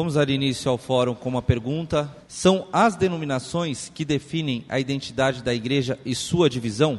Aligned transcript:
Vamos 0.00 0.14
dar 0.14 0.30
início 0.30 0.70
ao 0.70 0.78
fórum 0.78 1.14
com 1.14 1.28
uma 1.28 1.42
pergunta. 1.42 2.10
São 2.26 2.66
as 2.72 2.96
denominações 2.96 3.92
que 3.94 4.02
definem 4.02 4.64
a 4.66 4.80
identidade 4.80 5.42
da 5.42 5.52
igreja 5.52 5.98
e 6.06 6.14
sua 6.14 6.48
divisão? 6.48 6.98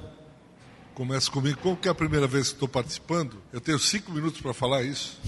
Começa 0.93 1.31
comigo. 1.31 1.57
Como 1.63 1.75
que 1.75 1.87
é 1.87 1.91
a 1.91 1.95
primeira 1.95 2.27
vez 2.27 2.49
que 2.49 2.53
estou 2.53 2.67
participando? 2.67 3.41
Eu 3.51 3.59
tenho 3.59 3.79
cinco 3.79 4.11
minutos 4.11 4.39
para 4.39 4.53
falar 4.53 4.83
isso. 4.83 5.19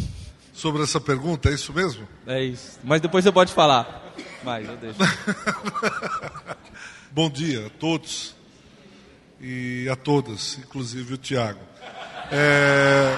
Sobre 0.54 0.84
essa 0.84 1.02
pergunta, 1.02 1.50
é 1.50 1.56
isso 1.56 1.74
mesmo? 1.74 2.08
É 2.28 2.44
isso. 2.44 2.78
Mas 2.84 3.02
depois 3.02 3.24
você 3.24 3.32
pode 3.32 3.52
falar. 3.52 4.14
Mas 4.44 4.70
eu 4.70 4.78
deixo. 4.78 5.00
Bom 7.10 7.28
dia 7.28 7.66
a 7.66 7.70
todos 7.72 8.36
e 9.42 9.90
a 9.90 9.96
todas, 9.96 10.60
inclusive 10.60 11.16
o 11.16 11.18
Tiago. 11.18 11.62
É, 12.32 13.18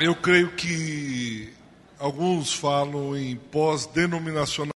eu 0.00 0.14
creio 0.14 0.50
que 0.52 1.57
alguns 1.98 2.52
falam 2.54 3.16
em 3.16 3.36
pós-denominacionalismo. 3.36 4.72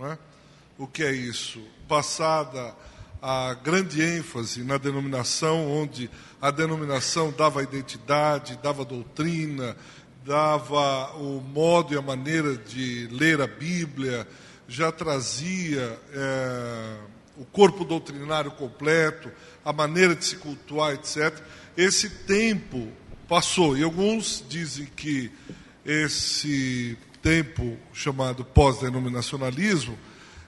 É? 0.00 0.18
O 0.76 0.86
que 0.86 1.02
é 1.02 1.12
isso? 1.12 1.60
Passada 1.88 2.74
a 3.20 3.54
grande 3.54 4.00
ênfase 4.00 4.62
na 4.62 4.78
denominação, 4.78 5.70
onde 5.70 6.08
a 6.40 6.50
denominação 6.50 7.32
dava 7.32 7.62
identidade, 7.62 8.58
dava 8.62 8.84
doutrina, 8.84 9.76
dava 10.24 11.16
o 11.16 11.40
modo 11.40 11.94
e 11.94 11.98
a 11.98 12.02
maneira 12.02 12.56
de 12.56 13.08
ler 13.10 13.40
a 13.40 13.46
Bíblia, 13.46 14.26
já 14.68 14.92
trazia 14.92 15.98
é, 16.12 16.96
o 17.36 17.44
corpo 17.44 17.84
doutrinário 17.84 18.50
completo, 18.52 19.32
a 19.64 19.72
maneira 19.72 20.14
de 20.14 20.24
se 20.24 20.36
cultuar, 20.36 20.92
etc. 20.92 21.42
Esse 21.76 22.10
tempo 22.10 22.88
passou 23.26 23.76
e 23.76 23.82
alguns 23.82 24.44
dizem 24.48 24.86
que 24.86 25.32
esse 25.84 26.96
tempo 27.22 27.76
chamado 27.92 28.44
pós-denominacionalismo, 28.44 29.98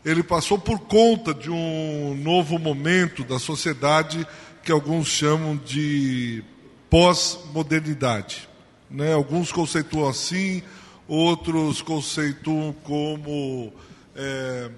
ele 0.05 0.23
passou 0.23 0.59
por 0.59 0.79
conta 0.81 1.35
de 1.35 1.51
um 1.51 2.15
novo 2.23 2.59
momento 2.59 3.23
da 3.25 3.39
sociedade 3.39 4.27
que 4.63 4.73
alguns 4.73 5.09
chamam 5.09 5.57
de 5.57 6.43
pós-modernidade. 6.89 8.49
Né? 8.91 9.13
Alguns 9.13 9.53
conceituam 9.53 10.09
assim, 10.09 10.63
outros 11.07 11.83
conceituam 11.83 12.73
como 12.85 13.73
é, 14.17 14.71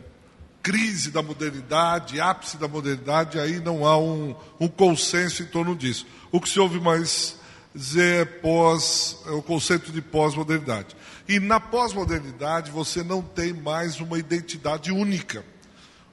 crise 0.62 1.10
da 1.10 1.22
modernidade, 1.22 2.20
ápice 2.20 2.56
da 2.56 2.68
modernidade, 2.68 3.38
aí 3.38 3.58
não 3.58 3.86
há 3.86 3.98
um, 3.98 4.34
um 4.60 4.68
consenso 4.68 5.42
em 5.42 5.46
torno 5.46 5.74
disso. 5.74 6.06
O 6.30 6.40
que 6.40 6.48
se 6.48 6.60
ouve 6.60 6.80
mais 6.80 7.40
dizer 7.74 8.40
pós, 8.40 9.18
é 9.26 9.30
o 9.30 9.42
conceito 9.42 9.90
de 9.90 10.02
pós-modernidade. 10.02 10.96
E 11.28 11.40
na 11.40 11.58
pós-modernidade 11.58 12.70
você 12.70 13.02
não 13.02 13.22
tem 13.22 13.52
mais 13.52 14.00
uma 14.00 14.18
identidade 14.18 14.92
única. 14.92 15.44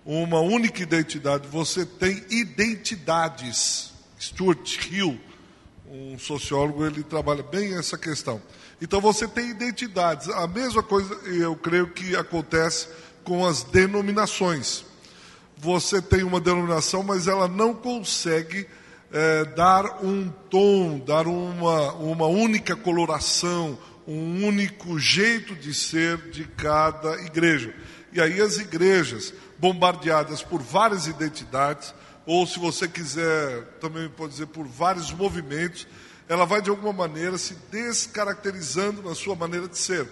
Uma 0.05 0.39
única 0.39 0.81
identidade, 0.81 1.47
você 1.47 1.85
tem 1.85 2.23
identidades. 2.29 3.91
Stuart 4.19 4.87
Hill, 4.89 5.19
um 5.89 6.17
sociólogo, 6.17 6.85
ele 6.85 7.03
trabalha 7.03 7.43
bem 7.43 7.77
essa 7.77 7.97
questão. 7.97 8.41
Então 8.81 9.01
você 9.01 9.27
tem 9.27 9.49
identidades. 9.49 10.29
A 10.29 10.47
mesma 10.47 10.81
coisa, 10.81 11.13
eu 11.25 11.55
creio 11.55 11.87
que 11.91 12.15
acontece 12.15 12.87
com 13.23 13.45
as 13.45 13.63
denominações. 13.63 14.85
Você 15.57 16.01
tem 16.01 16.23
uma 16.23 16.39
denominação, 16.39 17.03
mas 17.03 17.27
ela 17.27 17.47
não 17.47 17.73
consegue 17.73 18.67
é, 19.11 19.45
dar 19.45 20.03
um 20.03 20.29
tom, 20.49 20.99
dar 20.99 21.27
uma, 21.27 21.93
uma 21.93 22.27
única 22.27 22.75
coloração, 22.75 23.77
um 24.07 24.45
único 24.45 24.99
jeito 24.99 25.55
de 25.55 25.73
ser 25.73 26.17
de 26.31 26.45
cada 26.45 27.19
igreja. 27.21 27.73
E 28.11 28.21
aí 28.21 28.41
as 28.41 28.57
igrejas, 28.57 29.33
bombardeadas 29.57 30.41
por 30.41 30.61
várias 30.61 31.07
identidades, 31.07 31.93
ou 32.25 32.45
se 32.45 32.59
você 32.59 32.87
quiser, 32.87 33.63
também 33.79 34.09
pode 34.09 34.33
dizer 34.33 34.47
por 34.47 34.65
vários 34.65 35.11
movimentos, 35.11 35.87
ela 36.27 36.45
vai 36.45 36.61
de 36.61 36.69
alguma 36.69 36.93
maneira 36.93 37.37
se 37.37 37.55
descaracterizando 37.71 39.01
na 39.01 39.15
sua 39.15 39.35
maneira 39.35 39.67
de 39.67 39.77
ser, 39.77 40.07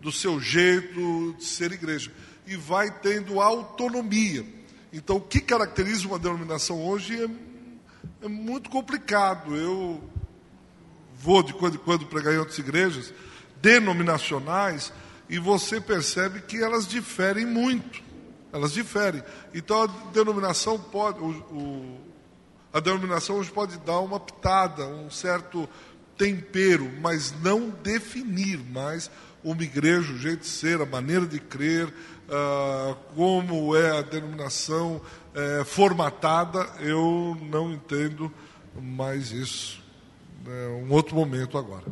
do 0.00 0.12
seu 0.12 0.38
jeito 0.38 1.34
de 1.38 1.44
ser 1.44 1.72
igreja, 1.72 2.12
e 2.46 2.56
vai 2.56 2.90
tendo 2.90 3.40
autonomia. 3.40 4.44
Então, 4.92 5.16
o 5.16 5.20
que 5.20 5.40
caracteriza 5.40 6.06
uma 6.06 6.18
denominação 6.18 6.84
hoje 6.84 7.22
é 7.22 7.28
é 8.20 8.28
muito 8.28 8.70
complicado. 8.70 9.56
Eu 9.56 10.02
vou 11.16 11.42
de 11.42 11.52
quando 11.52 11.74
em 11.74 11.78
quando 11.78 12.06
pregar 12.06 12.34
em 12.34 12.38
outras 12.38 12.58
igrejas 12.58 13.12
denominacionais 13.60 14.92
e 15.28 15.38
você 15.38 15.80
percebe 15.80 16.40
que 16.42 16.62
elas 16.62 16.86
diferem 16.86 17.46
muito. 17.46 18.02
Elas 18.52 18.72
diferem. 18.72 19.22
Então 19.54 19.82
a 19.82 19.86
denominação 20.12 20.78
pode, 20.78 21.20
o, 21.20 21.30
o, 21.30 22.00
a 22.72 22.80
denominação 22.80 23.36
hoje 23.36 23.50
pode 23.50 23.78
dar 23.78 24.00
uma 24.00 24.20
pitada, 24.20 24.86
um 24.86 25.10
certo 25.10 25.68
tempero, 26.18 26.90
mas 27.00 27.34
não 27.40 27.70
definir 27.70 28.58
mais 28.58 29.10
uma 29.42 29.62
igreja, 29.62 30.12
o 30.12 30.18
jeito 30.18 30.40
de 30.40 30.48
ser, 30.48 30.80
a 30.80 30.86
maneira 30.86 31.26
de 31.26 31.40
crer, 31.40 31.92
uh, 32.32 32.96
como 33.14 33.76
é 33.76 33.98
a 33.98 34.02
denominação, 34.02 35.00
é, 35.34 35.64
formatada, 35.64 36.66
eu 36.80 37.36
não 37.42 37.72
entendo 37.72 38.32
mais 38.80 39.30
isso. 39.30 39.82
É 40.46 40.68
um 40.68 40.92
outro 40.92 41.14
momento 41.14 41.56
agora. 41.56 41.86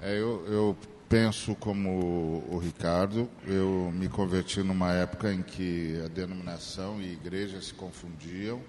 É, 0.00 0.14
eu, 0.18 0.44
eu 0.46 0.76
penso 1.08 1.54
como 1.54 2.44
o 2.48 2.58
Ricardo, 2.58 3.28
eu 3.46 3.90
me 3.94 4.08
converti 4.08 4.62
numa 4.62 4.92
época 4.92 5.32
em 5.32 5.42
que 5.42 6.00
a 6.04 6.08
denominação 6.08 7.00
e 7.00 7.12
igreja 7.12 7.60
se 7.60 7.74
confundiam. 7.74 8.60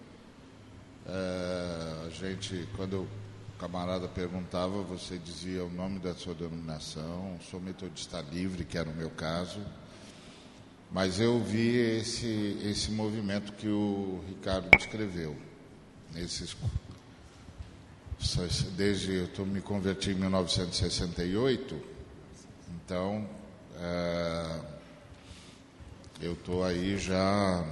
É, 1.08 2.06
a 2.08 2.10
gente, 2.10 2.68
quando 2.76 3.02
o 3.02 3.08
camarada 3.60 4.08
perguntava, 4.08 4.82
você 4.82 5.18
dizia 5.18 5.64
o 5.64 5.70
nome 5.70 6.00
da 6.00 6.14
sua 6.14 6.34
denominação, 6.34 7.38
sou 7.50 7.60
metodista 7.60 8.22
livre, 8.22 8.66
que 8.66 8.78
era 8.78 8.90
o 8.90 8.96
meu 8.96 9.10
caso. 9.10 9.60
Mas 10.96 11.20
eu 11.20 11.44
vi 11.44 11.76
esse, 11.76 12.58
esse 12.64 12.90
movimento 12.90 13.52
que 13.52 13.68
o 13.68 14.24
Ricardo 14.30 14.70
descreveu. 14.78 15.36
Esses, 16.16 16.56
desde 18.78 19.14
eu 19.14 19.28
tô, 19.28 19.44
me 19.44 19.60
converti 19.60 20.12
em 20.12 20.14
1968, 20.14 21.78
então 22.70 23.28
é, 23.78 24.62
eu 26.22 26.32
estou 26.32 26.64
aí 26.64 26.98
já 26.98 27.66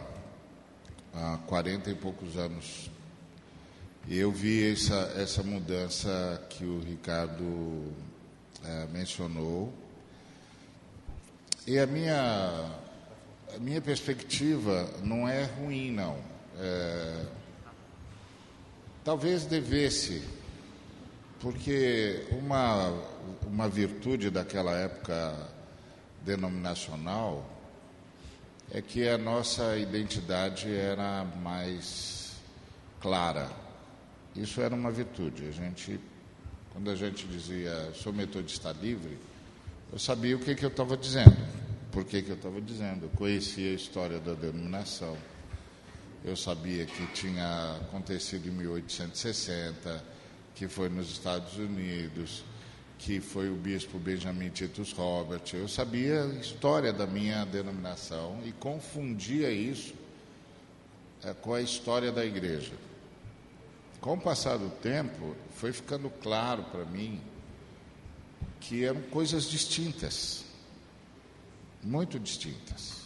há 1.14 1.38
40 1.48 1.92
e 1.92 1.96
poucos 1.96 2.36
anos. 2.36 2.92
E 4.06 4.18
eu 4.18 4.34
vi 4.34 4.70
essa, 4.70 5.14
essa 5.16 5.42
mudança 5.42 6.46
que 6.50 6.66
o 6.66 6.82
Ricardo 6.82 7.90
é, 8.66 8.86
mencionou. 8.88 9.74
E 11.66 11.80
a 11.80 11.88
minha 11.88 12.83
a 13.56 13.59
minha 13.59 13.81
perspectiva 13.81 14.90
não 15.03 15.28
é 15.28 15.44
ruim, 15.44 15.91
não. 15.91 16.18
É, 16.58 17.25
talvez 19.03 19.46
devesse, 19.46 20.24
porque 21.40 22.25
uma, 22.31 22.92
uma 23.46 23.69
virtude 23.69 24.30
daquela 24.30 24.72
época 24.75 25.36
denominacional 26.25 27.47
é 28.72 28.81
que 28.81 29.08
a 29.08 29.18
nossa 29.18 29.78
identidade 29.78 30.74
era 30.74 31.24
mais 31.24 32.31
clara. 33.00 33.52
Isso 34.36 34.62
era 34.62 34.74
uma 34.74 34.89
virtude. 34.89 35.48
A 35.48 35.51
gente, 35.51 36.00
quando 36.72 36.89
a 36.89 36.95
gente 36.95 37.28
dizia 37.28 37.92
sou 37.94 38.12
metodista 38.12 38.72
livre, 38.72 39.19
eu 39.92 40.00
sabia 40.00 40.36
o 40.36 40.39
que, 40.39 40.56
que 40.56 40.66
eu 40.66 40.69
estava 40.69 40.98
dizendo 40.98 41.62
por 41.94 42.04
que, 42.04 42.24
que 42.24 42.31
eu 42.31 42.36
estava 42.36 42.60
dizendo? 42.60 43.06
Eu 43.06 43.10
conhecia 43.10 43.69
a 43.69 43.75
história 43.75 44.19
da 44.19 44.34
denominação. 44.34 45.16
Eu 46.25 46.36
sabia 46.36 46.88
que 46.88 47.06
tinha 47.13 47.78
acontecido 47.84 48.48
em 48.48 48.51
1860, 48.51 50.04
que 50.56 50.68
foi 50.68 50.90
nos 50.90 51.12
Estados 51.12 51.56
Unidos, 51.56 52.44
que 52.98 53.22
foi 53.22 53.48
o 53.48 53.56
bispo 53.56 54.00
Benjamin 54.00 54.50
Titus 54.50 54.92
Robert. 54.92 55.44
Eu 55.54 55.68
sabia 55.68 56.24
a 56.24 56.28
história 56.30 56.92
da 56.92 57.06
minha 57.06 57.45
denominação 57.45 58.42
e 58.44 58.51
confundia 58.54 59.51
isso 59.51 59.94
é, 61.24 61.31
com 61.31 61.54
a 61.54 61.62
história 61.62 62.12
da 62.12 62.25
igreja. 62.25 62.74
Com 64.01 64.16
o 64.16 64.19
passar 64.19 64.57
do 64.57 64.69
tempo, 64.81 65.36
foi 65.57 65.72
ficando 65.72 66.10
claro 66.10 66.63
para 66.63 66.86
mim 66.86 67.22
que 68.60 68.84
eram 68.84 69.01
coisas 69.04 69.44
distintas 69.44 70.44
muito 71.83 72.19
distintas. 72.19 73.03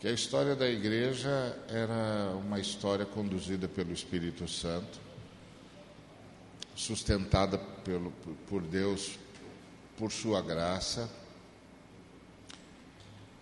Que 0.00 0.08
a 0.08 0.12
história 0.12 0.54
da 0.54 0.68
igreja 0.68 1.56
era 1.68 2.32
uma 2.36 2.60
história 2.60 3.04
conduzida 3.04 3.68
pelo 3.68 3.92
Espírito 3.92 4.46
Santo, 4.48 5.00
sustentada 6.74 7.58
pelo, 7.58 8.12
por 8.48 8.62
Deus 8.62 9.18
por 9.96 10.12
sua 10.12 10.40
graça, 10.40 11.10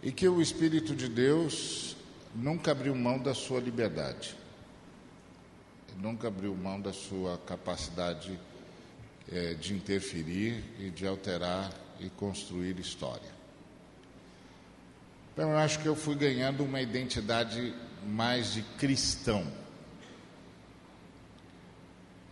e 0.03 0.11
que 0.11 0.27
o 0.27 0.41
Espírito 0.41 0.97
de 0.97 1.09
Deus 1.09 1.97
nunca 2.35 2.71
abriu 2.71 2.95
mão 2.95 3.19
da 3.19 3.35
sua 3.35 3.61
liberdade, 3.61 4.35
nunca 5.99 6.29
abriu 6.29 6.55
mão 6.55 6.81
da 6.81 6.93
sua 6.93 7.37
capacidade 7.39 8.39
é, 9.31 9.55
de 9.55 9.75
interferir 9.75 10.65
e 10.79 10.91
de 10.91 11.07
alterar 11.07 11.71
e 12.01 12.09
construir 12.09 12.79
história. 12.79 13.36
Então, 15.37 15.51
eu 15.51 15.59
acho 15.59 15.81
que 15.81 15.87
eu 15.87 15.95
fui 15.95 16.15
ganhando 16.15 16.65
uma 16.65 16.81
identidade 16.81 17.75
mais 18.07 18.55
de 18.55 18.63
cristão. 18.79 19.47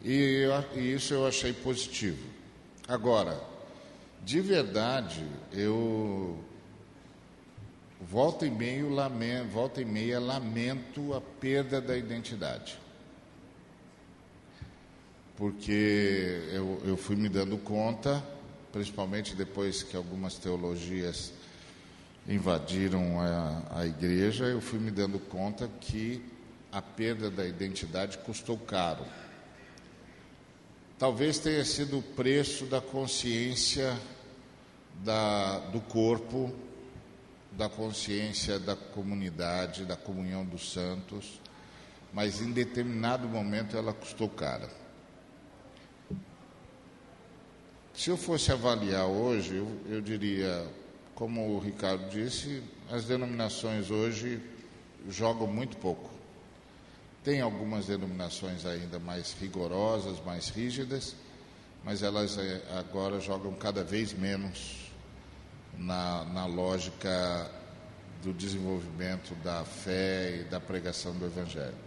E, 0.02 0.48
e 0.74 0.94
isso 0.94 1.12
eu 1.12 1.26
achei 1.26 1.52
positivo. 1.52 2.26
Agora, 2.88 3.38
de 4.24 4.40
verdade, 4.40 5.22
eu 5.52 6.42
volta 8.00 8.46
e 8.46 8.50
meio 8.50 8.88
lamento, 8.88 9.50
volta 9.50 9.82
e 9.82 9.84
meia 9.84 10.18
lamento 10.18 11.12
a 11.12 11.20
perda 11.20 11.82
da 11.82 11.98
identidade. 11.98 12.78
Porque 15.36 16.40
eu, 16.54 16.80
eu 16.86 16.96
fui 16.96 17.16
me 17.16 17.28
dando 17.28 17.58
conta, 17.58 18.24
principalmente 18.72 19.34
depois 19.34 19.82
que 19.82 19.94
algumas 19.94 20.38
teologias 20.38 21.43
invadiram 22.28 23.20
a, 23.20 23.80
a 23.80 23.86
igreja, 23.86 24.44
eu 24.44 24.60
fui 24.60 24.78
me 24.78 24.90
dando 24.90 25.18
conta 25.18 25.68
que 25.80 26.24
a 26.72 26.80
perda 26.80 27.30
da 27.30 27.46
identidade 27.46 28.18
custou 28.18 28.58
caro. 28.58 29.04
Talvez 30.98 31.38
tenha 31.38 31.64
sido 31.64 31.98
o 31.98 32.02
preço 32.02 32.66
da 32.66 32.80
consciência 32.80 33.98
da, 35.02 35.58
do 35.58 35.80
corpo, 35.80 36.52
da 37.52 37.68
consciência 37.68 38.58
da 38.58 38.74
comunidade, 38.74 39.84
da 39.84 39.96
comunhão 39.96 40.44
dos 40.44 40.72
santos, 40.72 41.40
mas 42.12 42.40
em 42.40 42.52
determinado 42.52 43.28
momento 43.28 43.76
ela 43.76 43.92
custou 43.92 44.28
cara. 44.28 44.68
Se 47.92 48.10
eu 48.10 48.16
fosse 48.16 48.50
avaliar 48.50 49.06
hoje, 49.06 49.56
eu, 49.56 49.80
eu 49.86 50.00
diria, 50.00 50.66
como 51.14 51.56
o 51.56 51.58
Ricardo 51.58 52.08
disse, 52.10 52.62
as 52.90 53.04
denominações 53.04 53.90
hoje 53.90 54.40
jogam 55.08 55.46
muito 55.46 55.76
pouco. 55.76 56.10
Tem 57.22 57.40
algumas 57.40 57.86
denominações 57.86 58.66
ainda 58.66 58.98
mais 58.98 59.34
rigorosas, 59.40 60.22
mais 60.24 60.48
rígidas, 60.48 61.14
mas 61.82 62.02
elas 62.02 62.36
eh, 62.36 62.62
agora 62.78 63.20
jogam 63.20 63.54
cada 63.54 63.82
vez 63.82 64.12
menos 64.12 64.90
na, 65.78 66.24
na 66.24 66.46
lógica 66.46 67.50
do 68.22 68.32
desenvolvimento 68.32 69.34
da 69.42 69.64
fé 69.64 70.40
e 70.40 70.44
da 70.44 70.60
pregação 70.60 71.12
do 71.14 71.26
Evangelho. 71.26 71.83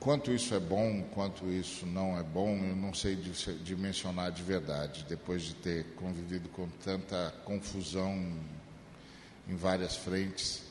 Quanto 0.00 0.32
isso 0.32 0.54
é 0.54 0.58
bom, 0.58 1.02
quanto 1.12 1.44
isso 1.50 1.84
não 1.84 2.18
é 2.18 2.22
bom, 2.22 2.56
eu 2.56 2.74
não 2.74 2.94
sei 2.94 3.16
dimensionar 3.62 4.32
de 4.32 4.42
verdade, 4.42 5.04
depois 5.06 5.42
de 5.42 5.54
ter 5.56 5.84
convivido 5.94 6.48
com 6.48 6.66
tanta 6.82 7.34
confusão 7.44 8.16
em 9.46 9.54
várias 9.54 9.96
frentes, 9.96 10.62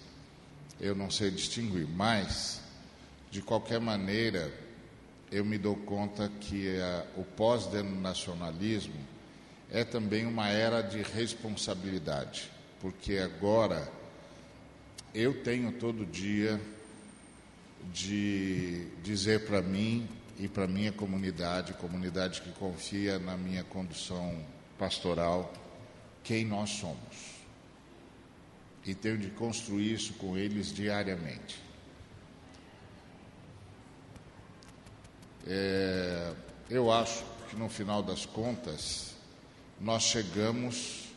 eu 0.81 0.95
não 0.95 1.11
sei 1.11 1.29
distinguir. 1.29 1.87
Mas, 1.87 2.59
de 3.29 3.39
qualquer 3.39 3.79
maneira, 3.79 4.51
eu 5.31 5.45
me 5.45 5.59
dou 5.59 5.75
conta 5.75 6.27
que 6.41 6.79
a, 6.81 7.05
o 7.15 7.23
pós-denominacionalismo 7.23 8.99
é 9.69 9.83
também 9.83 10.25
uma 10.25 10.49
era 10.49 10.81
de 10.81 11.03
responsabilidade, 11.03 12.49
porque 12.81 13.19
agora 13.19 13.91
eu 15.13 15.43
tenho 15.43 15.71
todo 15.73 16.03
dia 16.03 16.59
de 17.93 18.85
dizer 19.03 19.45
para 19.45 19.61
mim 19.61 20.07
e 20.37 20.47
para 20.47 20.67
minha 20.67 20.91
comunidade, 20.91 21.73
comunidade 21.73 22.41
que 22.41 22.51
confia 22.51 23.19
na 23.19 23.35
minha 23.35 23.63
condução 23.63 24.45
pastoral, 24.77 25.53
quem 26.23 26.45
nós 26.45 26.69
somos. 26.69 27.39
E 28.85 28.93
tenho 28.93 29.17
de 29.17 29.29
construir 29.31 29.93
isso 29.93 30.13
com 30.13 30.37
eles 30.37 30.73
diariamente. 30.73 31.61
É, 35.45 36.33
eu 36.69 36.91
acho 36.91 37.23
que 37.49 37.55
no 37.55 37.67
final 37.67 38.01
das 38.01 38.25
contas, 38.25 39.15
nós 39.79 40.03
chegamos 40.03 41.09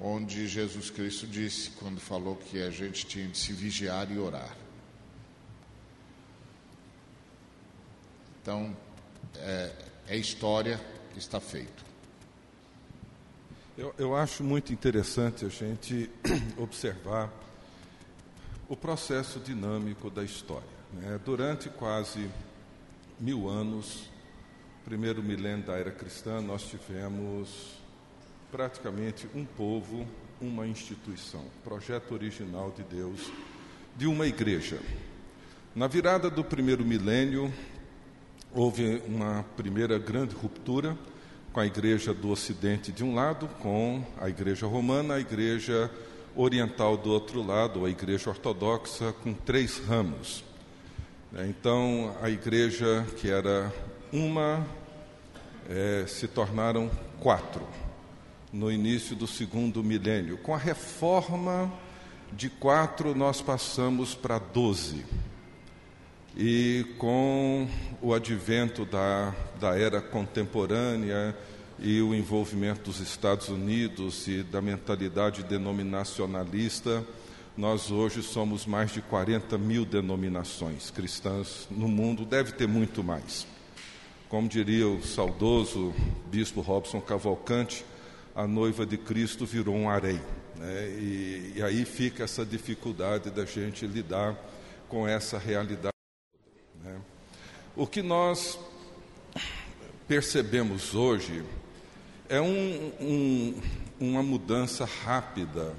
onde 0.00 0.46
Jesus 0.46 0.90
Cristo 0.90 1.26
disse, 1.26 1.70
quando 1.72 2.00
falou 2.00 2.36
que 2.36 2.62
a 2.62 2.70
gente 2.70 3.04
tinha 3.04 3.26
de 3.26 3.36
se 3.36 3.52
vigiar 3.52 4.10
e 4.12 4.18
orar. 4.18 4.56
Então, 8.48 8.74
é, 9.40 9.70
é 10.08 10.16
história, 10.16 10.80
está 11.14 11.38
feito. 11.38 11.84
Eu, 13.76 13.94
eu 13.98 14.16
acho 14.16 14.42
muito 14.42 14.72
interessante 14.72 15.44
a 15.44 15.50
gente 15.50 16.08
observar 16.56 17.30
o 18.66 18.74
processo 18.74 19.38
dinâmico 19.38 20.08
da 20.08 20.24
história. 20.24 20.66
Né? 20.94 21.20
Durante 21.22 21.68
quase 21.68 22.30
mil 23.20 23.50
anos, 23.50 24.08
primeiro 24.82 25.22
milênio 25.22 25.66
da 25.66 25.74
era 25.74 25.90
cristã, 25.90 26.40
nós 26.40 26.62
tivemos 26.62 27.78
praticamente 28.50 29.28
um 29.34 29.44
povo, 29.44 30.08
uma 30.40 30.66
instituição, 30.66 31.44
projeto 31.62 32.12
original 32.12 32.70
de 32.70 32.82
Deus, 32.82 33.30
de 33.94 34.06
uma 34.06 34.26
igreja. 34.26 34.80
Na 35.74 35.86
virada 35.86 36.30
do 36.30 36.42
primeiro 36.42 36.82
milênio, 36.82 37.52
houve 38.58 39.00
uma 39.06 39.44
primeira 39.56 40.00
grande 40.00 40.34
ruptura 40.34 40.98
com 41.52 41.60
a 41.60 41.66
igreja 41.66 42.12
do 42.12 42.28
Ocidente 42.28 42.90
de 42.90 43.04
um 43.04 43.14
lado, 43.14 43.46
com 43.60 44.04
a 44.20 44.28
igreja 44.28 44.66
romana, 44.66 45.14
a 45.14 45.20
igreja 45.20 45.88
oriental 46.34 46.96
do 46.96 47.08
outro 47.08 47.40
lado, 47.40 47.86
a 47.86 47.90
igreja 47.90 48.30
ortodoxa, 48.30 49.14
com 49.22 49.32
três 49.32 49.78
ramos. 49.78 50.42
Então, 51.48 52.16
a 52.20 52.28
igreja 52.28 53.06
que 53.18 53.30
era 53.30 53.72
uma 54.12 54.66
é, 55.68 56.04
se 56.08 56.26
tornaram 56.26 56.90
quatro 57.20 57.64
no 58.52 58.72
início 58.72 59.14
do 59.14 59.28
segundo 59.28 59.84
milênio. 59.84 60.36
Com 60.36 60.52
a 60.52 60.58
reforma 60.58 61.72
de 62.32 62.50
quatro, 62.50 63.14
nós 63.14 63.40
passamos 63.40 64.16
para 64.16 64.40
doze. 64.40 65.04
E 66.40 66.86
com 66.98 67.68
o 68.00 68.14
advento 68.14 68.84
da, 68.84 69.34
da 69.58 69.76
era 69.76 70.00
contemporânea 70.00 71.36
e 71.80 72.00
o 72.00 72.14
envolvimento 72.14 72.82
dos 72.82 73.00
Estados 73.00 73.48
Unidos 73.48 74.28
e 74.28 74.44
da 74.44 74.62
mentalidade 74.62 75.42
denominacionalista, 75.42 77.04
nós 77.56 77.90
hoje 77.90 78.22
somos 78.22 78.66
mais 78.66 78.92
de 78.92 79.02
40 79.02 79.58
mil 79.58 79.84
denominações 79.84 80.92
cristãs 80.92 81.66
no 81.68 81.88
mundo, 81.88 82.24
deve 82.24 82.52
ter 82.52 82.68
muito 82.68 83.02
mais. 83.02 83.44
Como 84.28 84.48
diria 84.48 84.86
o 84.86 85.02
saudoso 85.02 85.92
bispo 86.26 86.60
Robson 86.60 87.00
Cavalcante, 87.00 87.84
a 88.32 88.46
noiva 88.46 88.86
de 88.86 88.96
Cristo 88.96 89.44
virou 89.44 89.74
um 89.74 89.90
harém. 89.90 90.20
Né? 90.54 90.88
E, 91.00 91.52
e 91.56 91.62
aí 91.64 91.84
fica 91.84 92.22
essa 92.22 92.46
dificuldade 92.46 93.28
da 93.28 93.44
gente 93.44 93.84
lidar 93.88 94.36
com 94.88 95.08
essa 95.08 95.36
realidade. 95.36 95.97
O 97.78 97.86
que 97.86 98.02
nós 98.02 98.58
percebemos 100.08 100.96
hoje 100.96 101.44
é 102.28 102.40
um, 102.40 102.92
um, 103.00 103.62
uma 104.00 104.20
mudança 104.20 104.84
rápida. 104.84 105.76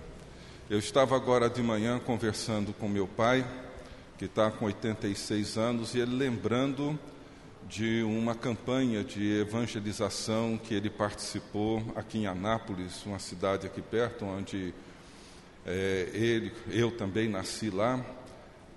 Eu 0.69 0.79
estava 0.79 1.17
agora 1.17 1.49
de 1.49 1.61
manhã 1.61 1.99
conversando 1.99 2.71
com 2.71 2.87
meu 2.87 3.05
pai, 3.05 3.45
que 4.17 4.23
está 4.23 4.49
com 4.49 4.63
86 4.63 5.57
anos, 5.57 5.93
e 5.93 5.99
ele 5.99 6.15
lembrando 6.15 6.97
de 7.67 8.01
uma 8.03 8.33
campanha 8.33 9.03
de 9.03 9.41
evangelização 9.41 10.57
que 10.57 10.73
ele 10.73 10.89
participou 10.89 11.83
aqui 11.97 12.19
em 12.19 12.27
Anápolis, 12.27 13.05
uma 13.05 13.19
cidade 13.19 13.67
aqui 13.67 13.81
perto, 13.81 14.23
onde 14.23 14.73
é, 15.65 16.09
ele, 16.13 16.53
eu 16.69 16.91
também 16.91 17.27
nasci 17.27 17.69
lá. 17.69 18.01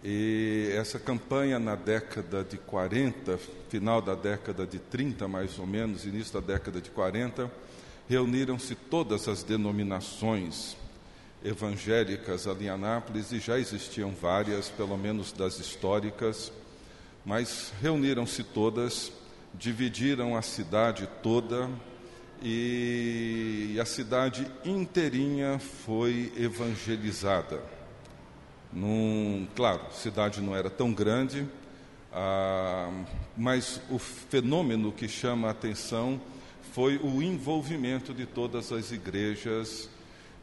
E 0.05 0.69
essa 0.75 0.99
campanha 0.99 1.61
na 1.61 1.77
década 1.77 2.43
de 2.43 2.59
40, 2.59 3.39
final 3.69 4.03
da 4.03 4.17
década 4.17 4.67
de 4.67 4.81
30 4.81 5.29
mais 5.29 5.59
ou 5.61 5.67
menos, 5.67 6.05
início 6.05 6.35
da 6.35 6.41
década 6.41 6.81
de 6.81 6.91
40, 6.91 7.49
reuniram-se 8.09 8.75
todas 8.75 9.29
as 9.29 9.45
denominações 9.45 10.77
evangélicas 11.45 12.49
ali 12.49 12.67
em 12.67 12.69
Anápolis 12.69 13.31
e 13.31 13.39
já 13.39 13.61
existiam 13.61 14.11
várias, 14.11 14.69
pelo 14.69 14.97
menos 14.97 15.31
das 15.31 15.61
históricas, 15.61 16.53
mas 17.25 17.73
reuniram-se 17.81 18.43
todas, 18.43 19.13
dividiram 19.55 20.37
a 20.37 20.43
cidade 20.43 21.09
toda 21.23 21.71
e 22.43 23.79
a 23.81 23.85
cidade 23.85 24.51
inteirinha 24.65 25.61
foi 25.61 26.33
evangelizada. 26.37 27.63
Num, 28.73 29.47
claro, 29.55 29.83
a 29.89 29.91
cidade 29.91 30.41
não 30.41 30.57
era 30.57 30.71
tão 30.71 30.93
grande, 30.93 31.47
ah, 32.13 32.91
mas 33.37 33.81
o 33.91 33.99
fenômeno 33.99 34.93
que 34.93 35.09
chama 35.09 35.49
a 35.49 35.51
atenção 35.51 36.21
foi 36.73 36.97
o 36.97 37.23
envolvimento 37.23 38.15
de 38.15 38.25
todas 38.25 38.73
as 38.73 38.91
igrejas, 38.93 39.91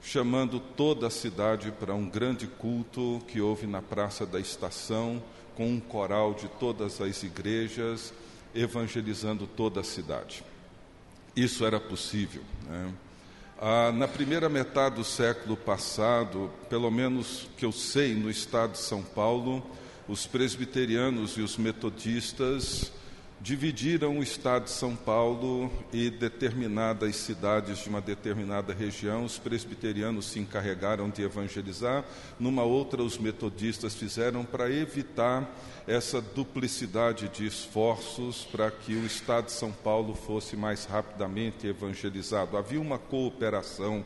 chamando 0.01 0.59
toda 0.59 1.07
a 1.07 1.09
cidade 1.09 1.71
para 1.71 1.93
um 1.95 2.07
grande 2.07 2.45
culto 2.45 3.21
que 3.27 3.41
houve 3.41 3.65
na 3.65 3.81
Praça 3.81 4.25
da 4.25 4.39
Estação, 4.39 5.21
com 5.55 5.67
um 5.67 5.79
coral 5.79 6.33
de 6.35 6.47
todas 6.47 7.01
as 7.01 7.23
igrejas, 7.23 8.13
evangelizando 8.53 9.47
toda 9.47 9.81
a 9.81 9.83
cidade. 9.83 10.43
Isso 11.35 11.65
era 11.65 11.79
possível. 11.79 12.43
Né? 12.67 12.93
Ah, 13.61 13.91
na 13.91 14.07
primeira 14.07 14.47
metade 14.47 14.95
do 14.95 15.03
século 15.03 15.57
passado, 15.57 16.49
pelo 16.69 16.89
menos 16.89 17.49
que 17.57 17.65
eu 17.65 17.73
sei, 17.73 18.15
no 18.15 18.29
estado 18.29 18.71
de 18.71 18.77
São 18.77 19.03
Paulo, 19.03 19.61
os 20.07 20.25
presbiterianos 20.25 21.37
e 21.37 21.41
os 21.41 21.57
metodistas 21.57 22.89
dividiram 23.41 24.19
o 24.19 24.23
estado 24.23 24.65
de 24.65 24.71
São 24.71 24.95
Paulo 24.95 25.71
e 25.93 26.09
determinadas 26.09 27.15
cidades 27.15 27.79
de 27.79 27.89
uma 27.89 28.01
determinada 28.01 28.73
região, 28.73 29.23
os 29.23 29.39
presbiterianos 29.39 30.25
se 30.25 30.39
encarregaram 30.39 31.09
de 31.09 31.21
evangelizar, 31.21 32.03
numa 32.39 32.63
outra 32.63 33.01
os 33.01 33.17
metodistas 33.17 33.95
fizeram 33.95 34.43
para 34.43 34.69
evitar 34.69 35.49
essa 35.87 36.21
duplicidade 36.21 37.29
de 37.29 37.45
esforços 37.45 38.43
para 38.51 38.69
que 38.69 38.93
o 38.93 39.05
estado 39.05 39.45
de 39.45 39.53
São 39.53 39.71
Paulo 39.71 40.13
fosse 40.13 40.55
mais 40.55 40.85
rapidamente 40.85 41.65
evangelizado. 41.65 42.57
Havia 42.57 42.81
uma 42.81 42.99
cooperação 42.99 44.05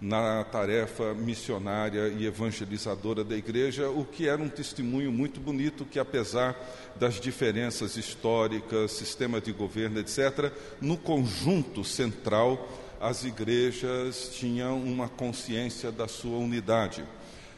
na 0.00 0.44
tarefa 0.44 1.12
missionária 1.12 2.08
e 2.08 2.24
evangelizadora 2.24 3.24
da 3.24 3.36
igreja, 3.36 3.90
o 3.90 4.04
que 4.04 4.28
era 4.28 4.40
um 4.40 4.48
testemunho 4.48 5.10
muito 5.10 5.40
bonito 5.40 5.84
que, 5.84 5.98
apesar 5.98 6.56
das 6.96 7.20
diferenças 7.20 7.96
históricas, 7.96 8.92
sistema 8.92 9.40
de 9.40 9.52
governo, 9.52 9.98
etc., 9.98 10.52
no 10.80 10.96
conjunto 10.96 11.82
central, 11.82 12.68
as 13.00 13.24
igrejas 13.24 14.30
tinham 14.34 14.80
uma 14.80 15.08
consciência 15.08 15.90
da 15.90 16.06
sua 16.06 16.38
unidade. 16.38 17.04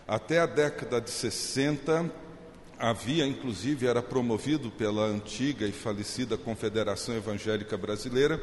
Até 0.09 0.41
a 0.41 0.47
década 0.47 1.01
de 1.01 1.11
60, 1.11 2.11
havia, 2.79 3.27
inclusive, 3.27 3.87
era 3.87 4.03
promovido 4.03 4.71
pela 4.71 5.05
antiga 5.05 5.67
e 5.67 5.73
falecida 5.73 6.39
Confederação 6.39 7.15
Evangélica 7.15 7.77
Brasileira, 7.77 8.41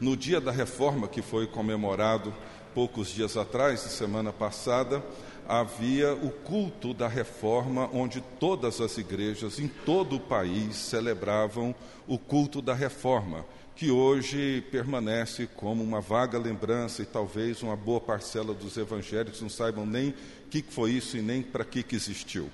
no 0.00 0.16
dia 0.16 0.40
da 0.40 0.50
reforma, 0.50 1.08
que 1.08 1.20
foi 1.20 1.46
comemorado 1.46 2.32
poucos 2.74 3.08
dias 3.08 3.36
atrás, 3.36 3.80
semana 3.80 4.32
passada, 4.32 5.02
havia 5.48 6.14
o 6.14 6.30
culto 6.30 6.94
da 6.94 7.08
reforma, 7.08 7.90
onde 7.92 8.20
todas 8.38 8.80
as 8.80 8.96
igrejas 8.98 9.58
em 9.58 9.66
todo 9.66 10.16
o 10.16 10.20
país 10.20 10.76
celebravam 10.76 11.74
o 12.06 12.18
culto 12.18 12.62
da 12.62 12.72
reforma, 12.72 13.44
que 13.74 13.90
hoje 13.90 14.64
permanece 14.70 15.48
como 15.56 15.82
uma 15.82 16.00
vaga 16.00 16.38
lembrança 16.38 17.02
e 17.02 17.06
talvez 17.06 17.62
uma 17.62 17.76
boa 17.76 18.00
parcela 18.00 18.54
dos 18.54 18.76
evangélicos 18.76 19.40
não 19.40 19.48
saibam 19.48 19.84
nem 19.84 20.10
o 20.10 20.14
que 20.50 20.62
foi 20.62 20.92
isso 20.92 21.16
e 21.16 21.22
nem 21.22 21.42
para 21.42 21.64
que, 21.64 21.84
existiu. 21.94 22.50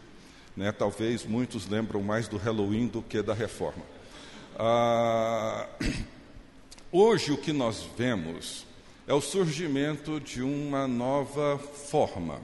Né? 0.56 0.72
Talvez 0.72 1.24
muitos 1.24 1.68
lembram 1.68 2.02
mais 2.02 2.28
do 2.28 2.36
Halloween 2.36 2.86
do 2.86 3.02
que 3.02 3.20
da 3.20 3.34
reforma. 3.34 3.82
Ah, 4.58 5.68
hoje 6.90 7.30
o 7.30 7.36
que 7.36 7.52
nós 7.52 7.86
vemos 7.96 8.65
é 9.06 9.14
o 9.14 9.20
surgimento 9.20 10.18
de 10.18 10.42
uma 10.42 10.88
nova 10.88 11.58
forma 11.58 12.40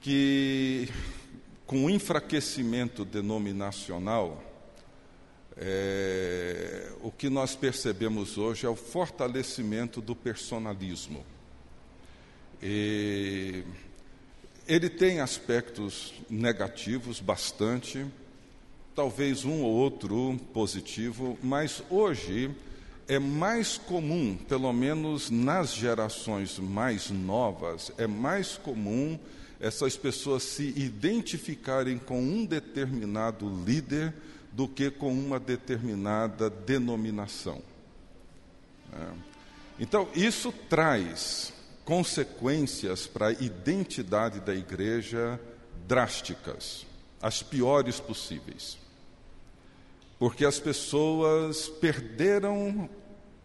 que, 0.00 0.88
com 1.66 1.84
o 1.84 1.90
enfraquecimento 1.90 3.04
denominacional, 3.04 4.42
é, 5.54 6.90
o 7.02 7.10
que 7.10 7.28
nós 7.28 7.54
percebemos 7.54 8.38
hoje 8.38 8.64
é 8.64 8.68
o 8.68 8.74
fortalecimento 8.74 10.00
do 10.00 10.16
personalismo. 10.16 11.22
E 12.62 13.62
ele 14.66 14.88
tem 14.88 15.20
aspectos 15.20 16.14
negativos 16.30 17.20
bastante, 17.20 18.06
talvez 18.94 19.44
um 19.44 19.62
ou 19.62 19.70
outro 19.70 20.40
positivo, 20.54 21.38
mas 21.42 21.82
hoje 21.90 22.50
é 23.12 23.18
mais 23.18 23.76
comum, 23.76 24.34
pelo 24.48 24.72
menos 24.72 25.28
nas 25.28 25.74
gerações 25.74 26.58
mais 26.58 27.10
novas, 27.10 27.92
é 27.98 28.06
mais 28.06 28.56
comum 28.56 29.18
essas 29.60 29.98
pessoas 29.98 30.42
se 30.42 30.72
identificarem 30.76 31.98
com 31.98 32.18
um 32.18 32.46
determinado 32.46 33.48
líder 33.66 34.14
do 34.50 34.66
que 34.66 34.90
com 34.90 35.12
uma 35.12 35.38
determinada 35.38 36.48
denominação. 36.48 37.60
É. 38.94 39.12
Então, 39.78 40.08
isso 40.14 40.50
traz 40.70 41.52
consequências 41.84 43.06
para 43.06 43.26
a 43.26 43.32
identidade 43.32 44.40
da 44.40 44.54
igreja 44.54 45.38
drásticas, 45.86 46.86
as 47.20 47.42
piores 47.42 48.00
possíveis 48.00 48.80
porque 50.22 50.44
as 50.44 50.60
pessoas 50.60 51.68
perderam 51.68 52.88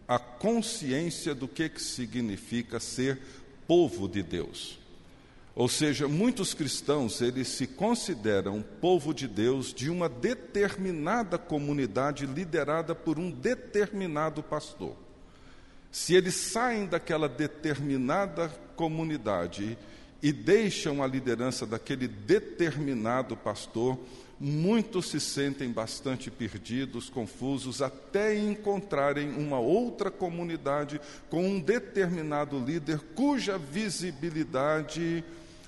a 0.08 0.18
consciência 0.18 1.34
do 1.34 1.46
que, 1.46 1.68
que 1.68 1.82
significa 1.82 2.80
ser 2.80 3.20
povo 3.66 4.08
de 4.08 4.22
Deus. 4.22 4.78
Ou 5.54 5.68
seja, 5.68 6.08
muitos 6.08 6.54
cristãos, 6.54 7.20
eles 7.20 7.48
se 7.48 7.66
consideram 7.66 8.64
povo 8.80 9.12
de 9.12 9.28
Deus 9.28 9.74
de 9.74 9.90
uma 9.90 10.08
determinada 10.08 11.36
comunidade 11.36 12.24
liderada 12.24 12.94
por 12.94 13.18
um 13.18 13.30
determinado 13.30 14.42
pastor. 14.42 14.96
Se 15.90 16.14
eles 16.14 16.36
saem 16.36 16.86
daquela 16.86 17.28
determinada 17.28 18.48
comunidade 18.76 19.76
e 20.22 20.32
deixam 20.32 21.02
a 21.02 21.06
liderança 21.06 21.66
daquele 21.66 22.06
determinado 22.06 23.36
pastor, 23.36 23.98
muitos 24.40 25.08
se 25.08 25.20
sentem 25.20 25.70
bastante 25.70 26.30
perdidos, 26.30 27.10
confusos, 27.10 27.82
até 27.82 28.38
encontrarem 28.38 29.30
uma 29.30 29.58
outra 29.58 30.10
comunidade 30.10 31.00
com 31.28 31.44
um 31.44 31.60
determinado 31.60 32.58
líder 32.58 33.00
cuja 33.14 33.58
visibilidade 33.58 35.24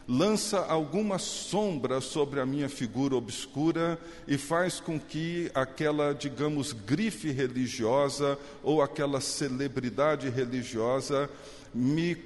lança 0.08 0.58
alguma 0.58 1.18
sombra 1.18 2.00
sobre 2.00 2.40
a 2.40 2.46
minha 2.46 2.68
figura 2.68 3.14
obscura 3.14 3.96
e 4.26 4.36
faz 4.36 4.80
com 4.80 4.98
que 4.98 5.48
aquela, 5.54 6.12
digamos, 6.12 6.72
grife 6.72 7.30
religiosa 7.30 8.36
ou 8.60 8.82
aquela 8.82 9.20
celebridade 9.20 10.28
religiosa 10.28 11.30
me 11.72 12.16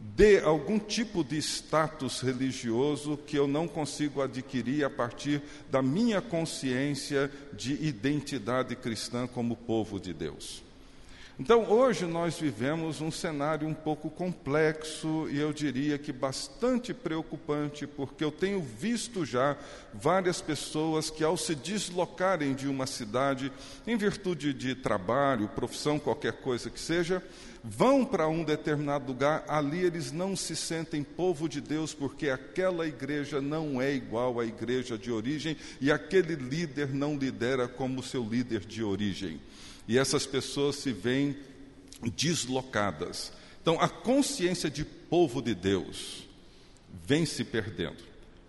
dê 0.00 0.40
algum 0.40 0.78
tipo 0.78 1.22
de 1.22 1.38
status 1.38 2.20
religioso 2.20 3.16
que 3.16 3.36
eu 3.36 3.46
não 3.46 3.68
consigo 3.68 4.20
adquirir 4.20 4.84
a 4.84 4.90
partir 4.90 5.42
da 5.70 5.80
minha 5.80 6.20
consciência 6.20 7.30
de 7.52 7.74
identidade 7.74 8.74
cristã 8.76 9.26
como 9.26 9.56
povo 9.56 10.00
de 10.00 10.12
Deus. 10.12 10.67
Então, 11.40 11.70
hoje 11.70 12.04
nós 12.04 12.36
vivemos 12.36 13.00
um 13.00 13.12
cenário 13.12 13.68
um 13.68 13.72
pouco 13.72 14.10
complexo 14.10 15.28
e 15.30 15.38
eu 15.38 15.52
diria 15.52 15.96
que 15.96 16.12
bastante 16.12 16.92
preocupante, 16.92 17.86
porque 17.86 18.24
eu 18.24 18.32
tenho 18.32 18.60
visto 18.60 19.24
já 19.24 19.56
várias 19.94 20.40
pessoas 20.40 21.10
que, 21.10 21.22
ao 21.22 21.36
se 21.36 21.54
deslocarem 21.54 22.54
de 22.54 22.66
uma 22.66 22.88
cidade, 22.88 23.52
em 23.86 23.96
virtude 23.96 24.52
de 24.52 24.74
trabalho, 24.74 25.46
profissão, 25.46 25.96
qualquer 25.96 26.32
coisa 26.32 26.70
que 26.70 26.80
seja, 26.80 27.22
vão 27.62 28.04
para 28.04 28.26
um 28.26 28.42
determinado 28.42 29.06
lugar, 29.06 29.44
ali 29.46 29.84
eles 29.84 30.10
não 30.10 30.34
se 30.34 30.56
sentem 30.56 31.04
povo 31.04 31.48
de 31.48 31.60
Deus, 31.60 31.94
porque 31.94 32.30
aquela 32.30 32.84
igreja 32.84 33.40
não 33.40 33.80
é 33.80 33.92
igual 33.94 34.40
à 34.40 34.44
igreja 34.44 34.98
de 34.98 35.12
origem 35.12 35.56
e 35.80 35.92
aquele 35.92 36.34
líder 36.34 36.92
não 36.92 37.16
lidera 37.16 37.68
como 37.68 38.02
seu 38.02 38.24
líder 38.24 38.64
de 38.66 38.82
origem 38.82 39.40
e 39.88 39.98
essas 39.98 40.26
pessoas 40.26 40.76
se 40.76 40.92
veem 40.92 41.34
deslocadas. 42.14 43.32
Então, 43.60 43.80
a 43.80 43.88
consciência 43.88 44.70
de 44.70 44.84
povo 44.84 45.42
de 45.42 45.54
Deus 45.54 46.28
vem 47.06 47.24
se 47.24 47.42
perdendo 47.42 48.06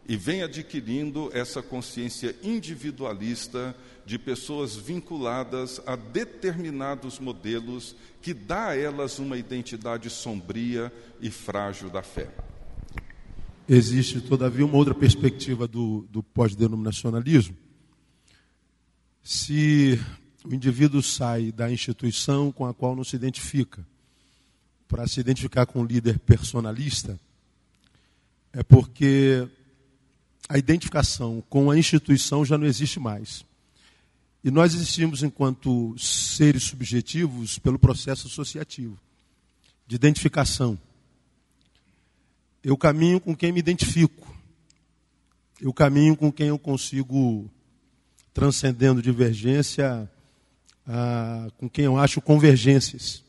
e 0.07 0.17
vem 0.17 0.41
adquirindo 0.43 1.29
essa 1.33 1.61
consciência 1.61 2.35
individualista 2.43 3.75
de 4.05 4.17
pessoas 4.17 4.75
vinculadas 4.75 5.79
a 5.85 5.95
determinados 5.95 7.19
modelos 7.19 7.95
que 8.21 8.33
dá 8.33 8.69
a 8.69 8.75
elas 8.75 9.19
uma 9.19 9.37
identidade 9.37 10.09
sombria 10.09 10.91
e 11.21 11.29
frágil 11.29 11.89
da 11.89 12.01
fé. 12.01 12.27
Existe, 13.67 14.19
todavia, 14.19 14.65
uma 14.65 14.77
outra 14.77 14.95
perspectiva 14.95 15.67
do, 15.67 16.07
do 16.09 16.23
pós-denominacionalismo. 16.23 17.55
Se 19.21 19.99
o 20.43 20.53
indivíduo 20.53 21.01
sai 21.01 21.51
da 21.51 21.71
instituição 21.71 22.51
com 22.51 22.65
a 22.65 22.73
qual 22.73 22.95
não 22.95 23.03
se 23.03 23.15
identifica 23.15 23.85
para 24.87 25.07
se 25.07 25.19
identificar 25.19 25.67
com 25.67 25.81
um 25.81 25.85
líder 25.85 26.17
personalista 26.19 27.19
é 28.51 28.63
porque 28.63 29.47
a 30.49 30.57
identificação 30.57 31.43
com 31.47 31.69
a 31.69 31.77
instituição 31.77 32.43
já 32.43 32.57
não 32.57 32.65
existe 32.65 32.99
mais. 32.99 33.45
E 34.43 34.49
nós 34.49 34.73
existimos 34.73 35.21
enquanto 35.21 35.95
seres 35.99 36.63
subjetivos 36.63 37.59
pelo 37.59 37.77
processo 37.77 38.27
associativo, 38.27 38.97
de 39.85 39.95
identificação. 39.95 40.79
Eu 42.63 42.75
caminho 42.75 43.19
com 43.19 43.35
quem 43.35 43.51
me 43.51 43.59
identifico. 43.59 44.27
Eu 45.61 45.73
caminho 45.73 46.15
com 46.15 46.31
quem 46.31 46.47
eu 46.47 46.57
consigo, 46.57 47.49
transcendendo 48.33 49.01
divergência, 49.01 50.09
ah, 50.91 51.51
com 51.57 51.69
quem 51.69 51.85
eu 51.85 51.97
acho 51.97 52.19
convergências. 52.19 53.23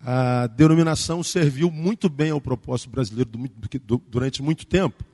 A 0.00 0.48
denominação 0.48 1.22
serviu 1.22 1.70
muito 1.70 2.08
bem 2.08 2.32
ao 2.32 2.40
propósito 2.40 2.90
brasileiro 2.90 3.30
durante 4.08 4.42
muito 4.42 4.66
tempo, 4.66 5.04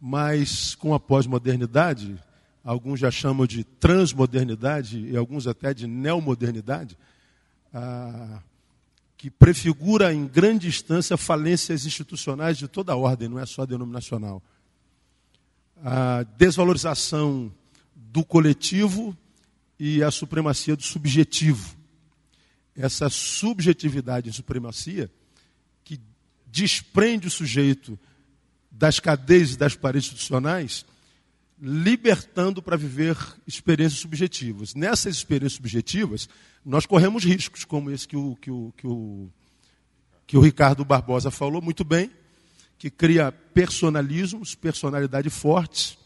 mas 0.00 0.74
com 0.74 0.92
a 0.92 0.98
pós-modernidade, 0.98 2.20
alguns 2.64 2.98
já 2.98 3.12
chamam 3.12 3.46
de 3.46 3.62
transmodernidade 3.62 4.98
e 4.98 5.16
alguns 5.16 5.46
até 5.46 5.72
de 5.72 5.86
neomodernidade, 5.86 6.98
ah, 7.72 8.42
que 9.16 9.30
prefigura 9.30 10.12
em 10.12 10.26
grande 10.26 10.66
instância 10.66 11.16
falências 11.16 11.86
institucionais 11.86 12.58
de 12.58 12.66
toda 12.66 12.92
a 12.92 12.96
ordem, 12.96 13.28
não 13.28 13.38
é 13.38 13.46
só 13.46 13.64
denominacional. 13.64 14.42
A 15.82 16.24
desvalorização 16.36 17.52
do 17.94 18.24
coletivo 18.24 19.16
e 19.78 20.02
a 20.02 20.10
supremacia 20.10 20.76
do 20.76 20.82
subjetivo. 20.82 21.76
Essa 22.76 23.08
subjetividade 23.08 24.28
e 24.28 24.32
supremacia 24.32 25.10
que 25.84 26.00
desprende 26.46 27.28
o 27.28 27.30
sujeito 27.30 27.98
das 28.70 28.98
cadeias 28.98 29.52
e 29.52 29.56
das 29.56 29.76
paredes 29.76 30.06
institucionais, 30.08 30.84
libertando 31.60 32.60
para 32.60 32.76
viver 32.76 33.16
experiências 33.46 34.00
subjetivas. 34.00 34.74
Nessas 34.74 35.16
experiências 35.16 35.56
subjetivas, 35.56 36.28
nós 36.64 36.84
corremos 36.84 37.24
riscos, 37.24 37.64
como 37.64 37.90
esse 37.90 38.08
que 38.08 38.16
o, 38.16 38.36
que 38.36 38.50
o, 38.50 38.72
que 38.76 38.86
o, 38.86 39.30
que 40.26 40.36
o 40.36 40.40
Ricardo 40.40 40.84
Barbosa 40.84 41.30
falou 41.30 41.62
muito 41.62 41.84
bem, 41.84 42.10
que 42.76 42.90
cria 42.90 43.30
personalismos, 43.30 44.54
personalidade 44.54 45.30
fortes, 45.30 45.96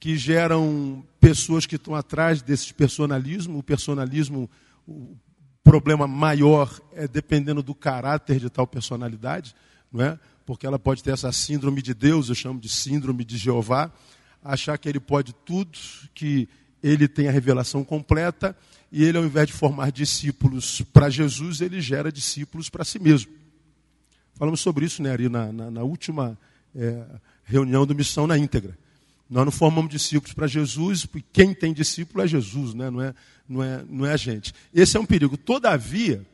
que 0.00 0.16
geram 0.16 1.04
pessoas 1.20 1.66
que 1.66 1.76
estão 1.76 1.94
atrás 1.94 2.40
desses 2.42 2.70
personalismos. 2.72 3.58
O 3.58 3.62
personalismo, 3.62 4.48
o 4.86 5.16
problema 5.62 6.06
maior 6.06 6.80
é 6.92 7.08
dependendo 7.08 7.62
do 7.62 7.74
caráter 7.74 8.38
de 8.38 8.48
tal 8.48 8.66
personalidade, 8.66 9.54
não 9.92 10.04
é? 10.04 10.18
Porque 10.46 10.66
ela 10.66 10.78
pode 10.78 11.02
ter 11.02 11.12
essa 11.12 11.30
síndrome 11.32 11.82
de 11.82 11.92
Deus, 11.92 12.28
eu 12.28 12.34
chamo 12.34 12.58
de 12.58 12.68
síndrome 12.68 13.24
de 13.24 13.36
Jeová, 13.36 13.92
achar 14.42 14.78
que 14.78 14.88
ele 14.88 15.00
pode 15.00 15.34
tudo, 15.44 15.78
que 16.14 16.48
ele 16.82 17.06
tem 17.08 17.28
a 17.28 17.32
revelação 17.32 17.84
completa, 17.84 18.56
e 18.90 19.04
ele, 19.04 19.18
ao 19.18 19.24
invés 19.24 19.48
de 19.48 19.52
formar 19.52 19.92
discípulos 19.92 20.80
para 20.92 21.10
Jesus, 21.10 21.60
ele 21.60 21.80
gera 21.80 22.10
discípulos 22.10 22.70
para 22.70 22.84
si 22.84 22.98
mesmo. 22.98 23.30
Falamos 24.34 24.60
sobre 24.60 24.86
isso, 24.86 25.02
né, 25.02 25.10
Ari, 25.10 25.28
na, 25.28 25.52
na, 25.52 25.70
na 25.70 25.82
última 25.82 26.38
é, 26.74 27.04
reunião 27.44 27.84
do 27.84 27.94
Missão 27.94 28.26
na 28.26 28.38
íntegra. 28.38 28.78
Nós 29.28 29.44
não 29.44 29.52
formamos 29.52 29.90
discípulos 29.90 30.32
para 30.32 30.46
Jesus, 30.46 31.04
porque 31.04 31.26
quem 31.32 31.52
tem 31.52 31.72
discípulo 31.72 32.24
é 32.24 32.26
Jesus, 32.26 32.72
né? 32.72 32.88
não, 32.88 33.02
é, 33.02 33.14
não, 33.48 33.62
é, 33.62 33.84
não 33.88 34.06
é 34.06 34.12
a 34.12 34.16
gente. 34.16 34.54
Esse 34.72 34.96
é 34.96 35.00
um 35.00 35.04
perigo. 35.04 35.36
Todavia, 35.36 36.26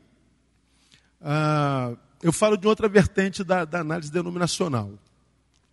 ah, 1.21 1.93
eu 2.23 2.31
falo 2.31 2.55
de 2.55 2.67
outra 2.67 2.87
vertente 2.87 3.43
da, 3.43 3.65
da 3.65 3.79
análise 3.81 4.11
denominacional 4.11 4.93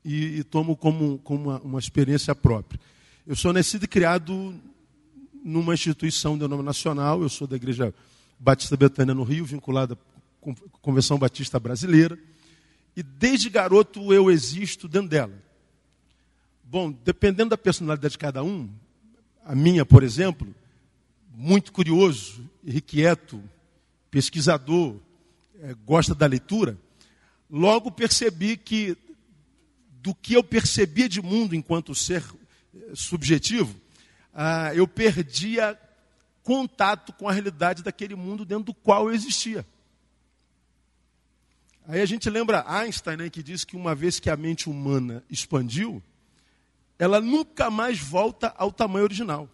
e, 0.04 0.38
e 0.38 0.44
tomo 0.44 0.76
como, 0.76 1.18
como 1.18 1.50
uma, 1.50 1.60
uma, 1.60 1.78
experiência 1.78 2.34
própria. 2.34 2.80
Eu 3.26 3.36
sou 3.36 3.52
nascido 3.52 3.84
e 3.84 3.88
criado 3.88 4.54
numa 5.44 5.74
instituição 5.74 6.36
denominacional, 6.36 7.22
eu 7.22 7.28
sou 7.28 7.46
da 7.46 7.56
Igreja 7.56 7.94
Batista 8.38 8.76
Betânia 8.76 9.14
no 9.14 9.22
Rio, 9.22 9.44
vinculada 9.44 9.94
a 9.94 10.78
Convenção 10.80 11.18
Batista 11.18 11.60
Brasileira, 11.60 12.18
e 12.96 13.02
desde 13.02 13.48
garoto 13.48 14.12
eu 14.12 14.30
existo 14.30 14.88
dentro 14.88 15.08
dela. 15.08 15.41
Bom, 16.72 16.90
dependendo 16.90 17.50
da 17.50 17.58
personalidade 17.58 18.12
de 18.12 18.18
cada 18.18 18.42
um, 18.42 18.66
a 19.44 19.54
minha, 19.54 19.84
por 19.84 20.02
exemplo, 20.02 20.54
muito 21.34 21.70
curioso, 21.70 22.48
irrequieto, 22.64 23.44
pesquisador, 24.10 24.96
é, 25.60 25.74
gosta 25.84 26.14
da 26.14 26.24
leitura, 26.24 26.78
logo 27.50 27.90
percebi 27.90 28.56
que 28.56 28.96
do 30.00 30.14
que 30.14 30.32
eu 30.32 30.42
percebia 30.42 31.10
de 31.10 31.20
mundo 31.20 31.54
enquanto 31.54 31.94
ser 31.94 32.24
é, 32.74 32.94
subjetivo, 32.94 33.78
ah, 34.32 34.74
eu 34.74 34.88
perdia 34.88 35.78
contato 36.42 37.12
com 37.12 37.28
a 37.28 37.32
realidade 37.32 37.82
daquele 37.82 38.14
mundo 38.14 38.46
dentro 38.46 38.64
do 38.64 38.74
qual 38.74 39.10
eu 39.10 39.14
existia. 39.14 39.66
Aí 41.86 42.00
a 42.00 42.06
gente 42.06 42.30
lembra 42.30 42.64
Einstein, 42.66 43.18
né, 43.18 43.28
que 43.28 43.42
diz 43.42 43.62
que 43.62 43.76
uma 43.76 43.94
vez 43.94 44.18
que 44.18 44.30
a 44.30 44.38
mente 44.38 44.70
humana 44.70 45.22
expandiu, 45.28 46.02
ela 47.02 47.20
nunca 47.20 47.68
mais 47.68 47.98
volta 47.98 48.54
ao 48.56 48.70
tamanho 48.70 49.02
original. 49.02 49.48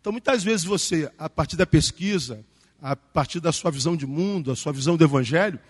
Então, 0.00 0.10
muitas 0.10 0.42
vezes 0.42 0.64
você, 0.64 1.12
a 1.18 1.28
partir 1.28 1.54
da 1.54 1.66
pesquisa, 1.66 2.42
a 2.80 2.96
partir 2.96 3.40
da 3.40 3.52
sua 3.52 3.70
visão 3.70 3.94
de 3.94 4.06
mundo, 4.06 4.50
a 4.50 4.56
sua 4.56 4.72
visão 4.72 4.96
do 4.96 5.04
evangelho, 5.04 5.60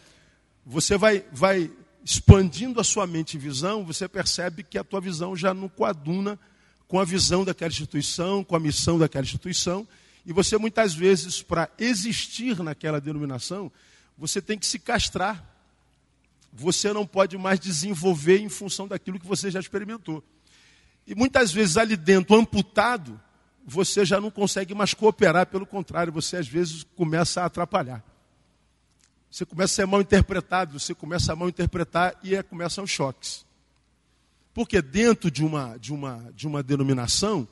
você 0.65 0.97
vai, 0.97 1.25
vai 1.33 1.69
expandindo 2.05 2.81
a 2.81 2.85
sua 2.85 3.05
mente 3.05 3.35
e 3.35 3.39
visão, 3.41 3.85
você 3.85 4.07
percebe 4.07 4.63
que 4.63 4.79
a 4.79 4.85
tua 4.85 5.01
visão 5.01 5.35
já 5.35 5.53
não 5.53 5.69
coaduna 5.69 6.39
com 6.87 7.01
a 7.01 7.05
visão 7.05 7.45
daquela 7.45 7.73
instituição, 7.73 8.45
com 8.45 8.55
a 8.55 8.61
missão 8.61 8.97
daquela 8.97 9.25
instituição, 9.25 9.89
e 10.25 10.33
você 10.33 10.57
muitas 10.57 10.95
vezes, 10.95 11.43
para 11.43 11.69
existir 11.81 12.63
naquela 12.63 13.01
denominação, 13.01 13.73
você 14.17 14.41
tem 14.41 14.57
que 14.57 14.67
se 14.67 14.79
castrar. 14.79 15.45
Você 16.53 16.93
não 16.93 17.05
pode 17.05 17.37
mais 17.37 17.59
desenvolver 17.59 18.39
em 18.39 18.49
função 18.49 18.87
daquilo 18.87 19.19
que 19.19 19.27
você 19.27 19.51
já 19.51 19.59
experimentou. 19.59 20.23
E 21.11 21.15
muitas 21.17 21.51
vezes 21.51 21.77
ali 21.77 21.97
dentro, 21.97 22.37
amputado, 22.37 23.21
você 23.67 24.05
já 24.05 24.21
não 24.21 24.31
consegue 24.31 24.73
mais 24.77 24.95
cooperar, 24.95 25.45
pelo 25.45 25.67
contrário, 25.67 26.13
você 26.13 26.37
às 26.37 26.47
vezes 26.47 26.85
começa 26.95 27.43
a 27.43 27.47
atrapalhar. 27.47 28.01
Você 29.29 29.45
começa 29.45 29.73
a 29.73 29.75
ser 29.75 29.87
mal 29.89 30.01
interpretado, 30.01 30.79
você 30.79 30.95
começa 30.95 31.33
a 31.33 31.37
mal 31.37 31.49
interpretar 31.49 32.17
e 32.23 32.37
é, 32.37 32.45
começam 32.45 32.85
os 32.85 32.93
choques. 32.93 33.45
Porque 34.55 34.81
dentro 34.81 35.33
de 35.33 35.45
uma, 35.45 35.77
de 35.79 35.93
uma, 35.93 36.33
de 36.33 36.47
uma 36.47 36.63
denominação, 36.63 37.49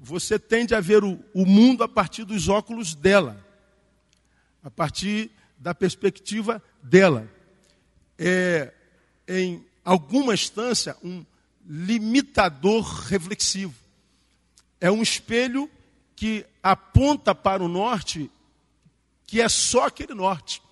você 0.00 0.38
tende 0.38 0.74
a 0.74 0.80
ver 0.80 1.04
o, 1.04 1.22
o 1.34 1.44
mundo 1.44 1.84
a 1.84 1.88
partir 1.88 2.24
dos 2.24 2.48
óculos 2.48 2.94
dela, 2.94 3.38
a 4.62 4.70
partir 4.70 5.30
da 5.58 5.74
perspectiva 5.74 6.62
dela. 6.82 7.30
É, 8.18 8.72
em 9.28 9.62
alguma 9.84 10.32
instância, 10.32 10.96
um, 11.04 11.22
limitador 11.66 12.82
reflexivo. 13.06 13.74
É 14.80 14.90
um 14.90 15.02
espelho 15.02 15.70
que 16.14 16.44
aponta 16.62 17.34
para 17.34 17.62
o 17.62 17.68
norte, 17.68 18.30
que 19.26 19.40
é 19.40 19.48
só 19.48 19.86
aquele 19.86 20.14
norte. 20.14 20.62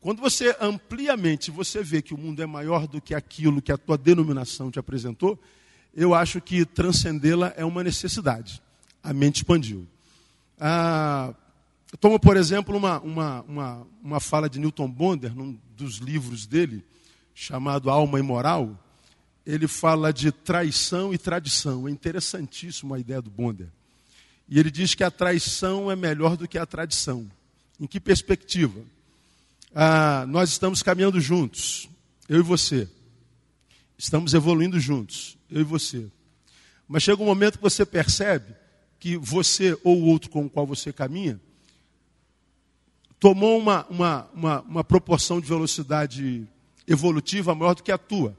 Quando 0.00 0.20
você 0.20 0.56
amplia 0.60 1.14
a 1.14 1.16
mente, 1.16 1.50
você 1.50 1.82
vê 1.82 2.00
que 2.00 2.14
o 2.14 2.18
mundo 2.18 2.40
é 2.40 2.46
maior 2.46 2.86
do 2.86 3.00
que 3.00 3.14
aquilo 3.14 3.60
que 3.60 3.72
a 3.72 3.76
tua 3.76 3.98
denominação 3.98 4.70
te 4.70 4.78
apresentou, 4.78 5.38
eu 5.94 6.14
acho 6.14 6.40
que 6.40 6.64
transcendê-la 6.64 7.52
é 7.56 7.64
uma 7.64 7.82
necessidade. 7.82 8.62
A 9.02 9.12
mente 9.12 9.36
expandiu. 9.36 9.86
Ah, 10.60 11.34
tomo, 12.00 12.18
por 12.20 12.36
exemplo, 12.36 12.76
uma, 12.76 13.00
uma, 13.00 13.42
uma, 13.42 13.86
uma 14.02 14.20
fala 14.20 14.48
de 14.48 14.60
Newton 14.60 14.88
Bonder, 14.88 15.34
num 15.34 15.58
dos 15.76 15.96
livros 15.96 16.46
dele, 16.46 16.84
chamado 17.34 17.90
Alma 17.90 18.18
e 18.18 18.22
Moral, 18.22 18.78
ele 19.48 19.66
fala 19.66 20.12
de 20.12 20.30
traição 20.30 21.14
e 21.14 21.16
tradição. 21.16 21.88
É 21.88 21.90
interessantíssimo 21.90 22.92
a 22.92 22.98
ideia 22.98 23.22
do 23.22 23.30
Bonder. 23.30 23.68
E 24.46 24.58
ele 24.58 24.70
diz 24.70 24.94
que 24.94 25.02
a 25.02 25.10
traição 25.10 25.90
é 25.90 25.96
melhor 25.96 26.36
do 26.36 26.46
que 26.46 26.58
a 26.58 26.66
tradição. 26.66 27.26
Em 27.80 27.86
que 27.86 27.98
perspectiva? 27.98 28.80
Ah, 29.74 30.26
nós 30.28 30.50
estamos 30.50 30.82
caminhando 30.82 31.18
juntos, 31.18 31.88
eu 32.28 32.40
e 32.40 32.42
você. 32.42 32.88
Estamos 33.96 34.34
evoluindo 34.34 34.78
juntos, 34.78 35.38
eu 35.50 35.62
e 35.62 35.64
você. 35.64 36.06
Mas 36.86 37.02
chega 37.02 37.22
um 37.22 37.26
momento 37.26 37.56
que 37.56 37.62
você 37.62 37.86
percebe 37.86 38.54
que 39.00 39.16
você 39.16 39.78
ou 39.82 39.98
o 39.98 40.04
outro 40.06 40.28
com 40.30 40.44
o 40.44 40.50
qual 40.50 40.66
você 40.66 40.92
caminha 40.92 41.40
tomou 43.18 43.58
uma, 43.58 43.86
uma, 43.88 44.30
uma, 44.32 44.60
uma 44.60 44.84
proporção 44.84 45.40
de 45.40 45.48
velocidade 45.48 46.46
evolutiva 46.86 47.54
maior 47.54 47.74
do 47.74 47.82
que 47.82 47.92
a 47.92 47.98
tua. 47.98 48.36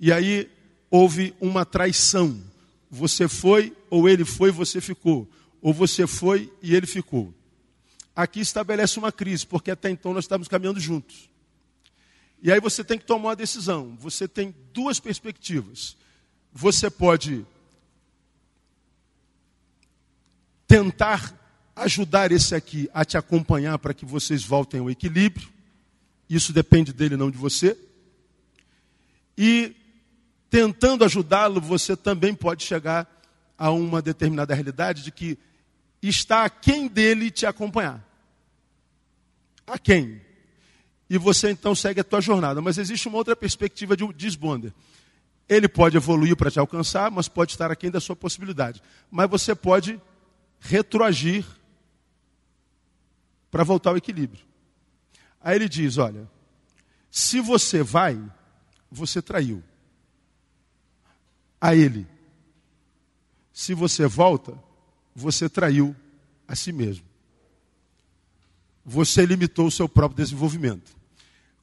E 0.00 0.12
aí 0.12 0.50
houve 0.90 1.34
uma 1.40 1.64
traição. 1.64 2.40
Você 2.90 3.28
foi, 3.28 3.76
ou 3.90 4.08
ele 4.08 4.24
foi, 4.24 4.50
você 4.50 4.80
ficou. 4.80 5.28
Ou 5.60 5.72
você 5.72 6.06
foi 6.06 6.52
e 6.62 6.74
ele 6.74 6.86
ficou. 6.86 7.34
aqui 8.14 8.40
estabelece 8.40 8.98
uma 8.98 9.10
crise, 9.10 9.44
porque 9.46 9.70
até 9.70 9.90
então 9.90 10.14
nós 10.14 10.24
estávamos 10.24 10.46
caminhando 10.46 10.78
juntos. 10.78 11.28
E 12.40 12.52
aí 12.52 12.60
você 12.60 12.84
tem 12.84 12.98
que 12.98 13.06
tomar 13.06 13.30
uma 13.30 13.36
decisão. 13.36 13.96
Você 13.98 14.28
tem 14.28 14.54
duas 14.72 15.00
perspectivas. 15.00 15.96
Você 16.52 16.90
pode 16.90 17.44
tentar 20.66 21.34
ajudar 21.74 22.30
esse 22.30 22.54
aqui 22.54 22.88
a 22.94 23.04
te 23.04 23.16
acompanhar 23.16 23.78
para 23.78 23.94
que 23.94 24.04
vocês 24.04 24.44
voltem 24.44 24.80
ao 24.80 24.90
equilíbrio. 24.90 25.48
Isso 26.28 26.52
depende 26.52 26.92
dele, 26.92 27.16
não 27.16 27.30
de 27.30 27.38
você. 27.38 27.76
E 29.36 29.74
tentando 30.54 31.04
ajudá-lo, 31.04 31.60
você 31.60 31.96
também 31.96 32.32
pode 32.32 32.62
chegar 32.62 33.10
a 33.58 33.72
uma 33.72 34.00
determinada 34.00 34.54
realidade 34.54 35.02
de 35.02 35.10
que 35.10 35.36
está 36.00 36.44
a 36.44 36.48
quem 36.48 36.86
dele 36.86 37.28
te 37.28 37.44
acompanhar. 37.44 38.00
A 39.66 39.76
quem? 39.76 40.22
E 41.10 41.18
você 41.18 41.50
então 41.50 41.74
segue 41.74 41.98
a 41.98 42.04
tua 42.04 42.20
jornada. 42.20 42.62
Mas 42.62 42.78
existe 42.78 43.08
uma 43.08 43.18
outra 43.18 43.34
perspectiva 43.34 43.96
de 43.96 44.06
desbonder. 44.12 44.72
Ele 45.48 45.66
pode 45.66 45.96
evoluir 45.96 46.36
para 46.36 46.52
te 46.52 46.60
alcançar, 46.60 47.10
mas 47.10 47.26
pode 47.26 47.50
estar 47.50 47.72
aquém 47.72 47.90
da 47.90 47.98
sua 47.98 48.14
possibilidade. 48.14 48.80
Mas 49.10 49.28
você 49.28 49.56
pode 49.56 50.00
retroagir 50.60 51.44
para 53.50 53.64
voltar 53.64 53.90
ao 53.90 53.96
equilíbrio. 53.96 54.44
Aí 55.40 55.56
ele 55.56 55.68
diz: 55.68 55.98
olha, 55.98 56.30
se 57.10 57.40
você 57.40 57.82
vai, 57.82 58.22
você 58.88 59.20
traiu 59.20 59.60
a 61.64 61.74
ele. 61.74 62.06
Se 63.50 63.72
você 63.72 64.06
volta, 64.06 64.52
você 65.16 65.48
traiu 65.48 65.96
a 66.46 66.54
si 66.54 66.70
mesmo. 66.72 67.06
Você 68.84 69.24
limitou 69.24 69.68
o 69.68 69.70
seu 69.70 69.88
próprio 69.88 70.22
desenvolvimento. 70.22 70.94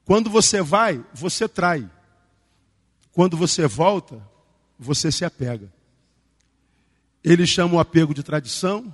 Quando 0.04 0.28
você 0.28 0.60
vai, 0.60 1.06
você 1.14 1.48
trai. 1.48 1.88
Quando 3.12 3.38
você 3.38 3.68
volta, 3.68 4.20
você 4.80 5.12
se 5.12 5.24
apega. 5.24 5.72
Ele 7.24 7.46
chama 7.46 7.76
o 7.76 7.80
apego 7.80 8.12
de 8.12 8.24
tradição 8.24 8.92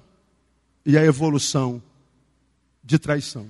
e 0.85 0.97
a 0.97 1.05
evolução 1.05 1.81
de 2.83 2.99
traição. 2.99 3.47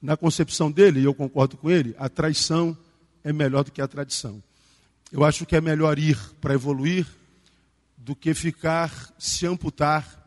Na 0.00 0.16
concepção 0.16 0.70
dele, 0.70 1.00
e 1.00 1.04
eu 1.04 1.14
concordo 1.14 1.56
com 1.56 1.68
ele, 1.68 1.92
a 1.98 2.08
traição 2.08 2.78
é 3.24 3.32
melhor 3.32 3.64
do 3.64 3.72
que 3.72 3.82
a 3.82 3.88
tradição. 3.88 4.40
Eu 5.12 5.24
acho 5.24 5.44
que 5.44 5.54
é 5.54 5.60
melhor 5.60 5.98
ir 5.98 6.18
para 6.40 6.54
evoluir 6.54 7.06
do 7.98 8.16
que 8.16 8.32
ficar, 8.32 8.90
se 9.18 9.46
amputar 9.46 10.18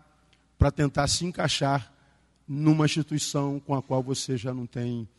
para 0.60 0.70
tentar 0.70 1.08
se 1.08 1.26
encaixar 1.26 1.92
numa 2.48 2.86
instituição 2.86 3.60
com 3.60 3.74
a 3.74 3.82
qual 3.82 4.04
você 4.04 4.38
já 4.38 4.54
não 4.54 4.68
tem 4.68 5.10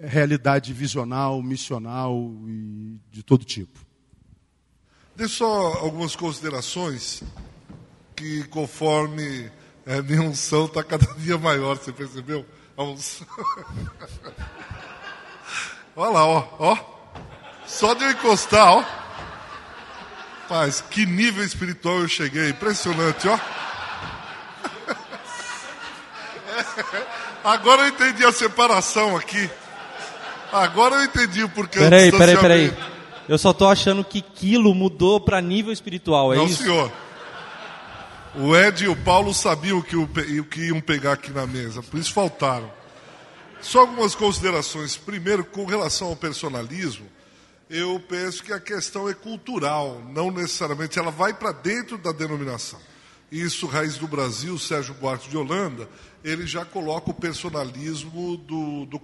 realidade 0.00 0.72
visional, 0.72 1.42
missional 1.42 2.16
e 2.46 2.98
de 3.12 3.22
todo 3.22 3.44
tipo. 3.44 3.78
Deixa 5.14 5.36
só 5.36 5.74
algumas 5.74 6.16
considerações 6.16 7.22
que 8.16 8.44
conforme 8.44 9.52
é, 9.84 10.00
minha 10.00 10.22
unção 10.22 10.64
está 10.64 10.82
cada 10.82 11.04
dia 11.16 11.36
maior, 11.36 11.76
você 11.76 11.92
percebeu? 11.92 12.46
A 12.78 12.82
unção. 12.82 13.26
Olha 15.94 16.10
lá, 16.10 16.26
ó, 16.26 16.56
ó. 16.58 16.93
Só 17.66 17.94
de 17.94 18.04
eu 18.04 18.10
encostar, 18.10 18.72
ó. 18.72 18.84
Mas 20.48 20.80
que 20.80 21.06
nível 21.06 21.44
espiritual 21.44 22.00
eu 22.00 22.08
cheguei, 22.08 22.50
impressionante, 22.50 23.26
ó. 23.28 23.38
Agora 27.42 27.82
eu 27.82 27.88
entendi 27.88 28.24
a 28.24 28.32
separação 28.32 29.16
aqui. 29.16 29.50
Agora 30.52 30.96
eu 30.96 31.04
entendi 31.04 31.42
o 31.42 31.48
porquê 31.48 31.78
peraí, 31.78 32.10
do 32.10 32.18
Peraí, 32.18 32.36
peraí. 32.36 32.72
Eu 33.28 33.38
só 33.38 33.52
tô 33.52 33.66
achando 33.66 34.04
que 34.04 34.20
quilo 34.20 34.74
mudou 34.74 35.20
para 35.20 35.40
nível 35.40 35.72
espiritual, 35.72 36.32
é 36.32 36.36
Não, 36.36 36.46
isso? 36.46 36.62
Não, 36.62 36.74
senhor. 36.74 36.92
O 38.36 38.56
Ed 38.56 38.84
e 38.84 38.88
o 38.88 38.96
Paulo 38.96 39.32
sabiam 39.32 39.78
o 39.78 39.82
que, 39.82 39.96
o 39.96 40.44
que 40.44 40.66
iam 40.66 40.80
pegar 40.80 41.12
aqui 41.12 41.30
na 41.32 41.46
mesa, 41.46 41.82
por 41.82 41.98
isso 41.98 42.12
faltaram. 42.12 42.70
Só 43.60 43.80
algumas 43.80 44.14
considerações. 44.14 44.96
Primeiro, 44.96 45.44
com 45.44 45.64
relação 45.64 46.08
ao 46.08 46.16
personalismo, 46.16 47.06
eu 47.68 47.98
penso 48.00 48.42
que 48.42 48.52
a 48.52 48.60
questão 48.60 49.08
é 49.08 49.14
cultural, 49.14 50.02
não 50.12 50.30
necessariamente 50.30 50.98
ela 50.98 51.10
vai 51.10 51.32
para 51.32 51.52
dentro 51.52 51.96
da 51.96 52.12
denominação. 52.12 52.80
Isso, 53.30 53.66
Raiz 53.66 53.96
do 53.96 54.06
Brasil, 54.06 54.58
Sérgio 54.58 54.94
Buarque 54.94 55.28
de 55.28 55.36
Holanda, 55.36 55.88
ele 56.22 56.46
já 56.46 56.64
coloca 56.64 57.10
o 57.10 57.14
personalismo 57.14 58.36
do, 58.36 58.86
do 58.86 58.98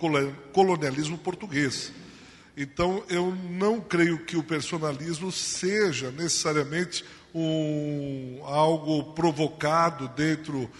colonialismo 0.53 1.18
português. 1.18 1.92
Então, 2.57 3.03
eu 3.09 3.35
não 3.51 3.81
creio 3.81 4.25
que 4.25 4.37
o 4.37 4.42
personalismo 4.42 5.33
seja 5.33 6.11
necessariamente 6.11 7.05
um, 7.35 8.40
algo 8.44 9.14
provocado 9.14 10.09
dentro 10.09 10.70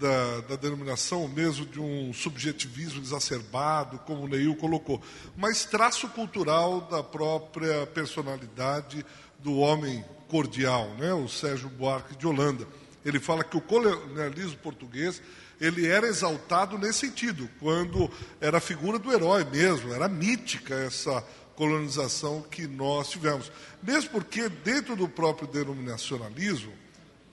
da, 0.00 0.40
da, 0.40 0.56
denominação, 0.56 1.28
mesmo 1.28 1.66
de 1.66 1.78
um 1.78 2.10
subjetivismo 2.12 3.02
exacerbado, 3.02 3.98
como 3.98 4.22
o 4.22 4.28
Neil 4.28 4.56
colocou, 4.56 5.00
mas 5.36 5.66
traço 5.66 6.08
cultural 6.08 6.80
da 6.80 7.02
própria 7.02 7.86
personalidade 7.86 9.04
do 9.38 9.58
homem 9.58 10.02
cordial, 10.26 10.88
né? 10.98 11.12
o 11.12 11.28
Sérgio 11.28 11.68
Buarque 11.68 12.16
de 12.16 12.26
Holanda. 12.26 12.66
Ele 13.04 13.20
fala 13.20 13.44
que 13.44 13.56
o 13.56 13.60
colonialismo 13.60 14.56
português 14.58 15.22
ele 15.60 15.86
era 15.86 16.06
exaltado 16.06 16.78
nesse 16.78 17.00
sentido, 17.00 17.48
quando 17.60 18.10
era 18.40 18.56
a 18.56 18.62
figura 18.62 18.98
do 18.98 19.12
herói 19.12 19.44
mesmo, 19.44 19.92
era 19.92 20.08
mítica 20.08 20.74
essa 20.74 21.22
colonização 21.54 22.40
que 22.40 22.66
nós 22.66 23.10
tivemos. 23.10 23.52
Mesmo 23.82 24.10
porque, 24.10 24.48
dentro 24.48 24.96
do 24.96 25.06
próprio 25.06 25.46
denominacionalismo, 25.46 26.72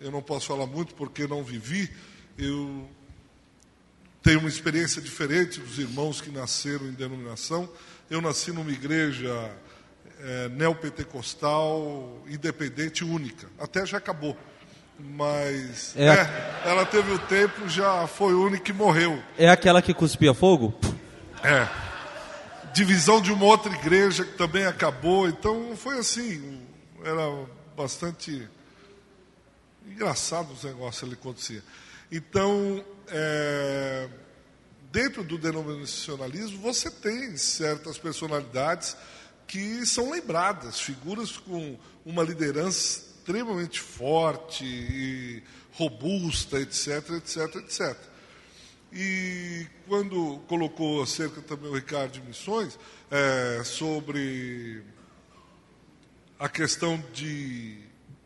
eu 0.02 0.12
não 0.12 0.22
posso 0.22 0.48
falar 0.48 0.66
muito 0.66 0.94
porque 0.96 1.26
não 1.26 1.42
vivi, 1.42 1.90
eu 2.38 2.88
tenho 4.22 4.40
uma 4.40 4.50
experiência 4.50 5.02
diferente 5.02 5.60
dos 5.60 5.80
irmãos 5.80 6.22
que 6.22 6.30
nasceram 6.30 6.88
em 6.88 6.92
denominação. 6.92 7.70
Eu 8.10 8.22
nasci 8.22 8.52
numa 8.52 8.72
igreja 8.72 9.52
é, 10.20 10.50
neopentecostal, 10.50 12.22
independente, 12.28 13.04
única. 13.04 13.48
Até 13.60 13.86
já 13.86 13.98
acabou. 13.98 14.38
Mas 15.00 15.96
é, 15.96 16.08
é, 16.08 16.62
ela 16.66 16.86
teve 16.86 17.12
o 17.12 17.20
tempo, 17.20 17.70
já 17.70 18.08
foi 18.08 18.34
única 18.34 18.72
e 18.72 18.74
morreu. 18.74 19.22
É 19.38 19.48
aquela 19.48 19.82
que 19.82 19.94
cuspia 19.94 20.34
fogo? 20.34 20.78
É. 21.44 21.68
Divisão 22.74 23.22
de 23.22 23.32
uma 23.32 23.46
outra 23.46 23.72
igreja 23.74 24.26
que 24.26 24.34
também 24.34 24.66
acabou. 24.66 25.28
Então 25.28 25.76
foi 25.76 26.00
assim. 26.00 26.62
Era 27.04 27.46
bastante 27.76 28.48
engraçado 29.86 30.52
os 30.52 30.64
negócios 30.64 31.04
ali 31.04 31.14
acontecia. 31.14 31.64
Então, 32.12 32.84
é, 33.08 34.10
dentro 34.92 35.24
do 35.24 35.38
denominacionalismo, 35.38 36.60
você 36.60 36.90
tem 36.90 37.36
certas 37.38 37.98
personalidades 37.98 38.96
que 39.46 39.86
são 39.86 40.12
lembradas, 40.12 40.80
figuras 40.80 41.38
com 41.38 41.78
uma 42.06 42.24
liderança 42.24 43.08
extremamente 43.20 43.82
forte 43.82 44.64
e 44.64 45.44
robusta, 45.74 46.60
etc, 46.60 47.10
etc, 47.18 47.56
etc. 47.58 47.98
E 48.92 49.68
quando 49.86 50.40
colocou 50.48 51.02
acerca 51.02 51.42
também 51.42 51.70
o 51.70 51.76
Ricardo 51.76 52.14
de 52.14 52.22
Missões, 52.22 52.80
é, 53.12 53.62
sobre 53.64 54.82
a 56.40 56.48
questão 56.48 57.04
de 57.14 57.80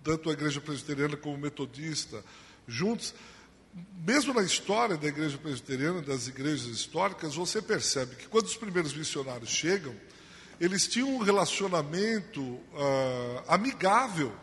tanto 0.03 0.29
a 0.29 0.33
igreja 0.33 0.61
presbiteriana 0.61 1.17
como 1.17 1.37
metodista 1.37 2.23
juntos, 2.67 3.13
mesmo 4.05 4.33
na 4.33 4.41
história 4.41 4.97
da 4.97 5.07
igreja 5.07 5.37
presbiteriana, 5.37 6.01
das 6.01 6.27
igrejas 6.27 6.65
históricas, 6.65 7.35
você 7.35 7.61
percebe 7.61 8.15
que 8.15 8.27
quando 8.27 8.45
os 8.45 8.57
primeiros 8.57 8.93
missionários 8.93 9.49
chegam, 9.49 9.95
eles 10.59 10.87
tinham 10.87 11.15
um 11.15 11.19
relacionamento 11.19 12.41
uh, 12.41 13.43
amigável 13.47 14.33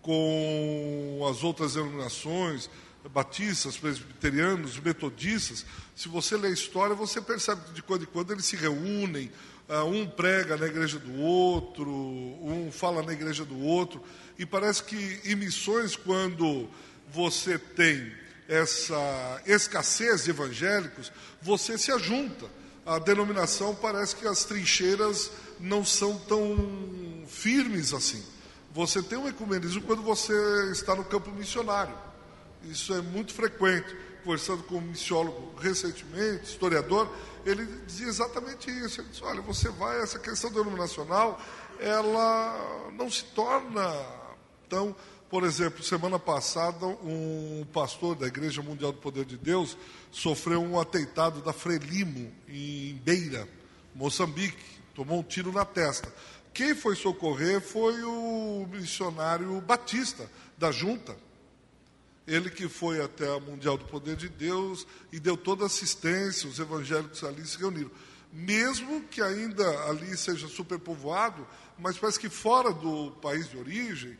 com 0.00 1.26
as 1.30 1.42
outras 1.42 1.74
denominações, 1.74 2.68
batistas, 3.10 3.76
presbiterianos, 3.76 4.78
metodistas. 4.78 5.64
Se 5.94 6.08
você 6.08 6.36
lê 6.36 6.48
a 6.48 6.52
história, 6.52 6.94
você 6.94 7.20
percebe 7.20 7.62
que 7.66 7.72
de 7.72 7.82
quando 7.82 8.02
em 8.02 8.06
quando 8.06 8.32
eles 8.32 8.44
se 8.44 8.56
reúnem, 8.56 9.30
uh, 9.68 9.84
um 9.84 10.06
prega 10.06 10.56
na 10.56 10.66
igreja 10.66 10.98
do 10.98 11.20
outro, 11.20 11.90
um 11.90 12.70
fala 12.72 13.02
na 13.02 13.12
igreja 13.12 13.44
do 13.44 13.58
outro, 13.58 14.02
e 14.38 14.46
parece 14.46 14.82
que 14.84 15.20
em 15.24 15.34
missões, 15.34 15.96
quando 15.96 16.68
você 17.12 17.58
tem 17.58 18.23
essa 18.48 19.42
escassez 19.46 20.24
de 20.24 20.30
evangélicos, 20.30 21.12
você 21.40 21.78
se 21.78 21.90
ajunta. 21.92 22.46
A 22.84 22.98
denominação 22.98 23.74
parece 23.74 24.14
que 24.16 24.26
as 24.26 24.44
trincheiras 24.44 25.30
não 25.58 25.84
são 25.84 26.18
tão 26.18 27.24
firmes 27.26 27.94
assim. 27.94 28.22
Você 28.72 29.02
tem 29.02 29.16
um 29.16 29.28
ecumenismo 29.28 29.82
quando 29.82 30.02
você 30.02 30.34
está 30.72 30.94
no 30.94 31.04
campo 31.04 31.30
missionário. 31.30 31.96
Isso 32.64 32.92
é 32.92 33.00
muito 33.00 33.32
frequente. 33.32 33.96
Conversando 34.24 34.62
com 34.64 34.76
um 34.76 34.80
missiólogo 34.80 35.54
recentemente, 35.60 36.44
historiador, 36.44 37.10
ele 37.44 37.66
dizia 37.86 38.08
exatamente 38.08 38.70
isso. 38.70 39.00
Ele 39.00 39.08
disse, 39.10 39.22
olha, 39.22 39.40
você 39.42 39.68
vai, 39.68 40.00
essa 40.00 40.18
questão 40.18 40.50
denominacional, 40.50 41.40
ela 41.78 42.90
não 42.92 43.10
se 43.10 43.24
torna 43.24 43.82
tão... 44.68 44.94
Por 45.34 45.42
exemplo, 45.42 45.82
semana 45.82 46.16
passada, 46.16 46.86
um 46.86 47.66
pastor 47.72 48.14
da 48.14 48.28
Igreja 48.28 48.62
Mundial 48.62 48.92
do 48.92 49.00
Poder 49.00 49.24
de 49.24 49.36
Deus 49.36 49.76
sofreu 50.12 50.62
um 50.62 50.78
atentado 50.78 51.42
da 51.42 51.52
Frelimo, 51.52 52.32
em 52.48 52.94
Beira, 53.04 53.48
Moçambique. 53.96 54.64
Tomou 54.94 55.18
um 55.18 55.22
tiro 55.24 55.50
na 55.50 55.64
testa. 55.64 56.08
Quem 56.52 56.72
foi 56.72 56.94
socorrer 56.94 57.60
foi 57.60 58.00
o 58.04 58.64
missionário 58.70 59.60
Batista, 59.60 60.30
da 60.56 60.70
Junta. 60.70 61.16
Ele 62.28 62.48
que 62.48 62.68
foi 62.68 63.02
até 63.02 63.28
a 63.28 63.40
Mundial 63.40 63.76
do 63.76 63.86
Poder 63.86 64.14
de 64.14 64.28
Deus 64.28 64.86
e 65.10 65.18
deu 65.18 65.36
toda 65.36 65.66
assistência, 65.66 66.48
os 66.48 66.60
evangélicos 66.60 67.24
ali 67.24 67.44
se 67.44 67.58
reuniram. 67.58 67.90
Mesmo 68.32 69.00
que 69.08 69.20
ainda 69.20 69.68
ali 69.88 70.16
seja 70.16 70.46
superpovoado, 70.46 71.44
mas 71.76 71.98
parece 71.98 72.20
que 72.20 72.28
fora 72.28 72.72
do 72.72 73.10
país 73.20 73.50
de 73.50 73.58
origem, 73.58 74.16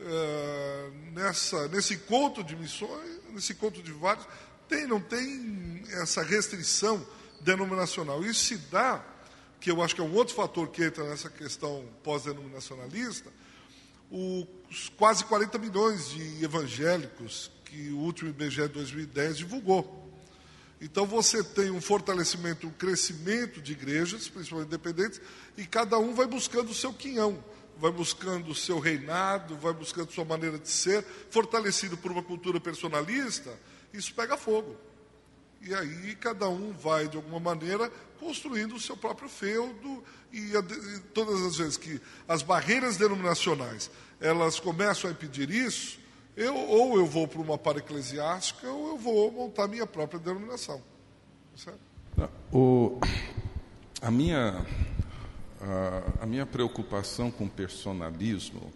é, 0.00 0.90
nessa, 1.12 1.68
nesse 1.68 1.94
encontro 1.94 2.42
de 2.42 2.56
missões, 2.56 3.20
nesse 3.30 3.52
encontro 3.52 3.82
de 3.82 3.92
vários, 3.92 4.26
tem, 4.68 4.86
não 4.86 5.00
tem 5.00 5.82
essa 5.90 6.22
restrição 6.22 7.04
denominacional. 7.40 8.24
Isso 8.24 8.40
se 8.40 8.56
dá 8.56 9.04
que 9.60 9.70
eu 9.70 9.80
acho 9.80 9.94
que 9.94 10.00
é 10.00 10.04
um 10.04 10.14
outro 10.14 10.34
fator 10.34 10.68
que 10.68 10.82
entra 10.82 11.04
nessa 11.04 11.30
questão 11.30 11.84
pós-denominacionalista, 12.02 13.30
os 14.10 14.88
quase 14.96 15.24
40 15.24 15.56
milhões 15.58 16.10
de 16.10 16.44
evangélicos 16.44 17.50
que 17.64 17.90
o 17.90 17.98
último 17.98 18.30
IBGE 18.30 18.66
2010 18.68 19.38
divulgou. 19.38 20.02
Então 20.80 21.06
você 21.06 21.44
tem 21.44 21.70
um 21.70 21.80
fortalecimento, 21.80 22.66
um 22.66 22.72
crescimento 22.72 23.62
de 23.62 23.70
igrejas, 23.70 24.28
principalmente 24.28 24.66
independentes, 24.66 25.20
e 25.56 25.64
cada 25.64 25.96
um 25.96 26.12
vai 26.12 26.26
buscando 26.26 26.70
o 26.70 26.74
seu 26.74 26.92
quinhão, 26.92 27.42
vai 27.82 27.90
buscando 27.90 28.52
o 28.52 28.54
seu 28.54 28.78
reinado, 28.78 29.56
vai 29.56 29.72
buscando 29.72 30.12
sua 30.12 30.24
maneira 30.24 30.56
de 30.56 30.68
ser, 30.68 31.04
fortalecido 31.30 31.96
por 31.98 32.12
uma 32.12 32.22
cultura 32.22 32.60
personalista, 32.60 33.52
isso 33.92 34.14
pega 34.14 34.36
fogo. 34.36 34.76
E 35.60 35.74
aí 35.74 36.14
cada 36.14 36.48
um 36.48 36.72
vai, 36.72 37.08
de 37.08 37.16
alguma 37.16 37.40
maneira, 37.40 37.90
construindo 38.20 38.76
o 38.76 38.80
seu 38.80 38.96
próprio 38.96 39.28
feudo. 39.28 40.04
E, 40.32 40.52
todas 41.12 41.42
as 41.42 41.56
vezes 41.56 41.76
que 41.76 42.00
as 42.28 42.40
barreiras 42.40 42.96
denominacionais 42.96 43.90
elas 44.20 44.60
começam 44.60 45.10
a 45.10 45.12
impedir 45.12 45.50
isso, 45.50 45.98
eu, 46.36 46.54
ou 46.54 46.96
eu 46.96 47.04
vou 47.04 47.26
para 47.26 47.40
uma 47.40 47.58
para-eclesiástica, 47.58 48.70
ou 48.70 48.90
eu 48.90 48.96
vou 48.96 49.32
montar 49.32 49.66
minha 49.66 49.86
própria 49.88 50.20
denominação. 50.20 50.80
Certo? 51.56 51.80
O, 52.52 53.00
a, 54.00 54.08
minha, 54.08 54.64
a, 56.20 56.26
minha 56.26 56.44
preocupação 56.44 57.30
com 57.30 57.48
personalismo 57.48 58.72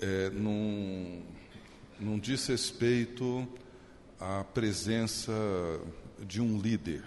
é, 0.00 0.30
não, 0.30 1.22
não 1.98 2.18
diz 2.18 2.46
respeito 2.46 3.48
a 4.20 4.44
presença 4.44 5.32
de 6.20 6.40
um 6.40 6.58
líder 6.58 7.02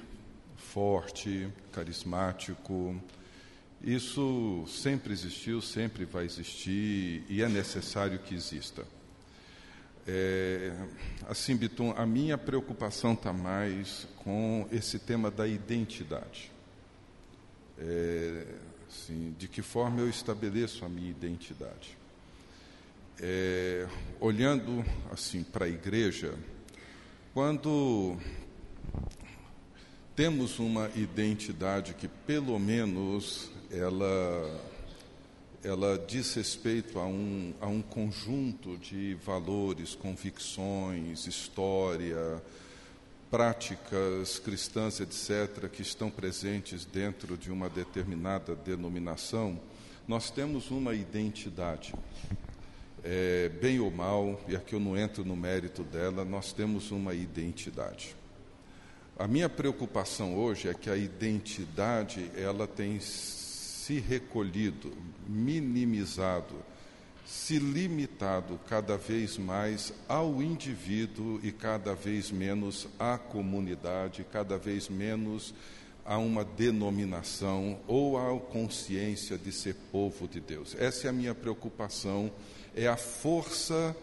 forte, 0.56 1.50
carismático. 1.72 3.00
Isso 3.82 4.66
sempre 4.68 5.14
existiu, 5.14 5.62
sempre 5.62 6.06
vai 6.06 6.26
existir 6.26 7.24
e 7.30 7.42
é 7.44 7.50
necessário 7.50 8.20
que 8.20 8.34
exista. 8.34 8.86
É, 10.08 10.74
assim, 11.28 11.56
Bitum, 11.56 11.94
a 11.96 12.08
minha 12.08 12.38
preocupação 12.38 13.14
está 13.14 13.32
mais 13.32 14.08
com 14.18 14.68
esse 14.72 14.98
tema 14.98 15.30
da 15.30 15.48
identidade. 15.48 16.52
É, 17.82 18.46
assim, 18.88 19.36
de 19.40 19.48
que 19.48 19.64
forma 19.64 20.02
eu 20.02 20.10
estabeleço 20.10 20.86
a 20.86 20.90
minha 20.90 21.10
identidade. 21.10 21.98
É, 23.20 23.88
olhando 24.20 24.86
assim 25.12 25.44
para 25.44 25.66
a 25.66 25.70
igreja, 25.70 26.36
quando 27.34 28.18
temos 30.16 30.60
uma 30.60 30.90
identidade 30.96 31.96
que 31.96 32.08
pelo 32.08 32.60
menos 32.60 33.50
ela 33.72 34.62
ela 35.64 35.98
diz 36.08 36.34
respeito 36.34 37.00
a 37.00 37.06
um, 37.06 37.54
a 37.62 37.68
um 37.68 37.82
conjunto 37.82 38.78
de 38.78 39.16
valores, 39.24 39.94
convicções, 39.94 41.28
história, 41.28 42.42
práticas 43.32 44.38
cristãs, 44.40 45.00
etc., 45.00 45.70
que 45.70 45.82
estão 45.82 46.12
presentes 46.12 46.84
dentro 46.84 47.38
de 47.38 47.50
uma 47.50 47.70
determinada 47.70 48.54
denominação, 48.54 49.58
nós 50.06 50.30
temos 50.30 50.70
uma 50.70 50.94
identidade 50.94 51.94
é, 53.02 53.48
bem 53.48 53.80
ou 53.80 53.90
mal, 53.90 54.40
e 54.50 54.56
aqui 54.56 54.76
eu 54.76 54.80
não 54.82 54.98
entro 54.98 55.24
no 55.24 55.36
mérito 55.38 55.82
dela, 55.82 56.26
nós 56.26 56.52
temos 56.52 56.92
uma 56.92 57.14
identidade. 57.14 58.18
A 59.18 59.28
minha 59.28 59.48
preocupação 59.48 60.36
hoje 60.36 60.68
é 60.68 60.74
que 60.74 60.90
a 60.90 60.98
identidade 60.98 62.30
ela 62.36 62.68
tem 62.68 63.00
se 63.00 64.00
recolhido, 64.00 64.92
minimizado, 65.26 66.56
se 67.26 67.60
limitado 67.60 68.60
cada 68.68 68.98
vez 68.98 69.38
mais 69.38 69.94
ao 70.08 70.42
indivíduo 70.42 71.40
e 71.44 71.52
cada 71.52 71.94
vez 71.94 72.32
menos 72.32 72.88
à 73.00 73.18
comunidade, 73.18 74.26
cada 74.32 74.58
vez 74.58 74.90
menos 74.90 75.54
a 76.06 76.18
uma 76.18 76.44
denominação 76.44 77.80
ou 77.88 78.18
à 78.18 78.40
consciência 78.40 79.38
de 79.38 79.52
ser 79.52 79.76
povo 79.92 80.28
de 80.28 80.40
Deus. 80.40 80.76
Essa 80.80 81.08
é 81.08 81.10
a 81.10 81.14
minha 81.14 81.36
preocupação 81.36 82.32
é 82.76 82.88
a 82.88 82.98
força 82.98 83.96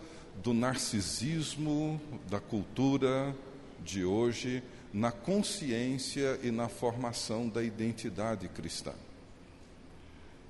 do 0.42 0.52
narcisismo 0.52 2.00
da 2.28 2.40
cultura 2.40 3.34
de 3.82 4.04
hoje 4.04 4.62
na 4.92 5.10
consciência 5.10 6.38
e 6.42 6.50
na 6.50 6.68
formação 6.68 7.48
da 7.48 7.62
identidade 7.62 8.48
cristã. 8.48 8.92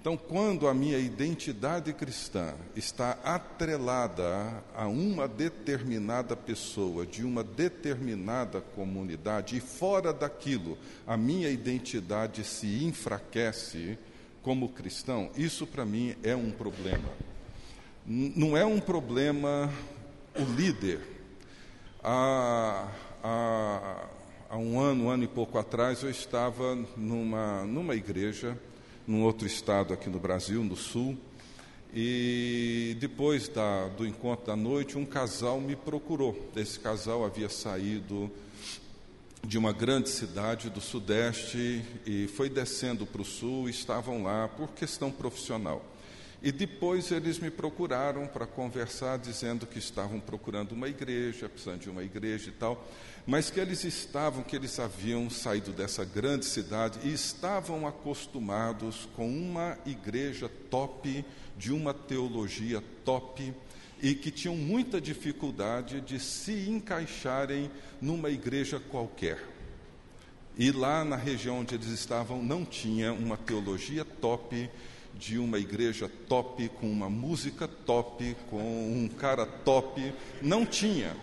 Então, 0.01 0.17
quando 0.17 0.69
a 0.69 0.75
minha 0.75 0.99
identidade 0.99 1.93
cristã 1.93 2.55
está 2.77 3.19
atrelada 3.25 4.63
a 4.75 4.87
uma 4.87 5.27
determinada 5.27 6.37
pessoa, 6.37 7.05
de 7.05 7.25
uma 7.25 7.43
determinada 7.43 8.61
comunidade, 8.61 9.57
e 9.57 9.61
fora 9.61 10.13
daquilo 10.13 10.79
a 11.07 11.17
minha 11.17 11.51
identidade 11.51 12.45
se 12.45 12.85
enfraquece 12.85 13.99
como 14.43 14.69
cristão, 14.69 15.31
isso 15.37 15.67
para 15.67 15.85
mim 15.85 16.15
é 16.23 16.35
um 16.35 16.51
problema 16.51 17.09
não 18.09 18.57
é 18.57 18.65
um 18.65 18.81
problema 18.81 19.71
o 20.35 20.43
líder. 20.43 21.01
Há, 22.03 22.89
há, 23.23 24.09
há, 24.49 24.57
um 24.57 24.81
ano, 24.81 25.05
um 25.05 25.11
ano 25.11 25.25
e 25.25 25.29
pouco 25.29 25.59
atrás, 25.59 26.03
eu 26.03 26.09
estava 26.09 26.75
numa, 26.97 27.65
numa 27.65 27.95
igreja, 27.95 28.59
num 29.09 29.23
outro 29.23 29.47
estado 29.47 29.95
aqui 29.95 30.11
no 30.11 30.21
Brasil, 30.21 30.63
no 30.63 30.77
Sul, 30.77 31.17
e 31.95 32.95
depois 33.01 33.49
da, 33.49 33.89
do 33.89 34.07
encontro 34.07 34.47
da 34.47 34.55
noite, 34.55 34.99
um 34.99 35.07
casal 35.07 35.59
me 35.59 35.75
procurou. 35.75 36.51
Esse 36.55 36.79
casal 36.79 37.25
havia 37.25 37.49
saído 37.49 38.31
de 39.43 39.57
uma 39.57 39.73
grande 39.73 40.11
cidade 40.11 40.69
do 40.69 40.83
Sudeste 40.83 41.83
e 42.05 42.29
foi 42.29 42.51
descendo 42.51 43.07
para 43.07 43.23
o 43.23 43.25
Sul, 43.25 43.67
estavam 43.67 44.23
lá 44.23 44.47
por 44.47 44.69
questão 44.73 45.11
profissional. 45.11 45.83
E 46.41 46.53
depois 46.53 47.11
eles 47.11 47.41
me 47.41 47.51
procuraram 47.51 48.27
para 48.27 48.47
conversar, 48.47 49.19
dizendo 49.19 49.67
que 49.67 49.79
estavam 49.79 50.21
procurando 50.21 50.73
uma 50.73 50.89
igreja, 50.89 51.49
precisando 51.49 51.81
de 51.81 51.91
uma 51.91 52.05
igreja 52.05 52.51
e 52.51 52.53
tal, 52.53 52.87
mas 53.27 53.51
que 53.51 53.59
eles 53.59 53.83
estavam, 53.83 54.45
que 54.45 54.55
eles 54.55 54.79
haviam 54.79 55.29
saído 55.29 55.73
dessa 55.73 56.05
grande 56.05 56.45
cidade 56.45 57.01
e 57.03 57.13
estavam 57.13 57.89
acostumados 57.89 59.09
com 59.17 59.29
uma 59.29 59.77
igreja 59.85 60.49
top, 60.71 61.25
de 61.57 61.73
uma 61.73 61.93
teologia 61.93 62.83
top, 63.05 63.53
e 64.01 64.15
que 64.15 64.31
tinham 64.31 64.55
muita 64.55 65.01
dificuldade 65.01 66.01
de 66.01 66.21
se 66.21 66.69
encaixarem 66.69 67.69
numa 68.01 68.31
igreja 68.31 68.79
qualquer. 68.79 69.45
E 70.57 70.71
lá 70.71 71.05
na 71.05 71.17
região 71.17 71.61
onde 71.61 71.75
eles 71.75 71.89
estavam 71.89 72.41
não 72.41 72.65
tinha 72.65 73.13
uma 73.13 73.37
teologia 73.37 74.05
top 74.05 74.71
de 75.19 75.39
uma 75.39 75.59
igreja 75.59 76.11
top, 76.29 76.69
com 76.81 76.91
uma 76.91 77.11
música 77.11 77.67
top, 77.67 78.37
com 78.49 78.57
um 78.59 79.09
cara 79.09 79.45
top. 79.45 80.15
Não 80.41 80.65
tinha. 80.65 81.17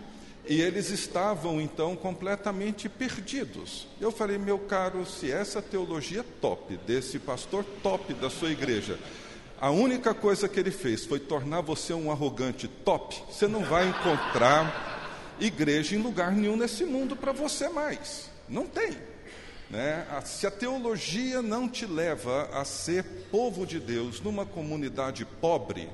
E 0.47 0.62
eles 0.62 0.89
estavam 0.91 1.60
então 1.60 1.95
completamente 1.95 2.88
perdidos. 2.88 3.88
Eu 3.99 4.12
falei, 4.12 4.38
meu 4.38 4.60
caro, 4.60 5.05
se 5.05 5.31
essa 5.31 5.62
teologia 5.62 6.23
top, 6.41 6.77
desse 6.86 7.17
pastor 7.17 7.63
top 7.81 8.13
da 8.13 8.29
sua 8.29 8.51
igreja, 8.51 8.99
a 9.60 9.71
única 9.71 10.13
coisa 10.13 10.47
que 10.47 10.60
ele 10.60 10.71
fez 10.71 11.05
foi 11.05 11.19
tornar 11.19 11.62
você 11.62 11.93
um 11.93 12.12
arrogante 12.12 12.67
top, 12.67 13.15
você 13.31 13.47
não 13.47 13.63
vai 13.63 13.88
encontrar 13.88 15.36
igreja 15.39 15.95
em 15.95 16.01
lugar 16.01 16.31
nenhum 16.31 16.58
nesse 16.58 16.86
mundo 16.86 17.15
para 17.15 17.31
você 17.31 17.69
mais. 17.69 18.29
Não 18.47 18.67
tem. 18.67 19.14
Né? 19.69 20.06
Se 20.25 20.45
a 20.45 20.51
teologia 20.51 21.41
não 21.41 21.67
te 21.67 21.86
leva 21.86 22.49
a 22.54 22.63
ser 22.63 23.04
povo 23.32 23.65
de 23.65 23.80
Deus 23.80 24.21
numa 24.21 24.45
comunidade 24.45 25.25
pobre, 25.25 25.89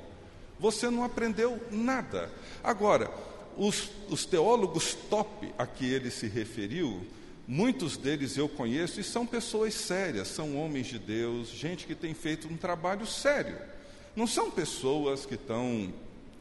você 0.59 0.89
não 0.89 1.03
aprendeu 1.03 1.59
nada. 1.71 2.29
Agora, 2.63 3.09
os, 3.57 3.89
os 4.09 4.25
teólogos 4.25 4.93
top 5.09 5.53
a 5.57 5.65
que 5.65 5.85
ele 5.91 6.11
se 6.11 6.27
referiu, 6.27 7.05
muitos 7.47 7.97
deles 7.97 8.37
eu 8.37 8.47
conheço 8.47 8.99
e 8.99 9.03
são 9.03 9.25
pessoas 9.25 9.73
sérias, 9.73 10.27
são 10.27 10.57
homens 10.57 10.87
de 10.87 10.99
Deus, 10.99 11.49
gente 11.49 11.85
que 11.85 11.95
tem 11.95 12.13
feito 12.13 12.47
um 12.47 12.57
trabalho 12.57 13.05
sério. 13.05 13.57
Não 14.15 14.27
são 14.27 14.51
pessoas 14.51 15.25
que 15.25 15.35
estão 15.35 15.93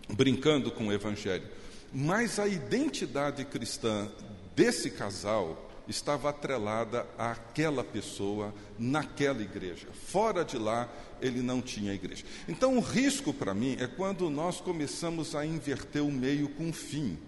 brincando 0.09 0.71
com 0.71 0.89
o 0.89 0.93
Evangelho, 0.93 1.47
mas 1.93 2.39
a 2.39 2.47
identidade 2.47 3.45
cristã 3.45 4.11
desse 4.55 4.91
casal 4.91 5.70
estava 5.91 6.31
atrelada 6.31 7.07
àquela 7.19 7.85
pessoa 7.85 8.55
naquela 8.79 9.43
igreja. 9.43 9.89
Fora 10.07 10.45
de 10.45 10.57
lá, 10.57 10.89
ele 11.21 11.43
não 11.43 11.61
tinha 11.61 11.93
igreja. 11.93 12.25
Então, 12.49 12.77
o 12.77 12.81
risco 12.81 13.35
para 13.35 13.53
mim 13.53 13.77
é 13.79 13.87
quando 13.87 14.31
nós 14.31 14.61
começamos 14.61 15.35
a 15.35 15.45
inverter 15.45 16.03
o 16.03 16.11
meio 16.11 16.49
com 16.51 16.71
o 16.71 16.73
fim. 16.73 17.19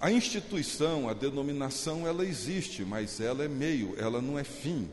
A 0.00 0.10
instituição, 0.10 1.08
a 1.08 1.14
denominação, 1.14 2.06
ela 2.06 2.24
existe, 2.24 2.84
mas 2.84 3.18
ela 3.20 3.44
é 3.44 3.48
meio, 3.48 3.94
ela 3.98 4.20
não 4.20 4.38
é 4.38 4.44
fim. 4.44 4.88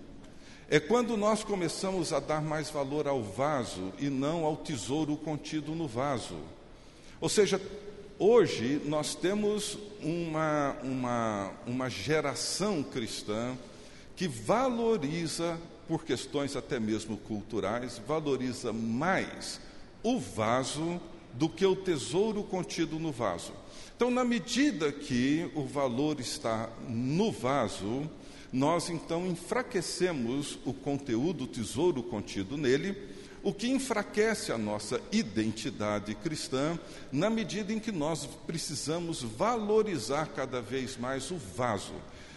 É 0.69 0.79
quando 0.79 1.17
nós 1.17 1.43
começamos 1.43 2.13
a 2.13 2.19
dar 2.19 2.41
mais 2.41 2.69
valor 2.69 3.07
ao 3.07 3.21
vaso 3.21 3.93
e 3.99 4.09
não 4.09 4.45
ao 4.45 4.57
tesouro 4.57 5.15
contido 5.17 5.75
no 5.75 5.87
vaso. 5.87 6.37
Ou 7.19 7.29
seja, 7.29 7.61
Hoje 8.19 8.79
nós 8.85 9.15
temos 9.15 9.77
uma, 10.01 10.77
uma, 10.83 11.51
uma 11.65 11.89
geração 11.89 12.83
cristã 12.83 13.57
que 14.15 14.27
valoriza, 14.27 15.59
por 15.87 16.05
questões 16.05 16.55
até 16.55 16.79
mesmo 16.79 17.17
culturais, 17.17 17.99
valoriza 18.07 18.71
mais 18.71 19.59
o 20.03 20.19
vaso 20.19 21.01
do 21.33 21.49
que 21.49 21.65
o 21.65 21.75
tesouro 21.75 22.43
contido 22.43 22.99
no 22.99 23.11
vaso. 23.11 23.51
Então, 23.95 24.11
na 24.11 24.23
medida 24.23 24.91
que 24.91 25.49
o 25.55 25.63
valor 25.63 26.19
está 26.19 26.69
no 26.87 27.31
vaso, 27.31 28.07
nós 28.51 28.91
então 28.91 29.25
enfraquecemos 29.25 30.59
o 30.63 30.71
conteúdo, 30.71 31.45
o 31.45 31.47
tesouro 31.47 32.03
contido 32.03 32.57
nele, 32.57 32.95
o 33.43 33.53
que 33.53 33.69
enfraquece 33.69 34.51
a 34.53 34.57
nossa 34.57 35.01
identidade 35.11 36.15
cristã, 36.15 36.79
na 37.11 37.29
medida 37.29 37.73
em 37.73 37.79
que 37.79 37.91
nós 37.91 38.27
precisamos 38.47 39.21
valorizar 39.21 40.27
cada 40.27 40.61
vez 40.61 40.95
mais 40.95 41.29
o 41.29 41.35
vaso. 41.35 41.93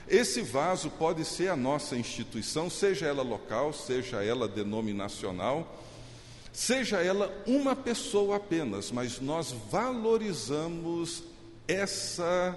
Esse 0.09 0.43
vaso 0.43 0.91
pode 0.91 1.25
ser 1.25 1.49
a 1.49 1.57
nossa 1.57 1.97
instituição, 1.97 2.69
seja 2.69 3.07
ela 3.07 3.23
local, 3.23 3.73
seja 3.73 4.23
ela 4.23 4.49
denominacional, 4.49 5.81
seja 6.53 6.99
ela 6.99 7.33
uma 7.47 7.77
pessoa 7.77 8.37
apenas, 8.37 8.91
mas 8.91 9.21
nós 9.21 9.55
valorizamos 9.71 11.23
essa 11.69 12.57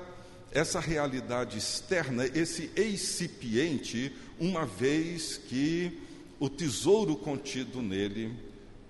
essa 0.52 0.80
realidade 0.80 1.60
externa, 1.60 2.26
esse 2.26 2.72
excipiente, 2.76 4.12
uma 4.40 4.66
vez 4.66 5.38
que 5.38 6.09
o 6.40 6.50
tesouro 6.50 7.16
contido 7.16 7.82
nele 7.82 8.34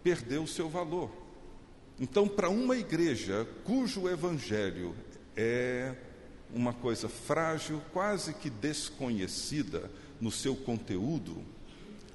perdeu 0.04 0.44
o 0.44 0.48
seu 0.48 0.70
valor. 0.70 1.12
Então, 2.00 2.28
para 2.28 2.50
uma 2.50 2.78
igreja 2.78 3.48
cujo 3.66 4.08
evangelho 4.08 4.96
é 5.36 5.96
uma 6.54 6.74
coisa 6.74 7.10
frágil, 7.10 7.82
quase 7.92 8.34
que 8.34 8.50
desconhecida 8.50 9.92
no 10.20 10.32
seu 10.32 10.56
conteúdo, 10.56 11.44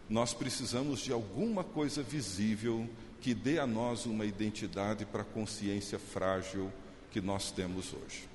nós 0.09 0.35
precisamos 0.35 1.01
de 1.01 1.13
alguma 1.13 1.65
coisa 1.65 2.03
visível 2.03 2.89
que 3.21 3.35
dê 3.35 3.59
a 3.59 3.67
nós 3.67 4.07
uma 4.07 4.25
identidade 4.25 5.05
para 5.05 5.23
a 5.23 5.25
consciência 5.25 5.99
frágil 5.99 6.71
que 7.11 7.21
nós 7.21 7.51
temos 7.51 7.93
hoje. 7.95 8.29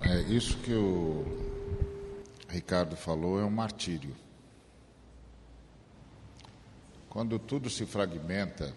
É, 0.00 0.20
isso 0.22 0.56
que 0.58 0.72
o 0.72 1.24
Ricardo 2.48 2.96
falou 2.96 3.40
é 3.40 3.44
um 3.44 3.50
martírio. 3.50 4.14
Quando 7.08 7.38
tudo 7.38 7.70
se 7.70 7.86
fragmenta 7.86 8.74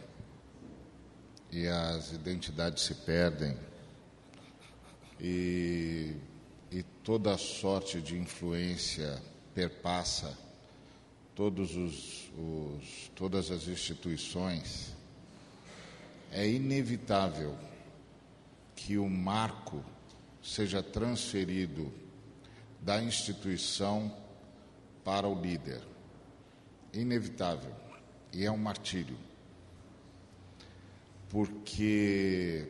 e 1.51 1.67
as 1.67 2.13
identidades 2.13 2.83
se 2.83 2.95
perdem 2.95 3.57
e, 5.19 6.15
e 6.71 6.81
toda 7.03 7.37
sorte 7.37 8.01
de 8.01 8.17
influência 8.17 9.21
perpassa 9.53 10.37
todos 11.35 11.75
os, 11.75 12.31
os, 12.37 13.11
todas 13.15 13.51
as 13.51 13.67
instituições, 13.67 14.95
é 16.31 16.47
inevitável 16.47 17.57
que 18.75 18.97
o 18.97 19.09
marco 19.09 19.83
seja 20.41 20.81
transferido 20.81 21.91
da 22.79 23.03
instituição 23.03 24.15
para 25.03 25.27
o 25.27 25.39
líder. 25.39 25.81
Inevitável 26.93 27.80
e 28.33 28.45
é 28.45 28.51
um 28.51 28.57
martírio. 28.57 29.17
Porque, 31.29 32.67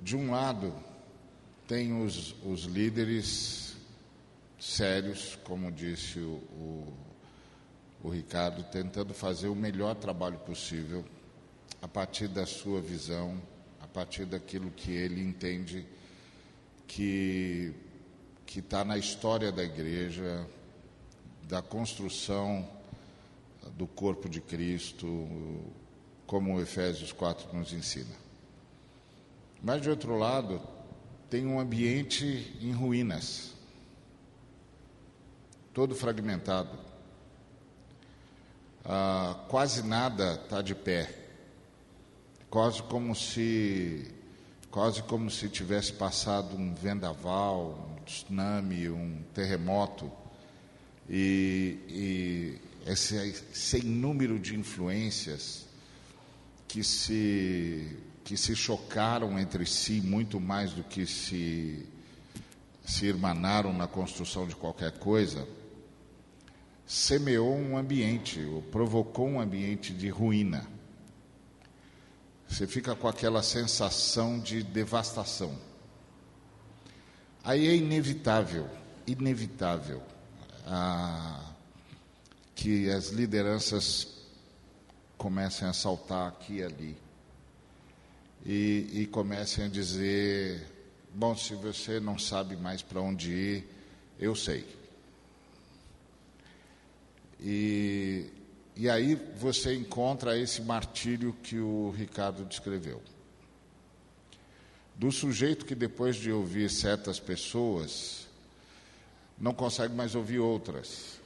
de 0.00 0.16
um 0.16 0.30
lado, 0.30 0.72
tem 1.66 2.02
os, 2.02 2.34
os 2.44 2.64
líderes 2.64 3.76
sérios, 4.58 5.38
como 5.44 5.70
disse 5.70 6.18
o, 6.18 6.34
o, 6.52 6.94
o 8.04 8.08
Ricardo, 8.08 8.62
tentando 8.64 9.12
fazer 9.12 9.48
o 9.48 9.54
melhor 9.54 9.94
trabalho 9.94 10.38
possível 10.38 11.04
a 11.82 11.88
partir 11.88 12.28
da 12.28 12.46
sua 12.46 12.80
visão, 12.80 13.40
a 13.80 13.86
partir 13.86 14.24
daquilo 14.24 14.70
que 14.70 14.92
ele 14.92 15.20
entende 15.20 15.86
que 16.86 17.74
que 18.48 18.60
está 18.60 18.82
na 18.82 18.96
história 18.96 19.52
da 19.52 19.62
igreja, 19.62 20.48
da 21.42 21.60
construção 21.60 22.66
do 23.78 23.86
corpo 23.86 24.28
de 24.28 24.40
Cristo, 24.40 25.06
como 26.26 26.60
Efésios 26.60 27.12
4 27.12 27.56
nos 27.56 27.72
ensina. 27.72 28.14
Mas, 29.62 29.80
de 29.80 29.88
outro 29.88 30.18
lado, 30.18 30.60
tem 31.30 31.46
um 31.46 31.60
ambiente 31.60 32.56
em 32.60 32.72
ruínas, 32.72 33.54
todo 35.72 35.94
fragmentado. 35.94 36.76
Ah, 38.84 39.44
quase 39.48 39.84
nada 39.84 40.34
está 40.34 40.60
de 40.60 40.74
pé, 40.74 41.14
quase 42.50 42.82
como 42.82 43.14
se 43.14 44.12
quase 44.72 45.02
como 45.04 45.30
se 45.30 45.48
tivesse 45.48 45.92
passado 45.92 46.56
um 46.56 46.74
vendaval, 46.74 47.78
um 47.92 48.04
tsunami, 48.04 48.88
um 48.88 49.22
terremoto, 49.32 50.10
e, 51.08 51.78
e 51.88 52.67
esse, 52.86 53.16
esse 53.16 53.84
número 53.84 54.38
de 54.38 54.56
influências 54.56 55.66
que 56.66 56.84
se, 56.84 57.96
que 58.24 58.36
se 58.36 58.54
chocaram 58.54 59.38
entre 59.38 59.64
si 59.66 60.00
muito 60.00 60.38
mais 60.38 60.72
do 60.72 60.84
que 60.84 61.06
se, 61.06 61.86
se 62.84 63.06
irmanaram 63.06 63.72
na 63.72 63.86
construção 63.86 64.46
de 64.46 64.54
qualquer 64.54 64.92
coisa, 64.98 65.46
semeou 66.86 67.54
um 67.54 67.76
ambiente, 67.76 68.40
ou 68.44 68.62
provocou 68.62 69.28
um 69.28 69.40
ambiente 69.40 69.92
de 69.92 70.08
ruína. 70.08 70.66
Você 72.48 72.66
fica 72.66 72.94
com 72.94 73.06
aquela 73.06 73.42
sensação 73.42 74.38
de 74.38 74.62
devastação. 74.62 75.58
Aí 77.44 77.68
é 77.68 77.76
inevitável, 77.76 78.68
inevitável. 79.06 80.02
A, 80.66 81.47
que 82.58 82.90
as 82.90 83.10
lideranças 83.10 84.08
comecem 85.16 85.68
a 85.68 85.72
saltar 85.72 86.26
aqui 86.26 86.54
e 86.56 86.62
ali 86.64 86.96
e, 88.44 88.88
e 88.94 89.06
comecem 89.06 89.66
a 89.66 89.68
dizer: 89.68 90.66
bom, 91.14 91.36
se 91.36 91.54
você 91.54 92.00
não 92.00 92.18
sabe 92.18 92.56
mais 92.56 92.82
para 92.82 93.00
onde 93.00 93.30
ir, 93.30 93.68
eu 94.18 94.34
sei. 94.34 94.66
E, 97.40 98.26
e 98.74 98.90
aí 98.90 99.14
você 99.36 99.76
encontra 99.76 100.36
esse 100.36 100.60
martírio 100.60 101.32
que 101.40 101.60
o 101.60 101.90
Ricardo 101.96 102.44
descreveu. 102.44 103.00
Do 104.96 105.12
sujeito 105.12 105.64
que 105.64 105.76
depois 105.76 106.16
de 106.16 106.32
ouvir 106.32 106.68
certas 106.68 107.20
pessoas, 107.20 108.26
não 109.38 109.54
consegue 109.54 109.94
mais 109.94 110.16
ouvir 110.16 110.40
outras 110.40 111.17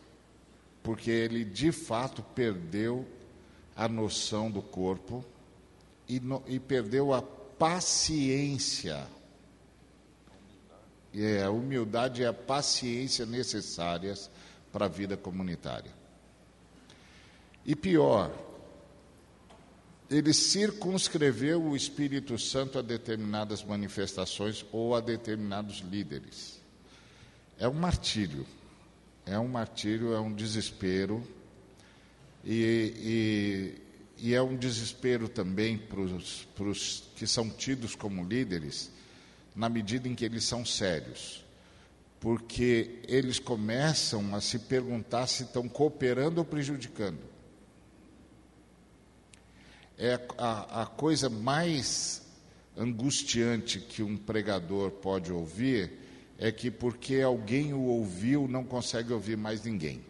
porque 0.83 1.11
ele 1.11 1.45
de 1.45 1.71
fato 1.71 2.23
perdeu 2.35 3.07
a 3.77 3.89
noção 3.89 4.51
do 4.51 4.61
corpo 4.61 5.25
e, 6.09 6.21
no, 6.21 6.43
e 6.47 6.59
perdeu 6.59 7.15
a 7.15 7.23
paciência. 7.23 9.07
É, 11.15 11.43
a 11.43 11.51
humildade 11.51 12.23
e 12.23 12.25
a 12.25 12.33
paciência 12.33 13.27
necessárias 13.27 14.31
para 14.73 14.87
a 14.87 14.89
vida 14.89 15.17
comunitária. 15.17 15.93
E 17.67 17.77
pior, 17.77 18.33
ele 20.11 20.33
circunscreveu 20.33 21.63
o 21.63 21.77
Espírito 21.77 22.39
Santo 22.39 22.79
a 22.79 22.83
determinadas 22.83 23.63
manifestações 23.63 24.65
ou 24.73 24.95
a 24.95 25.01
determinados 25.01 25.79
líderes. 25.81 26.61
É 27.59 27.69
um 27.69 27.75
martírio, 27.75 28.47
é 29.27 29.39
um 29.39 29.49
martírio, 29.49 30.13
é 30.15 30.21
um 30.21 30.33
desespero, 30.33 31.23
e, 32.45 33.79
e, 34.19 34.29
e 34.29 34.35
é 34.35 34.43
um 34.43 34.57
desespero 34.57 35.29
também 35.29 35.79
para 35.79 36.01
os 36.01 37.11
que 37.15 37.27
são 37.27 37.49
tidos 37.49 37.95
como 37.95 38.25
líderes, 38.25 38.91
na 39.55 39.69
medida 39.69 40.09
em 40.09 40.15
que 40.15 40.25
eles 40.25 40.45
são 40.45 40.65
sérios, 40.65 41.45
porque 42.19 43.01
eles 43.07 43.39
começam 43.39 44.35
a 44.35 44.41
se 44.41 44.59
perguntar 44.59 45.27
se 45.27 45.45
estão 45.45 45.69
cooperando 45.69 46.39
ou 46.39 46.45
prejudicando. 46.45 47.21
É 49.99 50.19
a, 50.39 50.83
a 50.83 50.87
coisa 50.87 51.29
mais 51.29 52.23
angustiante 52.77 53.79
que 53.79 54.03
um 54.03 54.17
pregador 54.17 54.91
pode 54.91 55.33
ouvir 55.33 56.02
é 56.43 56.51
que 56.51 56.73
porque 56.73 57.21
alguém 57.21 57.73
o 57.73 57.83
ouviu, 57.83 58.49
não 58.49 58.65
consegue 58.65 59.13
ouvir 59.13 59.37
mais 59.37 59.63
ninguém. 59.63 60.05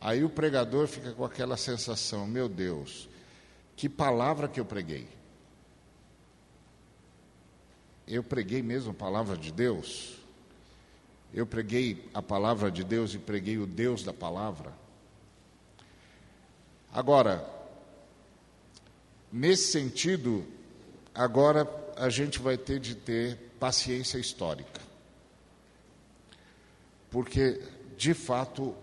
Aí 0.00 0.24
o 0.24 0.28
pregador 0.28 0.88
fica 0.88 1.12
com 1.12 1.24
aquela 1.24 1.56
sensação: 1.56 2.26
meu 2.26 2.48
Deus, 2.48 3.08
que 3.76 3.88
palavra 3.88 4.48
que 4.48 4.58
eu 4.58 4.64
preguei. 4.64 5.06
Eu 8.04 8.24
preguei 8.24 8.62
mesmo 8.62 8.90
a 8.90 8.94
palavra 8.94 9.36
de 9.36 9.52
Deus? 9.52 10.16
Eu 11.32 11.46
preguei 11.46 12.08
a 12.12 12.22
palavra 12.22 12.70
de 12.70 12.82
Deus 12.82 13.14
e 13.14 13.18
preguei 13.18 13.58
o 13.58 13.66
Deus 13.66 14.02
da 14.02 14.12
palavra? 14.12 14.72
Agora, 16.92 17.56
Nesse 19.32 19.72
sentido, 19.72 20.46
agora 21.14 21.68
a 21.96 22.08
gente 22.08 22.38
vai 22.38 22.56
ter 22.56 22.78
de 22.78 22.94
ter 22.94 23.45
paciência 23.58 24.18
histórica. 24.18 24.80
Porque, 27.10 27.60
de 27.96 28.14
fato, 28.14 28.74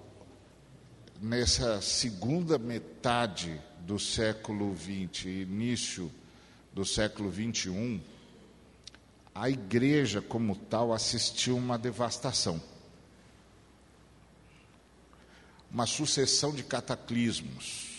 nessa 1.21 1.81
segunda 1.81 2.57
metade 2.57 3.61
do 3.79 3.99
século 3.99 4.75
XX, 4.75 5.25
início 5.25 6.11
do 6.73 6.85
século 6.85 7.31
XXI, 7.31 8.01
a 9.35 9.49
igreja 9.49 10.21
como 10.21 10.55
tal 10.55 10.93
assistiu 10.93 11.57
uma 11.57 11.77
devastação. 11.77 12.61
Uma 15.71 15.87
sucessão 15.87 16.53
de 16.53 16.63
cataclismos 16.63 17.93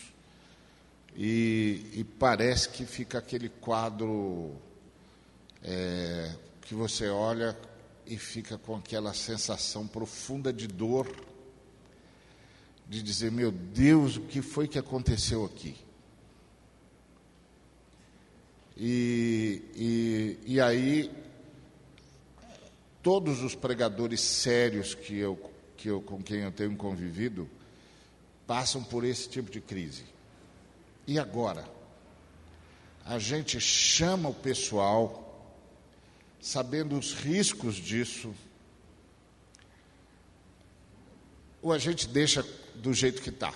e, 1.16 1.90
e 1.94 2.04
parece 2.04 2.68
que 2.68 2.84
fica 2.84 3.18
aquele 3.18 3.48
quadro 3.48 4.56
é, 5.62 6.34
que 6.64 6.74
você 6.74 7.08
olha 7.08 7.56
e 8.06 8.18
fica 8.18 8.58
com 8.58 8.76
aquela 8.76 9.14
sensação 9.14 9.86
profunda 9.86 10.52
de 10.52 10.66
dor, 10.66 11.08
de 12.88 13.02
dizer: 13.02 13.30
meu 13.30 13.50
Deus, 13.50 14.16
o 14.16 14.22
que 14.22 14.42
foi 14.42 14.66
que 14.66 14.78
aconteceu 14.78 15.44
aqui? 15.44 15.76
E, 18.76 19.62
e, 19.74 20.54
e 20.54 20.60
aí, 20.60 21.10
todos 23.02 23.42
os 23.42 23.54
pregadores 23.54 24.20
sérios 24.20 24.94
que 24.94 25.16
eu, 25.16 25.38
que 25.76 25.88
eu, 25.88 26.00
com 26.00 26.22
quem 26.22 26.40
eu 26.40 26.50
tenho 26.50 26.76
convivido 26.76 27.48
passam 28.46 28.82
por 28.82 29.04
esse 29.04 29.28
tipo 29.28 29.50
de 29.50 29.60
crise. 29.60 30.04
E 31.06 31.18
agora? 31.18 31.64
A 33.04 33.18
gente 33.18 33.60
chama 33.60 34.30
o 34.30 34.34
pessoal, 34.34 35.23
sabendo 36.44 36.98
os 36.98 37.14
riscos 37.14 37.76
disso, 37.76 38.34
ou 41.62 41.72
a 41.72 41.78
gente 41.78 42.06
deixa 42.06 42.46
do 42.74 42.92
jeito 42.92 43.22
que 43.22 43.30
está? 43.30 43.54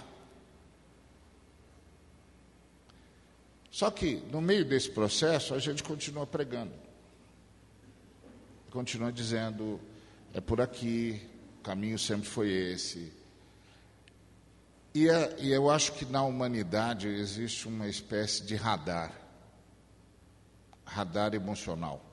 Só 3.70 3.90
que, 3.90 4.16
no 4.32 4.40
meio 4.40 4.64
desse 4.64 4.90
processo, 4.90 5.52
a 5.52 5.58
gente 5.58 5.82
continua 5.82 6.26
pregando. 6.26 6.72
Continua 8.70 9.12
dizendo: 9.12 9.78
é 10.32 10.40
por 10.40 10.58
aqui, 10.58 11.20
o 11.60 11.62
caminho 11.62 11.98
sempre 11.98 12.26
foi 12.26 12.50
esse, 12.50 13.12
e, 14.94 15.10
é, 15.10 15.36
e 15.38 15.52
eu 15.52 15.70
acho 15.70 15.92
que 15.92 16.06
na 16.06 16.22
humanidade 16.22 17.06
existe 17.06 17.68
uma 17.68 17.86
espécie 17.86 18.42
de 18.44 18.56
radar, 18.56 19.12
radar 20.86 21.34
emocional, 21.34 22.07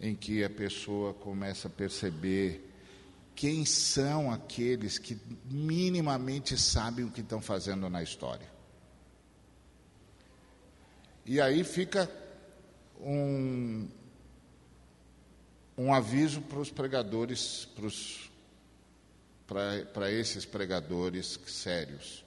em 0.00 0.14
que 0.14 0.44
a 0.44 0.50
pessoa 0.50 1.14
começa 1.14 1.68
a 1.68 1.70
perceber 1.70 2.70
quem 3.34 3.64
são 3.64 4.30
aqueles 4.30 4.98
que 4.98 5.18
minimamente 5.44 6.56
sabem 6.56 7.04
o 7.04 7.10
que 7.10 7.20
estão 7.20 7.40
fazendo 7.40 7.88
na 7.88 8.02
história. 8.02 8.50
E 11.24 11.40
aí 11.40 11.64
fica 11.64 12.10
um, 13.00 13.88
um 15.76 15.92
aviso 15.92 16.40
para 16.42 16.60
os 16.60 16.70
pregadores, 16.70 17.68
para 19.92 20.10
esses 20.10 20.46
pregadores 20.46 21.38
sérios, 21.46 22.24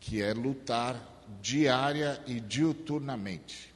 que 0.00 0.22
é 0.22 0.32
lutar 0.32 0.96
diária 1.42 2.22
e 2.26 2.40
diuturnamente 2.40 3.67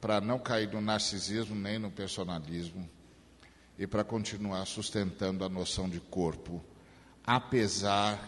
para 0.00 0.20
não 0.20 0.38
cair 0.38 0.72
no 0.72 0.80
narcisismo 0.80 1.54
nem 1.54 1.78
no 1.78 1.90
personalismo 1.90 2.88
e 3.78 3.86
para 3.86 4.02
continuar 4.02 4.64
sustentando 4.66 5.44
a 5.44 5.48
noção 5.48 5.88
de 5.88 6.00
corpo, 6.00 6.64
apesar 7.24 8.18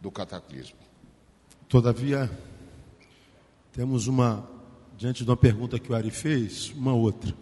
do 0.00 0.10
cataclismo. 0.10 0.78
Todavia, 1.68 2.30
temos 3.72 4.06
uma, 4.06 4.48
diante 4.96 5.24
de 5.24 5.30
uma 5.30 5.36
pergunta 5.36 5.78
que 5.78 5.90
o 5.90 5.94
Ari 5.94 6.10
fez, 6.10 6.70
uma 6.70 6.92
outra. 6.92 7.34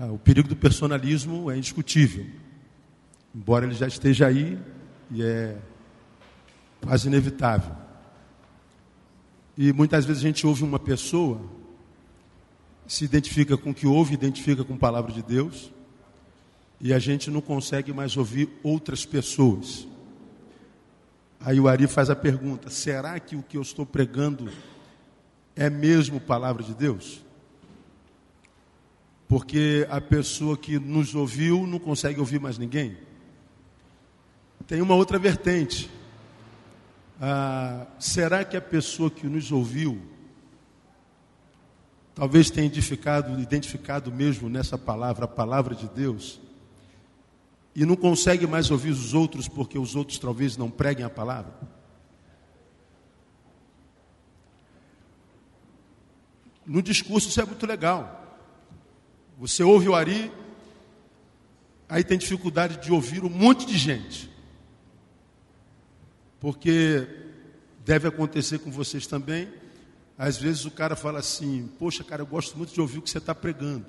Ah, 0.00 0.06
o 0.06 0.18
perigo 0.18 0.48
do 0.48 0.56
personalismo 0.56 1.50
é 1.50 1.56
indiscutível, 1.56 2.26
embora 3.34 3.66
ele 3.66 3.74
já 3.74 3.86
esteja 3.88 4.26
aí 4.26 4.58
e 5.10 5.22
é 5.22 5.58
quase 6.80 7.08
inevitável. 7.08 7.89
E 9.60 9.74
muitas 9.74 10.06
vezes 10.06 10.22
a 10.22 10.26
gente 10.26 10.46
ouve 10.46 10.64
uma 10.64 10.78
pessoa, 10.78 11.38
se 12.86 13.04
identifica 13.04 13.58
com 13.58 13.72
o 13.72 13.74
que 13.74 13.86
ouve, 13.86 14.14
identifica 14.14 14.64
com 14.64 14.72
a 14.72 14.78
palavra 14.78 15.12
de 15.12 15.22
Deus, 15.22 15.70
e 16.80 16.94
a 16.94 16.98
gente 16.98 17.30
não 17.30 17.42
consegue 17.42 17.92
mais 17.92 18.16
ouvir 18.16 18.48
outras 18.62 19.04
pessoas. 19.04 19.86
Aí 21.38 21.60
o 21.60 21.68
Ari 21.68 21.86
faz 21.86 22.08
a 22.08 22.16
pergunta: 22.16 22.70
será 22.70 23.20
que 23.20 23.36
o 23.36 23.42
que 23.42 23.58
eu 23.58 23.60
estou 23.60 23.84
pregando 23.84 24.50
é 25.54 25.68
mesmo 25.68 26.18
palavra 26.18 26.62
de 26.62 26.72
Deus? 26.72 27.20
porque 29.28 29.86
a 29.88 30.00
pessoa 30.00 30.56
que 30.56 30.76
nos 30.80 31.14
ouviu 31.14 31.64
não 31.64 31.78
consegue 31.78 32.18
ouvir 32.18 32.40
mais 32.40 32.58
ninguém. 32.58 32.96
Tem 34.66 34.82
uma 34.82 34.96
outra 34.96 35.20
vertente. 35.20 35.88
Ah, 37.20 37.86
será 37.98 38.42
que 38.46 38.56
a 38.56 38.62
pessoa 38.62 39.10
que 39.10 39.26
nos 39.26 39.52
ouviu 39.52 40.00
talvez 42.14 42.50
tenha 42.50 42.66
identificado, 42.66 43.38
identificado 43.38 44.10
mesmo 44.10 44.48
nessa 44.48 44.78
palavra, 44.78 45.26
a 45.26 45.28
palavra 45.28 45.74
de 45.74 45.86
Deus, 45.88 46.40
e 47.74 47.84
não 47.84 47.94
consegue 47.94 48.46
mais 48.46 48.70
ouvir 48.70 48.90
os 48.90 49.12
outros 49.12 49.48
porque 49.48 49.78
os 49.78 49.94
outros 49.94 50.18
talvez 50.18 50.56
não 50.56 50.70
preguem 50.70 51.04
a 51.04 51.10
palavra? 51.10 51.52
No 56.66 56.80
discurso 56.82 57.28
isso 57.28 57.40
é 57.40 57.44
muito 57.44 57.66
legal. 57.66 58.38
Você 59.38 59.62
ouve 59.62 59.88
o 59.88 59.94
Ari, 59.94 60.32
aí 61.88 62.02
tem 62.02 62.16
dificuldade 62.16 62.78
de 62.78 62.92
ouvir 62.92 63.24
um 63.24 63.30
monte 63.30 63.66
de 63.66 63.76
gente. 63.76 64.29
Porque 66.40 67.06
deve 67.84 68.08
acontecer 68.08 68.58
com 68.58 68.70
vocês 68.70 69.06
também. 69.06 69.52
Às 70.16 70.38
vezes 70.38 70.64
o 70.64 70.70
cara 70.70 70.96
fala 70.96 71.18
assim: 71.18 71.70
Poxa, 71.78 72.02
cara, 72.02 72.22
eu 72.22 72.26
gosto 72.26 72.56
muito 72.56 72.72
de 72.72 72.80
ouvir 72.80 72.98
o 72.98 73.02
que 73.02 73.10
você 73.10 73.18
está 73.18 73.34
pregando. 73.34 73.86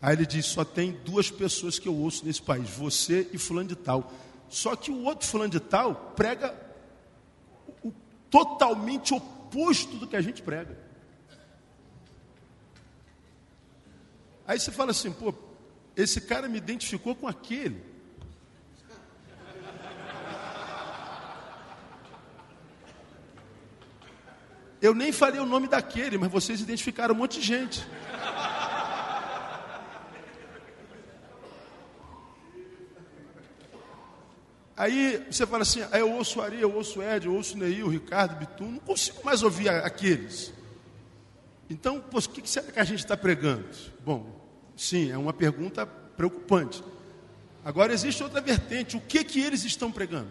Aí 0.00 0.14
ele 0.14 0.26
diz: 0.26 0.46
só 0.46 0.64
tem 0.64 0.92
duas 1.04 1.30
pessoas 1.30 1.78
que 1.78 1.86
eu 1.86 1.94
ouço 1.94 2.24
nesse 2.24 2.40
país, 2.40 2.68
você 2.70 3.28
e 3.32 3.38
fulano 3.38 3.68
de 3.68 3.76
tal. 3.76 4.12
Só 4.48 4.74
que 4.74 4.90
o 4.90 5.04
outro 5.04 5.28
fulano 5.28 5.50
de 5.50 5.60
tal 5.60 5.94
prega 6.16 6.54
o 7.84 7.92
totalmente 8.30 9.14
oposto 9.14 9.96
do 9.96 10.06
que 10.06 10.16
a 10.16 10.20
gente 10.20 10.42
prega. 10.42 10.76
Aí 14.46 14.58
você 14.58 14.72
fala 14.72 14.90
assim, 14.90 15.12
pô, 15.12 15.32
esse 15.96 16.20
cara 16.20 16.48
me 16.48 16.58
identificou 16.58 17.14
com 17.14 17.28
aquele. 17.28 17.89
Eu 24.80 24.94
nem 24.94 25.12
falei 25.12 25.40
o 25.40 25.46
nome 25.46 25.68
daquele, 25.68 26.16
mas 26.16 26.30
vocês 26.30 26.60
identificaram 26.60 27.14
um 27.14 27.18
monte 27.18 27.38
de 27.38 27.46
gente. 27.46 27.86
Aí 34.80 35.22
você 35.30 35.46
fala 35.46 35.62
assim, 35.62 35.82
ah, 35.92 35.98
eu 35.98 36.10
ouço 36.10 36.40
Ari, 36.40 36.58
eu 36.58 36.74
ouço 36.74 37.02
Ed, 37.02 37.26
eu 37.26 37.34
ouço 37.34 37.58
Neil, 37.58 37.86
Ricardo, 37.86 38.36
Bitum, 38.36 38.70
não 38.70 38.78
consigo 38.78 39.18
mais 39.22 39.42
ouvir 39.42 39.68
aqueles. 39.68 40.54
Então, 41.68 42.02
o 42.10 42.20
que 42.22 42.48
será 42.48 42.72
que 42.72 42.80
a 42.80 42.84
gente 42.84 43.00
está 43.00 43.14
pregando? 43.14 43.68
Bom, 44.02 44.40
sim, 44.74 45.10
é 45.10 45.18
uma 45.18 45.34
pergunta 45.34 45.84
preocupante. 45.84 46.82
Agora 47.62 47.92
existe 47.92 48.22
outra 48.22 48.40
vertente, 48.40 48.96
o 48.96 49.00
que 49.02 49.22
que 49.22 49.38
eles 49.38 49.64
estão 49.64 49.92
pregando? 49.92 50.30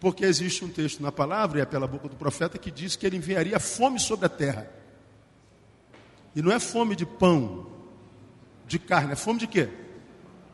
Porque 0.00 0.24
existe 0.24 0.64
um 0.64 0.68
texto 0.68 1.02
na 1.02 1.10
palavra, 1.10 1.58
e 1.58 1.62
é 1.62 1.64
pela 1.64 1.86
boca 1.86 2.08
do 2.08 2.16
profeta, 2.16 2.56
que 2.58 2.70
diz 2.70 2.94
que 2.94 3.06
ele 3.06 3.16
enviaria 3.16 3.58
fome 3.58 3.98
sobre 3.98 4.26
a 4.26 4.28
terra. 4.28 4.70
E 6.34 6.42
não 6.42 6.52
é 6.52 6.60
fome 6.60 6.94
de 6.94 7.04
pão, 7.04 7.66
de 8.66 8.78
carne, 8.78 9.12
é 9.12 9.16
fome 9.16 9.40
de 9.40 9.46
quê? 9.46 9.68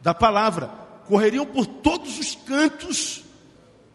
Da 0.02 0.14
palavra 0.14 0.68
correriam 1.06 1.44
por 1.44 1.66
todos 1.66 2.18
os 2.18 2.34
cantos. 2.34 3.24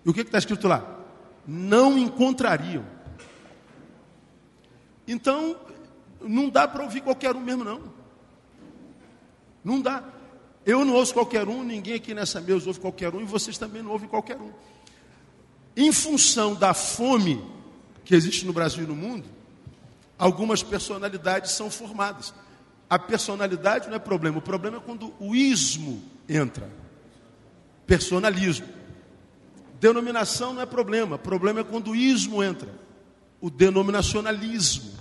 E 0.06 0.10
o 0.10 0.14
que 0.14 0.22
está 0.22 0.38
escrito 0.38 0.68
lá? 0.68 1.00
Não 1.48 1.98
encontrariam. 1.98 2.86
Então, 5.08 5.56
não 6.22 6.50
dá 6.50 6.68
para 6.68 6.84
ouvir 6.84 7.02
qualquer 7.02 7.36
um 7.36 7.40
mesmo, 7.40 7.64
não. 7.64 7.82
Não 9.64 9.82
dá. 9.82 10.04
Eu 10.66 10.86
não 10.86 10.94
ouço 10.94 11.14
qualquer 11.14 11.48
um, 11.48 11.64
ninguém 11.64 11.96
aqui 11.96 12.14
nessa 12.14 12.40
mesa 12.40 12.68
ouve 12.68 12.80
qualquer 12.80 13.14
um, 13.16 13.22
e 13.22 13.26
vocês 13.26 13.58
também 13.58 13.82
não 13.82 13.92
ouvem 13.92 14.08
qualquer 14.08 14.38
um. 14.38 14.52
Em 15.76 15.92
função 15.92 16.56
da 16.56 16.74
fome 16.74 17.44
que 18.04 18.16
existe 18.16 18.46
no 18.46 18.54
Brasil 18.54 18.84
e 18.84 18.88
no 18.88 18.96
mundo, 18.96 19.26
algumas 20.18 20.64
personalidades 20.64 21.52
são 21.52 21.70
formadas. 21.70 22.34
A 22.90 22.98
personalidade 22.98 23.88
não 23.88 23.96
é 23.96 24.00
problema, 24.00 24.40
o 24.40 24.42
problema 24.42 24.78
é 24.78 24.80
quando 24.80 25.14
o 25.20 25.36
ismo 25.36 26.02
entra 26.28 26.70
personalismo. 27.90 28.68
Denominação 29.80 30.54
não 30.54 30.62
é 30.62 30.66
problema, 30.66 31.18
problema 31.18 31.62
é 31.62 31.64
quando 31.64 31.92
o 31.92 31.96
ismo 31.96 32.44
entra, 32.44 32.70
o 33.42 33.50
denominacionalismo. 33.50 34.92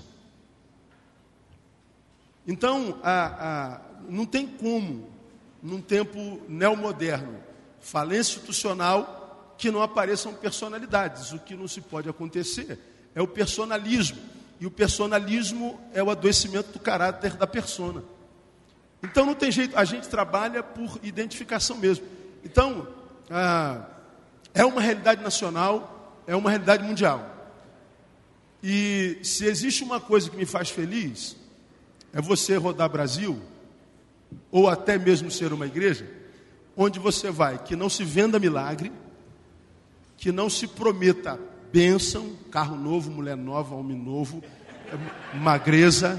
Então, 2.46 2.98
a, 3.02 3.74
a, 3.74 3.80
não 4.08 4.24
tem 4.24 4.46
como, 4.46 5.10
num 5.62 5.82
tempo 5.82 6.40
neomoderno, 6.48 7.38
falência 7.78 8.38
institucional, 8.38 9.17
que 9.58 9.70
não 9.70 9.82
apareçam 9.82 10.32
personalidades. 10.32 11.32
O 11.32 11.38
que 11.40 11.54
não 11.56 11.66
se 11.66 11.80
pode 11.80 12.08
acontecer 12.08 12.78
é 13.14 13.20
o 13.20 13.26
personalismo. 13.26 14.18
E 14.60 14.66
o 14.66 14.70
personalismo 14.70 15.80
é 15.92 16.02
o 16.02 16.10
adoecimento 16.10 16.72
do 16.72 16.78
caráter 16.78 17.34
da 17.34 17.46
persona. 17.46 18.02
Então 19.02 19.26
não 19.26 19.34
tem 19.34 19.50
jeito, 19.50 19.76
a 19.76 19.84
gente 19.84 20.08
trabalha 20.08 20.62
por 20.62 20.98
identificação 21.02 21.76
mesmo. 21.76 22.06
Então, 22.44 22.88
ah, 23.30 23.84
é 24.54 24.64
uma 24.64 24.80
realidade 24.80 25.22
nacional, 25.22 26.22
é 26.26 26.34
uma 26.34 26.50
realidade 26.50 26.84
mundial. 26.84 27.36
E 28.62 29.18
se 29.22 29.44
existe 29.44 29.84
uma 29.84 30.00
coisa 30.00 30.30
que 30.30 30.36
me 30.36 30.46
faz 30.46 30.70
feliz, 30.70 31.36
é 32.12 32.20
você 32.20 32.56
rodar 32.56 32.88
Brasil, 32.88 33.40
ou 34.50 34.68
até 34.68 34.98
mesmo 34.98 35.30
ser 35.30 35.52
uma 35.52 35.66
igreja, 35.66 36.08
onde 36.76 36.98
você 36.98 37.30
vai, 37.30 37.58
que 37.58 37.76
não 37.76 37.88
se 37.88 38.02
venda 38.02 38.38
milagre, 38.38 38.90
que 40.18 40.30
não 40.30 40.50
se 40.50 40.66
prometa 40.66 41.40
bênção, 41.72 42.36
carro 42.50 42.76
novo, 42.76 43.10
mulher 43.10 43.36
nova, 43.36 43.74
homem 43.74 43.96
novo, 43.96 44.42
magreza, 45.32 46.18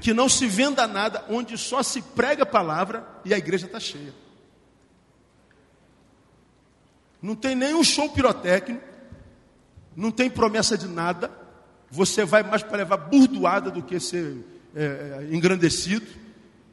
que 0.00 0.12
não 0.12 0.28
se 0.28 0.46
venda 0.46 0.86
nada, 0.86 1.24
onde 1.28 1.56
só 1.56 1.82
se 1.82 2.02
prega 2.02 2.42
a 2.42 2.46
palavra 2.46 3.06
e 3.24 3.32
a 3.32 3.38
igreja 3.38 3.66
está 3.66 3.78
cheia. 3.78 4.12
Não 7.22 7.34
tem 7.34 7.54
nenhum 7.54 7.82
show 7.82 8.08
pirotécnico, 8.08 8.82
não 9.96 10.10
tem 10.10 10.28
promessa 10.28 10.76
de 10.76 10.86
nada. 10.86 11.30
Você 11.90 12.24
vai 12.24 12.42
mais 12.42 12.62
para 12.62 12.78
levar 12.78 12.96
burdoada 12.96 13.70
do 13.70 13.82
que 13.82 13.98
ser 13.98 14.44
é, 14.74 14.84
é, 14.84 15.34
engrandecido, 15.34 16.06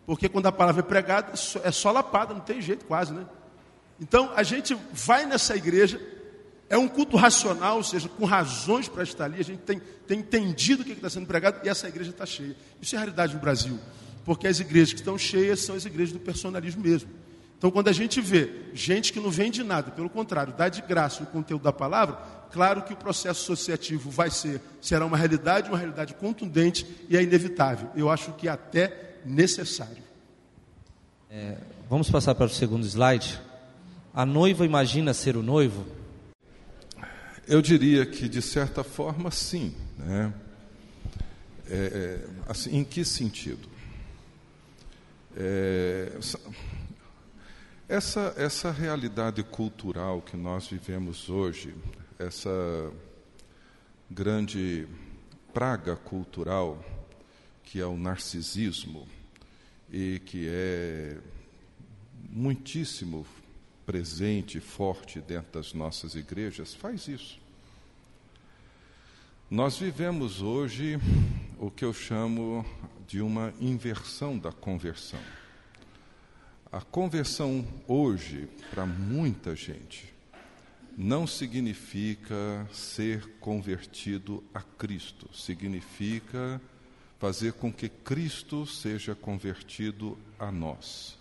porque 0.05 0.29
quando 0.29 0.45
a 0.47 0.51
palavra 0.51 0.81
é 0.81 0.83
pregada 0.83 1.33
é 1.63 1.71
só 1.71 1.91
lapada, 1.91 2.33
não 2.33 2.41
tem 2.41 2.61
jeito 2.61 2.85
quase, 2.85 3.13
né? 3.13 3.25
Então 3.99 4.31
a 4.35 4.43
gente 4.43 4.77
vai 4.91 5.25
nessa 5.25 5.55
igreja, 5.55 5.99
é 6.69 6.77
um 6.77 6.87
culto 6.87 7.15
racional, 7.15 7.77
ou 7.77 7.83
seja, 7.83 8.09
com 8.09 8.25
razões 8.25 8.87
para 8.87 9.03
estar 9.03 9.25
ali, 9.25 9.39
a 9.39 9.43
gente 9.43 9.59
tem, 9.59 9.81
tem 10.07 10.19
entendido 10.19 10.81
o 10.81 10.85
que 10.85 10.93
está 10.93 11.09
sendo 11.09 11.27
pregado 11.27 11.59
e 11.63 11.69
essa 11.69 11.87
igreja 11.87 12.09
está 12.09 12.25
cheia. 12.25 12.55
Isso 12.81 12.95
é 12.95 12.97
realidade 12.97 13.35
no 13.35 13.39
Brasil, 13.39 13.79
porque 14.23 14.47
as 14.47 14.59
igrejas 14.59 14.93
que 14.93 14.99
estão 14.99 15.17
cheias 15.17 15.61
são 15.61 15.75
as 15.75 15.85
igrejas 15.85 16.13
do 16.13 16.19
personalismo 16.19 16.81
mesmo. 16.81 17.09
Então, 17.57 17.71
quando 17.71 17.87
a 17.87 17.93
gente 17.93 18.19
vê 18.19 18.51
gente 18.73 19.13
que 19.13 19.19
não 19.19 19.29
vende 19.29 19.63
nada, 19.63 19.91
pelo 19.91 20.09
contrário, 20.09 20.53
dá 20.57 20.67
de 20.67 20.81
graça 20.81 21.23
o 21.23 21.27
conteúdo 21.27 21.63
da 21.63 21.71
palavra, 21.71 22.17
claro 22.51 22.81
que 22.81 22.93
o 22.93 22.97
processo 22.97 23.53
associativo 23.53 24.09
vai 24.09 24.29
ser, 24.29 24.61
será 24.81 25.05
uma 25.05 25.17
realidade, 25.17 25.69
uma 25.69 25.77
realidade 25.77 26.13
contundente 26.15 26.85
e 27.09 27.15
é 27.15 27.23
inevitável. 27.23 27.89
Eu 27.95 28.09
acho 28.09 28.33
que 28.33 28.47
é 28.47 28.51
até 28.51 29.19
necessário. 29.25 30.03
É, 31.29 31.57
vamos 31.89 32.09
passar 32.09 32.35
para 32.35 32.45
o 32.45 32.49
segundo 32.49 32.85
slide. 32.85 33.39
A 34.13 34.25
noiva 34.25 34.65
imagina 34.65 35.13
ser 35.13 35.35
o 35.37 35.41
noivo? 35.41 35.85
Eu 37.47 37.61
diria 37.61 38.05
que, 38.07 38.27
de 38.27 38.41
certa 38.41 38.83
forma, 38.83 39.29
sim. 39.29 39.75
Né? 39.97 40.33
É, 41.69 41.75
é 41.75 42.27
assim, 42.49 42.77
em 42.77 42.83
que 42.83 43.05
sentido? 43.05 43.69
É, 45.37 46.17
essa, 47.87 48.33
essa 48.35 48.71
realidade 48.71 49.43
cultural 49.43 50.23
que 50.23 50.35
nós 50.35 50.67
vivemos 50.67 51.29
hoje, 51.29 51.75
essa 52.17 52.49
grande 54.09 54.87
praga 55.53 55.95
cultural 55.95 56.83
que 57.63 57.79
é 57.79 57.85
o 57.85 57.95
narcisismo 57.95 59.07
e 59.91 60.19
que 60.25 60.47
é 60.49 61.17
muitíssimo 62.29 63.25
presente, 63.85 64.59
forte 64.59 65.21
dentro 65.21 65.53
das 65.53 65.73
nossas 65.73 66.15
igrejas, 66.15 66.73
faz 66.73 67.07
isso. 67.07 67.39
Nós 69.49 69.77
vivemos 69.77 70.41
hoje 70.41 70.99
o 71.59 71.69
que 71.69 71.85
eu 71.85 71.93
chamo 71.93 72.65
de 73.07 73.21
uma 73.21 73.53
inversão 73.61 74.37
da 74.37 74.51
conversão. 74.51 75.19
A 76.71 76.81
conversão 76.81 77.65
hoje, 77.87 78.49
para 78.71 78.85
muita 78.85 79.55
gente, 79.55 80.13
não 80.97 81.27
significa 81.27 82.67
ser 82.71 83.25
convertido 83.39 84.43
a 84.53 84.61
Cristo, 84.61 85.29
significa 85.33 86.59
fazer 87.19 87.53
com 87.53 87.71
que 87.71 87.87
Cristo 87.87 88.65
seja 88.65 89.13
convertido 89.13 90.17
a 90.39 90.51
nós. 90.51 91.14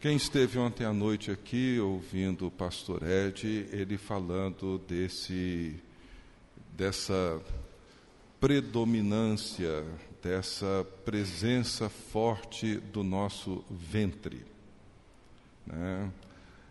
Quem 0.00 0.14
esteve 0.14 0.60
ontem 0.60 0.84
à 0.84 0.92
noite 0.92 1.28
aqui 1.28 1.80
ouvindo 1.80 2.46
o 2.46 2.50
pastor 2.52 3.02
Ed, 3.02 3.68
ele 3.72 3.98
falando 3.98 4.78
desse 4.86 5.74
dessa 6.72 7.42
predominância 8.38 9.84
dessa 10.22 10.86
presença 11.04 11.88
forte 11.88 12.76
do 12.76 13.02
nosso 13.02 13.64
ventre. 13.68 14.46
Né? 15.66 16.12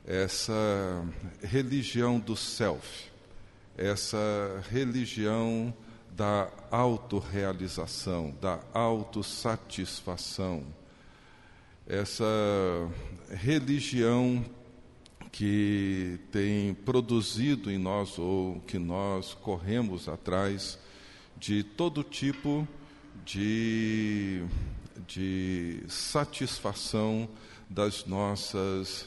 Essa 0.06 1.06
religião 1.44 2.20
do 2.20 2.38
self, 2.38 3.12
essa 3.78 4.64
religião 4.70 5.74
da 6.12 6.50
autorrealização, 6.72 8.34
da 8.42 8.62
autossatisfação, 8.74 10.64
essa 11.88 12.26
religião 13.30 14.46
que 15.32 16.20
tem 16.32 16.74
produzido 16.74 17.72
em 17.72 17.78
nós 17.78 18.18
ou 18.20 18.60
que 18.62 18.78
nós 18.78 19.34
corremos 19.34 20.10
atrás 20.10 20.78
de 21.38 21.64
todo 21.64 22.04
tipo 22.04 22.68
de, 23.26 24.44
de 25.08 25.84
satisfação 25.88 27.30
das 27.70 28.06
nossas 28.06 29.06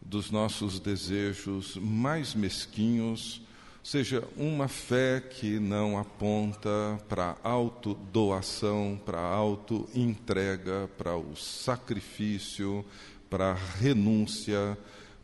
dos 0.00 0.30
nossos 0.30 0.80
desejos 0.80 1.76
mais 1.76 2.34
mesquinhos, 2.34 3.42
seja 3.82 4.22
uma 4.36 4.68
fé 4.68 5.20
que 5.20 5.58
não 5.58 5.98
aponta 5.98 7.00
para 7.08 7.36
autodoação, 7.42 9.00
para 9.04 9.20
auto-entrega, 9.20 10.88
para 10.98 11.16
o 11.16 11.34
sacrifício, 11.34 12.84
para 13.28 13.52
a 13.52 13.54
renúncia, 13.54 14.76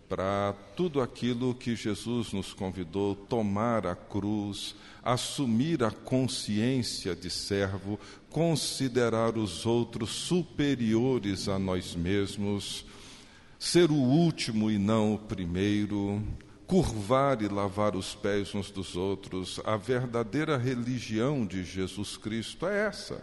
para 0.09 0.54
tudo 0.76 1.00
aquilo 1.00 1.54
que 1.54 1.74
Jesus 1.74 2.32
nos 2.32 2.52
convidou, 2.52 3.14
tomar 3.14 3.86
a 3.86 3.96
cruz, 3.96 4.74
assumir 5.02 5.82
a 5.82 5.90
consciência 5.90 7.14
de 7.14 7.28
servo, 7.28 7.98
considerar 8.30 9.36
os 9.36 9.66
outros 9.66 10.11
superiores 10.11 11.48
a 11.48 11.59
nós 11.59 11.94
mesmos, 11.94 12.84
ser 13.59 13.90
o 13.90 13.96
último 13.96 14.70
e 14.70 14.78
não 14.78 15.14
o 15.14 15.18
primeiro, 15.18 16.22
curvar 16.67 17.43
e 17.43 17.49
lavar 17.49 17.95
os 17.97 18.14
pés 18.14 18.55
uns 18.55 18.71
dos 18.71 18.97
outros. 18.97 19.61
A 19.64 19.77
verdadeira 19.77 20.57
religião 20.57 21.47
de 21.47 21.64
Jesus 21.64 22.17
Cristo 22.17 22.67
é 22.67 22.87
essa 22.87 23.21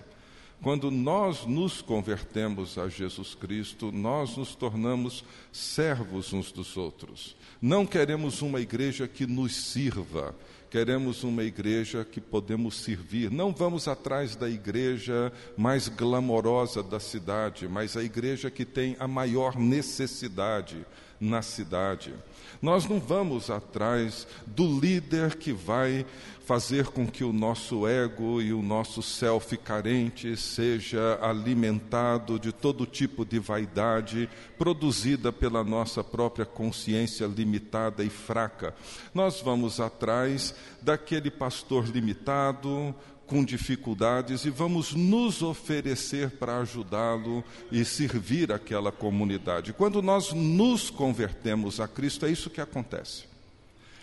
quando 0.64 0.90
nós 0.90 1.46
nos 1.46 1.82
convertemos 1.82 2.78
a 2.78 2.88
Jesus 2.88 3.36
Cristo, 3.36 3.92
nós 3.92 4.38
nos 4.38 4.56
tornamos 4.56 5.26
servos 5.52 6.32
uns 6.32 6.54
dos 6.54 6.78
outros. 6.78 7.36
Não 7.62 7.86
queremos 7.86 8.42
uma 8.42 8.62
igreja 8.62 9.06
que 9.06 9.28
nos 9.28 9.54
sirva, 9.54 10.34
queremos 10.72 11.22
uma 11.26 11.44
igreja 11.44 12.06
que 12.10 12.22
podemos 12.22 12.78
servir. 12.78 13.30
Não 13.30 13.52
vamos 13.52 13.90
atrás 13.90 14.38
da 14.38 14.50
igreja 14.50 15.34
mais 15.58 15.90
glamorosa 15.90 16.82
da 16.82 17.00
cidade, 17.00 17.68
mas 17.68 17.98
a 17.98 18.04
igreja 18.04 18.50
que 18.50 18.64
tem 18.64 18.96
a 19.00 19.08
maior 19.08 19.58
necessidade 19.58 20.86
na 21.24 21.42
cidade. 21.42 22.14
Nós 22.62 22.86
não 22.86 23.00
vamos 23.00 23.50
atrás 23.50 24.28
do 24.46 24.80
líder 24.80 25.36
que 25.36 25.52
vai 25.52 26.06
fazer 26.46 26.88
com 26.88 27.08
que 27.08 27.24
o 27.24 27.32
nosso 27.32 27.88
ego 27.88 28.42
e 28.42 28.52
o 28.52 28.62
nosso 28.62 29.02
self 29.02 29.56
carente 29.58 30.36
seja 30.36 31.18
alimentado 31.22 32.38
de 32.38 32.52
todo 32.52 32.86
tipo 32.86 33.24
de 33.24 33.40
vaidade 33.40 34.30
produzida 34.58 35.32
pela 35.32 35.64
nossa 35.64 36.04
própria 36.04 36.46
consciência 36.46 37.26
limitada 37.26 38.04
e 38.04 38.10
fraca. 38.10 38.76
Nós 39.14 39.42
vamos 39.42 39.80
atrás 39.80 40.54
daquele 40.82 41.32
pastor 41.32 41.86
limitado, 41.86 42.94
com 43.28 43.44
dificuldades 43.44 44.46
e 44.46 44.50
vamos 44.50 44.94
nos 44.94 45.42
oferecer 45.42 46.32
para 46.32 46.60
ajudá-lo 46.60 47.44
e 47.72 47.84
servir 47.86 48.52
aquela 48.52 48.92
comunidade. 48.92 49.74
Quando 49.74 50.02
nós 50.02 50.34
nos 50.34 50.90
convertemos 50.90 51.80
a 51.80 51.88
Cristo, 51.88 52.26
é 52.26 52.32
isso 52.32 52.50
que 52.50 52.62
acontece. 52.62 53.24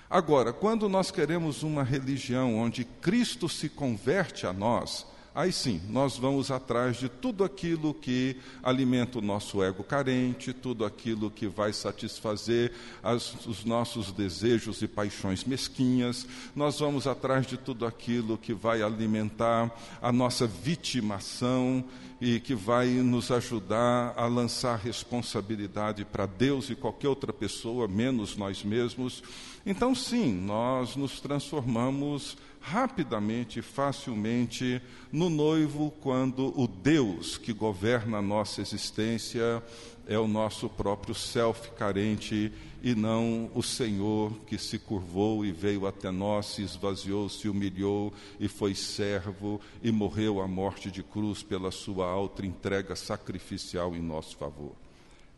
Agora, 0.08 0.52
quando 0.52 0.88
nós 0.88 1.10
queremos 1.10 1.62
uma 1.62 1.84
religião 1.84 2.56
onde 2.56 2.84
Cristo 2.84 3.48
se 3.48 3.68
converte 3.68 4.46
a 4.46 4.52
nós, 4.52 5.06
aí 5.34 5.52
sim, 5.52 5.80
nós 5.88 6.16
vamos 6.16 6.50
atrás 6.50 6.96
de 6.96 7.08
tudo 7.08 7.44
aquilo 7.44 7.94
que 7.94 8.36
alimenta 8.62 9.18
o 9.18 9.22
nosso 9.22 9.62
ego 9.62 9.84
carente, 9.84 10.52
tudo 10.52 10.84
aquilo 10.84 11.30
que 11.30 11.46
vai 11.46 11.72
satisfazer 11.72 12.72
as, 13.02 13.46
os 13.46 13.64
nossos 13.64 14.12
desejos 14.12 14.82
e 14.82 14.88
paixões 14.88 15.44
mesquinhas, 15.44 16.26
nós 16.54 16.80
vamos 16.80 17.06
atrás 17.06 17.46
de 17.46 17.56
tudo 17.56 17.86
aquilo 17.86 18.36
que 18.36 18.52
vai 18.52 18.82
alimentar 18.82 19.70
a 20.02 20.12
nossa 20.12 20.46
vitimação 20.46 21.84
e 22.20 22.38
que 22.38 22.54
vai 22.54 22.88
nos 22.88 23.30
ajudar 23.30 24.12
a 24.16 24.26
lançar 24.26 24.76
responsabilidade 24.76 26.04
para 26.04 26.26
Deus 26.26 26.68
e 26.68 26.74
qualquer 26.74 27.08
outra 27.08 27.32
pessoa, 27.32 27.88
menos 27.88 28.36
nós 28.36 28.62
mesmos. 28.62 29.22
Então, 29.64 29.94
sim, 29.94 30.32
nós 30.32 30.96
nos 30.96 31.20
transformamos 31.20 32.36
rapidamente, 32.60 33.62
facilmente, 33.62 34.80
no 35.10 35.30
noivo 35.30 35.90
quando 36.00 36.52
o 36.60 36.68
Deus 36.68 37.38
que 37.38 37.52
governa 37.52 38.18
a 38.18 38.22
nossa 38.22 38.60
existência 38.60 39.62
é 40.06 40.18
o 40.18 40.28
nosso 40.28 40.68
próprio 40.68 41.14
self 41.14 41.70
carente 41.72 42.52
e 42.82 42.94
não 42.94 43.50
o 43.54 43.62
Senhor 43.62 44.32
que 44.46 44.58
se 44.58 44.78
curvou 44.78 45.44
e 45.44 45.52
veio 45.52 45.86
até 45.86 46.10
nós, 46.10 46.46
se 46.46 46.62
esvaziou, 46.62 47.28
se 47.28 47.48
humilhou 47.48 48.12
e 48.38 48.48
foi 48.48 48.74
servo 48.74 49.60
e 49.82 49.90
morreu 49.90 50.40
a 50.40 50.48
morte 50.48 50.90
de 50.90 51.02
cruz 51.02 51.42
pela 51.42 51.70
sua 51.70 52.06
alta 52.06 52.44
entrega 52.44 52.94
sacrificial 52.94 53.94
em 53.94 54.00
nosso 54.00 54.36
favor. 54.36 54.72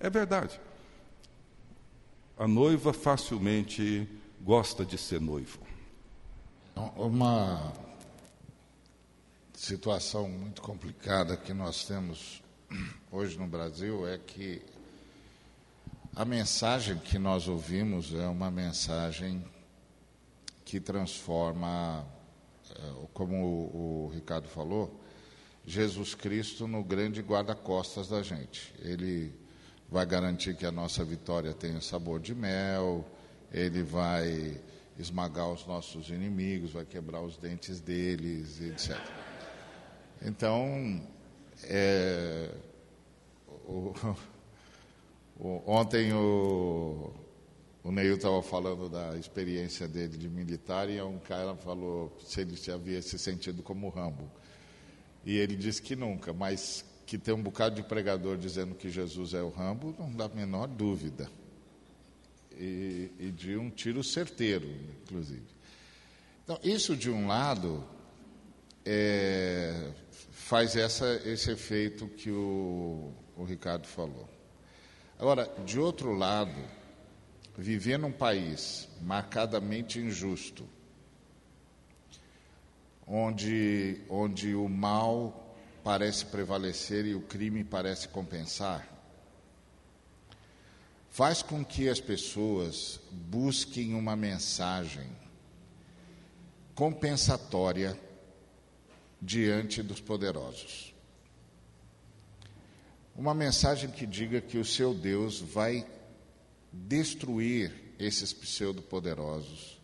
É 0.01 0.11
verdade. 0.11 0.61
A 2.39 2.49
noiva 2.49 2.93
facilmente 2.93 4.09
gosta 4.41 4.85
de 4.85 4.99
ser 4.99 5.21
noivo. 5.21 5.72
Uma 6.75 7.73
situação 9.55 10.29
muito 10.29 10.63
complicada 10.63 11.37
que 11.37 11.53
nós 11.53 11.85
temos 11.85 12.43
hoje 13.11 13.39
no 13.39 13.47
Brasil 13.47 14.09
é 14.09 14.17
que 14.17 14.63
a 16.17 16.25
mensagem 16.25 16.99
que 16.99 17.19
nós 17.19 17.47
ouvimos 17.47 18.15
é 18.15 18.27
uma 18.27 18.51
mensagem 18.51 19.45
que 20.65 20.81
transforma, 20.81 22.07
eh, 22.71 23.07
como 23.13 23.37
o, 23.45 24.11
Ricardo 24.15 24.49
falou, 24.49 24.99
Jesus 25.67 26.15
Cristo 26.15 26.67
no 26.67 26.83
grande 26.83 27.21
guarda-costas 27.21 28.09
da 28.09 28.23
gente. 28.23 28.75
Ele 28.79 29.33
vai 29.91 30.07
garantir 30.07 30.57
que 30.57 30.65
a 30.65 30.73
nossa 30.73 31.05
vitória 31.05 31.53
tenha 31.53 31.81
sabor 31.81 32.19
de 32.19 32.35
mel, 32.35 33.07
ele 33.53 33.83
vai 33.83 34.59
esmagar 34.99 35.51
os 35.51 35.67
nossos 35.67 36.09
inimigos, 36.09 36.73
vai 36.73 36.85
quebrar 36.85 37.21
os 37.21 37.37
dentes 37.37 37.81
deles, 37.81 38.61
etc. 38.61 38.99
Então, 40.21 41.03
é, 41.65 42.51
o, 43.67 43.95
o, 45.39 45.63
ontem 45.67 46.13
o, 46.13 47.13
o 47.83 47.91
Neil 47.91 48.15
estava 48.15 48.43
falando 48.43 48.89
da 48.89 49.17
experiência 49.17 49.89
dele 49.89 50.17
de 50.17 50.29
militar 50.29 50.89
e 50.89 51.01
um 51.01 51.19
cara 51.19 51.57
falou 51.57 52.17
se 52.25 52.41
ele 52.41 52.57
havia 52.73 53.03
se 53.03 53.19
sentido 53.19 53.63
como 53.63 53.89
Rambo. 53.89 54.31
E 55.25 55.37
ele 55.37 55.57
disse 55.57 55.81
que 55.81 55.95
nunca, 55.95 56.33
mas 56.33 56.85
que 57.07 57.19
tem 57.19 57.35
um 57.35 57.43
bocado 57.43 57.75
de 57.75 57.83
pregador 57.83 58.37
dizendo 58.37 58.75
que 58.75 58.89
Jesus 58.89 59.35
é 59.35 59.43
o 59.43 59.51
Rambo, 59.51 59.95
não 59.99 60.13
dá 60.13 60.27
a 60.27 60.29
menor 60.29 60.67
dúvida. 60.67 61.29
E, 62.59 63.11
e 63.19 63.31
de 63.31 63.57
um 63.57 63.71
tiro 63.71 64.03
certeiro, 64.03 64.69
inclusive. 65.03 65.47
Então, 66.45 66.59
isso 66.63 66.97
de 66.97 67.11
um 67.11 67.27
lado 67.27 67.85
é, 68.85 69.93
faz 70.31 70.77
essa, 70.77 71.21
esse 71.25 71.51
efeito 71.51 72.09
que 72.09 72.31
o, 72.31 73.13
o 73.37 73.45
Ricardo 73.45 73.87
falou. 73.87 74.29
Agora, 75.19 75.49
de 75.65 75.79
outro 75.79 76.13
lado, 76.13 76.59
viver 77.57 77.99
num 77.99 78.13
país 78.13 78.89
marcadamente 79.01 80.01
injusto, 80.01 80.69
onde, 83.07 84.01
onde 84.09 84.55
o 84.55 84.69
mal 84.69 85.57
parece 85.85 86.27
prevalecer 86.27 87.07
e 87.07 87.15
o 87.15 87.21
crime 87.21 87.63
parece 87.63 88.09
compensar, 88.09 88.89
faz 91.13 91.43
com 91.43 91.63
que 91.63 91.91
as 91.91 92.01
pessoas 92.01 92.99
busquem 93.11 93.95
uma 93.95 94.17
mensagem 94.17 95.07
compensatória 96.75 98.01
diante 99.21 99.83
dos 99.83 100.01
poderosos. 100.01 100.95
Uma 103.15 103.35
mensagem 103.35 103.91
que 103.91 104.07
diga 104.07 104.41
que 104.41 104.57
o 104.57 104.65
seu 104.65 104.95
Deus 104.95 105.39
vai 105.39 105.87
destruir 106.73 107.71
esses 107.99 108.33
pseudo-poderosos 108.33 109.79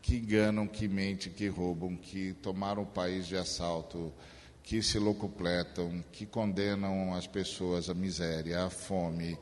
que 0.00 0.16
enganam, 0.16 0.66
que 0.66 0.88
mentem, 0.88 1.30
que 1.30 1.46
roubam, 1.46 1.94
que 1.94 2.32
tomaram 2.42 2.84
o 2.84 2.86
país 2.86 3.26
de 3.26 3.36
assalto, 3.36 4.10
que 4.62 4.82
se 4.82 4.98
locupletam, 4.98 6.02
que 6.10 6.24
condenam 6.24 7.12
as 7.12 7.26
pessoas 7.26 7.90
à 7.90 7.94
miséria, 7.94 8.64
à 8.64 8.70
fome, 8.70 9.38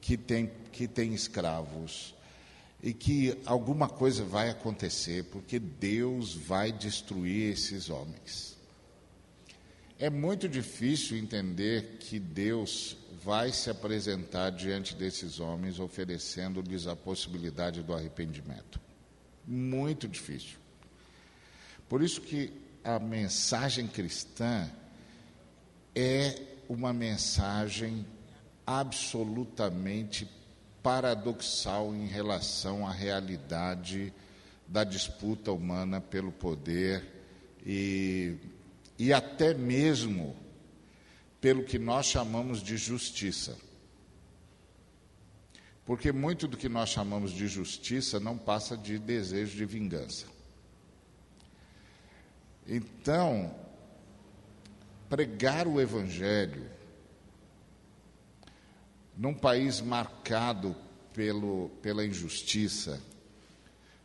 que 0.00 0.16
tem, 0.16 0.50
que 0.72 0.88
tem 0.88 1.14
escravos, 1.14 2.14
e 2.82 2.94
que 2.94 3.38
alguma 3.44 3.88
coisa 3.88 4.24
vai 4.24 4.48
acontecer, 4.48 5.24
porque 5.24 5.58
Deus 5.58 6.34
vai 6.34 6.72
destruir 6.72 7.52
esses 7.52 7.90
homens. 7.90 8.56
É 9.98 10.08
muito 10.08 10.48
difícil 10.48 11.18
entender 11.18 11.98
que 12.00 12.18
Deus 12.18 12.96
vai 13.22 13.52
se 13.52 13.68
apresentar 13.68 14.48
diante 14.48 14.94
desses 14.94 15.38
homens 15.40 15.78
oferecendo-lhes 15.78 16.86
a 16.86 16.96
possibilidade 16.96 17.82
do 17.82 17.92
arrependimento. 17.92 18.80
Muito 19.46 20.08
difícil. 20.08 20.56
Por 21.86 22.02
isso 22.02 22.22
que 22.22 22.50
a 22.82 22.98
mensagem 22.98 23.86
cristã 23.86 24.70
é 25.94 26.40
uma 26.66 26.94
mensagem 26.94 28.06
absolutamente 28.78 30.28
paradoxal 30.80 31.92
em 31.92 32.06
relação 32.06 32.86
à 32.86 32.92
realidade 32.92 34.12
da 34.66 34.84
disputa 34.84 35.50
humana 35.50 36.00
pelo 36.00 36.30
poder 36.30 37.04
e, 37.66 38.36
e 38.96 39.12
até 39.12 39.52
mesmo 39.52 40.36
pelo 41.40 41.64
que 41.64 41.80
nós 41.80 42.06
chamamos 42.06 42.62
de 42.62 42.76
justiça. 42.76 43.58
Porque 45.84 46.12
muito 46.12 46.46
do 46.46 46.56
que 46.56 46.68
nós 46.68 46.90
chamamos 46.90 47.32
de 47.32 47.48
justiça 47.48 48.20
não 48.20 48.38
passa 48.38 48.76
de 48.76 49.00
desejo 49.00 49.56
de 49.56 49.64
vingança. 49.64 50.26
Então, 52.68 53.52
pregar 55.08 55.66
o 55.66 55.80
Evangelho 55.80 56.78
num 59.20 59.34
país 59.34 59.82
marcado 59.82 60.74
pelo, 61.12 61.68
pela 61.82 62.06
injustiça, 62.06 62.98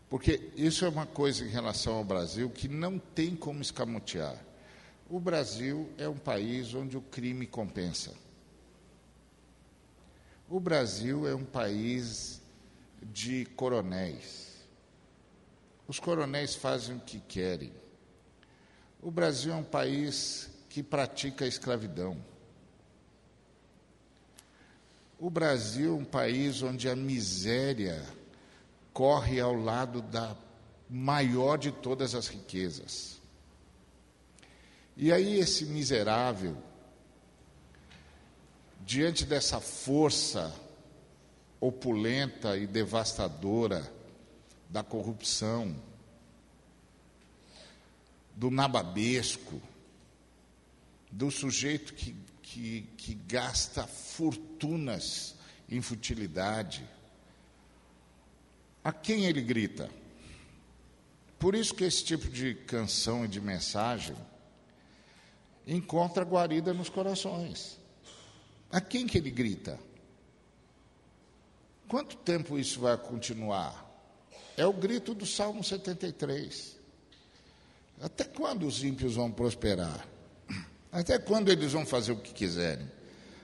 porque 0.10 0.52
isso 0.58 0.84
é 0.84 0.90
uma 0.90 1.06
coisa 1.06 1.46
em 1.46 1.48
relação 1.48 1.96
ao 1.96 2.04
Brasil 2.04 2.50
que 2.50 2.68
não 2.68 3.00
tem 3.00 3.34
como 3.34 3.62
escamotear. 3.62 4.38
O 5.10 5.18
Brasil 5.18 5.90
é 5.98 6.06
um 6.10 6.18
país 6.18 6.74
onde 6.74 6.98
o 6.98 7.02
crime 7.02 7.48
compensa. 7.48 8.14
O 10.50 10.60
Brasil 10.60 11.26
é 11.26 11.34
um 11.34 11.46
país 11.46 12.42
de 13.02 13.46
coronéis. 13.56 14.66
Os 15.88 15.98
coronéis 15.98 16.56
fazem 16.56 16.98
o 16.98 17.00
que 17.00 17.22
querem. 17.22 17.72
O 19.02 19.10
Brasil 19.10 19.54
é 19.54 19.56
um 19.56 19.64
país 19.64 20.50
que 20.68 20.84
pratica 20.84 21.46
a 21.46 21.48
escravidão. 21.48 22.35
O 25.18 25.30
Brasil 25.30 25.96
é 25.96 26.00
um 26.00 26.06
país 26.06 26.62
onde 26.62 26.90
a 26.90 26.96
miséria 26.96 28.06
corre 28.94 29.40
ao 29.40 29.54
lado 29.54 30.02
da 30.02 30.36
maior 30.90 31.58
de 31.58 31.72
todas 31.72 32.14
as 32.14 32.28
riquezas. 32.28 33.20
E 34.98 35.12
aí, 35.12 35.40
esse 35.40 35.66
miserável, 35.66 36.58
diante 38.86 39.26
dessa 39.26 39.60
força 39.60 40.54
opulenta 41.60 42.58
e 42.58 42.68
devastadora 42.68 43.92
da 44.70 44.84
corrupção, 44.84 45.76
do 48.36 48.52
nababesco, 48.52 49.62
do 51.12 51.32
sujeito 51.32 51.94
que, 51.94 52.16
que, 52.56 52.82
que 52.96 53.14
gasta 53.14 53.86
fortunas 53.86 55.36
em 55.68 55.82
futilidade. 55.82 56.88
A 58.82 58.94
quem 58.94 59.26
ele 59.26 59.42
grita? 59.42 59.90
Por 61.38 61.54
isso 61.54 61.74
que 61.74 61.84
esse 61.84 62.06
tipo 62.06 62.30
de 62.30 62.56
canção 62.56 63.26
e 63.26 63.28
de 63.28 63.42
mensagem 63.42 64.16
encontra 65.68 66.24
guarida 66.24 66.74
nos 66.74 66.88
corações. 66.88 67.78
A 68.72 68.80
quem 68.80 69.06
que 69.06 69.18
ele 69.18 69.32
grita? 69.32 69.78
Quanto 71.90 72.16
tempo 72.16 72.58
isso 72.58 72.80
vai 72.80 72.98
continuar? 72.98 73.86
É 74.56 74.66
o 74.66 74.72
grito 74.72 75.14
do 75.14 75.26
Salmo 75.26 75.62
73. 75.62 76.78
Até 78.00 78.24
quando 78.24 78.66
os 78.66 78.82
ímpios 78.82 79.16
vão 79.16 79.30
prosperar? 79.30 80.15
Até 80.96 81.20
quando 81.20 81.52
eles 81.52 81.74
vão 81.74 81.86
fazer 81.86 82.14
o 82.14 82.16
que 82.16 82.34
quiserem? 82.34 82.90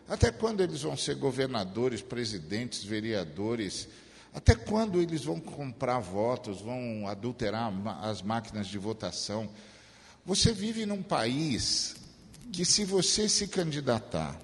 Até 0.07 0.31
quando 0.31 0.63
eles 0.63 0.83
vão 0.83 0.95
ser 0.95 1.15
governadores, 1.15 2.01
presidentes, 2.01 2.81
vereadores? 2.81 3.89
Até 4.33 4.55
quando 4.55 5.01
eles 5.01 5.25
vão 5.25 5.37
comprar 5.37 5.99
votos, 5.99 6.61
vão 6.61 7.05
adulterar 7.09 7.69
as 8.03 8.21
máquinas 8.21 8.67
de 8.67 8.77
votação? 8.77 9.49
Você 10.25 10.53
vive 10.53 10.85
num 10.85 11.03
país 11.03 11.97
que, 12.53 12.63
se 12.63 12.85
você 12.85 13.27
se 13.27 13.49
candidatar, 13.49 14.39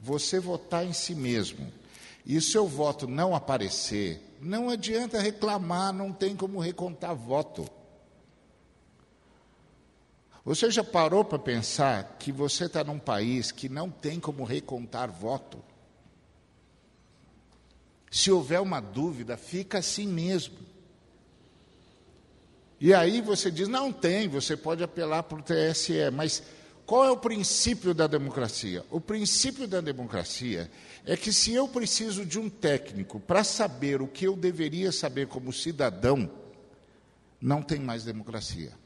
você 0.00 0.40
votar 0.40 0.82
em 0.82 0.94
si 0.94 1.14
mesmo, 1.14 1.70
e 2.24 2.38
o 2.38 2.42
seu 2.42 2.66
voto 2.66 3.06
não 3.06 3.34
aparecer, 3.34 4.34
não 4.40 4.70
adianta 4.70 5.20
reclamar, 5.20 5.92
não 5.92 6.10
tem 6.10 6.34
como 6.34 6.58
recontar 6.58 7.14
voto. 7.14 7.68
Você 10.46 10.70
já 10.70 10.84
parou 10.84 11.24
para 11.24 11.40
pensar 11.40 12.18
que 12.20 12.30
você 12.30 12.66
está 12.66 12.84
num 12.84 13.00
país 13.00 13.50
que 13.50 13.68
não 13.68 13.90
tem 13.90 14.20
como 14.20 14.44
recontar 14.44 15.10
voto? 15.10 15.58
Se 18.08 18.30
houver 18.30 18.60
uma 18.60 18.78
dúvida, 18.78 19.36
fica 19.36 19.78
assim 19.78 20.06
mesmo. 20.06 20.56
E 22.80 22.94
aí 22.94 23.20
você 23.20 23.50
diz: 23.50 23.66
não 23.66 23.92
tem, 23.92 24.28
você 24.28 24.56
pode 24.56 24.84
apelar 24.84 25.24
para 25.24 25.40
o 25.40 25.42
TSE, 25.42 26.12
mas 26.12 26.44
qual 26.86 27.04
é 27.04 27.10
o 27.10 27.16
princípio 27.16 27.92
da 27.92 28.06
democracia? 28.06 28.84
O 28.88 29.00
princípio 29.00 29.66
da 29.66 29.80
democracia 29.80 30.70
é 31.04 31.16
que 31.16 31.32
se 31.32 31.54
eu 31.54 31.66
preciso 31.66 32.24
de 32.24 32.38
um 32.38 32.48
técnico 32.48 33.18
para 33.18 33.42
saber 33.42 34.00
o 34.00 34.06
que 34.06 34.28
eu 34.28 34.36
deveria 34.36 34.92
saber 34.92 35.26
como 35.26 35.52
cidadão, 35.52 36.30
não 37.40 37.62
tem 37.62 37.80
mais 37.80 38.04
democracia. 38.04 38.85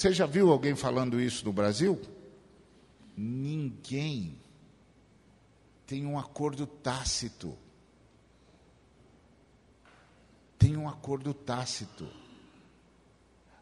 Você 0.00 0.14
já 0.14 0.24
viu 0.24 0.50
alguém 0.50 0.74
falando 0.74 1.20
isso 1.20 1.44
no 1.44 1.52
Brasil? 1.52 2.00
Ninguém 3.14 4.40
tem 5.86 6.06
um 6.06 6.18
acordo 6.18 6.66
tácito. 6.66 7.54
Tem 10.58 10.74
um 10.74 10.88
acordo 10.88 11.34
tácito. 11.34 12.08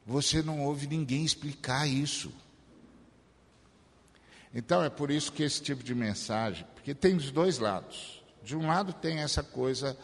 Você 0.07 0.41
não 0.41 0.65
ouve 0.65 0.87
ninguém 0.87 1.25
explicar 1.25 1.89
isso. 1.89 2.33
Então 4.55 4.85
é 4.85 4.89
por 4.89 5.11
isso 5.11 5.33
que 5.33 5.43
esse 5.43 5.61
tipo 5.61 5.83
de 5.83 5.93
mensagem, 5.93 6.65
porque 6.73 6.95
tem 6.95 7.17
os 7.17 7.33
dois 7.33 7.59
lados. 7.59 8.23
De 8.45 8.55
um 8.57 8.69
lado 8.69 8.93
tem 8.93 9.19
essa 9.19 9.43
coisa 9.43 9.99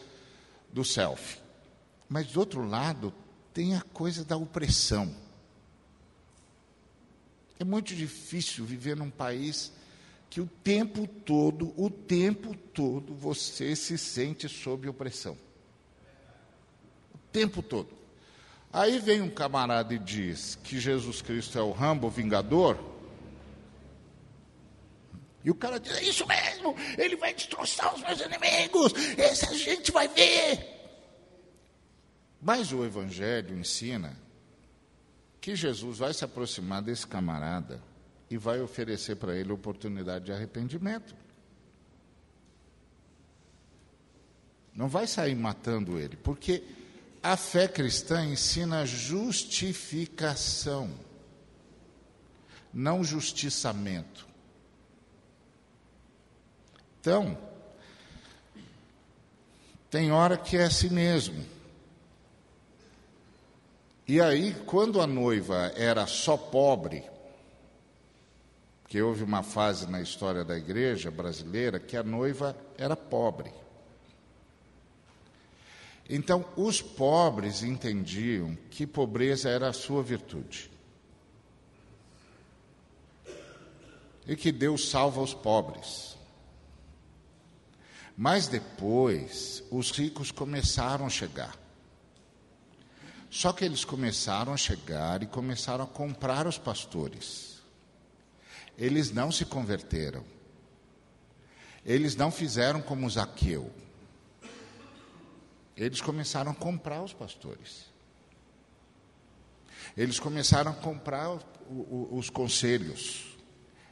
do 0.69 0.83
self, 0.83 1.39
mas 2.09 2.27
do 2.27 2.41
outro 2.41 2.67
lado 2.67 3.13
tem 3.53 3.73
a 3.73 3.81
coisa 3.81 4.25
da 4.25 4.35
opressão. 4.35 5.23
É 7.59 7.63
muito 7.63 7.95
difícil 7.95 8.65
viver 8.65 8.95
num 8.95 9.09
país 9.09 9.71
que 10.29 10.41
o 10.41 10.47
tempo 10.63 11.07
todo, 11.07 11.73
o 11.81 11.89
tempo 11.89 12.55
todo, 12.73 13.13
você 13.13 13.75
se 13.75 13.97
sente 13.97 14.49
sob 14.49 14.87
opressão. 14.89 15.37
O 17.13 17.17
tempo 17.31 17.61
todo. 17.61 17.89
Aí 18.73 18.99
vem 18.99 19.21
um 19.21 19.29
camarada 19.29 19.93
e 19.93 19.99
diz 19.99 20.55
que 20.61 20.77
Jesus 20.77 21.21
Cristo 21.21 21.57
é 21.57 21.61
o 21.61 21.71
Rambo 21.71 22.09
Vingador. 22.09 22.77
E 25.45 25.49
o 25.49 25.55
cara 25.55 25.79
diz: 25.79 25.95
É 25.95 26.03
isso 26.03 26.27
mesmo, 26.27 26.75
ele 26.97 27.15
vai 27.15 27.33
destroçar 27.33 27.95
os 27.95 28.01
meus 28.01 28.19
inimigos, 28.19 28.91
essa 29.17 29.55
gente 29.57 29.91
vai 29.93 30.09
ver. 30.09 30.75
Mas 32.41 32.73
o 32.73 32.83
Evangelho 32.83 33.57
ensina 33.57 34.24
que 35.45 35.55
Jesus 35.55 35.99
vai 35.99 36.11
se 36.11 36.25
aproximar 36.25 36.81
desse 36.81 37.05
camarada 37.05 37.79
e 38.31 38.35
vai 38.35 38.59
oferecer 38.61 39.17
para 39.17 39.35
ele 39.35 39.51
oportunidade 39.51 40.25
de 40.25 40.31
arrependimento. 40.31 41.15
Não 44.73 44.89
vai 44.89 45.05
sair 45.05 45.35
matando 45.35 45.99
ele, 45.99 46.15
porque 46.15 46.63
a 47.21 47.37
fé 47.37 47.67
cristã 47.67 48.25
ensina 48.25 48.87
justificação, 48.87 50.89
não 52.73 53.03
justiçamento. 53.03 54.27
Então, 56.99 57.37
tem 59.91 60.11
hora 60.11 60.37
que 60.37 60.57
é 60.57 60.63
assim 60.63 60.89
mesmo. 60.89 61.45
E 64.07 64.21
aí, 64.21 64.53
quando 64.65 65.01
a 65.01 65.07
noiva 65.07 65.73
era 65.75 66.05
só 66.05 66.37
pobre, 66.37 67.03
que 68.87 69.01
houve 69.01 69.23
uma 69.23 69.41
fase 69.41 69.89
na 69.89 69.99
história 69.99 70.45
da 70.45 70.55
igreja 70.55 71.09
brasileira 71.09 71.79
que 71.79 71.97
a 71.97 72.03
noiva 72.03 72.55
era 72.77 72.95
pobre. 72.95 73.51
Então, 76.07 76.45
os 76.55 76.83
pobres 76.83 77.63
entendiam 77.63 78.55
que 78.69 78.85
pobreza 78.85 79.49
era 79.49 79.69
a 79.69 79.73
sua 79.73 80.03
virtude. 80.03 80.69
E 84.27 84.35
que 84.35 84.51
Deus 84.51 84.87
salva 84.89 85.21
os 85.21 85.33
pobres. 85.33 86.15
Mas 88.15 88.47
depois, 88.47 89.63
os 89.71 89.89
ricos 89.89 90.29
começaram 90.29 91.07
a 91.07 91.09
chegar. 91.09 91.64
Só 93.35 93.51
que 93.51 93.65
eles 93.65 93.83
começaram 93.83 94.53
a 94.53 94.57
chegar 94.57 95.21
e 95.21 95.25
começaram 95.25 95.83
a 95.83 95.87
comprar 95.87 96.47
os 96.47 96.57
pastores. 96.57 97.57
Eles 98.77 99.11
não 99.11 99.29
se 99.29 99.43
converteram. 99.43 100.23
Eles 101.85 102.15
não 102.15 102.31
fizeram 102.31 102.81
como 102.81 103.09
Zaqueu. 103.09 103.69
Eles 105.75 105.99
começaram 105.99 106.53
a 106.53 106.55
comprar 106.55 107.03
os 107.03 107.11
pastores. 107.11 107.87
Eles 109.97 110.17
começaram 110.17 110.71
a 110.71 110.75
comprar 110.75 111.37
os 112.11 112.29
conselhos. 112.29 113.35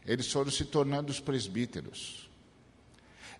Eles 0.05 0.31
foram 0.31 0.51
se 0.51 0.63
tornando 0.63 1.11
os 1.11 1.19
presbíteros. 1.19 2.22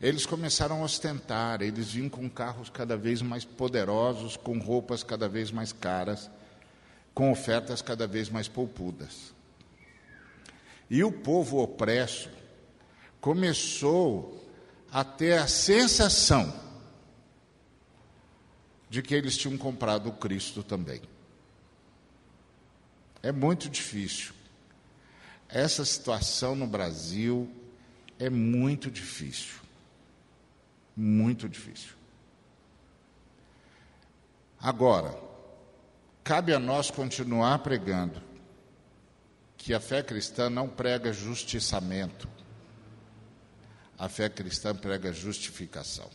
Eles 0.03 0.25
começaram 0.25 0.81
a 0.81 0.83
ostentar, 0.83 1.61
eles 1.61 1.93
vinham 1.93 2.09
com 2.09 2.29
carros 2.29 2.69
cada 2.69 2.97
vez 2.97 3.21
mais 3.21 3.45
poderosos, 3.45 4.35
com 4.35 4.59
roupas 4.59 5.01
cada 5.01 5.29
vez 5.29 5.49
mais 5.49 5.71
caras, 5.71 6.29
com 7.13 7.31
ofertas 7.31 7.81
cada 7.81 8.05
vez 8.05 8.27
mais 8.27 8.49
poupudas. 8.49 9.33
E 10.89 11.05
o 11.05 11.09
povo 11.09 11.63
opresso 11.63 12.29
começou 13.21 14.45
a 14.91 15.05
ter 15.05 15.37
a 15.37 15.47
sensação 15.47 16.53
de 18.89 19.01
que 19.01 19.15
eles 19.15 19.37
tinham 19.37 19.57
comprado 19.57 20.09
o 20.09 20.13
Cristo 20.17 20.61
também. 20.63 21.01
É 23.21 23.31
muito 23.31 23.69
difícil. 23.69 24.33
Essa 25.47 25.85
situação 25.85 26.57
no 26.57 26.67
Brasil 26.67 27.49
é 28.19 28.29
muito 28.29 28.91
difícil. 28.91 29.62
Muito 30.95 31.49
difícil. 31.49 31.93
Agora, 34.59 35.13
cabe 36.23 36.53
a 36.53 36.59
nós 36.59 36.89
continuar 36.89 37.59
pregando 37.59 38.21
que 39.57 39.73
a 39.73 39.79
fé 39.79 40.03
cristã 40.03 40.49
não 40.49 40.67
prega 40.67 41.11
justiçamento. 41.13 42.27
A 43.97 44.09
fé 44.09 44.29
cristã 44.29 44.75
prega 44.75 45.11
justificação. 45.13 46.09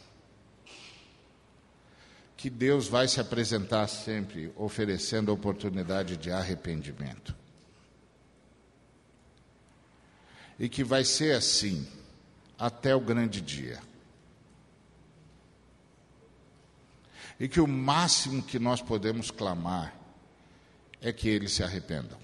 Que 2.37 2.49
Deus 2.49 2.87
vai 2.87 3.09
se 3.09 3.21
apresentar 3.21 3.87
sempre 3.89 4.53
oferecendo 4.57 5.33
oportunidade 5.33 6.17
de 6.17 6.31
arrependimento. 6.31 7.35
E 10.59 10.69
que 10.69 10.85
vai 10.85 11.05
ser 11.05 11.35
assim 11.35 11.87
até 12.59 12.95
o 12.95 13.01
grande 13.01 13.41
dia. 13.41 13.81
E 17.39 17.49
que 17.49 17.61
o 17.61 17.67
máximo 17.67 18.43
que 18.43 18.59
nós 18.59 18.83
podemos 18.83 19.31
clamar 19.31 19.95
é 21.01 21.13
que 21.13 21.29
eles 21.29 21.53
se 21.53 21.63
arrependam. 21.63 22.19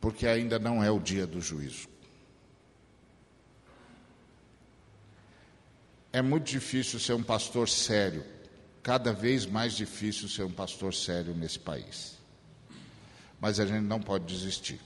Porque 0.00 0.26
ainda 0.26 0.58
não 0.58 0.82
é 0.82 0.90
o 0.90 0.98
dia 0.98 1.26
do 1.26 1.40
juízo. 1.40 1.88
É 6.12 6.20
muito 6.20 6.44
difícil 6.44 6.98
ser 6.98 7.14
um 7.14 7.22
pastor 7.22 7.68
sério, 7.68 8.24
cada 8.82 9.12
vez 9.12 9.46
mais 9.46 9.74
difícil 9.74 10.28
ser 10.28 10.42
um 10.42 10.52
pastor 10.52 10.92
sério 10.92 11.34
nesse 11.34 11.58
país. 11.58 12.18
Mas 13.40 13.58
a 13.58 13.66
gente 13.66 13.82
não 13.82 14.00
pode 14.00 14.24
desistir. 14.26 14.80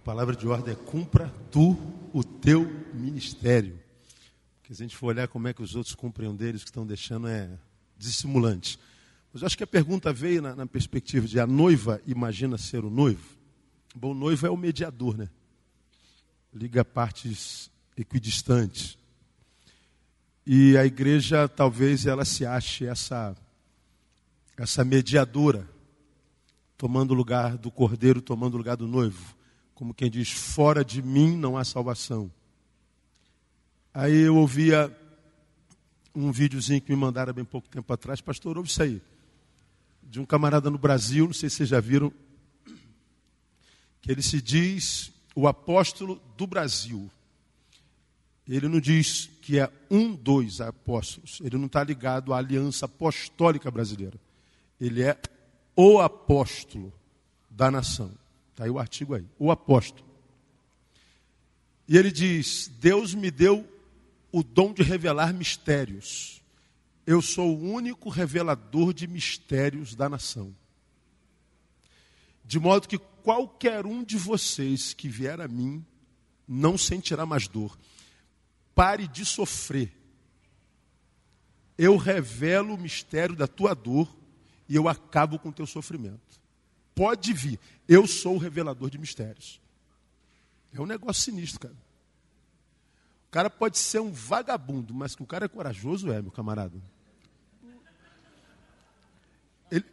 A 0.00 0.04
palavra 0.04 0.34
de 0.34 0.46
ordem 0.46 0.74
é 0.74 0.76
cumpra 0.76 1.32
tu 1.50 1.76
o 2.12 2.22
teu 2.24 2.64
ministério. 2.92 3.81
Porque 4.62 4.74
se 4.74 4.82
a 4.82 4.86
gente 4.86 4.96
for 4.96 5.08
olhar 5.08 5.26
como 5.26 5.48
é 5.48 5.52
que 5.52 5.60
os 5.60 5.74
outros 5.74 5.94
cumprem 5.96 6.28
um 6.28 6.36
deles, 6.36 6.62
que 6.62 6.70
estão 6.70 6.86
deixando 6.86 7.26
é 7.26 7.50
dissimulante. 7.98 8.78
Mas 9.32 9.42
eu 9.42 9.46
acho 9.46 9.58
que 9.58 9.64
a 9.64 9.66
pergunta 9.66 10.12
veio 10.12 10.40
na, 10.40 10.54
na 10.54 10.66
perspectiva 10.66 11.26
de 11.26 11.40
a 11.40 11.46
noiva 11.46 12.00
imagina 12.06 12.56
ser 12.56 12.84
o 12.84 12.90
noivo. 12.90 13.36
Bom, 13.94 14.12
o 14.12 14.14
noivo 14.14 14.46
é 14.46 14.50
o 14.50 14.56
mediador, 14.56 15.18
né? 15.18 15.28
Liga 16.54 16.84
partes 16.84 17.70
equidistantes. 17.96 18.96
E 20.46 20.76
a 20.76 20.86
igreja 20.86 21.48
talvez 21.48 22.06
ela 22.06 22.24
se 22.24 22.46
ache 22.46 22.86
essa 22.86 23.36
essa 24.56 24.84
mediadora, 24.84 25.68
tomando 26.76 27.14
lugar 27.14 27.56
do 27.56 27.70
cordeiro, 27.70 28.22
tomando 28.22 28.56
lugar 28.56 28.76
do 28.76 28.86
noivo, 28.86 29.34
como 29.74 29.92
quem 29.92 30.08
diz: 30.08 30.30
fora 30.30 30.84
de 30.84 31.02
mim 31.02 31.36
não 31.36 31.56
há 31.56 31.64
salvação. 31.64 32.30
Aí 33.94 34.22
eu 34.22 34.36
ouvia 34.36 34.90
um 36.14 36.32
videozinho 36.32 36.80
que 36.80 36.90
me 36.90 36.96
mandaram 36.96 37.32
bem 37.34 37.44
pouco 37.44 37.68
tempo 37.68 37.92
atrás, 37.92 38.20
pastor, 38.22 38.56
ouve 38.56 38.70
isso 38.70 38.82
aí, 38.82 39.02
de 40.02 40.18
um 40.18 40.24
camarada 40.24 40.70
no 40.70 40.78
Brasil, 40.78 41.26
não 41.26 41.32
sei 41.32 41.50
se 41.50 41.56
vocês 41.56 41.68
já 41.68 41.80
viram, 41.80 42.12
que 44.00 44.10
ele 44.10 44.22
se 44.22 44.40
diz 44.40 45.12
o 45.34 45.46
apóstolo 45.46 46.20
do 46.36 46.46
Brasil. 46.46 47.10
Ele 48.48 48.66
não 48.66 48.80
diz 48.80 49.30
que 49.40 49.58
é 49.58 49.70
um 49.90 50.14
dos 50.14 50.60
apóstolos. 50.60 51.40
Ele 51.42 51.56
não 51.56 51.66
está 51.66 51.84
ligado 51.84 52.34
à 52.34 52.38
aliança 52.38 52.86
apostólica 52.86 53.70
brasileira. 53.70 54.18
Ele 54.80 55.02
é 55.02 55.16
o 55.76 56.00
apóstolo 56.00 56.92
da 57.48 57.70
nação. 57.70 58.10
Está 58.50 58.64
aí 58.64 58.70
o 58.70 58.78
artigo 58.78 59.14
aí. 59.14 59.24
O 59.38 59.52
apóstolo. 59.52 60.04
E 61.86 61.96
ele 61.96 62.10
diz: 62.10 62.68
Deus 62.80 63.14
me 63.14 63.30
deu 63.30 63.71
o 64.32 64.42
dom 64.42 64.72
de 64.72 64.82
revelar 64.82 65.34
mistérios. 65.34 66.42
Eu 67.06 67.20
sou 67.20 67.54
o 67.54 67.70
único 67.70 68.08
revelador 68.08 68.94
de 68.94 69.06
mistérios 69.06 69.94
da 69.94 70.08
nação. 70.08 70.56
De 72.44 72.58
modo 72.58 72.88
que 72.88 72.98
qualquer 72.98 73.84
um 73.84 74.02
de 74.02 74.16
vocês 74.16 74.94
que 74.94 75.08
vier 75.08 75.40
a 75.40 75.46
mim 75.46 75.84
não 76.48 76.78
sentirá 76.78 77.26
mais 77.26 77.46
dor. 77.46 77.78
Pare 78.74 79.06
de 79.06 79.24
sofrer. 79.24 79.92
Eu 81.76 81.96
revelo 81.96 82.74
o 82.74 82.78
mistério 82.78 83.36
da 83.36 83.46
tua 83.46 83.74
dor 83.74 84.14
e 84.68 84.74
eu 84.74 84.88
acabo 84.88 85.38
com 85.38 85.50
o 85.50 85.52
teu 85.52 85.66
sofrimento. 85.66 86.40
Pode 86.94 87.32
vir. 87.32 87.58
Eu 87.86 88.06
sou 88.06 88.36
o 88.36 88.38
revelador 88.38 88.88
de 88.88 88.98
mistérios. 88.98 89.60
É 90.72 90.80
um 90.80 90.86
negócio 90.86 91.22
sinistro, 91.22 91.60
cara. 91.60 91.91
Cara 93.32 93.48
pode 93.48 93.78
ser 93.78 93.98
um 93.98 94.12
vagabundo, 94.12 94.92
mas 94.92 95.16
que 95.16 95.22
o 95.22 95.26
cara 95.26 95.46
é 95.46 95.48
corajoso 95.48 96.12
é, 96.12 96.20
meu 96.20 96.30
camarada. 96.30 96.78
Ele... 99.70 99.86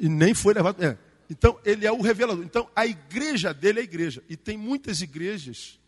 E 0.00 0.08
nem 0.08 0.34
foi 0.34 0.54
levado. 0.54 0.82
É. 0.84 0.98
Então, 1.30 1.56
ele 1.64 1.86
é 1.86 1.92
o 1.92 2.02
revelador. 2.02 2.44
Então, 2.44 2.68
a 2.74 2.84
igreja 2.84 3.54
dele 3.54 3.78
é 3.78 3.82
a 3.82 3.84
igreja. 3.84 4.24
E 4.28 4.36
tem 4.36 4.58
muitas 4.58 5.02
igrejas 5.02 5.78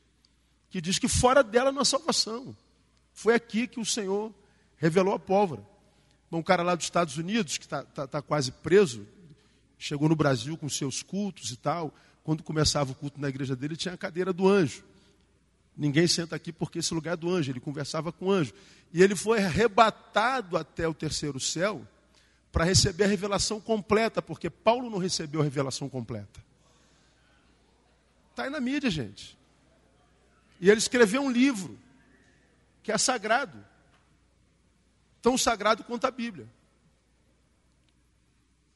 que 0.71 0.81
diz 0.81 0.97
que 0.97 1.09
fora 1.09 1.43
dela 1.43 1.73
não 1.73 1.83
há 1.83 1.85
salvação. 1.85 2.57
Foi 3.13 3.35
aqui 3.35 3.67
que 3.67 3.81
o 3.81 3.85
Senhor 3.85 4.33
revelou 4.77 5.13
a 5.13 5.19
pólvora. 5.19 5.67
Um 6.31 6.41
cara 6.41 6.63
lá 6.63 6.77
dos 6.77 6.87
Estados 6.87 7.17
Unidos, 7.19 7.59
que 7.59 7.65
está 7.65 7.83
tá, 7.83 8.07
tá 8.07 8.23
quase 8.23 8.53
preso, 8.53 9.05
chegou 9.77 10.09
no 10.09 10.15
Brasil 10.15 10.57
com 10.57 10.69
seus 10.69 11.03
cultos 11.03 11.51
e 11.51 11.57
tal. 11.57 11.93
Quando 12.23 12.45
começava 12.45 12.93
o 12.93 12.95
culto 12.95 13.21
na 13.21 13.29
igreja 13.29 13.57
dele, 13.57 13.77
tinha 13.77 13.95
a 13.95 13.99
cadeira 13.99 14.33
do 14.33 14.49
anjo. 14.49 14.92
Ninguém 15.77 16.07
senta 16.07 16.37
aqui 16.37 16.53
porque 16.53 16.81
esse 16.81 16.93
lugar 16.93 17.15
é 17.15 17.17
do 17.17 17.31
anjo. 17.31 17.51
Ele 17.51 17.61
conversava 17.61 18.13
com 18.13 18.27
o 18.27 18.31
anjo. 18.31 18.53
E 18.93 19.03
ele 19.03 19.17
foi 19.17 19.43
arrebatado 19.43 20.57
até 20.57 20.87
o 20.87 20.95
terceiro 20.95 21.41
céu 21.41 21.87
para 22.51 22.65
receber 22.65 23.05
a 23.05 23.07
revelação 23.07 23.59
completa, 23.61 24.21
porque 24.21 24.51
Paulo 24.51 24.91
não 24.91 24.99
recebeu 24.99 25.41
a 25.41 25.45
revelação 25.45 25.89
completa. 25.89 26.45
Está 28.31 28.45
aí 28.45 28.51
na 28.51 28.61
mídia, 28.61 28.91
gente. 28.91 29.39
E 30.61 30.69
ele 30.69 30.79
escreveu 30.79 31.23
um 31.23 31.31
livro 31.31 31.79
que 32.83 32.93
é 32.93 32.99
sagrado. 32.99 33.65
Tão 35.23 35.39
sagrado 35.39 35.83
quanto 35.85 36.07
a 36.07 36.11
Bíblia. 36.11 36.47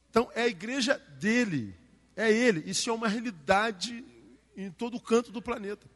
Então 0.09 0.31
é 0.33 0.43
a 0.43 0.47
igreja 0.47 0.97
dele, 1.19 1.75
é 2.15 2.31
ele. 2.31 2.63
Isso 2.69 2.89
é 2.89 2.93
uma 2.93 3.07
realidade 3.07 4.03
em 4.55 4.71
todo 4.71 4.99
canto 4.99 5.31
do 5.31 5.41
planeta. 5.41 5.87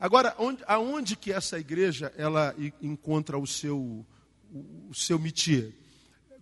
Agora, 0.00 0.34
onde, 0.38 0.62
aonde 0.66 1.16
que 1.16 1.32
essa 1.32 1.58
igreja 1.58 2.12
ela 2.16 2.54
encontra 2.80 3.36
o 3.36 3.46
seu, 3.46 4.06
o, 4.52 4.94
seu 4.94 5.18
métier? 5.18 5.72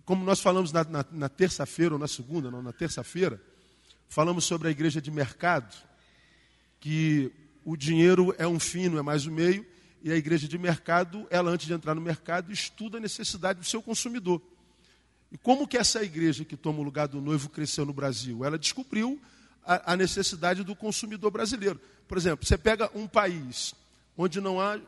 Como 0.05 0.23
nós 0.23 0.39
falamos 0.39 0.71
na, 0.71 0.83
na, 0.83 1.05
na 1.11 1.29
terça-feira 1.29 1.95
ou 1.95 1.99
na 1.99 2.07
segunda, 2.07 2.51
não, 2.51 2.61
na 2.61 2.71
terça-feira, 2.71 3.41
falamos 4.07 4.45
sobre 4.45 4.67
a 4.67 4.71
igreja 4.71 5.01
de 5.01 5.09
mercado, 5.09 5.75
que 6.79 7.31
o 7.65 7.75
dinheiro 7.75 8.33
é 8.37 8.47
um 8.47 8.59
fim, 8.59 8.89
não 8.89 8.99
é 8.99 9.01
mais 9.01 9.25
o 9.25 9.31
meio, 9.31 9.65
e 10.03 10.11
a 10.11 10.15
igreja 10.15 10.47
de 10.47 10.57
mercado, 10.57 11.25
ela 11.29 11.49
antes 11.49 11.65
de 11.65 11.73
entrar 11.73 11.95
no 11.95 12.01
mercado, 12.01 12.51
estuda 12.51 12.97
a 12.97 13.01
necessidade 13.01 13.59
do 13.59 13.65
seu 13.65 13.81
consumidor. 13.81 14.39
E 15.31 15.37
como 15.37 15.67
que 15.67 15.77
essa 15.77 16.03
igreja 16.03 16.45
que 16.45 16.55
toma 16.55 16.79
o 16.79 16.83
lugar 16.83 17.07
do 17.07 17.19
noivo 17.19 17.49
cresceu 17.49 17.85
no 17.85 17.91
Brasil? 17.91 18.45
Ela 18.45 18.57
descobriu 18.57 19.19
a, 19.67 19.93
a 19.93 19.97
necessidade 19.97 20.63
do 20.63 20.73
consumidor 20.73 21.29
brasileiro. 21.29 21.79
Por 22.07 22.17
exemplo, 22.17 22.47
você 22.47 22.57
pega 22.57 22.89
um 22.95 23.05
país 23.05 23.75
onde 24.17 24.39
não 24.39 24.61
há 24.61 24.79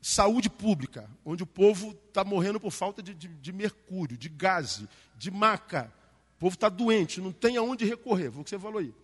saúde 0.00 0.48
pública, 0.48 1.10
onde 1.24 1.42
o 1.42 1.46
povo 1.46 1.98
está 2.06 2.22
morrendo 2.22 2.60
por 2.60 2.70
falta 2.70 3.02
de, 3.02 3.12
de, 3.12 3.26
de, 3.26 3.52
mercúrio, 3.52 4.16
de 4.16 4.28
gás, 4.28 4.84
de 5.16 5.30
maca. 5.30 5.92
O 6.36 6.38
povo 6.38 6.54
está 6.54 6.68
doente, 6.68 7.20
não 7.20 7.32
tem 7.32 7.56
aonde 7.56 7.84
recorrer. 7.84 8.30
Foi 8.30 8.42
o 8.42 8.44
que 8.44 8.50
você 8.50 8.58
falou 8.58 8.78
aí. 8.78 8.94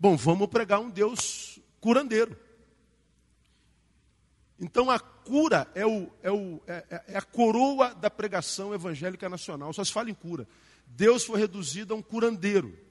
Bom, 0.00 0.16
vamos 0.16 0.48
pregar 0.48 0.80
um 0.80 0.88
Deus 0.88 1.60
curandeiro. 1.78 2.34
Então 4.58 4.90
a 4.90 4.98
cura 4.98 5.70
é, 5.74 5.86
o, 5.86 6.10
é, 6.22 6.32
o, 6.32 6.60
é, 6.66 7.02
é, 7.08 7.18
a 7.18 7.22
coroa 7.22 7.94
da 7.94 8.08
pregação 8.08 8.72
evangélica 8.72 9.28
nacional. 9.28 9.72
Só 9.74 9.84
se 9.84 9.92
fala 9.92 10.10
em 10.10 10.14
cura. 10.14 10.48
Deus 10.86 11.22
foi 11.24 11.38
reduzido 11.38 11.92
a 11.92 11.96
um 11.96 12.02
curandeiro. 12.02 12.87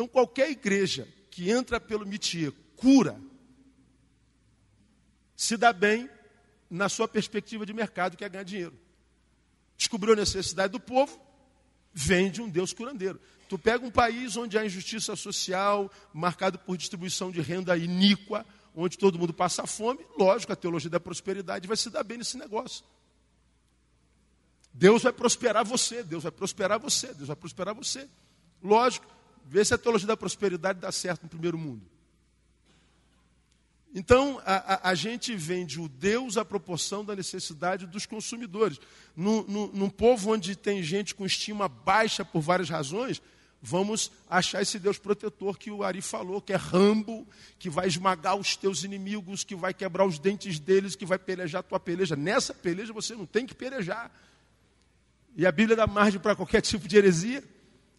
Então 0.00 0.08
qualquer 0.08 0.50
igreja 0.50 1.06
que 1.30 1.50
entra 1.50 1.78
pelo 1.78 2.06
métier 2.06 2.54
cura, 2.74 3.20
se 5.36 5.58
dá 5.58 5.74
bem 5.74 6.08
na 6.70 6.88
sua 6.88 7.06
perspectiva 7.06 7.66
de 7.66 7.74
mercado, 7.74 8.16
que 8.16 8.24
é 8.24 8.28
ganhar 8.30 8.44
dinheiro. 8.44 8.72
Descobriu 9.76 10.14
a 10.14 10.16
necessidade 10.16 10.72
do 10.72 10.80
povo, 10.80 11.20
vende 11.92 12.40
um 12.40 12.48
Deus 12.48 12.72
curandeiro. 12.72 13.20
Tu 13.46 13.58
pega 13.58 13.84
um 13.84 13.90
país 13.90 14.38
onde 14.38 14.56
há 14.56 14.64
injustiça 14.64 15.14
social, 15.16 15.92
marcado 16.14 16.58
por 16.58 16.78
distribuição 16.78 17.30
de 17.30 17.42
renda 17.42 17.76
iníqua, 17.76 18.46
onde 18.74 18.96
todo 18.96 19.18
mundo 19.18 19.34
passa 19.34 19.66
fome, 19.66 20.00
lógico, 20.18 20.50
a 20.50 20.56
teologia 20.56 20.88
da 20.88 20.98
prosperidade 20.98 21.68
vai 21.68 21.76
se 21.76 21.90
dar 21.90 22.02
bem 22.04 22.16
nesse 22.16 22.38
negócio. 22.38 22.86
Deus 24.72 25.02
vai 25.02 25.12
prosperar 25.12 25.62
você, 25.62 26.02
Deus 26.02 26.22
vai 26.22 26.32
prosperar 26.32 26.80
você, 26.80 27.12
Deus 27.12 27.26
vai 27.26 27.36
prosperar 27.36 27.74
você. 27.74 28.08
Lógico, 28.62 29.19
vê 29.46 29.64
se 29.64 29.74
a 29.74 29.78
teologia 29.78 30.06
da 30.06 30.16
prosperidade 30.16 30.80
dá 30.80 30.92
certo 30.92 31.22
no 31.24 31.28
primeiro 31.28 31.58
mundo. 31.58 31.82
Então, 33.92 34.40
a, 34.44 34.74
a, 34.74 34.90
a 34.90 34.94
gente 34.94 35.34
vende 35.34 35.80
o 35.80 35.88
Deus 35.88 36.36
à 36.36 36.44
proporção 36.44 37.04
da 37.04 37.16
necessidade 37.16 37.86
dos 37.86 38.06
consumidores. 38.06 38.78
No, 39.16 39.42
no, 39.48 39.66
num 39.72 39.90
povo 39.90 40.32
onde 40.32 40.54
tem 40.54 40.82
gente 40.82 41.14
com 41.14 41.26
estima 41.26 41.68
baixa 41.68 42.24
por 42.24 42.40
várias 42.40 42.68
razões, 42.68 43.20
vamos 43.60 44.12
achar 44.28 44.62
esse 44.62 44.78
Deus 44.78 44.96
protetor 44.96 45.58
que 45.58 45.72
o 45.72 45.82
Ari 45.82 46.00
falou, 46.00 46.40
que 46.40 46.52
é 46.52 46.56
Rambo, 46.56 47.26
que 47.58 47.68
vai 47.68 47.88
esmagar 47.88 48.36
os 48.36 48.56
teus 48.56 48.84
inimigos, 48.84 49.42
que 49.42 49.56
vai 49.56 49.74
quebrar 49.74 50.06
os 50.06 50.20
dentes 50.20 50.60
deles, 50.60 50.94
que 50.94 51.04
vai 51.04 51.18
pelejar 51.18 51.60
a 51.60 51.64
tua 51.64 51.80
peleja. 51.80 52.14
Nessa 52.14 52.54
peleja 52.54 52.92
você 52.92 53.16
não 53.16 53.26
tem 53.26 53.44
que 53.44 53.54
pelejar. 53.56 54.10
E 55.36 55.44
a 55.44 55.50
Bíblia 55.50 55.76
dá 55.76 55.86
margem 55.86 56.20
para 56.20 56.36
qualquer 56.36 56.60
tipo 56.62 56.86
de 56.86 56.96
heresia. 56.96 57.42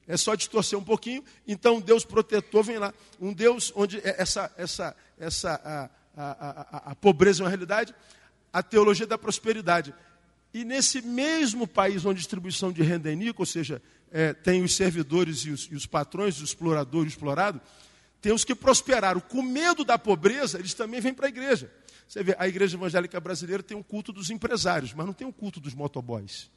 É 0.07 0.17
só 0.17 0.35
distorcer 0.35 0.77
um 0.77 0.83
pouquinho. 0.83 1.23
Então, 1.47 1.79
Deus 1.79 2.03
protetor 2.03 2.63
vem 2.63 2.77
lá. 2.77 2.93
Um 3.19 3.33
Deus 3.33 3.71
onde 3.75 3.97
é 3.99 4.15
essa, 4.21 4.51
essa, 4.57 4.95
essa 5.19 5.89
a, 6.15 6.23
a, 6.23 6.61
a, 6.61 6.91
a 6.91 6.95
pobreza 6.95 7.41
é 7.41 7.43
uma 7.43 7.49
realidade. 7.49 7.93
A 8.51 8.61
teologia 8.61 9.07
da 9.07 9.17
prosperidade. 9.17 9.93
E 10.53 10.65
nesse 10.65 11.01
mesmo 11.01 11.65
país 11.65 12.05
onde 12.05 12.17
a 12.17 12.21
distribuição 12.21 12.71
de 12.71 12.81
renda 12.81 13.09
é 13.09 13.13
iníqua, 13.13 13.41
ou 13.41 13.45
seja, 13.45 13.81
é, 14.11 14.33
tem 14.33 14.61
os 14.61 14.75
servidores 14.75 15.39
e 15.39 15.51
os, 15.51 15.63
e 15.71 15.75
os 15.75 15.85
patrões, 15.85 16.41
o 16.41 16.43
explorador 16.43 17.03
e 17.03 17.07
o 17.07 17.07
explorado, 17.07 17.61
tem 18.21 18.33
os 18.33 18.43
que 18.43 18.53
prosperaram. 18.53 19.21
Com 19.21 19.41
medo 19.41 19.85
da 19.85 19.97
pobreza, 19.97 20.59
eles 20.59 20.73
também 20.73 20.99
vêm 20.99 21.13
para 21.13 21.27
a 21.27 21.29
igreja. 21.29 21.71
Você 22.07 22.21
vê, 22.21 22.35
a 22.37 22.45
igreja 22.47 22.75
evangélica 22.75 23.19
brasileira 23.21 23.63
tem 23.63 23.77
um 23.77 23.81
culto 23.81 24.11
dos 24.11 24.29
empresários, 24.29 24.93
mas 24.93 25.05
não 25.05 25.13
tem 25.13 25.25
um 25.25 25.31
culto 25.31 25.61
dos 25.61 25.73
motoboys. 25.73 26.51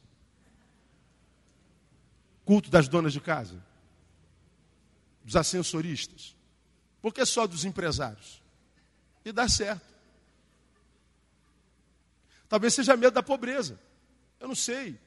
Culto 2.45 2.69
das 2.69 2.87
donas 2.87 3.11
de 3.11 3.19
casa, 3.19 3.61
dos 5.23 5.35
ascensoristas. 5.35 6.35
Por 7.01 7.13
que 7.13 7.25
só 7.25 7.47
dos 7.47 7.65
empresários? 7.65 8.41
E 9.25 9.31
dá 9.31 9.49
certo. 9.49 9.93
Talvez 12.47 12.73
seja 12.73 12.95
medo 12.95 13.13
da 13.13 13.23
pobreza. 13.23 13.79
Eu 14.39 14.47
não 14.47 14.55
sei. 14.55 14.99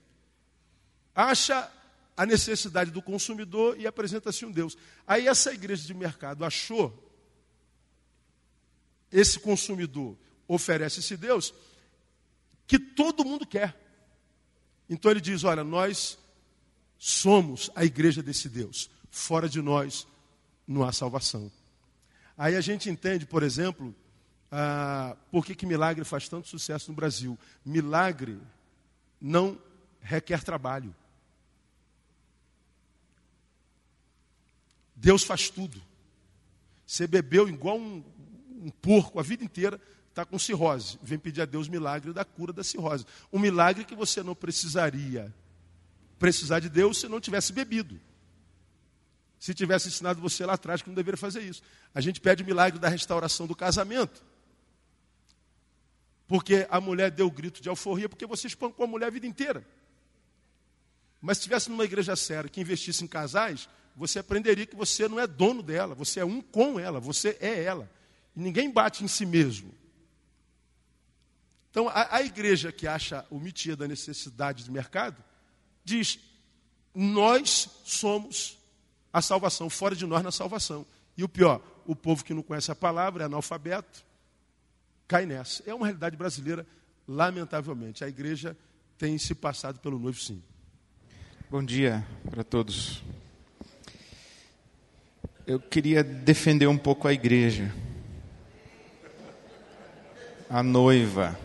Acha 1.14 1.70
a 2.16 2.26
necessidade 2.26 2.91
do 2.91 3.01
consumidor 3.01 3.78
e 3.80 3.86
apresenta-se 3.86 4.45
um 4.45 4.51
Deus. 4.51 4.76
Aí 5.07 5.28
essa 5.28 5.53
igreja 5.53 5.86
de 5.86 5.95
mercado 5.95 6.45
achou, 6.45 7.09
esse 9.11 9.39
consumidor 9.39 10.18
oferece 10.49 10.99
esse 10.99 11.16
Deus, 11.16 11.55
que 12.66 12.78
todo 12.78 13.24
mundo 13.24 13.47
quer. 13.47 13.80
Então 14.89 15.11
ele 15.11 15.20
diz: 15.20 15.45
olha, 15.45 15.62
nós 15.62 16.18
somos 16.99 17.70
a 17.74 17.84
igreja 17.84 18.22
desse 18.22 18.49
Deus. 18.49 18.90
Fora 19.11 19.49
de 19.49 19.62
nós 19.62 20.07
não 20.66 20.82
há 20.82 20.92
salvação. 20.92 21.51
Aí 22.36 22.57
a 22.57 22.61
gente 22.61 22.90
entende, 22.90 23.24
por 23.24 23.42
exemplo, 23.42 23.94
ah, 24.51 25.16
por 25.30 25.44
que, 25.44 25.55
que 25.55 25.66
milagre 25.66 26.05
faz 26.05 26.28
tanto 26.28 26.49
sucesso 26.49 26.90
no 26.90 26.96
Brasil. 26.96 27.38
Milagre 27.64 28.38
não 29.20 29.59
requer 30.01 30.42
trabalho. 30.42 30.94
Deus 34.94 35.22
faz 35.22 35.49
tudo. 35.49 35.80
Você 36.86 37.07
bebeu 37.07 37.49
igual 37.49 37.78
um, 37.78 38.03
um 38.51 38.70
porco 38.70 39.20
a 39.20 39.22
vida 39.22 39.44
inteira, 39.44 39.80
está 40.09 40.24
com 40.24 40.38
cirrose. 40.38 40.99
Vem 41.03 41.18
pedir 41.18 41.42
a 41.42 41.44
Deus 41.44 41.68
milagre 41.68 42.12
da 42.12 42.24
cura 42.24 42.53
da 42.53 42.64
cirrose. 42.64 43.07
Um 43.32 43.38
milagre 43.38 43.84
que 43.84 43.94
você 43.94 44.22
não 44.22 44.34
precisaria 44.34 45.32
precisar 46.19 46.61
de 46.61 46.69
Deus 46.69 46.99
se 46.99 47.09
não 47.09 47.21
tivesse 47.21 47.53
bebido. 47.53 48.01
Se 49.39 49.55
tivesse 49.55 49.89
ensinado 49.89 50.21
você 50.21 50.45
lá 50.45 50.55
atrás 50.55 50.83
que 50.83 50.89
não 50.89 50.95
deveria 50.95 51.16
fazer 51.16 51.43
isso. 51.43 51.62
A 51.95 52.01
gente 52.01 52.21
pede 52.21 52.43
o 52.43 52.47
milagre 52.47 52.79
da 52.79 52.89
restauração 52.89 53.47
do 53.47 53.55
casamento. 53.55 54.23
Porque 56.27 56.66
a 56.71 56.81
mulher 56.81 57.11
deu 57.11 57.31
grito 57.31 57.62
de 57.62 57.69
alforria, 57.69 58.09
porque 58.09 58.27
você 58.27 58.49
espancou 58.49 58.85
a 58.85 58.89
mulher 58.89 59.07
a 59.07 59.11
vida 59.11 59.27
inteira. 59.27 59.64
Mas 61.21 61.39
se 61.39 61.43
estivesse 61.43 61.71
numa 61.71 61.85
igreja 61.85 62.14
séria 62.16 62.51
que 62.51 62.61
investisse 62.61 63.03
em 63.03 63.07
casais, 63.07 63.69
você 63.97 64.19
aprenderia 64.19 64.66
que 64.66 64.77
você 64.77 65.09
não 65.09 65.19
é 65.19 65.27
dono 65.27 65.62
dela, 65.62 65.95
você 65.95 66.21
é 66.21 66.25
um 66.25 66.41
com 66.41 66.79
ela, 66.79 67.01
você 67.01 67.37
é 67.41 67.62
ela. 67.62 67.91
E 68.37 68.41
ninguém 68.41 68.71
bate 68.71 69.03
em 69.03 69.09
si 69.09 69.25
mesmo. 69.25 69.75
Então, 71.71 71.89
a, 71.89 72.16
a 72.16 72.23
igreja 72.23 72.71
que 72.73 72.87
acha 72.87 73.27
o 73.31 73.39
mitia 73.39 73.77
da 73.77 73.89
necessidade 73.89 74.64
de 74.64 74.71
mercado, 74.71 75.23
diz: 75.89 76.18
nós 76.95 77.68
somos 77.84 78.59
a 79.12 79.22
salvação, 79.22 79.68
fora 79.70 79.97
de 79.97 80.07
nós 80.07 80.22
na 80.22 80.30
salvação. 80.30 80.86
E 81.16 81.24
o 81.24 81.28
pior, 81.28 81.61
o 81.86 81.97
povo 81.97 82.24
que 82.24 82.34
não 82.34 82.43
conhece 82.43 82.70
a 82.70 82.76
palavra, 82.76 83.24
é 83.24 83.26
analfabeto, 83.26 84.05
cai 85.07 85.26
nessa. 85.26 85.62
É 85.66 85.74
uma 85.74 85.86
realidade 85.86 86.16
brasileira, 86.16 86.66
lamentavelmente. 87.07 88.05
A 88.05 88.09
igreja 88.09 88.57
tem 88.97 89.18
se 89.18 89.34
passado 89.34 89.80
pelo 89.80 89.99
noivo, 89.99 90.20
sim. 90.20 90.43
Bom 91.51 91.64
dia 91.64 92.07
para 92.30 92.45
todos 92.45 93.03
eu 95.49 95.59
queria 95.59 96.05
defender 96.05 96.66
um 96.66 96.76
pouco 96.76 97.09
a 97.09 97.12
igreja, 97.14 97.74
a 100.51 100.62
noiva, 100.62 101.41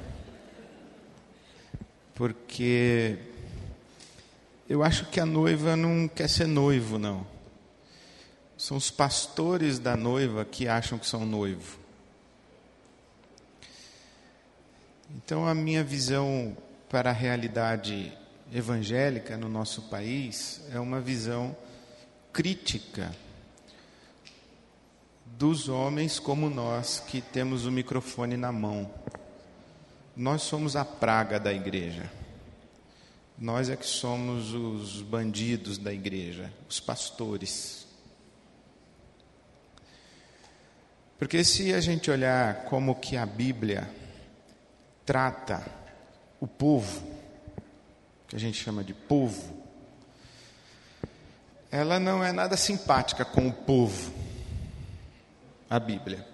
porque 2.13 3.17
eu 4.73 4.81
acho 4.81 5.05
que 5.05 5.19
a 5.19 5.25
noiva 5.25 5.75
não 5.75 6.07
quer 6.07 6.27
ser 6.27 6.47
noivo, 6.47 6.97
não. 6.97 7.27
São 8.57 8.75
os 8.75 8.89
pastores 8.89 9.77
da 9.77 9.95
noiva 9.95 10.43
que 10.43 10.67
acham 10.67 10.97
que 10.97 11.05
são 11.05 11.27
noivo. 11.27 11.77
Então, 15.15 15.47
a 15.47 15.53
minha 15.53 15.83
visão 15.83 16.57
para 16.89 17.11
a 17.11 17.13
realidade 17.13 18.11
evangélica 18.51 19.37
no 19.37 19.47
nosso 19.47 19.83
país 19.83 20.63
é 20.71 20.79
uma 20.79 20.99
visão 20.99 21.55
crítica 22.31 23.15
dos 25.37 25.69
homens 25.69 26.17
como 26.17 26.49
nós 26.49 26.99
que 26.99 27.21
temos 27.21 27.67
o 27.67 27.71
microfone 27.71 28.35
na 28.35 28.51
mão. 28.51 28.91
Nós 30.17 30.41
somos 30.41 30.75
a 30.75 30.83
praga 30.83 31.39
da 31.39 31.53
igreja. 31.53 32.22
Nós 33.43 33.69
é 33.69 33.75
que 33.75 33.85
somos 33.85 34.53
os 34.53 35.01
bandidos 35.01 35.77
da 35.77 35.91
igreja, 35.91 36.49
os 36.69 36.79
pastores. 36.79 37.85
Porque 41.19 41.43
se 41.43 41.73
a 41.73 41.81
gente 41.81 42.09
olhar 42.09 42.63
como 42.63 42.95
que 42.95 43.17
a 43.17 43.25
Bíblia 43.25 43.93
trata 45.05 45.61
o 46.39 46.47
povo, 46.47 47.05
que 48.29 48.37
a 48.37 48.39
gente 48.39 48.63
chama 48.63 48.81
de 48.81 48.93
povo, 48.93 49.61
ela 51.69 51.99
não 51.99 52.23
é 52.23 52.31
nada 52.31 52.55
simpática 52.55 53.25
com 53.25 53.49
o 53.49 53.53
povo 53.53 54.13
a 55.69 55.77
Bíblia. 55.81 56.25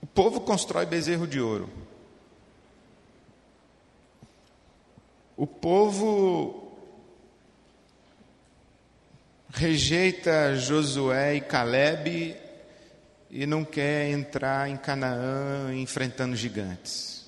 O 0.00 0.06
povo 0.06 0.40
constrói 0.40 0.86
bezerro 0.86 1.26
de 1.26 1.40
ouro. 1.40 1.68
O 5.36 5.46
povo 5.46 6.72
rejeita 9.48 10.56
Josué 10.56 11.36
e 11.36 11.40
Caleb 11.40 12.36
e 13.30 13.46
não 13.46 13.64
quer 13.64 14.10
entrar 14.10 14.68
em 14.68 14.76
Canaã 14.76 15.74
enfrentando 15.74 16.36
gigantes. 16.36 17.24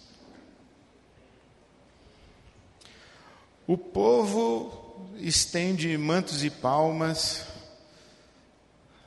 O 3.66 3.78
povo 3.78 5.08
estende 5.16 5.96
mantos 5.96 6.44
e 6.44 6.50
palmas 6.50 7.46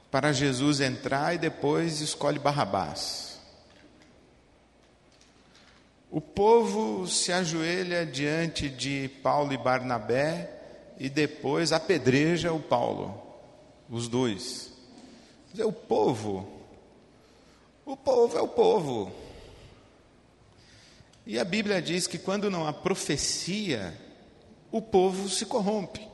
para 0.09 0.31
Jesus 0.31 0.81
entrar 0.81 1.35
e 1.35 1.37
depois 1.37 2.01
escolhe 2.01 2.39
Barrabás. 2.39 3.26
O 6.09 6.21
povo 6.21 7.05
se 7.07 7.31
ajoelha 7.31 8.05
diante 8.05 8.69
de 8.69 9.09
Paulo 9.21 9.51
e 9.53 9.57
Barnabé 9.57 10.49
e 10.97 11.09
depois 11.09 11.71
apedreja 11.71 12.53
o 12.53 12.59
Paulo, 12.59 13.21
os 13.89 14.07
dois. 14.07 14.73
O 15.59 15.71
povo, 15.71 16.47
o 17.85 17.95
povo 17.95 18.37
é 18.37 18.41
o 18.41 18.47
povo. 18.47 19.11
E 21.25 21.37
a 21.37 21.43
Bíblia 21.43 21.81
diz 21.81 22.07
que 22.07 22.17
quando 22.17 22.49
não 22.49 22.65
há 22.65 22.71
profecia, 22.71 23.93
o 24.71 24.81
povo 24.81 25.29
se 25.29 25.45
corrompe. 25.45 26.07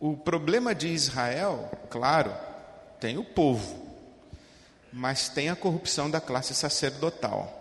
O 0.00 0.16
problema 0.16 0.74
de 0.74 0.88
Israel, 0.88 1.70
claro, 1.90 2.34
tem 3.00 3.18
o 3.18 3.24
povo, 3.24 3.85
mas 4.96 5.28
tem 5.28 5.50
a 5.50 5.54
corrupção 5.54 6.10
da 6.10 6.22
classe 6.22 6.54
sacerdotal. 6.54 7.52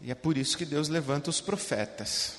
E 0.00 0.10
é 0.10 0.14
por 0.14 0.38
isso 0.38 0.56
que 0.56 0.64
Deus 0.64 0.88
levanta 0.88 1.28
os 1.28 1.42
profetas. 1.42 2.38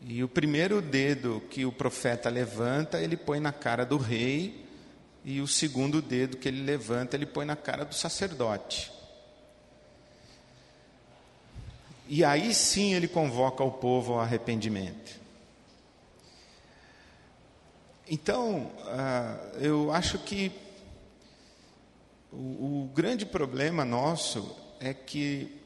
E 0.00 0.22
o 0.22 0.28
primeiro 0.28 0.80
dedo 0.80 1.42
que 1.50 1.66
o 1.66 1.72
profeta 1.72 2.30
levanta, 2.30 3.00
ele 3.00 3.16
põe 3.16 3.40
na 3.40 3.50
cara 3.52 3.84
do 3.84 3.96
rei, 3.96 4.64
e 5.24 5.40
o 5.40 5.48
segundo 5.48 6.00
dedo 6.00 6.36
que 6.36 6.46
ele 6.46 6.62
levanta, 6.62 7.16
ele 7.16 7.26
põe 7.26 7.44
na 7.44 7.56
cara 7.56 7.84
do 7.84 7.94
sacerdote. 7.94 8.92
E 12.06 12.24
aí 12.24 12.54
sim 12.54 12.94
ele 12.94 13.08
convoca 13.08 13.64
o 13.64 13.72
povo 13.72 14.12
ao 14.12 14.20
arrependimento. 14.20 15.23
Então, 18.06 18.70
uh, 18.80 19.56
eu 19.58 19.90
acho 19.90 20.18
que 20.18 20.52
o, 22.30 22.36
o 22.84 22.90
grande 22.94 23.24
problema 23.24 23.82
nosso 23.84 24.54
é 24.78 24.92
que 24.92 25.58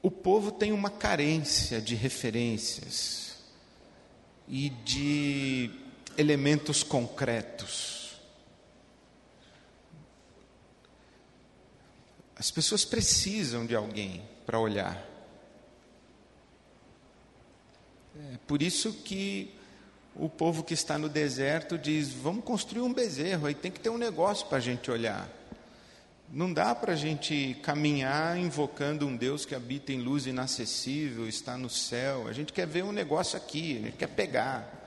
o 0.00 0.10
povo 0.10 0.52
tem 0.52 0.70
uma 0.72 0.90
carência 0.90 1.80
de 1.80 1.96
referências 1.96 3.38
e 4.46 4.70
de 4.70 5.70
elementos 6.16 6.84
concretos. 6.84 8.20
As 12.36 12.50
pessoas 12.50 12.84
precisam 12.84 13.66
de 13.66 13.74
alguém 13.74 14.22
para 14.46 14.58
olhar. 14.60 15.08
É 18.34 18.38
por 18.46 18.60
isso 18.62 18.92
que 18.92 19.54
o 20.14 20.28
povo 20.28 20.62
que 20.62 20.74
está 20.74 20.98
no 20.98 21.08
deserto 21.08 21.78
diz: 21.78 22.10
vamos 22.12 22.44
construir 22.44 22.82
um 22.82 22.92
bezerro, 22.92 23.46
aí 23.46 23.54
tem 23.54 23.70
que 23.70 23.80
ter 23.80 23.90
um 23.90 23.98
negócio 23.98 24.46
para 24.46 24.58
a 24.58 24.60
gente 24.60 24.90
olhar. 24.90 25.28
Não 26.30 26.50
dá 26.50 26.74
para 26.74 26.94
a 26.94 26.96
gente 26.96 27.58
caminhar 27.62 28.38
invocando 28.38 29.06
um 29.06 29.14
Deus 29.14 29.44
que 29.44 29.54
habita 29.54 29.92
em 29.92 30.00
luz 30.00 30.26
inacessível, 30.26 31.28
está 31.28 31.58
no 31.58 31.68
céu. 31.68 32.26
A 32.26 32.32
gente 32.32 32.54
quer 32.54 32.66
ver 32.66 32.84
um 32.84 32.92
negócio 32.92 33.36
aqui, 33.36 33.78
a 33.78 33.80
gente 33.82 33.96
quer 33.98 34.08
pegar. 34.08 34.80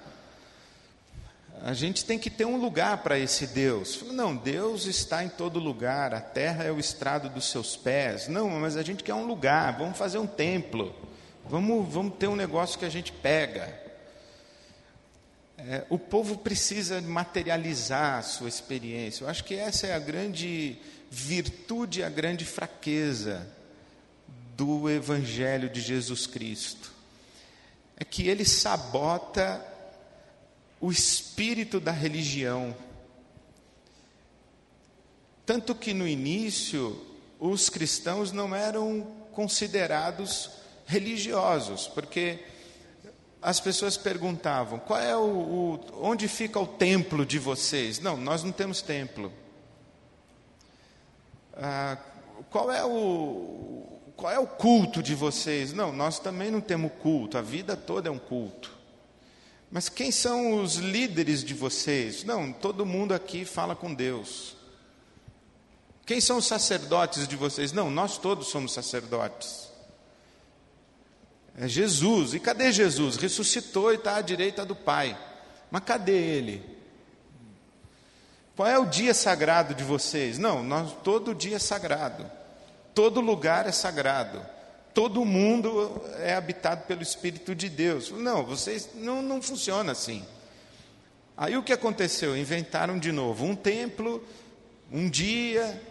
A 1.62 1.74
gente 1.74 2.04
tem 2.04 2.18
que 2.18 2.30
ter 2.30 2.46
um 2.46 2.58
lugar 2.58 2.98
para 3.04 3.18
esse 3.18 3.48
Deus. 3.48 4.04
Não, 4.12 4.36
Deus 4.36 4.88
está 4.88 5.24
em 5.24 5.30
todo 5.30 5.60
lugar, 5.60 6.14
a 6.14 6.22
terra 6.22 6.64
é 6.64 6.72
o 6.72 6.80
estrado 6.80 7.30
dos 7.30 7.50
seus 7.50 7.78
pés. 7.78 8.28
Não, 8.28 8.50
mas 8.50 8.76
a 8.76 8.82
gente 8.82 9.04
quer 9.04 9.14
um 9.14 9.26
lugar, 9.26 9.78
vamos 9.78 9.98
fazer 9.98 10.18
um 10.18 10.28
templo. 10.28 10.96
Vamos, 11.48 11.94
vamos 11.94 12.16
ter 12.18 12.28
um 12.28 12.36
negócio 12.36 12.78
que 12.80 12.86
a 12.86 12.90
gente 12.90 13.12
pega. 13.12 13.85
É, 15.58 15.86
o 15.90 15.98
povo 15.98 16.38
precisa 16.38 17.02
materializar 17.02 18.20
a 18.20 18.22
sua 18.22 18.50
experiência. 18.50 19.24
Eu 19.24 19.30
acho 19.30 19.44
que 19.44 19.56
essa 19.56 19.88
é 19.88 19.94
a 19.94 20.00
grande 20.00 20.78
virtude, 21.10 22.04
a 22.04 22.10
grande 22.10 22.44
fraqueza 22.44 23.48
do 24.56 24.90
Evangelho 24.90 25.70
de 25.70 25.82
Jesus 25.82 26.28
Cristo. 26.28 26.92
É 27.98 28.04
que 28.04 28.28
ele 28.28 28.44
sabota 28.44 29.66
o 30.82 30.92
espírito 30.92 31.80
da 31.80 31.92
religião. 31.92 32.76
Tanto 35.46 35.74
que 35.74 35.94
no 35.94 36.08
início 36.08 37.02
os 37.40 37.70
cristãos 37.70 38.32
não 38.32 38.56
eram 38.56 39.02
considerados 39.32 40.52
religiosos, 40.86 41.88
porque 41.88 42.40
as 43.46 43.60
pessoas 43.60 43.96
perguntavam: 43.96 44.80
qual 44.80 45.00
é 45.00 45.16
o, 45.16 45.22
o, 45.22 45.80
onde 46.02 46.28
fica 46.28 46.60
o 46.60 46.66
templo 46.66 47.24
de 47.24 47.38
vocês? 47.38 48.00
Não, 48.00 48.18
nós 48.18 48.44
não 48.44 48.52
temos 48.52 48.82
templo. 48.82 49.32
Ah, 51.54 51.96
qual 52.50 52.72
é 52.72 52.84
o 52.84 53.86
qual 54.18 54.34
é 54.34 54.40
o 54.40 54.48
culto 54.48 55.04
de 55.04 55.14
vocês? 55.14 55.74
Não, 55.74 55.92
nós 55.92 56.18
também 56.18 56.50
não 56.50 56.60
temos 56.60 56.92
culto. 57.00 57.38
A 57.38 57.42
vida 57.42 57.78
toda 57.78 58.10
é 58.10 58.12
um 58.12 58.18
culto. 58.18 58.74
Mas 59.70 59.90
quem 59.90 60.12
são 60.12 60.64
os 60.64 60.78
líderes 60.78 61.44
de 61.44 61.54
vocês? 61.54 62.24
Não, 62.24 62.52
todo 62.52 62.86
mundo 62.86 63.14
aqui 63.14 63.46
fala 63.46 63.76
com 63.76 63.94
Deus. 63.94 64.56
Quem 66.04 66.20
são 66.20 66.38
os 66.38 66.48
sacerdotes 66.48 67.28
de 67.28 67.36
vocês? 67.36 67.72
Não, 67.72 67.92
nós 67.92 68.18
todos 68.18 68.48
somos 68.48 68.74
sacerdotes. 68.74 69.70
É 71.58 71.68
Jesus. 71.68 72.34
E 72.34 72.40
cadê 72.40 72.72
Jesus? 72.72 73.16
Ressuscitou 73.18 73.92
e 73.92 73.96
está 73.96 74.18
à 74.18 74.22
direita 74.22 74.66
do 74.66 74.76
Pai. 74.76 75.18
Mas 75.72 75.84
cadê 75.84 76.18
ele? 76.18 76.76
Qual 78.56 78.68
é 78.68 78.80
o 78.80 78.86
dia 78.86 79.14
sagrado 79.14 79.74
de 79.74 79.84
vocês? 79.84 80.38
Não, 80.38 80.64
nós, 80.64 80.94
todo 81.04 81.36
dia 81.36 81.58
é 81.58 81.60
sagrado. 81.60 82.30
Todo 82.94 83.20
lugar 83.20 83.68
é 83.68 83.72
sagrado 83.72 84.56
todo 84.96 85.26
mundo 85.26 86.02
é 86.20 86.34
habitado 86.34 86.86
pelo 86.88 87.04
Espírito 87.04 87.54
de 87.54 87.68
Deus. 87.68 88.12
Não, 88.12 88.46
vocês 88.46 88.90
não, 88.96 89.22
não 89.22 89.42
funciona 89.42 89.92
assim. 89.92 90.26
Aí 91.36 91.58
o 91.58 91.62
que 91.64 91.74
aconteceu? 91.74 92.36
Inventaram 92.36 92.98
de 92.98 93.12
novo 93.12 93.44
um 93.44 93.58
templo, 93.58 94.26
um 94.90 95.10
dia, 95.10 95.82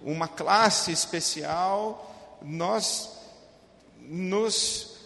uma 0.00 0.28
classe 0.28 0.92
especial. 0.92 2.38
Nós 2.40 3.18
nos 4.08 4.96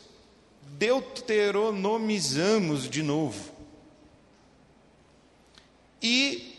deuteronomizamos 0.63 2.89
de 2.89 3.03
novo. 3.03 3.53
E 6.03 6.57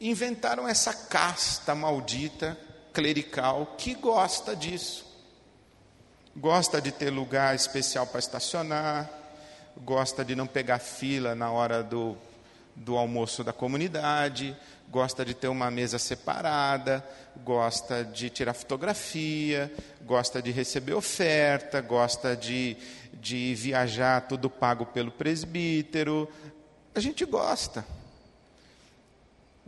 inventaram 0.00 0.68
essa 0.68 0.94
casta 0.94 1.74
maldita 1.74 2.58
clerical 2.92 3.74
que 3.76 3.94
gosta 3.94 4.56
disso. 4.56 5.06
Gosta 6.36 6.80
de 6.80 6.92
ter 6.92 7.10
lugar 7.10 7.54
especial 7.54 8.06
para 8.06 8.20
estacionar, 8.20 9.10
gosta 9.78 10.24
de 10.24 10.34
não 10.34 10.46
pegar 10.46 10.78
fila 10.78 11.34
na 11.34 11.50
hora 11.50 11.82
do, 11.82 12.16
do 12.76 12.96
almoço 12.96 13.42
da 13.42 13.52
comunidade, 13.52 14.56
gosta 14.90 15.24
de 15.24 15.34
ter 15.34 15.48
uma 15.48 15.70
mesa 15.70 15.98
separada, 15.98 17.04
gosta 17.44 18.04
de 18.04 18.30
tirar 18.30 18.54
fotografia, 18.54 19.72
gosta 20.02 20.40
de 20.40 20.50
receber 20.50 20.94
oferta, 20.94 21.80
gosta 21.80 22.36
de, 22.36 22.76
de 23.12 23.54
viajar 23.54 24.22
tudo 24.22 24.48
pago 24.48 24.86
pelo 24.86 25.10
presbítero. 25.10 26.28
A 26.94 27.00
gente 27.00 27.24
gosta 27.24 27.84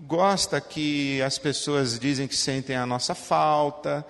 gosta 0.06 0.60
que 0.60 1.20
as 1.22 1.38
pessoas 1.38 1.98
dizem 1.98 2.26
que 2.26 2.36
sentem 2.36 2.74
a 2.76 2.86
nossa 2.86 3.14
falta, 3.14 4.04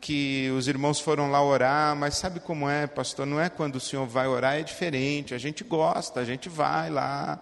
que 0.00 0.50
os 0.56 0.68
irmãos 0.68 1.00
foram 1.00 1.30
lá 1.30 1.42
orar, 1.42 1.96
mas 1.96 2.16
sabe 2.16 2.40
como 2.40 2.68
é, 2.68 2.86
pastor? 2.86 3.26
Não 3.26 3.40
é 3.40 3.48
quando 3.48 3.76
o 3.76 3.80
senhor 3.80 4.06
vai 4.06 4.26
orar, 4.26 4.56
é 4.56 4.62
diferente. 4.62 5.34
A 5.34 5.38
gente 5.38 5.64
gosta, 5.64 6.20
a 6.20 6.24
gente 6.24 6.48
vai 6.48 6.90
lá 6.90 7.40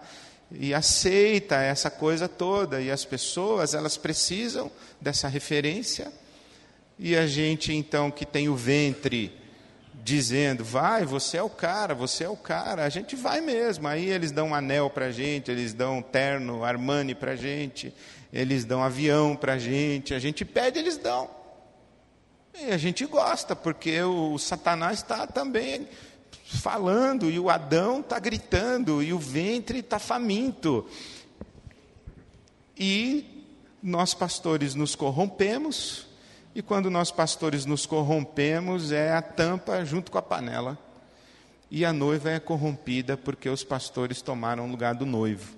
e 0.51 0.73
aceita 0.73 1.55
essa 1.55 1.89
coisa 1.89 2.27
toda. 2.27 2.81
E 2.81 2.89
as 2.91 3.05
pessoas, 3.05 3.73
elas 3.73 3.97
precisam 3.97 4.71
dessa 4.99 5.27
referência. 5.27 6.11
E 6.97 7.15
a 7.15 7.25
gente, 7.27 7.73
então, 7.73 8.11
que 8.11 8.25
tem 8.25 8.49
o 8.49 8.55
ventre 8.55 9.33
dizendo, 10.03 10.63
vai, 10.63 11.05
você 11.05 11.37
é 11.37 11.43
o 11.43 11.49
cara, 11.49 11.93
você 11.93 12.23
é 12.23 12.29
o 12.29 12.35
cara, 12.35 12.83
a 12.83 12.89
gente 12.89 13.15
vai 13.15 13.41
mesmo. 13.41 13.87
Aí 13.87 14.09
eles 14.09 14.31
dão 14.31 14.49
um 14.49 14.55
anel 14.55 14.89
para 14.89 15.05
a 15.05 15.11
gente, 15.11 15.51
eles 15.51 15.73
dão 15.73 15.99
um 15.99 16.01
terno 16.01 16.63
Armani 16.63 17.13
para 17.13 17.31
a 17.31 17.35
gente, 17.35 17.93
eles 18.31 18.65
dão 18.65 18.79
um 18.79 18.83
avião 18.83 19.35
para 19.35 19.53
a 19.53 19.57
gente, 19.57 20.13
a 20.13 20.19
gente 20.19 20.43
pede, 20.43 20.79
eles 20.79 20.97
dão. 20.97 21.29
E 22.59 22.71
a 22.71 22.77
gente 22.77 23.05
gosta, 23.05 23.55
porque 23.55 24.01
o 24.01 24.37
Satanás 24.37 24.99
está 24.99 25.27
também 25.27 25.87
falando, 26.51 27.29
e 27.29 27.39
o 27.39 27.47
Adão 27.47 27.99
está 27.99 28.17
gritando, 28.17 29.03
e 29.03 29.13
o 29.13 29.19
ventre 29.19 29.79
está 29.79 29.99
faminto. 29.99 30.87
E 32.75 33.45
nós, 33.83 34.15
pastores, 34.15 34.73
nos 34.73 34.95
corrompemos, 34.95 36.07
e 36.55 36.63
quando 36.63 36.89
nós, 36.89 37.11
pastores, 37.11 37.65
nos 37.65 37.85
corrompemos, 37.85 38.91
é 38.91 39.13
a 39.13 39.21
tampa 39.21 39.85
junto 39.85 40.11
com 40.11 40.17
a 40.17 40.21
panela. 40.23 40.77
E 41.69 41.85
a 41.85 41.93
noiva 41.93 42.31
é 42.31 42.39
corrompida 42.39 43.15
porque 43.15 43.47
os 43.47 43.63
pastores 43.63 44.19
tomaram 44.23 44.65
o 44.65 44.71
lugar 44.71 44.95
do 44.95 45.05
noivo. 45.05 45.55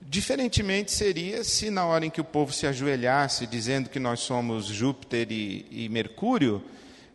Diferentemente 0.00 0.90
seria 0.90 1.44
se, 1.44 1.70
na 1.70 1.86
hora 1.86 2.04
em 2.04 2.10
que 2.10 2.20
o 2.20 2.24
povo 2.24 2.52
se 2.52 2.66
ajoelhasse, 2.66 3.46
dizendo 3.46 3.88
que 3.88 4.00
nós 4.00 4.18
somos 4.18 4.66
Júpiter 4.66 5.30
e, 5.30 5.64
e 5.70 5.88
Mercúrio, 5.88 6.60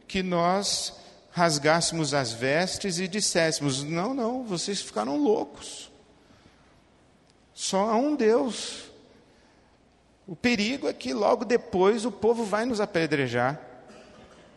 que 0.07 0.23
nós 0.23 0.97
rasgássemos 1.31 2.13
as 2.13 2.31
vestes 2.31 2.99
e 2.99 3.07
disséssemos: 3.07 3.83
não, 3.83 4.13
não, 4.13 4.43
vocês 4.43 4.81
ficaram 4.81 5.17
loucos. 5.17 5.91
Só 7.53 7.89
há 7.89 7.95
um 7.95 8.15
Deus. 8.15 8.89
O 10.25 10.35
perigo 10.35 10.87
é 10.87 10.93
que 10.93 11.13
logo 11.13 11.43
depois 11.43 12.05
o 12.05 12.11
povo 12.11 12.43
vai 12.45 12.65
nos 12.65 12.79
apedrejar. 12.79 13.59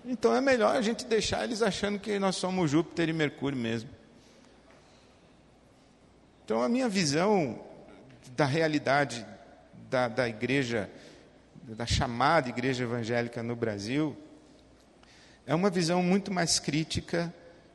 Então 0.05 0.35
é 0.35 0.40
melhor 0.40 0.77
a 0.77 0.82
gente 0.82 1.07
deixar 1.07 1.44
eles 1.44 1.62
achando 1.62 1.99
que 1.99 2.19
nós 2.19 2.36
somos 2.36 2.70
Júpiter 2.70 3.09
e 3.09 3.12
Mercúrio 3.12 3.59
mesmo. 3.59 3.89
Então 6.44 6.62
a 6.62 6.69
minha 6.69 6.89
visão 6.89 7.59
da 8.36 8.44
realidade 8.44 9.24
da, 9.89 10.09
da 10.09 10.28
igreja, 10.28 10.90
da 11.62 11.86
chamada 11.86 12.49
igreja 12.49 12.85
evangélica 12.85 13.43
no 13.43 13.55
Brasil, 13.55 14.16
é 15.53 15.55
uma 15.55 15.69
visão 15.69 16.03
muito 16.03 16.33
mais 16.33 16.59
crítica 16.59 17.31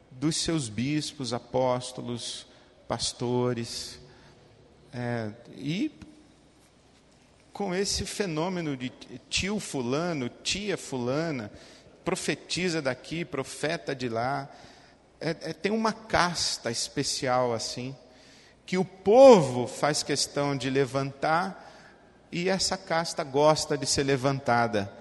dos 0.10 0.38
seus 0.38 0.68
bispos, 0.68 1.32
apóstolos, 1.32 2.48
pastores, 2.88 4.00
é, 4.92 5.30
e 5.56 5.92
com 7.54 7.76
esse 7.76 8.04
fenômeno 8.04 8.76
de 8.76 8.92
tio 9.30 9.60
fulano, 9.60 10.28
tia 10.28 10.76
fulana, 10.76 11.52
profetiza 12.04 12.82
daqui, 12.82 13.24
profeta 13.24 13.94
de 13.94 14.10
lá, 14.10 14.50
é, 15.22 15.30
é, 15.30 15.54
tem 15.54 15.72
uma 15.72 15.94
casta 15.94 16.72
especial 16.72 17.54
assim, 17.54 17.96
que 18.66 18.76
o 18.76 18.84
povo 18.84 19.68
faz 19.68 20.02
questão 20.02 20.58
de 20.58 20.72
levantar 20.72 21.64
e 22.32 22.50
essa 22.50 22.76
casta 22.76 23.24
gosta 23.24 23.78
de 23.78 23.86
ser 23.86 24.02
levantada. 24.02 24.92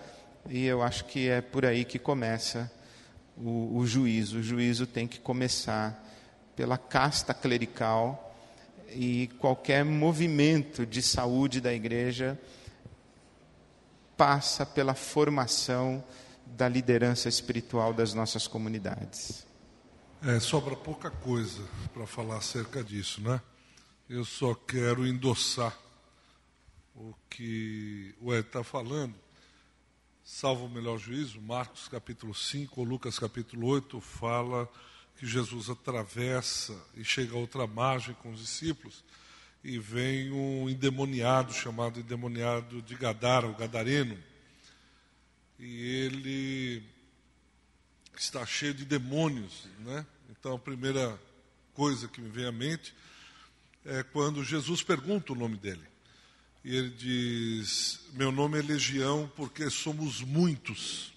E 0.48 0.64
eu 0.64 0.82
acho 0.82 1.04
que 1.06 1.28
é 1.28 1.40
por 1.40 1.64
aí 1.64 1.84
que 1.84 1.98
começa 1.98 2.70
o, 3.36 3.78
o 3.78 3.86
juízo. 3.86 4.38
O 4.38 4.42
juízo 4.42 4.86
tem 4.86 5.06
que 5.06 5.18
começar 5.18 6.02
pela 6.54 6.78
casta 6.78 7.34
clerical 7.34 8.34
e 8.90 9.28
qualquer 9.38 9.84
movimento 9.84 10.86
de 10.86 11.02
saúde 11.02 11.60
da 11.60 11.72
igreja 11.72 12.38
passa 14.16 14.64
pela 14.64 14.94
formação 14.94 16.02
da 16.46 16.68
liderança 16.68 17.28
espiritual 17.28 17.92
das 17.92 18.14
nossas 18.14 18.46
comunidades. 18.46 19.44
É, 20.22 20.40
sobra 20.40 20.74
pouca 20.74 21.10
coisa 21.10 21.62
para 21.92 22.06
falar 22.06 22.38
acerca 22.38 22.82
disso, 22.82 23.20
né? 23.20 23.40
Eu 24.08 24.24
só 24.24 24.54
quero 24.54 25.06
endossar 25.06 25.76
o 26.94 27.12
que 27.28 28.14
o 28.20 28.32
Ed 28.32 28.46
está 28.46 28.64
falando. 28.64 29.14
Salvo 30.28 30.66
o 30.66 30.68
melhor 30.68 30.98
juízo, 30.98 31.40
Marcos 31.40 31.86
capítulo 31.86 32.34
5 32.34 32.80
ou 32.80 32.84
Lucas 32.84 33.16
capítulo 33.16 33.68
8 33.68 34.00
fala 34.00 34.68
que 35.16 35.24
Jesus 35.24 35.70
atravessa 35.70 36.76
e 36.96 37.04
chega 37.04 37.36
a 37.36 37.38
outra 37.38 37.64
margem 37.64 38.12
com 38.16 38.32
os 38.32 38.40
discípulos 38.40 39.04
e 39.62 39.78
vem 39.78 40.32
um 40.32 40.68
endemoniado 40.68 41.52
chamado 41.52 42.00
endemoniado 42.00 42.82
de 42.82 42.96
Gadara, 42.96 43.46
o 43.46 43.54
gadareno. 43.54 44.18
E 45.60 45.84
ele 45.84 46.82
está 48.16 48.44
cheio 48.44 48.74
de 48.74 48.84
demônios, 48.84 49.68
né? 49.78 50.04
Então 50.28 50.56
a 50.56 50.58
primeira 50.58 51.16
coisa 51.72 52.08
que 52.08 52.20
me 52.20 52.28
vem 52.28 52.46
à 52.46 52.52
mente 52.52 52.92
é 53.84 54.02
quando 54.02 54.42
Jesus 54.42 54.82
pergunta 54.82 55.32
o 55.32 55.36
nome 55.36 55.56
dele. 55.56 55.86
E 56.66 56.74
ele 56.74 56.90
diz: 56.90 58.00
Meu 58.12 58.32
nome 58.32 58.58
é 58.58 58.62
Legião 58.62 59.30
porque 59.36 59.70
somos 59.70 60.20
muitos. 60.20 61.12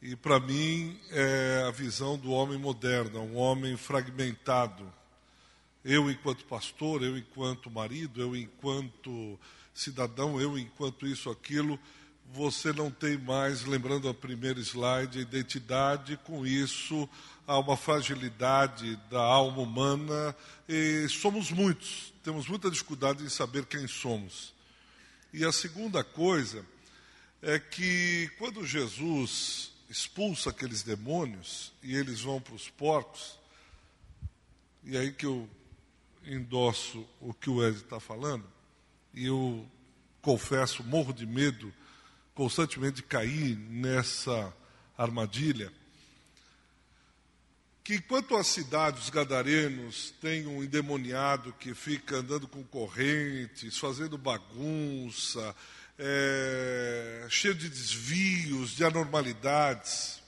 E 0.00 0.16
para 0.16 0.40
mim 0.40 0.98
é 1.10 1.66
a 1.68 1.70
visão 1.70 2.16
do 2.16 2.30
homem 2.30 2.58
moderno, 2.58 3.20
um 3.20 3.36
homem 3.36 3.76
fragmentado. 3.76 4.90
Eu, 5.84 6.10
enquanto 6.10 6.46
pastor, 6.46 7.02
eu, 7.02 7.18
enquanto 7.18 7.70
marido, 7.70 8.22
eu, 8.22 8.34
enquanto 8.34 9.38
cidadão, 9.74 10.40
eu, 10.40 10.58
enquanto 10.58 11.06
isso, 11.06 11.28
aquilo, 11.28 11.78
você 12.32 12.72
não 12.72 12.90
tem 12.90 13.18
mais, 13.18 13.66
lembrando 13.66 14.08
a 14.08 14.14
primeira 14.14 14.58
slide, 14.60 15.18
a 15.18 15.22
identidade, 15.22 16.16
com 16.24 16.46
isso 16.46 17.06
há 17.46 17.58
uma 17.58 17.76
fragilidade 17.76 18.96
da 19.10 19.20
alma 19.20 19.58
humana 19.58 20.34
e 20.66 21.06
somos 21.10 21.50
muitos, 21.50 22.11
temos 22.22 22.46
muita 22.46 22.70
dificuldade 22.70 23.24
em 23.24 23.28
saber 23.28 23.66
quem 23.66 23.86
somos. 23.86 24.54
E 25.32 25.44
a 25.44 25.52
segunda 25.52 26.04
coisa 26.04 26.64
é 27.40 27.58
que 27.58 28.30
quando 28.38 28.64
Jesus 28.64 29.72
expulsa 29.90 30.50
aqueles 30.50 30.82
demônios 30.82 31.72
e 31.82 31.96
eles 31.96 32.20
vão 32.20 32.40
para 32.40 32.54
os 32.54 32.68
porcos, 32.68 33.38
e 34.84 34.96
aí 34.96 35.12
que 35.12 35.26
eu 35.26 35.48
endosso 36.24 37.06
o 37.20 37.34
que 37.34 37.50
o 37.50 37.66
Ed 37.66 37.78
está 37.78 37.98
falando, 37.98 38.46
e 39.12 39.26
eu 39.26 39.68
confesso, 40.20 40.84
morro 40.84 41.12
de 41.12 41.26
medo 41.26 41.72
constantemente 42.34 42.96
de 42.96 43.02
cair 43.02 43.56
nessa 43.56 44.54
armadilha. 44.96 45.72
Que 47.84 47.96
enquanto 47.96 48.36
a 48.36 48.44
cidade, 48.44 49.00
os 49.00 49.10
gadarenos, 49.10 50.14
tem 50.20 50.46
um 50.46 50.62
endemoniado 50.62 51.52
que 51.58 51.74
fica 51.74 52.16
andando 52.16 52.46
com 52.46 52.62
correntes, 52.62 53.76
fazendo 53.76 54.16
bagunça, 54.16 55.54
é, 55.98 57.26
cheio 57.28 57.54
de 57.54 57.68
desvios, 57.68 58.70
de 58.76 58.84
anormalidades. 58.84 60.22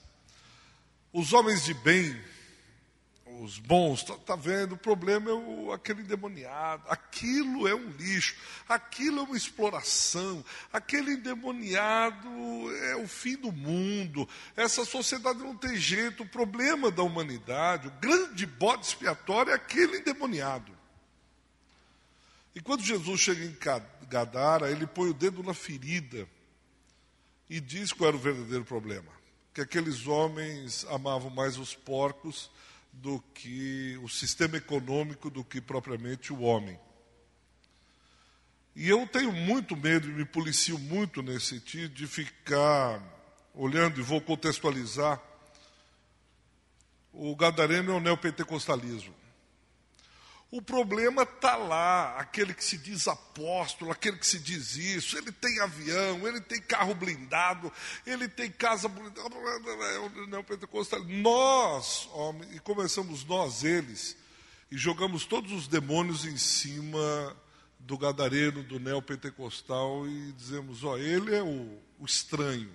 Os 1.13 1.31
homens 1.31 1.63
de 1.63 1.73
bem, 1.73 2.21
os 3.41 3.59
bons, 3.59 4.01
está 4.01 4.15
tá 4.15 4.35
vendo? 4.35 4.73
O 4.73 4.77
problema 4.77 5.29
é 5.29 5.33
o, 5.33 5.71
aquele 5.71 6.01
endemoniado. 6.01 6.83
Aquilo 6.87 7.67
é 7.67 7.75
um 7.75 7.89
lixo, 7.89 8.35
aquilo 8.67 9.19
é 9.19 9.23
uma 9.23 9.37
exploração, 9.37 10.43
aquele 10.71 11.13
endemoniado 11.13 12.27
é 12.83 12.95
o 12.95 13.07
fim 13.07 13.35
do 13.35 13.51
mundo. 13.51 14.27
Essa 14.55 14.85
sociedade 14.85 15.39
não 15.39 15.55
tem 15.55 15.75
jeito. 15.75 16.23
O 16.23 16.27
problema 16.27 16.89
da 16.91 17.03
humanidade, 17.03 17.87
o 17.87 17.91
grande 17.91 18.45
bode 18.45 18.85
expiatório 18.85 19.51
é 19.51 19.55
aquele 19.55 19.97
endemoniado. 19.97 20.75
E 22.53 22.61
quando 22.61 22.83
Jesus 22.83 23.19
chega 23.19 23.43
em 23.43 23.57
Gadara, 24.07 24.71
ele 24.71 24.87
põe 24.87 25.09
o 25.09 25.13
dedo 25.13 25.43
na 25.43 25.53
ferida 25.53 26.27
e 27.49 27.59
diz 27.59 27.91
qual 27.91 28.07
era 28.07 28.17
o 28.17 28.19
verdadeiro 28.19 28.63
problema: 28.63 29.11
que 29.53 29.61
aqueles 29.61 30.07
homens 30.07 30.85
amavam 30.89 31.29
mais 31.29 31.57
os 31.57 31.75
porcos 31.75 32.49
do 33.01 33.19
que 33.33 33.99
o 34.03 34.09
sistema 34.09 34.57
econômico, 34.57 35.29
do 35.29 35.43
que 35.43 35.61
propriamente 35.61 36.33
o 36.33 36.41
homem. 36.41 36.79
E 38.75 38.89
eu 38.89 39.07
tenho 39.07 39.31
muito 39.31 39.75
medo 39.75 40.09
e 40.09 40.13
me 40.13 40.25
policio 40.25 40.77
muito 40.77 41.21
nesse 41.21 41.47
sentido 41.47 41.93
de 41.93 42.07
ficar 42.07 43.01
olhando, 43.53 43.99
e 43.99 44.03
vou 44.03 44.19
contextualizar. 44.19 45.21
O 47.13 47.35
gadareno 47.35 47.93
é 47.93 47.95
o 47.95 48.01
neopentecostalismo. 48.01 49.13
O 50.55 50.61
problema 50.61 51.23
está 51.23 51.57
lá, 51.57 52.17
aquele 52.17 52.53
que 52.53 52.63
se 52.63 52.77
diz 52.77 53.09
apóstolo, 53.09 53.91
aquele 53.91 54.15
que 54.15 54.25
se 54.25 54.39
diz 54.39 54.77
isso, 54.77 55.17
ele 55.17 55.29
tem 55.29 55.59
avião, 55.59 56.25
ele 56.25 56.39
tem 56.39 56.61
carro 56.61 56.95
blindado, 56.95 57.69
ele 58.07 58.29
tem 58.29 58.49
casa 58.49 58.87
blindada, 58.87 59.29
não, 60.29 60.41
pentecostal. 60.45 61.03
Nós, 61.03 62.07
homens, 62.13 62.55
e 62.55 62.59
começamos 62.61 63.25
nós, 63.25 63.65
eles, 63.65 64.15
e 64.71 64.77
jogamos 64.77 65.25
todos 65.25 65.51
os 65.51 65.67
demônios 65.67 66.23
em 66.23 66.37
cima 66.37 67.35
do 67.77 67.97
gadareno, 67.97 68.63
do 68.63 68.79
neopentecostal, 68.79 70.07
e 70.07 70.31
dizemos, 70.31 70.85
ó, 70.85 70.97
ele 70.97 71.35
é 71.35 71.43
o, 71.43 71.77
o 71.99 72.05
estranho, 72.05 72.71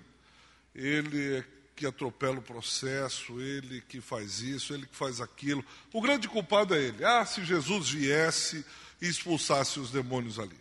ele 0.75 1.37
é 1.37 1.45
que 1.81 1.87
atropela 1.87 2.37
o 2.37 2.43
processo, 2.43 3.41
ele 3.41 3.81
que 3.81 3.99
faz 3.99 4.39
isso, 4.39 4.71
ele 4.71 4.85
que 4.85 4.95
faz 4.95 5.19
aquilo. 5.19 5.65
O 5.91 5.99
grande 5.99 6.27
culpado 6.27 6.75
é 6.75 6.79
ele. 6.79 7.03
Ah, 7.03 7.25
se 7.25 7.43
Jesus 7.43 7.89
viesse 7.89 8.63
e 9.01 9.07
expulsasse 9.07 9.79
os 9.79 9.89
demônios 9.89 10.37
ali. 10.37 10.59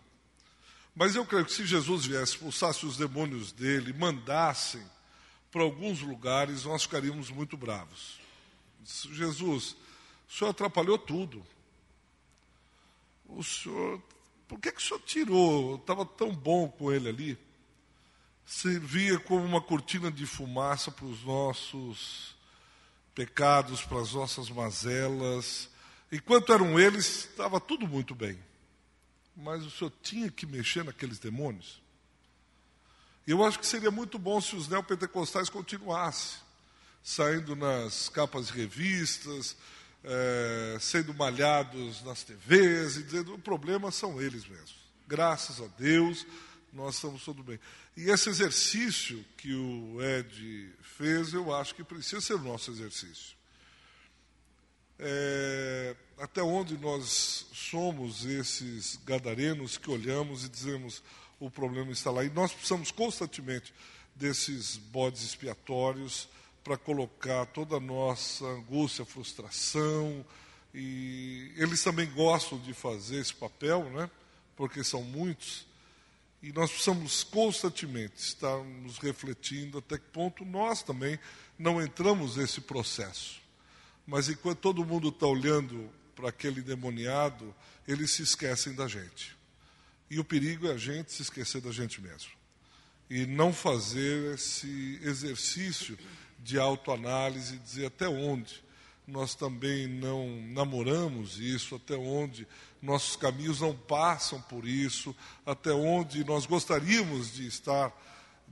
Mas 0.94 1.14
eu 1.14 1.26
creio 1.26 1.44
que 1.44 1.52
se 1.52 1.66
Jesus 1.66 2.06
viesse, 2.06 2.32
expulsasse 2.32 2.86
os 2.86 2.96
demônios 2.96 3.52
dele, 3.52 3.92
mandassem 3.92 4.82
para 5.52 5.60
alguns 5.60 6.00
lugares, 6.00 6.64
nós 6.64 6.84
ficaríamos 6.84 7.28
muito 7.28 7.54
bravos. 7.54 8.18
Jesus, 9.12 9.76
o 10.26 10.32
senhor 10.32 10.50
atrapalhou 10.52 10.96
tudo. 10.96 11.44
O 13.28 13.44
senhor, 13.44 14.02
por 14.48 14.58
que, 14.58 14.72
que 14.72 14.80
o 14.80 14.82
senhor 14.82 15.00
tirou? 15.00 15.76
Estava 15.76 16.06
tão 16.06 16.34
bom 16.34 16.66
com 16.66 16.90
ele 16.90 17.10
ali. 17.10 17.49
Servia 18.50 19.16
como 19.16 19.44
uma 19.44 19.60
cortina 19.60 20.10
de 20.10 20.26
fumaça 20.26 20.90
para 20.90 21.06
os 21.06 21.22
nossos 21.22 22.34
pecados, 23.14 23.80
para 23.82 24.00
as 24.00 24.12
nossas 24.12 24.50
mazelas. 24.50 25.68
Enquanto 26.10 26.52
eram 26.52 26.78
eles, 26.78 27.28
estava 27.30 27.60
tudo 27.60 27.86
muito 27.86 28.12
bem. 28.12 28.36
Mas 29.36 29.64
o 29.64 29.70
senhor 29.70 29.92
tinha 30.02 30.28
que 30.32 30.46
mexer 30.46 30.82
naqueles 30.84 31.20
demônios. 31.20 31.80
Eu 33.24 33.44
acho 33.44 33.56
que 33.56 33.66
seria 33.68 33.88
muito 33.88 34.18
bom 34.18 34.40
se 34.40 34.56
os 34.56 34.66
neopentecostais 34.66 35.48
continuassem, 35.48 36.40
saindo 37.04 37.54
nas 37.54 38.08
capas 38.08 38.48
de 38.48 38.54
revistas, 38.54 39.56
é, 40.02 40.76
sendo 40.80 41.14
malhados 41.14 42.02
nas 42.02 42.24
TVs 42.24 42.96
e 42.96 43.04
dizendo: 43.04 43.32
o 43.32 43.38
problema 43.38 43.92
são 43.92 44.20
eles 44.20 44.44
mesmos. 44.44 44.74
Graças 45.06 45.60
a 45.60 45.68
Deus, 45.78 46.26
nós 46.72 46.96
estamos 46.96 47.24
tudo 47.24 47.42
bem. 47.42 47.58
E 47.96 48.10
esse 48.10 48.28
exercício 48.28 49.24
que 49.36 49.54
o 49.54 49.98
Ed 50.02 50.72
fez, 50.80 51.32
eu 51.32 51.54
acho 51.54 51.74
que 51.74 51.84
precisa 51.84 52.20
ser 52.20 52.34
o 52.34 52.42
nosso 52.42 52.70
exercício. 52.70 53.36
É, 54.98 55.96
até 56.18 56.42
onde 56.42 56.76
nós 56.76 57.46
somos 57.52 58.24
esses 58.26 58.96
gadarenos 59.04 59.78
que 59.78 59.90
olhamos 59.90 60.44
e 60.44 60.48
dizemos 60.48 61.02
o 61.38 61.50
problema 61.50 61.90
está 61.90 62.10
lá. 62.10 62.22
E 62.22 62.30
nós 62.30 62.52
precisamos 62.52 62.90
constantemente 62.90 63.72
desses 64.14 64.76
bodes 64.76 65.22
expiatórios 65.22 66.28
para 66.62 66.76
colocar 66.76 67.46
toda 67.46 67.76
a 67.76 67.80
nossa 67.80 68.44
angústia, 68.44 69.04
frustração. 69.04 70.24
E 70.74 71.52
eles 71.56 71.82
também 71.82 72.08
gostam 72.10 72.58
de 72.58 72.74
fazer 72.74 73.16
esse 73.16 73.34
papel, 73.34 73.84
né? 73.90 74.10
porque 74.54 74.84
são 74.84 75.02
muitos. 75.02 75.66
E 76.42 76.52
nós 76.52 76.70
precisamos 76.70 77.22
constantemente 77.22 78.14
estar 78.18 78.56
nos 78.64 78.98
refletindo 78.98 79.78
até 79.78 79.98
que 79.98 80.06
ponto 80.06 80.44
nós 80.44 80.82
também 80.82 81.18
não 81.58 81.82
entramos 81.82 82.36
nesse 82.36 82.62
processo. 82.62 83.40
Mas 84.06 84.28
enquanto 84.28 84.58
todo 84.58 84.84
mundo 84.84 85.10
está 85.10 85.26
olhando 85.26 85.90
para 86.16 86.30
aquele 86.30 86.62
demoniado, 86.62 87.54
eles 87.86 88.10
se 88.10 88.22
esquecem 88.22 88.74
da 88.74 88.88
gente. 88.88 89.36
E 90.10 90.18
o 90.18 90.24
perigo 90.24 90.66
é 90.66 90.72
a 90.72 90.78
gente 90.78 91.12
se 91.12 91.22
esquecer 91.22 91.60
da 91.60 91.70
gente 91.70 92.00
mesmo. 92.00 92.30
E 93.08 93.26
não 93.26 93.52
fazer 93.52 94.34
esse 94.34 94.98
exercício 95.02 95.98
de 96.38 96.58
autoanálise, 96.58 97.58
dizer 97.58 97.86
até 97.86 98.08
onde 98.08 98.62
nós 99.06 99.34
também 99.34 99.86
não 99.86 100.40
namoramos 100.52 101.38
isso, 101.38 101.74
até 101.74 101.96
onde 101.96 102.46
nossos 102.82 103.16
caminhos 103.16 103.60
não 103.60 103.74
passam 103.74 104.40
por 104.42 104.66
isso, 104.66 105.14
até 105.44 105.72
onde 105.72 106.24
nós 106.24 106.46
gostaríamos 106.46 107.34
de 107.34 107.46
estar 107.46 107.92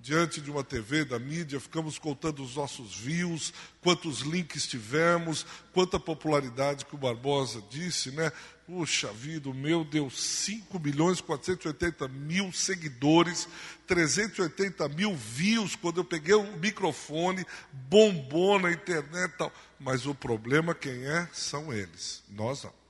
diante 0.01 0.41
de 0.41 0.51
uma 0.51 0.63
TV, 0.63 1.05
da 1.05 1.19
mídia, 1.19 1.59
ficamos 1.59 1.99
contando 1.99 2.43
os 2.43 2.57
nossos 2.57 2.95
views, 2.95 3.53
quantos 3.81 4.21
links 4.21 4.67
tivemos, 4.67 5.45
quanta 5.73 5.99
popularidade 5.99 6.85
que 6.85 6.95
o 6.95 6.99
Barbosa 6.99 7.63
disse, 7.69 8.11
né? 8.13 8.31
Puxa 8.67 9.11
vida, 9.13 9.49
o 9.49 9.55
meu 9.55 9.83
deu 9.85 10.11
5 10.11 10.79
milhões 10.79 11.21
480 11.21 12.07
mil 12.07 12.53
seguidores, 12.53 13.49
380 13.87 14.89
mil 14.91 15.17
views 15.17 15.75
quando 15.75 15.99
eu 15.99 16.05
peguei 16.05 16.35
o 16.35 16.57
microfone, 16.59 17.47
bombou 17.73 18.61
na 18.61 18.71
internet 18.71 19.33
e 19.33 19.39
tal. 19.39 19.53
Mas 19.81 20.07
o 20.07 20.15
problema 20.15 20.75
quem 20.75 21.05
é? 21.07 21.29
São 21.33 21.73
eles, 21.73 22.23
nós 22.29 22.63
não. 22.63 22.88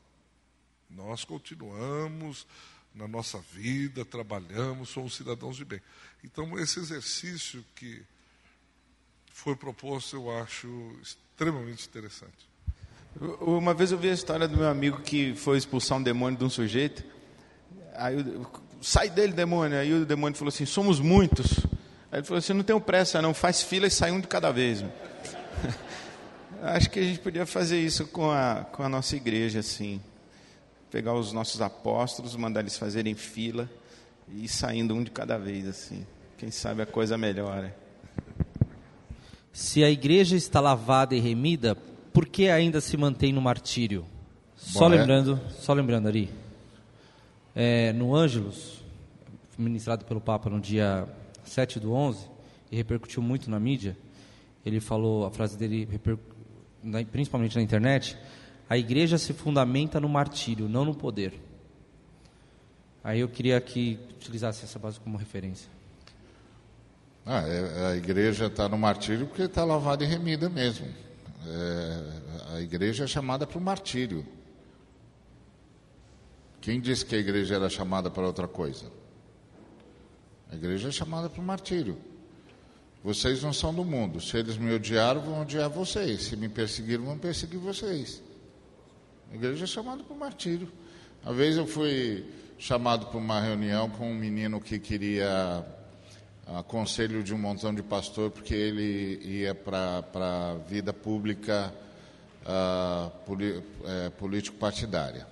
Nós 0.90 1.24
continuamos 1.24 2.47
na 2.94 3.06
nossa 3.06 3.39
vida, 3.52 4.05
trabalhamos, 4.05 4.89
somos 4.89 5.15
cidadãos 5.15 5.56
de 5.56 5.65
bem. 5.65 5.81
Então, 6.24 6.59
esse 6.59 6.81
exercício 6.81 7.65
que 7.74 8.02
foi 9.32 9.55
proposto, 9.55 10.16
eu 10.16 10.36
acho 10.39 10.69
extremamente 11.02 11.86
interessante. 11.86 12.48
Uma 13.40 13.73
vez 13.73 13.93
eu 13.93 13.98
vi 13.98 14.10
a 14.10 14.12
história 14.12 14.48
do 14.48 14.56
meu 14.56 14.69
amigo 14.69 15.01
que 15.01 15.35
foi 15.35 15.59
expulsar 15.59 15.98
um 15.98 16.02
demônio 16.02 16.39
de 16.39 16.44
um 16.44 16.51
sujeito. 16.51 17.05
Aí 17.94 18.19
eu, 18.19 18.47
sai 18.81 19.10
dele, 19.10 19.32
demônio. 19.32 19.78
Aí 19.78 19.93
o 19.93 20.06
demônio 20.06 20.36
falou 20.36 20.48
assim: 20.48 20.66
somos 20.66 21.01
muitos. 21.01 21.59
Aí 22.10 22.20
ele 22.20 22.24
falou 22.24 22.39
assim: 22.39 22.52
não 22.52 22.62
tenho 22.62 22.81
pressa, 22.81 23.20
não, 23.23 23.35
faz 23.35 23.62
fila 23.62 23.86
e 23.86 23.90
sai 23.90 24.10
um 24.10 24.20
de 24.20 24.27
cada 24.27 24.52
vez. 24.52 24.85
Acho 26.62 26.90
que 26.90 26.98
a 26.98 27.02
gente 27.02 27.20
podia 27.20 27.47
fazer 27.47 27.81
isso 27.81 28.06
com 28.06 28.31
a, 28.31 28.66
com 28.73 28.82
a 28.82 28.89
nossa 28.89 29.15
igreja, 29.16 29.60
assim. 29.60 30.01
Pegar 30.90 31.15
os 31.15 31.32
nossos 31.32 31.60
apóstolos, 31.60 32.35
mandar 32.36 32.60
eles 32.60 32.78
fazerem 32.78 33.15
fila 33.15 33.69
e 34.28 34.44
ir 34.44 34.48
saindo 34.48 34.94
um 34.94 35.02
de 35.02 35.10
cada 35.10 35.39
vez, 35.39 35.66
assim. 35.66 36.06
Quem 36.36 36.51
sabe 36.51 36.82
a 36.82 36.86
coisa 36.86 37.19
melhora. 37.19 37.77
Se 39.52 39.82
a 39.82 39.90
igreja 39.90 40.36
está 40.36 40.60
lavada 40.60 41.15
e 41.15 41.20
remida, 41.20 41.74
por 42.12 42.27
que 42.27 42.48
ainda 42.48 42.81
se 42.81 42.97
mantém 42.97 43.32
no 43.32 43.40
martírio? 43.40 44.06
Só 44.56 44.86
é. 44.86 44.97
lembrando, 44.97 45.40
só 45.51 45.73
lembrando, 45.73 46.09
Ari, 46.09 46.31
é, 47.55 47.93
no 47.93 48.15
Ângelos, 48.15 48.82
ministrado 49.56 50.05
pelo 50.05 50.20
Papa 50.20 50.48
no 50.48 50.60
dia 50.60 51.09
7 51.44 51.81
do 51.81 51.93
11, 51.93 52.28
e 52.70 52.77
repercutiu 52.77 53.23
muito 53.23 53.51
na 53.51 53.59
mídia, 53.59 53.97
ele 54.65 54.81
falou, 54.81 55.27
a 55.27 55.31
frase 55.31 55.56
dele, 55.56 55.89
principalmente 57.10 57.56
na 57.56 57.62
internet, 57.62 58.16
a 58.68 58.76
igreja 58.76 59.16
se 59.16 59.32
fundamenta 59.32 59.98
no 59.98 60.08
martírio, 60.08 60.68
não 60.68 60.84
no 60.84 60.94
poder. 60.94 61.40
Aí 63.02 63.20
eu 63.20 63.28
queria 63.28 63.58
que 63.60 63.98
utilizasse 64.16 64.64
essa 64.64 64.78
base 64.78 65.00
como 65.00 65.16
referência. 65.16 65.70
Ah, 67.24 67.42
é, 67.46 67.92
a 67.92 67.96
igreja 67.96 68.46
está 68.46 68.68
no 68.68 68.76
martírio 68.76 69.26
porque 69.26 69.42
está 69.42 69.64
lavada 69.64 70.04
e 70.04 70.06
remida 70.06 70.48
mesmo. 70.48 70.86
É, 71.46 72.54
a 72.54 72.60
igreja 72.60 73.04
é 73.04 73.06
chamada 73.06 73.46
para 73.46 73.58
o 73.58 73.60
martírio. 73.60 74.26
Quem 76.60 76.80
disse 76.80 77.06
que 77.06 77.14
a 77.14 77.18
igreja 77.18 77.54
era 77.54 77.70
chamada 77.70 78.10
para 78.10 78.26
outra 78.26 78.48
coisa? 78.48 78.86
A 80.50 80.56
igreja 80.56 80.88
é 80.88 80.90
chamada 80.90 81.30
para 81.30 81.40
o 81.40 81.44
martírio. 81.44 81.96
Vocês 83.02 83.42
não 83.42 83.52
são 83.52 83.72
do 83.72 83.84
mundo. 83.84 84.20
Se 84.20 84.36
eles 84.36 84.56
me 84.56 84.74
odiaram, 84.74 85.20
vão 85.20 85.42
odiar 85.42 85.70
vocês. 85.70 86.22
Se 86.24 86.36
me 86.36 86.48
perseguiram, 86.48 87.04
vão 87.04 87.18
perseguir 87.18 87.58
vocês. 87.58 88.22
A 89.30 89.34
igreja 89.34 89.64
é 89.64 89.66
chamada 89.66 90.02
para 90.02 90.14
o 90.14 90.18
martírio. 90.18 90.68
Uma 91.22 91.34
vez 91.34 91.56
eu 91.56 91.66
fui 91.66 92.24
chamado 92.59 93.06
para 93.06 93.18
uma 93.18 93.38
reunião 93.40 93.90
com 93.90 94.10
um 94.10 94.14
menino 94.14 94.59
que 94.59 94.78
queria 94.78 95.64
uh, 96.46 96.62
conselho 96.64 97.22
de 97.22 97.34
um 97.34 97.38
montão 97.38 97.74
de 97.74 97.82
pastor, 97.82 98.30
porque 98.30 98.55
ele 98.55 99.20
ia 99.22 99.55
para 99.55 100.02
a 100.14 100.55
vida 100.66 100.94
pública 100.94 101.74
uh, 102.42 103.10
poli, 103.26 103.62
é, 103.84 104.09
político-partidária. 104.10 105.26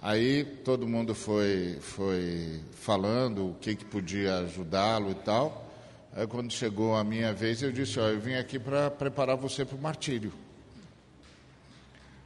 Aí 0.00 0.44
todo 0.64 0.88
mundo 0.88 1.14
foi, 1.14 1.76
foi 1.82 2.62
falando 2.72 3.50
o 3.50 3.54
que, 3.60 3.76
que 3.76 3.84
podia 3.84 4.38
ajudá-lo 4.38 5.10
e 5.10 5.16
tal. 5.16 5.70
Aí 6.14 6.26
quando 6.26 6.50
chegou 6.50 6.96
a 6.96 7.04
minha 7.04 7.34
vez, 7.34 7.62
eu 7.62 7.70
disse, 7.70 8.00
ó, 8.00 8.08
eu 8.08 8.18
vim 8.18 8.34
aqui 8.34 8.58
para 8.58 8.90
preparar 8.90 9.36
você 9.36 9.66
para 9.66 9.76
o 9.76 9.80
martírio. 9.80 10.32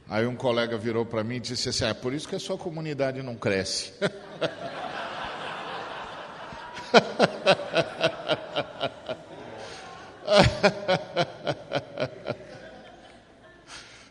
Aí 0.09 0.25
um 0.25 0.35
colega 0.35 0.77
virou 0.77 1.05
para 1.05 1.23
mim 1.23 1.35
e 1.35 1.39
disse 1.39 1.69
assim: 1.69 1.85
é 1.85 1.93
por 1.93 2.13
isso 2.13 2.27
que 2.27 2.35
a 2.35 2.39
sua 2.39 2.57
comunidade 2.57 3.21
não 3.23 3.35
cresce. 3.35 3.93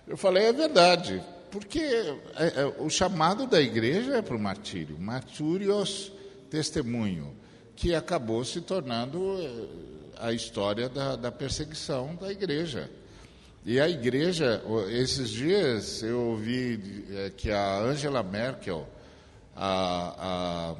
Eu 0.06 0.16
falei, 0.16 0.44
é 0.46 0.52
verdade, 0.52 1.22
porque 1.50 1.78
é, 1.78 2.62
é, 2.62 2.74
o 2.78 2.90
chamado 2.90 3.46
da 3.46 3.60
igreja 3.60 4.16
é 4.16 4.22
para 4.22 4.34
o 4.36 4.40
martírio, 4.40 4.98
marturios 4.98 6.12
testemunho, 6.50 7.36
que 7.76 7.94
acabou 7.94 8.44
se 8.44 8.60
tornando 8.60 9.40
eh, 9.40 9.66
a 10.18 10.32
história 10.32 10.88
da, 10.88 11.14
da 11.16 11.30
perseguição 11.30 12.16
da 12.16 12.30
igreja. 12.30 12.90
E 13.64 13.78
a 13.78 13.86
igreja, 13.86 14.62
esses 14.90 15.28
dias 15.28 16.02
eu 16.02 16.18
ouvi 16.18 17.04
é, 17.10 17.30
que 17.30 17.50
a 17.50 17.78
Angela 17.78 18.22
Merkel, 18.22 18.88
a, 19.54 20.76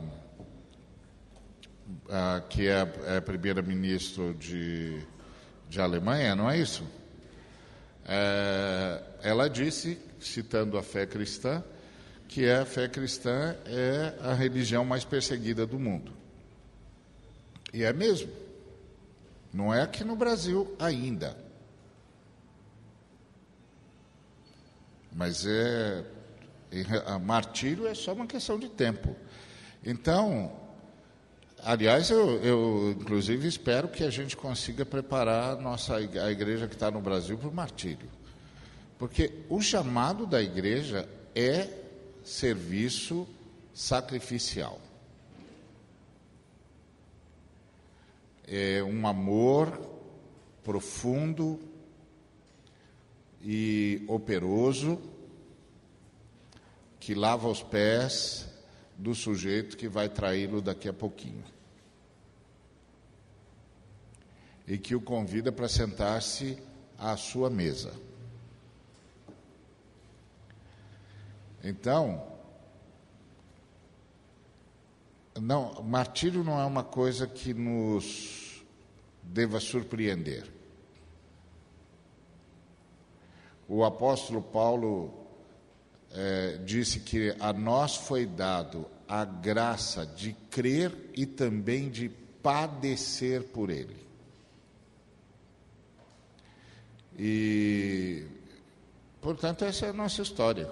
a, 2.11 2.37
a 2.37 2.41
que 2.41 2.69
é, 2.69 2.91
é 3.07 3.21
primeira-ministra 3.21 4.33
de, 4.33 4.99
de 5.69 5.79
Alemanha, 5.79 6.35
não 6.35 6.51
é 6.51 6.57
isso? 6.57 6.83
É, 8.07 9.03
ela 9.23 9.49
disse, 9.49 9.99
citando 10.19 10.79
a 10.79 10.83
fé 10.83 11.05
cristã, 11.05 11.63
que 12.27 12.49
a 12.49 12.65
fé 12.65 12.89
cristã 12.89 13.57
é 13.67 14.15
a 14.23 14.33
religião 14.33 14.87
mais 14.87 15.05
perseguida 15.05 15.67
do 15.67 15.79
mundo. 15.79 16.13
E 17.75 17.85
é 17.85 17.93
mesmo. 17.93 18.33
Não 19.53 19.75
é 19.75 19.83
aqui 19.83 20.03
no 20.03 20.17
Brasil 20.17 20.75
ainda. 20.79 21.50
Mas 25.13 25.45
é. 25.47 26.05
Martírio 27.25 27.87
é 27.87 27.95
só 27.95 28.13
uma 28.13 28.27
questão 28.27 28.59
de 28.59 28.69
tempo. 28.69 29.17
Então, 29.85 30.53
aliás, 31.65 32.11
eu, 32.11 32.41
eu 32.45 32.97
inclusive 33.01 33.49
espero 33.49 33.89
que 33.89 34.05
a 34.05 34.11
gente 34.11 34.37
consiga 34.37 34.87
preparar 34.87 35.57
a 35.57 35.61
nossa, 35.61 35.97
a 35.97 36.31
igreja 36.31 36.69
que 36.69 36.75
está 36.75 36.91
no 36.91 37.01
Brasil 37.01 37.37
para 37.37 37.49
o 37.49 37.53
martírio. 37.53 38.09
Porque 38.99 39.33
o 39.49 39.61
chamado 39.61 40.27
da 40.27 40.41
igreja 40.41 41.09
é 41.35 41.69
serviço 42.23 43.27
sacrificial. 43.75 44.79
É 48.47 48.83
um 48.83 49.07
amor 49.07 49.81
profundo 50.63 51.59
e 53.43 54.05
operoso 54.07 55.01
que 56.99 57.15
lava 57.15 57.49
os 57.49 57.63
pés 57.63 58.47
do 58.97 59.15
sujeito 59.15 59.77
que 59.77 59.89
vai 59.89 60.09
traí-lo 60.09 60.61
daqui 60.61 60.89
a 60.89 60.93
pouquinho. 60.93 61.45
E 64.67 64.77
que 64.77 64.95
o 64.95 65.01
convida 65.01 65.51
para 65.51 65.69
sentar-se 65.69 66.59
à 66.99 67.17
sua 67.17 67.49
mesa. 67.49 67.93
Então, 71.65 72.27
não, 75.41 75.83
martírio 75.83 76.45
não 76.45 76.61
é 76.61 76.65
uma 76.65 76.85
coisa 76.85 77.27
que 77.27 77.55
nos 77.55 78.63
deva 79.23 79.59
surpreender. 79.59 80.60
O 83.73 83.85
apóstolo 83.85 84.43
Paulo 84.43 85.15
é, 86.11 86.59
disse 86.65 86.99
que 86.99 87.37
a 87.39 87.53
nós 87.53 87.95
foi 87.95 88.27
dado 88.27 88.85
a 89.07 89.25
graça 89.25 90.05
de 90.05 90.33
crer 90.51 90.93
e 91.15 91.25
também 91.25 91.89
de 91.89 92.09
padecer 92.43 93.45
por 93.45 93.71
Ele. 93.71 93.97
E, 97.17 98.25
portanto, 99.21 99.65
essa 99.65 99.87
é 99.87 99.91
a 99.91 99.93
nossa 99.93 100.21
história. 100.21 100.69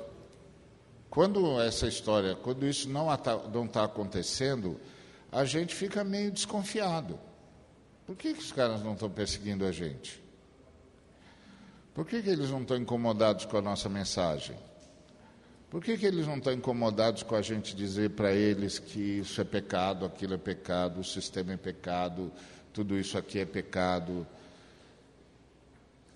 Quando 1.09 1.61
essa 1.61 1.87
história, 1.87 2.35
quando 2.35 2.67
isso 2.67 2.89
não 2.89 3.15
está 3.15 3.85
acontecendo, 3.85 4.77
a 5.31 5.45
gente 5.45 5.73
fica 5.73 6.03
meio 6.03 6.33
desconfiado. 6.33 7.17
Por 8.05 8.17
que, 8.17 8.35
que 8.35 8.41
os 8.41 8.51
caras 8.51 8.83
não 8.83 8.95
estão 8.95 9.09
perseguindo 9.09 9.65
a 9.65 9.71
gente? 9.71 10.21
Por 11.99 12.07
que, 12.07 12.23
que 12.23 12.31
eles 12.31 12.49
não 12.51 12.63
estão 12.63 12.77
incomodados 12.77 13.45
com 13.45 13.57
a 13.57 13.61
nossa 13.61 13.89
mensagem? 13.89 14.57
Por 15.69 15.83
que, 15.83 15.99
que 15.99 16.07
eles 16.07 16.29
não 16.29 16.37
estão 16.37 16.53
incomodados 16.53 17.25
com 17.25 17.35
a 17.35 17.43
gente 17.43 17.75
dizer 17.75 18.11
para 18.11 18.33
eles 18.33 18.79
que 18.79 19.19
isso 19.19 19.41
é 19.41 19.45
pecado, 19.45 20.07
aquilo 20.07 20.35
é 20.35 20.39
pecado, 20.39 21.01
o 21.01 21.05
sistema 21.05 21.55
é 21.55 21.57
pecado, 21.57 22.31
tudo 22.73 22.97
isso 22.97 23.19
aqui 23.19 23.41
é 23.41 23.45
pecado? 23.45 24.25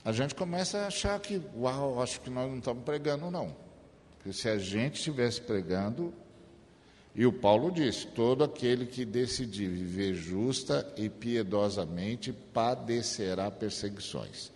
A 0.05 0.13
gente 0.13 0.37
começa 0.37 0.79
a 0.79 0.87
achar 0.87 1.19
que, 1.19 1.43
uau, 1.57 2.01
acho 2.01 2.21
que 2.21 2.31
nós 2.31 2.49
não 2.49 2.59
estamos 2.59 2.85
pregando, 2.85 3.29
não. 3.29 3.53
Porque 4.19 4.33
se 4.33 4.49
a 4.49 4.59
gente 4.59 4.99
estivesse 4.99 5.41
pregando, 5.41 6.15
e 7.13 7.27
o 7.27 7.33
Paulo 7.33 7.73
diz: 7.73 8.05
todo 8.05 8.45
aquele 8.45 8.87
que 8.87 9.05
decidir 9.05 9.67
viver 9.67 10.15
justa 10.15 10.95
e 10.97 11.09
piedosamente 11.09 12.33
padecerá 12.33 13.51
perseguições. 13.51 14.53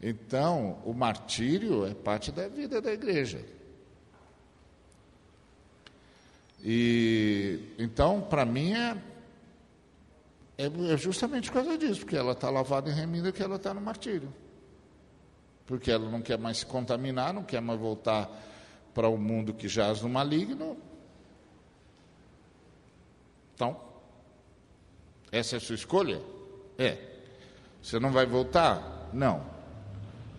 Então, 0.00 0.80
o 0.84 0.94
martírio 0.94 1.84
é 1.84 1.92
parte 1.92 2.30
da 2.30 2.46
vida 2.48 2.80
da 2.80 2.92
igreja. 2.92 3.44
E 6.62 7.74
então, 7.78 8.20
para 8.20 8.44
mim, 8.44 8.72
é, 8.72 8.96
é, 10.56 10.66
é, 10.92 10.96
justamente 10.96 11.48
por 11.48 11.62
causa 11.62 11.76
disso, 11.76 12.00
porque 12.00 12.16
ela 12.16 12.32
está 12.32 12.50
lavada 12.50 12.90
e 12.90 12.92
remida 12.92 13.32
que 13.32 13.42
ela 13.42 13.56
está 13.56 13.74
no 13.74 13.80
martírio. 13.80 14.32
Porque 15.66 15.90
ela 15.90 16.08
não 16.08 16.22
quer 16.22 16.38
mais 16.38 16.58
se 16.58 16.66
contaminar, 16.66 17.32
não 17.32 17.44
quer 17.44 17.60
mais 17.60 17.78
voltar 17.78 18.30
para 18.94 19.08
o 19.08 19.18
mundo 19.18 19.52
que 19.52 19.68
jaz 19.68 20.02
no 20.02 20.08
maligno. 20.08 20.76
Então, 23.54 23.80
essa 25.30 25.56
é 25.56 25.58
a 25.58 25.60
sua 25.60 25.74
escolha? 25.74 26.22
É. 26.78 26.96
Você 27.82 27.98
não 27.98 28.10
vai 28.10 28.26
voltar? 28.26 29.10
Não. 29.12 29.57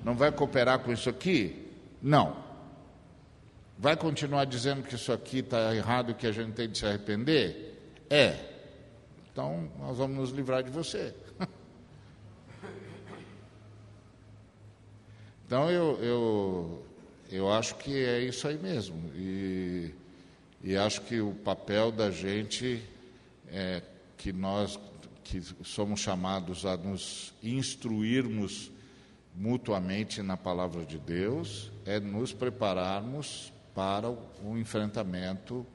Não 0.04 0.16
vai 0.16 0.32
cooperar 0.32 0.80
com 0.80 0.92
isso 0.92 1.10
aqui? 1.10 1.68
Não. 2.02 2.38
Vai 3.78 3.96
continuar 3.96 4.46
dizendo 4.46 4.84
que 4.84 4.96
isso 4.96 5.12
aqui 5.12 5.40
está 5.40 5.74
errado 5.76 6.14
que 6.14 6.28
a 6.28 6.32
gente 6.32 6.54
tem 6.54 6.70
de 6.70 6.78
se 6.78 6.86
arrepender? 6.86 7.78
É. 8.10 8.38
Então, 9.32 9.70
nós 9.80 9.98
vamos 9.98 10.18
nos 10.18 10.30
livrar 10.32 10.64
de 10.64 10.70
você. 10.70 11.14
Então, 15.46 15.68
eu, 15.72 15.98
eu, 16.00 16.86
eu 17.32 17.52
acho 17.52 17.74
que 17.78 18.06
é 18.06 18.20
isso 18.20 18.48
aí 18.48 18.56
mesmo. 18.56 19.12
E, 19.16 19.92
e 20.64 20.78
acho 20.78 21.02
que 21.02 21.20
o 21.20 21.34
papel 21.34 21.92
da 21.92 22.12
gente 22.12 22.84
é 23.48 23.82
que 24.16 24.32
nós 24.32 24.80
que 25.24 25.42
somos 25.64 26.00
chamados 26.00 26.66
a 26.66 26.76
nos 26.76 27.34
instruirmos 27.42 28.72
mutuamente 29.40 30.22
na 30.22 30.36
palavra 30.36 30.86
de 30.86 30.98
Deus 31.00 31.72
é 31.86 31.98
nos 31.98 32.34
prepararmos 32.34 33.54
para 33.74 34.10
o 34.10 34.58
enfrentamento 34.58 35.66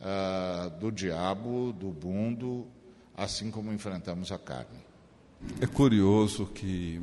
uh, 0.00 0.68
do 0.80 0.90
diabo, 0.90 1.72
do 1.72 1.94
mundo, 2.04 2.66
assim 3.16 3.52
como 3.52 3.72
enfrentamos 3.72 4.32
a 4.32 4.38
carne. 4.38 4.80
É 5.60 5.66
curioso 5.68 6.46
que 6.46 7.00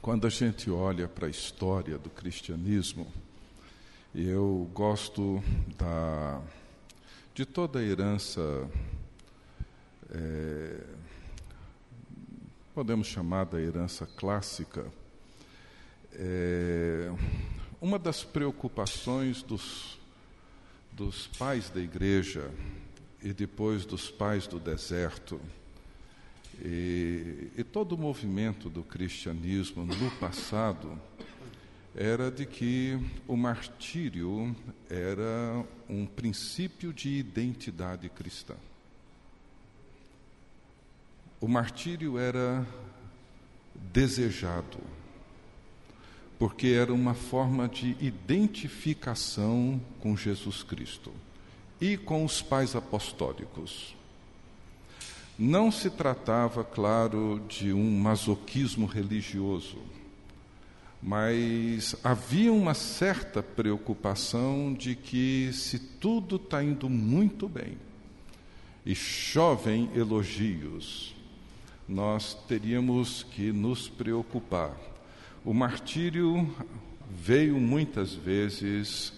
quando 0.00 0.26
a 0.26 0.30
gente 0.30 0.70
olha 0.70 1.06
para 1.06 1.26
a 1.26 1.30
história 1.30 1.98
do 1.98 2.08
cristianismo, 2.08 3.06
eu 4.14 4.70
gosto 4.72 5.42
da, 5.76 6.40
de 7.34 7.44
toda 7.44 7.78
a 7.78 7.82
herança, 7.82 8.40
é, 10.10 10.80
podemos 12.74 13.06
chamar 13.06 13.44
da 13.44 13.60
herança 13.60 14.06
clássica, 14.06 14.86
é, 16.14 17.12
uma 17.80 17.98
das 17.98 18.24
preocupações 18.24 19.42
dos, 19.42 19.98
dos 20.90 21.26
pais 21.26 21.68
da 21.68 21.80
igreja 21.80 22.50
e 23.22 23.32
depois 23.32 23.84
dos 23.84 24.10
pais 24.10 24.46
do 24.46 24.58
deserto, 24.58 25.38
e, 26.64 27.50
e 27.56 27.64
todo 27.64 27.92
o 27.92 27.98
movimento 27.98 28.70
do 28.70 28.82
cristianismo 28.82 29.84
no 29.84 30.10
passado 30.12 30.98
era 31.94 32.30
de 32.30 32.46
que 32.46 32.98
o 33.28 33.36
martírio 33.36 34.56
era 34.88 35.62
um 35.88 36.06
princípio 36.06 36.90
de 36.92 37.10
identidade 37.10 38.08
cristã. 38.08 38.54
O 41.42 41.48
martírio 41.48 42.20
era 42.20 42.64
desejado, 43.92 44.78
porque 46.38 46.68
era 46.68 46.94
uma 46.94 47.14
forma 47.14 47.68
de 47.68 47.96
identificação 47.98 49.80
com 49.98 50.16
Jesus 50.16 50.62
Cristo 50.62 51.12
e 51.80 51.96
com 51.96 52.24
os 52.24 52.40
pais 52.40 52.76
apostólicos. 52.76 53.96
Não 55.36 55.72
se 55.72 55.90
tratava, 55.90 56.62
claro, 56.62 57.42
de 57.48 57.72
um 57.72 57.98
masoquismo 57.98 58.86
religioso, 58.86 59.78
mas 61.02 61.96
havia 62.04 62.52
uma 62.52 62.72
certa 62.72 63.42
preocupação 63.42 64.72
de 64.72 64.94
que, 64.94 65.50
se 65.52 65.80
tudo 65.80 66.36
está 66.36 66.62
indo 66.62 66.88
muito 66.88 67.48
bem 67.48 67.76
e 68.86 68.94
chovem 68.94 69.90
elogios, 69.92 71.11
nós 71.88 72.34
teríamos 72.48 73.22
que 73.22 73.52
nos 73.52 73.88
preocupar. 73.88 74.76
O 75.44 75.52
martírio 75.52 76.48
veio 77.10 77.58
muitas 77.58 78.14
vezes 78.14 79.12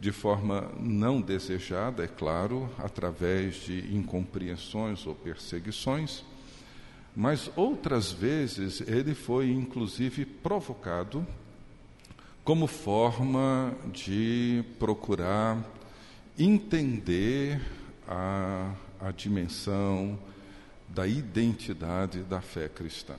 de 0.00 0.10
forma 0.10 0.70
não 0.80 1.20
desejada, 1.20 2.02
é 2.04 2.08
claro, 2.08 2.70
através 2.78 3.56
de 3.56 3.94
incompreensões 3.94 5.06
ou 5.06 5.14
perseguições, 5.14 6.24
mas 7.14 7.50
outras 7.54 8.10
vezes 8.10 8.80
ele 8.80 9.14
foi 9.14 9.50
inclusive 9.50 10.24
provocado 10.24 11.26
como 12.42 12.66
forma 12.66 13.74
de 13.92 14.64
procurar 14.78 15.62
entender 16.38 17.60
a, 18.08 18.72
a 19.00 19.10
dimensão 19.10 20.18
da 20.90 21.06
identidade 21.06 22.20
da 22.20 22.40
fé 22.40 22.68
cristã. 22.68 23.14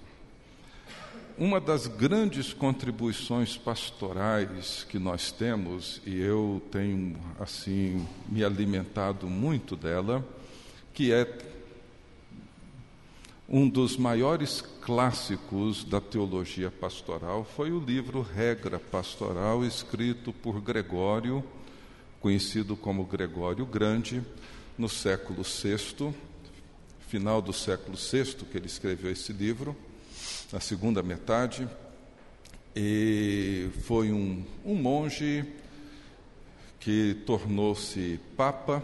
Uma 1.37 1.59
das 1.59 1.87
grandes 1.87 2.53
contribuições 2.53 3.57
pastorais 3.57 4.85
que 4.89 4.99
nós 4.99 5.31
temos, 5.31 6.01
e 6.05 6.19
eu 6.19 6.61
tenho 6.71 7.17
assim 7.39 8.05
me 8.27 8.43
alimentado 8.43 9.27
muito 9.27 9.75
dela, 9.75 10.23
que 10.93 11.11
é 11.11 11.25
um 13.47 13.67
dos 13.67 13.97
maiores 13.97 14.61
clássicos 14.81 15.83
da 15.83 15.99
teologia 15.99 16.69
pastoral, 16.69 17.43
foi 17.43 17.71
o 17.71 17.79
livro 17.79 18.21
Regra 18.21 18.79
Pastoral, 18.79 19.65
escrito 19.65 20.31
por 20.31 20.61
Gregório, 20.61 21.43
conhecido 22.19 22.75
como 22.75 23.05
Gregório 23.05 23.65
Grande, 23.65 24.21
no 24.77 24.87
século 24.87 25.43
VI, 25.43 26.13
final 27.11 27.41
do 27.41 27.51
século 27.51 27.97
VI, 27.97 28.35
que 28.49 28.57
ele 28.57 28.67
escreveu 28.67 29.11
esse 29.11 29.33
livro 29.33 29.75
na 30.49 30.61
segunda 30.61 31.03
metade, 31.03 31.67
e 32.73 33.69
foi 33.83 34.13
um, 34.13 34.45
um 34.63 34.75
monge 34.75 35.43
que 36.79 37.21
tornou-se 37.25 38.17
papa, 38.37 38.81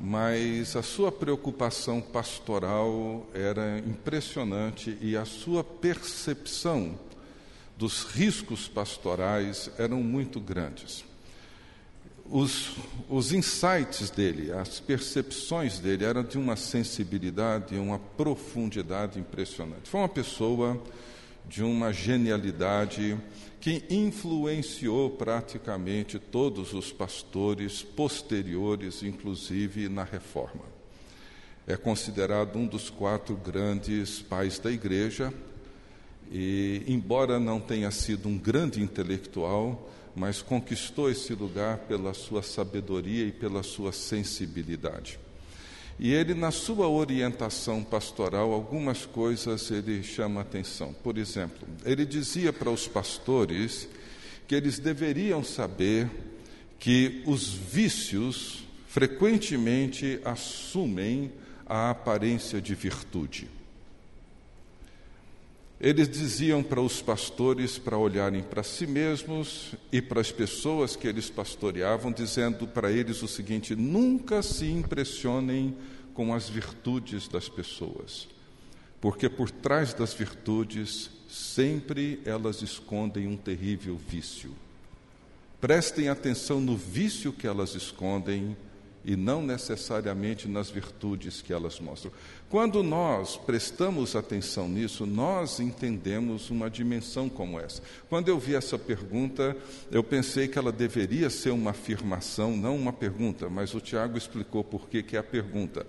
mas 0.00 0.74
a 0.74 0.82
sua 0.82 1.12
preocupação 1.12 2.00
pastoral 2.00 3.28
era 3.34 3.78
impressionante 3.80 4.96
e 5.02 5.14
a 5.14 5.26
sua 5.26 5.62
percepção 5.62 6.98
dos 7.76 8.02
riscos 8.02 8.66
pastorais 8.66 9.70
eram 9.76 10.02
muito 10.02 10.40
grandes 10.40 11.09
os, 12.30 12.76
os 13.08 13.32
insights 13.32 14.08
dele, 14.08 14.52
as 14.52 14.78
percepções 14.78 15.80
dele 15.80 16.04
eram 16.04 16.22
de 16.22 16.38
uma 16.38 16.54
sensibilidade, 16.54 17.76
uma 17.76 17.98
profundidade 17.98 19.18
impressionante. 19.18 19.90
Foi 19.90 20.00
uma 20.00 20.08
pessoa 20.08 20.80
de 21.48 21.64
uma 21.64 21.92
genialidade 21.92 23.18
que 23.60 23.84
influenciou 23.90 25.10
praticamente 25.10 26.18
todos 26.18 26.72
os 26.72 26.92
pastores 26.92 27.82
posteriores, 27.82 29.02
inclusive 29.02 29.88
na 29.88 30.04
reforma. 30.04 30.62
É 31.66 31.76
considerado 31.76 32.56
um 32.56 32.66
dos 32.66 32.88
quatro 32.88 33.36
grandes 33.36 34.20
pais 34.20 34.58
da 34.58 34.70
igreja, 34.70 35.34
e, 36.30 36.84
embora 36.86 37.40
não 37.40 37.58
tenha 37.60 37.90
sido 37.90 38.28
um 38.28 38.38
grande 38.38 38.80
intelectual, 38.80 39.90
mas 40.20 40.42
conquistou 40.42 41.10
esse 41.10 41.32
lugar 41.32 41.78
pela 41.78 42.12
sua 42.12 42.42
sabedoria 42.42 43.24
e 43.24 43.32
pela 43.32 43.62
sua 43.62 43.90
sensibilidade. 43.90 45.18
E 45.98 46.12
ele, 46.12 46.34
na 46.34 46.50
sua 46.50 46.86
orientação 46.86 47.82
pastoral, 47.82 48.52
algumas 48.52 49.06
coisas 49.06 49.70
ele 49.70 50.02
chama 50.02 50.42
atenção. 50.42 50.92
Por 51.02 51.16
exemplo, 51.16 51.66
ele 51.86 52.04
dizia 52.04 52.52
para 52.52 52.70
os 52.70 52.86
pastores 52.86 53.88
que 54.46 54.54
eles 54.54 54.78
deveriam 54.78 55.42
saber 55.42 56.06
que 56.78 57.22
os 57.24 57.48
vícios 57.54 58.64
frequentemente 58.88 60.20
assumem 60.22 61.32
a 61.64 61.88
aparência 61.88 62.60
de 62.60 62.74
virtude. 62.74 63.48
Eles 65.80 66.10
diziam 66.10 66.62
para 66.62 66.82
os 66.82 67.00
pastores 67.00 67.78
para 67.78 67.96
olharem 67.96 68.42
para 68.42 68.62
si 68.62 68.86
mesmos 68.86 69.74
e 69.90 70.02
para 70.02 70.20
as 70.20 70.30
pessoas 70.30 70.94
que 70.94 71.08
eles 71.08 71.30
pastoreavam, 71.30 72.12
dizendo 72.12 72.68
para 72.68 72.92
eles 72.92 73.22
o 73.22 73.28
seguinte: 73.28 73.74
nunca 73.74 74.42
se 74.42 74.66
impressionem 74.66 75.74
com 76.12 76.34
as 76.34 76.50
virtudes 76.50 77.28
das 77.28 77.48
pessoas, 77.48 78.28
porque 79.00 79.26
por 79.26 79.50
trás 79.50 79.94
das 79.94 80.12
virtudes 80.12 81.10
sempre 81.26 82.20
elas 82.26 82.60
escondem 82.60 83.26
um 83.26 83.36
terrível 83.36 83.96
vício. 83.96 84.54
Prestem 85.62 86.10
atenção 86.10 86.60
no 86.60 86.76
vício 86.76 87.32
que 87.32 87.46
elas 87.46 87.74
escondem 87.74 88.54
e 89.04 89.16
não 89.16 89.42
necessariamente 89.42 90.46
nas 90.46 90.68
virtudes 90.70 91.40
que 91.40 91.52
elas 91.52 91.80
mostram. 91.80 92.12
Quando 92.50 92.82
nós 92.82 93.36
prestamos 93.36 94.16
atenção 94.16 94.68
nisso, 94.68 95.06
nós 95.06 95.60
entendemos 95.60 96.50
uma 96.50 96.68
dimensão 96.68 97.28
como 97.28 97.60
essa. 97.60 97.80
Quando 98.08 98.26
eu 98.26 98.40
vi 98.40 98.56
essa 98.56 98.76
pergunta, 98.76 99.56
eu 99.88 100.02
pensei 100.02 100.48
que 100.48 100.58
ela 100.58 100.72
deveria 100.72 101.30
ser 101.30 101.50
uma 101.50 101.70
afirmação, 101.70 102.56
não 102.56 102.76
uma 102.76 102.92
pergunta, 102.92 103.48
mas 103.48 103.72
o 103.72 103.80
Tiago 103.80 104.18
explicou 104.18 104.64
por 104.64 104.88
que, 104.88 105.00
que 105.00 105.14
é 105.14 105.20
a 105.20 105.22
pergunta. 105.22 105.86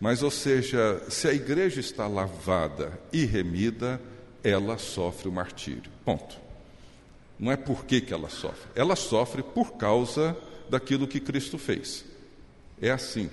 Mas, 0.00 0.22
ou 0.22 0.30
seja, 0.30 1.02
se 1.08 1.26
a 1.26 1.34
igreja 1.34 1.80
está 1.80 2.06
lavada 2.06 2.96
e 3.12 3.24
remida, 3.24 4.00
ela 4.44 4.78
sofre 4.78 5.28
o 5.28 5.32
martírio. 5.32 5.90
Ponto. 6.04 6.36
Não 7.40 7.50
é 7.50 7.56
por 7.56 7.84
que, 7.84 8.00
que 8.00 8.14
ela 8.14 8.28
sofre. 8.28 8.70
Ela 8.76 8.94
sofre 8.94 9.42
por 9.42 9.72
causa 9.72 10.36
daquilo 10.70 11.08
que 11.08 11.18
Cristo 11.18 11.58
fez. 11.58 12.04
É 12.80 12.92
assim. 12.92 13.28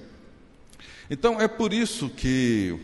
Então 1.11 1.39
é 1.41 1.47
por 1.47 1.73
isso 1.73 2.07
que 2.07 2.79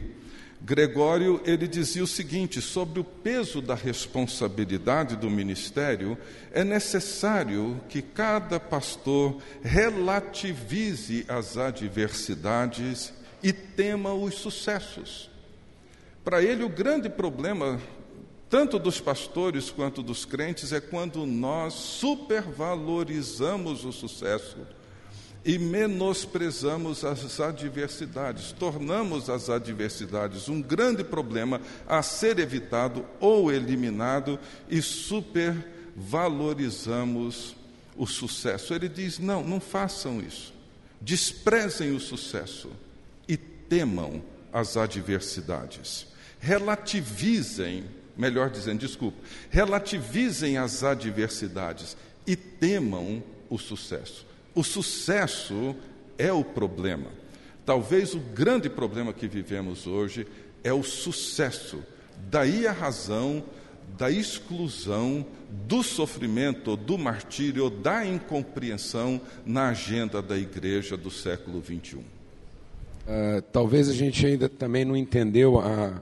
Gregório 0.61 1.41
ele 1.45 1.65
dizia 1.65 2.03
o 2.03 2.07
seguinte 2.07 2.59
sobre 2.59 2.99
o 2.99 3.03
peso 3.05 3.61
da 3.61 3.73
responsabilidade 3.73 5.15
do 5.15 5.29
ministério, 5.29 6.17
é 6.51 6.61
necessário 6.61 7.79
que 7.87 8.01
cada 8.01 8.59
pastor 8.59 9.37
relativize 9.63 11.23
as 11.29 11.55
adversidades 11.55 13.13
e 13.41 13.53
tema 13.53 14.13
os 14.13 14.35
sucessos. 14.35 15.29
Para 16.21 16.43
ele 16.43 16.65
o 16.65 16.69
grande 16.69 17.07
problema 17.07 17.79
tanto 18.49 18.77
dos 18.77 18.99
pastores 18.99 19.69
quanto 19.69 20.03
dos 20.03 20.25
crentes 20.25 20.73
é 20.73 20.81
quando 20.81 21.25
nós 21.25 21.73
supervalorizamos 21.73 23.85
o 23.85 23.93
sucesso 23.93 24.57
e 25.47 25.57
menosprezamos 25.57 27.03
as 27.05 27.39
adversidades, 27.39 28.51
tornamos 28.51 29.29
as 29.29 29.49
adversidades 29.49 30.49
um 30.49 30.61
grande 30.61 31.05
problema 31.05 31.61
a 31.87 32.03
ser 32.03 32.37
evitado 32.37 33.05
ou 33.17 33.49
eliminado 33.49 34.37
e 34.69 34.81
supervalorizamos 34.81 37.55
o 37.95 38.05
sucesso. 38.05 38.73
Ele 38.73 38.89
diz: 38.89 39.19
não, 39.19 39.41
não 39.41 39.61
façam 39.61 40.19
isso. 40.19 40.53
Desprezem 40.99 41.95
o 41.95 41.99
sucesso 41.99 42.69
e 43.25 43.37
temam 43.37 44.21
as 44.51 44.75
adversidades. 44.75 46.07
Relativizem, 46.41 47.85
melhor 48.17 48.49
dizendo, 48.49 48.79
desculpa, 48.79 49.17
relativizem 49.49 50.57
as 50.57 50.83
adversidades 50.83 51.95
e 52.25 52.35
temam 52.35 53.23
o 53.49 53.57
sucesso. 53.57 54.26
O 54.57 54.63
sucesso 54.63 55.75
é 56.17 56.33
o 56.33 56.43
problema. 56.43 57.11
Talvez 57.63 58.15
o 58.15 58.19
grande 58.19 58.67
problema 58.67 59.13
que 59.13 59.27
vivemos 59.27 59.85
hoje 59.85 60.25
é 60.63 60.73
o 60.73 60.81
sucesso. 60.81 61.83
Daí 62.27 62.65
a 62.65 62.71
razão 62.71 63.43
da 63.99 64.09
exclusão, 64.09 65.23
do 65.67 65.83
sofrimento, 65.83 66.75
do 66.75 66.97
martírio, 66.97 67.69
da 67.69 68.03
incompreensão 68.03 69.21
na 69.45 69.69
agenda 69.69 70.23
da 70.23 70.35
igreja 70.35 70.97
do 70.97 71.11
século 71.11 71.63
XXI. 71.63 71.97
Uh, 71.97 72.03
ah, 73.07 73.43
talvez 73.53 73.87
a 73.87 73.93
gente 73.93 74.25
ainda 74.25 74.49
também 74.49 74.83
não 74.83 74.97
entendeu 74.97 75.59
a, 75.59 76.01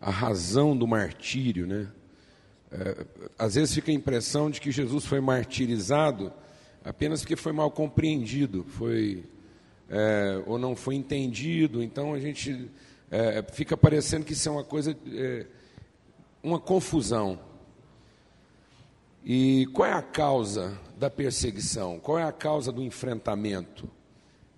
a 0.00 0.10
razão 0.10 0.74
do 0.74 0.86
martírio, 0.86 1.66
né? 1.66 1.86
Uh, 2.72 3.28
às 3.38 3.56
vezes 3.56 3.74
fica 3.74 3.90
a 3.90 3.94
impressão 3.94 4.50
de 4.50 4.58
que 4.58 4.72
Jesus 4.72 5.04
foi 5.04 5.20
martirizado 5.20 6.32
apenas 6.84 7.20
porque 7.20 7.36
foi 7.36 7.52
mal 7.52 7.70
compreendido, 7.70 8.64
foi 8.64 9.24
é, 9.88 10.42
ou 10.46 10.58
não 10.58 10.76
foi 10.76 10.94
entendido. 10.94 11.82
Então 11.82 12.14
a 12.14 12.20
gente 12.20 12.70
é, 13.10 13.44
fica 13.52 13.76
parecendo 13.76 14.24
que 14.24 14.32
isso 14.32 14.48
é 14.48 14.52
uma 14.52 14.64
coisa, 14.64 14.96
é, 15.12 15.46
uma 16.42 16.60
confusão. 16.60 17.38
E 19.24 19.66
qual 19.74 19.88
é 19.88 19.92
a 19.92 20.02
causa 20.02 20.78
da 20.96 21.10
perseguição? 21.10 21.98
Qual 21.98 22.18
é 22.18 22.22
a 22.22 22.32
causa 22.32 22.72
do 22.72 22.82
enfrentamento? 22.82 23.90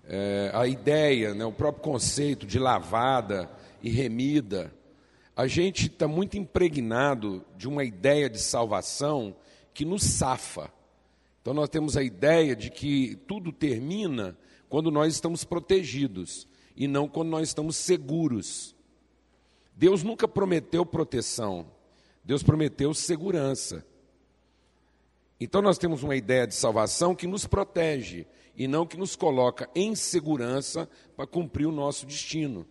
É, 0.07 0.51
a 0.53 0.67
ideia, 0.67 1.33
né, 1.33 1.43
o 1.45 1.51
próprio 1.51 1.83
conceito 1.83 2.45
de 2.45 2.59
lavada 2.59 3.49
e 3.81 3.89
remida. 3.89 4.73
A 5.35 5.47
gente 5.47 5.87
está 5.87 6.07
muito 6.07 6.37
impregnado 6.37 7.43
de 7.57 7.67
uma 7.67 7.83
ideia 7.83 8.29
de 8.29 8.39
salvação 8.39 9.35
que 9.73 9.83
nos 9.83 10.03
safa. 10.03 10.71
Então 11.43 11.53
nós 11.53 11.67
temos 11.67 11.97
a 11.97 12.01
ideia 12.01 12.55
de 12.55 12.71
que 12.71 13.17
tudo 13.27 13.51
termina 13.51 14.37
quando 14.69 14.89
nós 14.89 15.13
estamos 15.13 15.43
protegidos 15.43 16.47
e 16.73 16.87
não 16.87 17.05
quando 17.05 17.27
nós 17.27 17.49
estamos 17.49 17.75
seguros. 17.75 18.73
Deus 19.75 20.03
nunca 20.03 20.25
prometeu 20.25 20.85
proteção, 20.85 21.69
Deus 22.23 22.41
prometeu 22.41 22.93
segurança. 22.93 23.85
Então 25.37 25.61
nós 25.61 25.77
temos 25.77 26.01
uma 26.01 26.15
ideia 26.15 26.47
de 26.47 26.55
salvação 26.55 27.13
que 27.13 27.27
nos 27.27 27.45
protege 27.45 28.25
e 28.55 28.65
não 28.65 28.87
que 28.87 28.95
nos 28.95 29.13
coloca 29.13 29.69
em 29.75 29.95
segurança 29.95 30.89
para 31.13 31.27
cumprir 31.27 31.65
o 31.65 31.73
nosso 31.73 32.05
destino. 32.05 32.65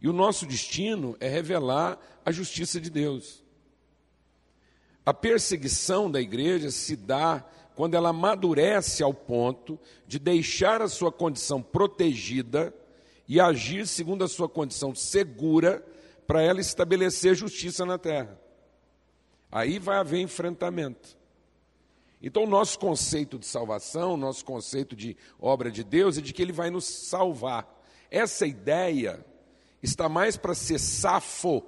E 0.00 0.08
o 0.08 0.12
nosso 0.12 0.44
destino 0.44 1.16
é 1.20 1.28
revelar 1.28 2.00
a 2.24 2.32
justiça 2.32 2.80
de 2.80 2.90
Deus. 2.90 3.44
A 5.06 5.14
perseguição 5.14 6.10
da 6.10 6.20
igreja 6.20 6.70
se 6.72 6.96
dá 6.96 7.44
quando 7.74 7.94
ela 7.94 8.10
amadurece 8.10 9.02
ao 9.02 9.14
ponto 9.14 9.78
de 10.06 10.18
deixar 10.18 10.82
a 10.82 10.88
sua 10.88 11.10
condição 11.10 11.62
protegida 11.62 12.74
e 13.26 13.40
agir 13.40 13.86
segundo 13.86 14.24
a 14.24 14.28
sua 14.28 14.48
condição 14.48 14.94
segura 14.94 15.84
para 16.26 16.42
ela 16.42 16.60
estabelecer 16.60 17.34
justiça 17.34 17.86
na 17.86 17.98
terra. 17.98 18.38
Aí 19.50 19.78
vai 19.78 19.98
haver 19.98 20.20
enfrentamento. 20.20 21.18
Então, 22.22 22.44
o 22.44 22.48
nosso 22.48 22.78
conceito 22.78 23.38
de 23.38 23.46
salvação, 23.46 24.16
nosso 24.16 24.44
conceito 24.44 24.94
de 24.94 25.16
obra 25.38 25.70
de 25.70 25.82
Deus 25.82 26.18
é 26.18 26.20
de 26.20 26.32
que 26.32 26.42
Ele 26.42 26.52
vai 26.52 26.70
nos 26.70 26.84
salvar. 26.84 27.66
Essa 28.10 28.46
ideia 28.46 29.24
está 29.82 30.08
mais 30.08 30.36
para 30.36 30.54
ser 30.54 30.78
safo, 30.78 31.62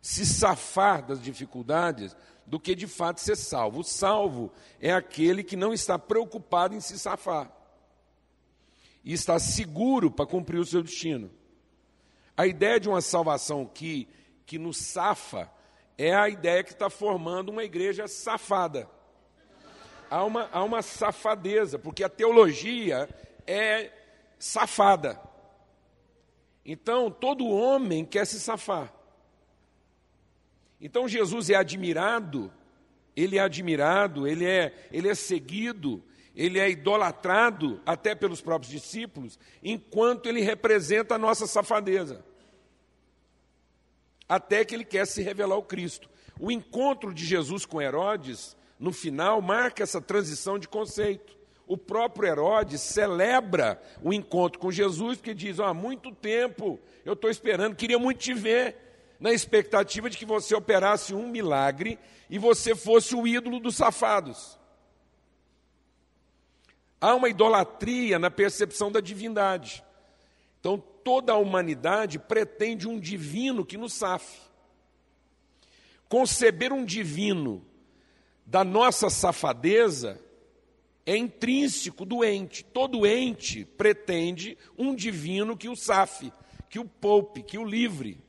se 0.00 0.26
safar 0.26 1.06
das 1.06 1.22
dificuldades, 1.22 2.14
do 2.46 2.60
que 2.60 2.74
de 2.74 2.86
fato 2.86 3.20
ser 3.20 3.36
salvo. 3.36 3.80
O 3.80 3.84
salvo 3.84 4.52
é 4.80 4.92
aquele 4.92 5.42
que 5.42 5.56
não 5.56 5.72
está 5.72 5.98
preocupado 5.98 6.74
em 6.74 6.80
se 6.80 6.98
safar 6.98 7.50
e 9.04 9.12
está 9.12 9.38
seguro 9.38 10.10
para 10.10 10.26
cumprir 10.26 10.58
o 10.58 10.64
seu 10.64 10.82
destino. 10.82 11.30
A 12.36 12.46
ideia 12.46 12.80
de 12.80 12.88
uma 12.88 13.00
salvação 13.00 13.66
que, 13.66 14.08
que 14.46 14.58
nos 14.58 14.78
safa 14.78 15.50
é 15.96 16.14
a 16.14 16.28
ideia 16.28 16.64
que 16.64 16.72
está 16.72 16.90
formando 16.90 17.50
uma 17.50 17.62
igreja 17.62 18.08
safada. 18.08 18.88
Há 20.10 20.24
uma, 20.24 20.48
há 20.52 20.62
uma 20.62 20.82
safadeza, 20.82 21.78
porque 21.78 22.02
a 22.02 22.08
teologia 22.08 23.08
é 23.46 23.92
safada. 24.38 25.20
Então, 26.64 27.10
todo 27.10 27.46
homem 27.46 28.04
quer 28.04 28.26
se 28.26 28.40
safar. 28.40 28.92
Então, 30.80 31.08
Jesus 31.08 31.50
é 31.50 31.54
admirado, 31.54 32.52
ele 33.16 33.38
é 33.38 33.40
admirado, 33.40 34.26
ele 34.26 34.44
é, 34.44 34.74
ele 34.92 35.08
é 35.08 35.14
seguido, 35.14 36.02
ele 36.34 36.58
é 36.58 36.68
idolatrado 36.70 37.80
até 37.86 38.14
pelos 38.14 38.40
próprios 38.40 38.72
discípulos, 38.72 39.38
enquanto 39.62 40.26
ele 40.26 40.40
representa 40.40 41.14
a 41.14 41.18
nossa 41.18 41.46
safadeza. 41.46 42.24
Até 44.28 44.64
que 44.64 44.74
ele 44.74 44.84
quer 44.84 45.06
se 45.06 45.22
revelar 45.22 45.56
o 45.56 45.62
Cristo. 45.62 46.08
O 46.40 46.50
encontro 46.50 47.14
de 47.14 47.24
Jesus 47.24 47.64
com 47.64 47.80
Herodes, 47.80 48.56
no 48.78 48.92
final, 48.92 49.40
marca 49.40 49.82
essa 49.82 50.00
transição 50.00 50.58
de 50.58 50.66
conceito 50.66 51.34
o 51.66 51.76
próprio 51.76 52.28
Herodes 52.28 52.80
celebra 52.80 53.80
o 54.02 54.12
encontro 54.12 54.58
com 54.58 54.70
Jesus, 54.70 55.16
porque 55.16 55.34
diz: 55.34 55.58
oh, 55.58 55.64
há 55.64 55.74
muito 55.74 56.12
tempo 56.12 56.78
eu 57.04 57.14
estou 57.14 57.30
esperando, 57.30 57.76
queria 57.76 57.98
muito 57.98 58.18
te 58.18 58.34
ver, 58.34 58.83
na 59.24 59.32
expectativa 59.32 60.10
de 60.10 60.18
que 60.18 60.26
você 60.26 60.54
operasse 60.54 61.14
um 61.14 61.26
milagre 61.26 61.98
e 62.28 62.38
você 62.38 62.74
fosse 62.74 63.16
o 63.16 63.26
ídolo 63.26 63.58
dos 63.58 63.74
safados. 63.74 64.58
Há 67.00 67.14
uma 67.14 67.30
idolatria 67.30 68.18
na 68.18 68.30
percepção 68.30 68.92
da 68.92 69.00
divindade. 69.00 69.82
Então, 70.60 70.76
toda 70.76 71.32
a 71.32 71.38
humanidade 71.38 72.18
pretende 72.18 72.86
um 72.86 73.00
divino 73.00 73.64
que 73.64 73.78
nos 73.78 73.94
safe. 73.94 74.42
Conceber 76.06 76.70
um 76.70 76.84
divino 76.84 77.64
da 78.44 78.62
nossa 78.62 79.08
safadeza 79.08 80.20
é 81.06 81.16
intrínseco 81.16 82.04
do 82.04 82.22
ente. 82.22 82.62
Todo 82.62 83.06
ente 83.06 83.64
pretende 83.64 84.58
um 84.76 84.94
divino 84.94 85.56
que 85.56 85.70
o 85.70 85.74
safe, 85.74 86.30
que 86.68 86.78
o 86.78 86.84
poupe, 86.84 87.42
que 87.42 87.56
o 87.56 87.64
livre. 87.64 88.22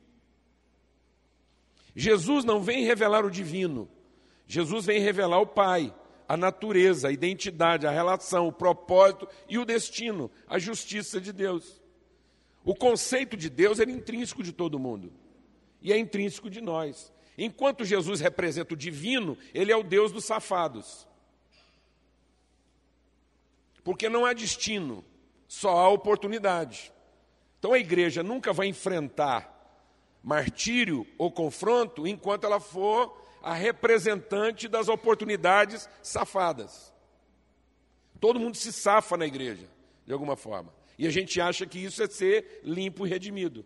Jesus 1.98 2.44
não 2.44 2.60
vem 2.60 2.84
revelar 2.84 3.24
o 3.24 3.30
divino, 3.30 3.88
Jesus 4.46 4.84
vem 4.84 5.00
revelar 5.00 5.40
o 5.40 5.46
Pai, 5.46 5.94
a 6.28 6.36
natureza, 6.36 7.08
a 7.08 7.12
identidade, 7.12 7.86
a 7.86 7.90
relação, 7.90 8.46
o 8.46 8.52
propósito 8.52 9.26
e 9.48 9.56
o 9.58 9.64
destino, 9.64 10.30
a 10.46 10.58
justiça 10.58 11.18
de 11.18 11.32
Deus. 11.32 11.80
O 12.62 12.74
conceito 12.74 13.34
de 13.34 13.48
Deus 13.48 13.80
é 13.80 13.84
intrínseco 13.84 14.42
de 14.42 14.52
todo 14.52 14.78
mundo 14.78 15.10
e 15.80 15.90
é 15.90 15.98
intrínseco 15.98 16.50
de 16.50 16.60
nós. 16.60 17.10
Enquanto 17.38 17.84
Jesus 17.84 18.20
representa 18.20 18.74
o 18.74 18.76
divino, 18.76 19.38
ele 19.54 19.72
é 19.72 19.76
o 19.76 19.82
Deus 19.82 20.12
dos 20.12 20.26
safados. 20.26 21.08
Porque 23.82 24.08
não 24.08 24.26
há 24.26 24.34
destino, 24.34 25.02
só 25.48 25.78
há 25.78 25.88
oportunidade. 25.88 26.92
Então 27.58 27.72
a 27.72 27.78
igreja 27.78 28.22
nunca 28.22 28.52
vai 28.52 28.66
enfrentar 28.66 29.55
martírio 30.26 31.06
ou 31.16 31.30
confronto 31.30 32.04
enquanto 32.04 32.42
ela 32.42 32.58
for 32.58 33.16
a 33.40 33.54
representante 33.54 34.66
das 34.66 34.88
oportunidades 34.88 35.88
safadas. 36.02 36.92
Todo 38.18 38.40
mundo 38.40 38.56
se 38.56 38.72
safa 38.72 39.16
na 39.16 39.24
igreja, 39.24 39.68
de 40.04 40.12
alguma 40.12 40.34
forma. 40.34 40.74
E 40.98 41.06
a 41.06 41.10
gente 41.10 41.40
acha 41.40 41.64
que 41.64 41.78
isso 41.78 42.02
é 42.02 42.08
ser 42.08 42.60
limpo 42.64 43.06
e 43.06 43.08
redimido. 43.08 43.64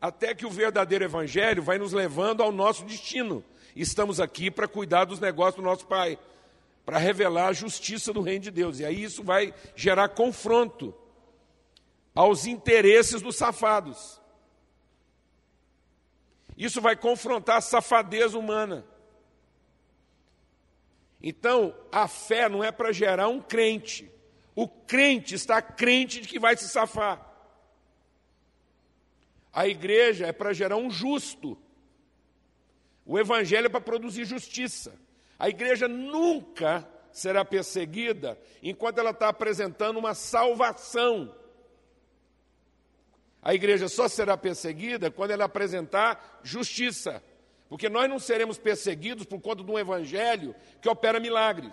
Até 0.00 0.32
que 0.32 0.46
o 0.46 0.50
verdadeiro 0.50 1.04
evangelho 1.04 1.60
vai 1.60 1.76
nos 1.76 1.92
levando 1.92 2.40
ao 2.40 2.52
nosso 2.52 2.84
destino. 2.84 3.42
Estamos 3.74 4.20
aqui 4.20 4.48
para 4.48 4.68
cuidar 4.68 5.06
dos 5.06 5.18
negócios 5.18 5.56
do 5.56 5.62
nosso 5.62 5.86
Pai 5.86 6.16
para 6.84 6.98
revelar 6.98 7.48
a 7.48 7.52
justiça 7.52 8.12
do 8.12 8.20
reino 8.20 8.44
de 8.44 8.52
Deus. 8.52 8.78
E 8.78 8.84
aí 8.84 9.02
isso 9.02 9.24
vai 9.24 9.52
gerar 9.74 10.10
confronto 10.10 10.94
aos 12.14 12.46
interesses 12.46 13.20
dos 13.20 13.34
safados. 13.34 14.20
Isso 16.56 16.80
vai 16.80 16.96
confrontar 16.96 17.56
a 17.56 17.60
safadeza 17.60 18.38
humana. 18.38 18.84
Então, 21.22 21.74
a 21.90 22.06
fé 22.08 22.48
não 22.48 22.62
é 22.62 22.70
para 22.70 22.92
gerar 22.92 23.28
um 23.28 23.40
crente. 23.40 24.10
O 24.54 24.68
crente 24.68 25.34
está 25.34 25.60
crente 25.60 26.20
de 26.20 26.28
que 26.28 26.38
vai 26.38 26.56
se 26.56 26.68
safar. 26.68 27.26
A 29.52 29.66
igreja 29.66 30.26
é 30.26 30.32
para 30.32 30.52
gerar 30.52 30.76
um 30.76 30.90
justo. 30.90 31.58
O 33.04 33.18
evangelho 33.18 33.66
é 33.66 33.68
para 33.68 33.80
produzir 33.80 34.24
justiça. 34.24 34.98
A 35.38 35.48
igreja 35.48 35.86
nunca 35.86 36.88
será 37.12 37.44
perseguida 37.44 38.38
enquanto 38.62 38.98
ela 38.98 39.10
está 39.10 39.28
apresentando 39.28 39.98
uma 39.98 40.14
salvação. 40.14 41.34
A 43.46 43.54
igreja 43.54 43.88
só 43.88 44.08
será 44.08 44.36
perseguida 44.36 45.08
quando 45.08 45.30
ela 45.30 45.44
apresentar 45.44 46.40
justiça. 46.42 47.22
Porque 47.68 47.88
nós 47.88 48.10
não 48.10 48.18
seremos 48.18 48.58
perseguidos 48.58 49.24
por 49.24 49.40
conta 49.40 49.62
de 49.62 49.70
um 49.70 49.78
evangelho 49.78 50.52
que 50.82 50.88
opera 50.88 51.20
milagres. 51.20 51.72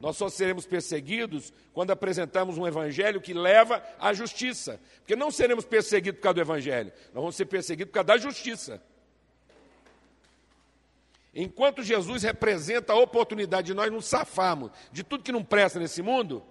Nós 0.00 0.16
só 0.16 0.28
seremos 0.28 0.66
perseguidos 0.66 1.52
quando 1.72 1.92
apresentarmos 1.92 2.58
um 2.58 2.66
evangelho 2.66 3.20
que 3.20 3.32
leva 3.32 3.80
à 4.00 4.12
justiça. 4.12 4.80
Porque 4.96 5.14
não 5.14 5.30
seremos 5.30 5.64
perseguidos 5.64 6.18
por 6.18 6.24
causa 6.24 6.34
do 6.34 6.40
evangelho, 6.40 6.92
nós 7.14 7.22
vamos 7.22 7.36
ser 7.36 7.44
perseguidos 7.44 7.92
por 7.92 8.02
causa 8.02 8.06
da 8.08 8.18
justiça. 8.18 8.82
Enquanto 11.32 11.84
Jesus 11.84 12.24
representa 12.24 12.94
a 12.94 12.98
oportunidade 12.98 13.68
de 13.68 13.74
nós 13.74 13.92
nos 13.92 14.06
safarmos 14.06 14.72
de 14.90 15.04
tudo 15.04 15.22
que 15.22 15.30
não 15.30 15.44
presta 15.44 15.78
nesse 15.78 16.02
mundo, 16.02 16.42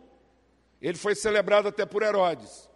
ele 0.81 0.97
foi 0.97 1.13
celebrado 1.13 1.67
até 1.67 1.85
por 1.85 2.03
Herodes. 2.03 2.70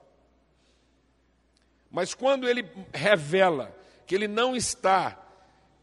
Mas 1.90 2.14
quando 2.14 2.48
ele 2.48 2.66
revela 2.94 3.76
que 4.06 4.14
ele 4.14 4.28
não 4.28 4.56
está, 4.56 5.22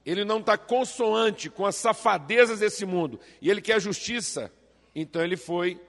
ele 0.04 0.24
não 0.24 0.38
está 0.38 0.56
consoante 0.58 1.48
com 1.48 1.64
as 1.66 1.76
safadezas 1.76 2.60
desse 2.60 2.84
mundo, 2.84 3.18
e 3.40 3.50
ele 3.50 3.60
quer 3.60 3.80
justiça, 3.80 4.52
então 4.94 5.22
ele 5.22 5.36
foi 5.36 5.80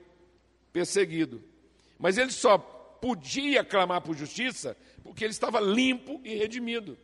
perseguido. 0.72 1.44
Mas 2.00 2.18
ele 2.18 2.32
só 2.32 2.58
podia 2.58 3.64
clamar 3.64 4.02
por 4.02 4.16
justiça 4.16 4.78
porque 5.04 5.24
ele 5.24 5.32
estava 5.32 5.60
limpo 5.60 6.22
e 6.24 6.36
redimido 6.36 6.98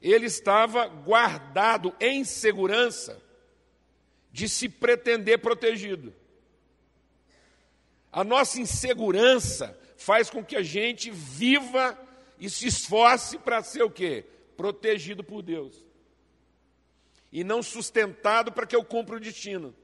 ele 0.00 0.26
estava 0.26 0.86
guardado 0.86 1.94
em 2.00 2.24
segurança 2.24 3.20
de 4.32 4.48
se 4.48 4.68
pretender 4.68 5.38
protegido. 5.40 6.14
A 8.10 8.24
nossa 8.24 8.60
insegurança 8.60 9.78
faz 10.00 10.30
com 10.30 10.42
que 10.42 10.56
a 10.56 10.62
gente 10.62 11.10
viva 11.10 11.96
e 12.38 12.48
se 12.48 12.66
esforce 12.66 13.36
para 13.36 13.62
ser 13.62 13.82
o 13.82 13.90
quê? 13.90 14.24
Protegido 14.56 15.22
por 15.22 15.42
Deus. 15.42 15.84
E 17.30 17.44
não 17.44 17.62
sustentado 17.62 18.50
para 18.50 18.66
que 18.66 18.74
eu 18.74 18.82
cumpra 18.82 19.16
o 19.16 19.20
destino. 19.20 19.74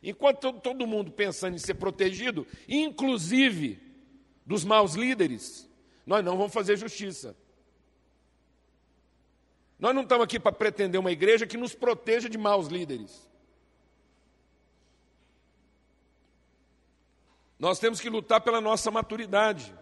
Enquanto 0.00 0.52
todo 0.52 0.86
mundo 0.86 1.10
pensando 1.10 1.56
em 1.56 1.58
ser 1.58 1.74
protegido, 1.74 2.46
inclusive 2.68 3.80
dos 4.46 4.64
maus 4.64 4.94
líderes, 4.94 5.68
nós 6.06 6.24
não 6.24 6.36
vamos 6.36 6.52
fazer 6.52 6.76
justiça. 6.76 7.36
Nós 9.80 9.92
não 9.92 10.02
estamos 10.02 10.24
aqui 10.24 10.38
para 10.38 10.52
pretender 10.52 11.00
uma 11.00 11.10
igreja 11.10 11.44
que 11.44 11.56
nos 11.56 11.74
proteja 11.74 12.30
de 12.30 12.38
maus 12.38 12.68
líderes. 12.68 13.28
Nós 17.62 17.78
temos 17.78 18.00
que 18.00 18.10
lutar 18.10 18.40
pela 18.40 18.60
nossa 18.60 18.90
maturidade. 18.90 19.72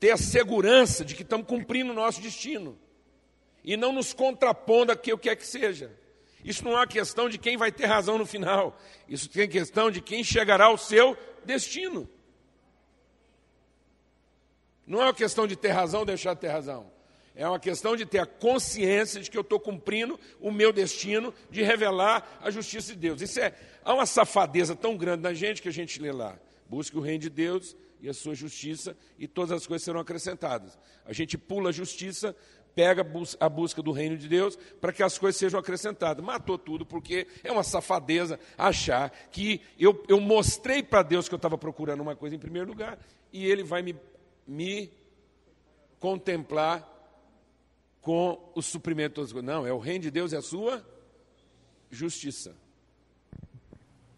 ter 0.00 0.10
a 0.10 0.16
segurança 0.16 1.04
de 1.04 1.14
que 1.14 1.22
estamos 1.22 1.46
cumprindo 1.46 1.92
o 1.92 1.94
nosso 1.94 2.20
destino 2.20 2.76
e 3.62 3.76
não 3.76 3.92
nos 3.92 4.12
contrapondo 4.12 4.90
a 4.90 4.96
que 4.96 5.12
o 5.12 5.18
que 5.18 5.28
é 5.28 5.36
que 5.36 5.46
seja. 5.46 5.96
Isso 6.44 6.64
não 6.64 6.80
é 6.80 6.84
questão 6.84 7.28
de 7.28 7.38
quem 7.38 7.56
vai 7.56 7.70
ter 7.70 7.86
razão 7.86 8.18
no 8.18 8.26
final, 8.26 8.76
isso 9.08 9.28
tem 9.28 9.48
questão 9.48 9.88
de 9.88 10.00
quem 10.00 10.24
chegará 10.24 10.66
ao 10.66 10.76
seu 10.76 11.16
destino. 11.44 12.08
Não 14.84 15.00
é 15.00 15.04
uma 15.04 15.14
questão 15.14 15.46
de 15.46 15.54
ter 15.54 15.70
razão 15.70 16.00
ou 16.00 16.06
deixar 16.06 16.34
de 16.34 16.40
ter 16.40 16.48
razão. 16.48 16.90
É 17.36 17.46
uma 17.48 17.60
questão 17.60 17.96
de 17.96 18.04
ter 18.04 18.18
a 18.18 18.26
consciência 18.26 19.20
de 19.20 19.30
que 19.30 19.38
eu 19.38 19.42
estou 19.42 19.60
cumprindo 19.60 20.18
o 20.40 20.50
meu 20.50 20.72
destino 20.72 21.32
de 21.50 21.62
revelar 21.62 22.38
a 22.42 22.50
justiça 22.50 22.92
de 22.94 22.98
Deus. 22.98 23.22
Isso 23.22 23.38
é, 23.38 23.54
há 23.84 23.94
uma 23.94 24.06
safadeza 24.06 24.74
tão 24.74 24.96
grande 24.96 25.22
na 25.22 25.32
gente 25.32 25.62
que 25.62 25.68
a 25.68 25.72
gente 25.72 26.00
lê 26.00 26.10
lá. 26.10 26.36
Busque 26.68 26.96
o 26.96 27.00
reino 27.00 27.20
de 27.20 27.30
Deus 27.30 27.76
e 28.00 28.08
a 28.08 28.14
sua 28.14 28.34
justiça, 28.34 28.96
e 29.18 29.26
todas 29.26 29.50
as 29.52 29.66
coisas 29.66 29.84
serão 29.84 30.00
acrescentadas. 30.00 30.78
A 31.04 31.12
gente 31.12 31.36
pula 31.36 31.70
a 31.70 31.72
justiça, 31.72 32.36
pega 32.74 33.04
a 33.40 33.48
busca 33.48 33.82
do 33.82 33.90
reino 33.90 34.16
de 34.16 34.28
Deus 34.28 34.56
para 34.80 34.92
que 34.92 35.02
as 35.02 35.18
coisas 35.18 35.36
sejam 35.36 35.58
acrescentadas. 35.58 36.24
Matou 36.24 36.56
tudo, 36.56 36.86
porque 36.86 37.26
é 37.42 37.50
uma 37.50 37.64
safadeza 37.64 38.38
achar 38.56 39.10
que 39.32 39.60
eu, 39.78 40.04
eu 40.08 40.20
mostrei 40.20 40.82
para 40.82 41.02
Deus 41.02 41.28
que 41.28 41.34
eu 41.34 41.38
estava 41.38 41.58
procurando 41.58 42.00
uma 42.00 42.14
coisa 42.14 42.36
em 42.36 42.38
primeiro 42.38 42.68
lugar, 42.68 42.98
e 43.32 43.44
Ele 43.44 43.64
vai 43.64 43.82
me, 43.82 43.96
me 44.46 44.92
contemplar 45.98 46.86
com 48.00 48.52
o 48.54 48.62
suprimento 48.62 49.20
das 49.20 49.32
coisas. 49.32 49.46
Não, 49.46 49.66
é 49.66 49.72
o 49.72 49.78
reino 49.78 50.02
de 50.02 50.10
Deus 50.10 50.32
e 50.32 50.36
a 50.36 50.42
sua 50.42 50.86
justiça. 51.90 52.54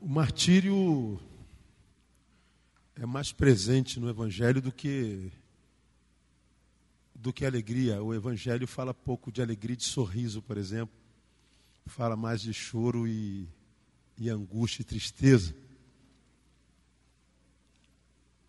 O 0.01 0.09
martírio 0.09 1.19
é 3.01 3.07
mais 3.07 3.33
presente 3.33 3.99
no 3.99 4.11
Evangelho 4.11 4.61
do 4.61 4.71
que 4.71 5.33
do 7.15 7.33
que 7.33 7.47
alegria. 7.47 8.03
O 8.03 8.13
Evangelho 8.13 8.67
fala 8.67 8.93
pouco 8.93 9.33
de 9.33 9.41
alegria 9.41 9.75
de 9.75 9.85
sorriso, 9.85 10.43
por 10.43 10.59
exemplo. 10.59 10.95
Fala 11.87 12.15
mais 12.15 12.43
de 12.43 12.53
choro 12.53 13.09
e, 13.09 13.49
e 14.19 14.29
angústia 14.29 14.83
e 14.83 14.85
tristeza. 14.85 15.57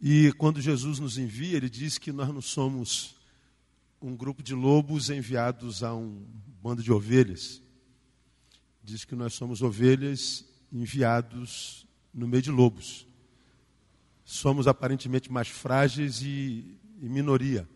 E 0.01 0.33
quando 0.33 0.59
Jesus 0.59 0.99
nos 0.99 1.17
envia, 1.17 1.55
ele 1.55 1.69
diz 1.69 1.97
que 1.97 2.11
nós 2.11 2.27
não 2.27 2.41
somos 2.41 3.15
um 4.01 4.17
grupo 4.17 4.43
de 4.43 4.53
lobos 4.53 5.09
enviados 5.09 5.81
a 5.81 5.95
um 5.95 6.25
bando 6.61 6.83
de 6.83 6.91
ovelhas. 6.91 7.61
Diz 8.83 9.05
que 9.05 9.15
nós 9.15 9.33
somos 9.33 9.61
ovelhas 9.61 10.43
enviados 10.73 11.87
no 12.13 12.27
meio 12.27 12.43
de 12.43 12.51
lobos 12.51 13.09
somos 14.31 14.65
aparentemente 14.65 15.29
mais 15.29 15.49
frágeis 15.49 16.21
e, 16.21 16.79
e 17.01 17.09
minoria. 17.09 17.67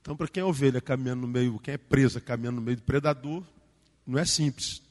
Então, 0.00 0.16
para 0.16 0.26
quem 0.26 0.40
é 0.40 0.44
ovelha 0.44 0.80
caminhando 0.80 1.20
no 1.20 1.28
meio, 1.28 1.56
quem 1.60 1.74
é 1.74 1.78
presa 1.78 2.20
caminhando 2.20 2.56
no 2.56 2.62
meio 2.62 2.76
do 2.76 2.82
predador, 2.82 3.44
não 4.04 4.18
é 4.18 4.24
simples. 4.24 4.82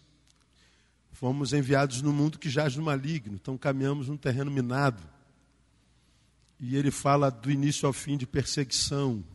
Fomos 1.11 1.52
enviados 1.52 2.02
no 2.02 2.14
mundo 2.14 2.40
que 2.40 2.49
jaz 2.49 2.77
no 2.77 2.84
maligno, 2.84 3.36
então 3.36 3.57
caminhamos 3.57 4.07
num 4.07 4.15
terreno 4.15 4.49
minado. 4.49 5.03
E 6.57 6.77
ele 6.77 6.90
fala 6.90 7.30
do 7.30 7.52
início 7.52 7.86
ao 7.86 7.91
fim 7.91 8.15
de 8.15 8.26
perseguição 8.26 9.26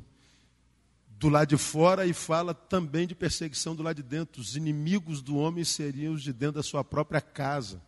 do 1.07 1.29
lado 1.29 1.49
de 1.49 1.59
fora 1.59 2.07
e 2.07 2.15
fala 2.15 2.55
também 2.55 3.07
de 3.07 3.15
perseguição 3.15 3.77
do 3.77 3.83
lado 3.83 3.97
de 3.97 4.03
dentro. 4.03 4.41
Os 4.41 4.57
inimigos 4.57 5.21
do 5.21 5.37
homem 5.37 5.65
seriam 5.65 6.15
os 6.15 6.23
de 6.23 6.33
dentro 6.33 6.57
da 6.57 6.63
sua 6.63 6.83
própria 6.83 7.21
casa. 7.21 7.83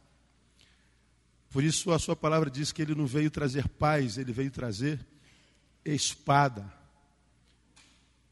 Por 1.52 1.62
isso 1.62 1.92
a 1.92 1.98
sua 1.98 2.16
palavra 2.16 2.50
diz 2.50 2.72
que 2.72 2.80
ele 2.80 2.94
não 2.94 3.06
veio 3.06 3.30
trazer 3.30 3.68
paz, 3.68 4.16
ele 4.16 4.32
veio 4.32 4.50
trazer 4.50 4.98
espada. 5.84 6.72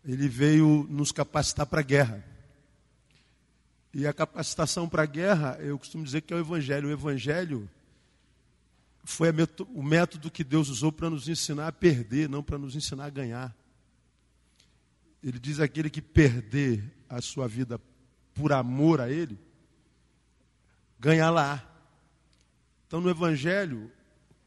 Ele 0.03 0.27
veio 0.27 0.87
nos 0.89 1.13
capacitar 1.13 1.67
para 1.67 1.81
a 1.81 1.85
guerra. 1.85 2.25
E 3.93 4.07
a 4.07 4.13
capacitação 4.15 4.89
para 4.89 5.03
a 5.03 5.07
guerra, 5.07 5.59
eu 5.61 5.79
costumo 5.79 6.03
dizer 6.03 6.23
que 6.23 6.33
é 6.33 6.37
o 6.37 6.41
Evangelho. 6.41 6.89
O 6.89 6.93
Evangelho 6.93 7.71
foi 9.05 9.29
o 9.75 9.83
método 9.83 10.31
que 10.31 10.43
Deus 10.43 10.71
usou 10.71 10.91
para 10.91 11.11
nos 11.11 11.29
ensinar 11.29 11.69
a 11.69 11.73
perder, 11.73 12.27
não 12.27 12.43
para 12.43 12.57
nos 12.57 12.75
ensinar 12.75 13.05
a 13.05 13.11
ganhar. 13.11 13.55
Ele 15.23 15.39
diz 15.39 15.61
aquele 15.61 15.91
que 15.91 16.01
perder 16.01 16.83
a 17.07 17.21
sua 17.21 17.47
vida 17.47 17.79
por 18.33 18.51
amor 18.51 18.99
a 18.99 19.11
Ele, 19.11 19.39
ganha 20.99 21.29
lá. 21.29 21.67
Então, 22.91 23.01
no 23.01 23.09
Evangelho, 23.09 23.89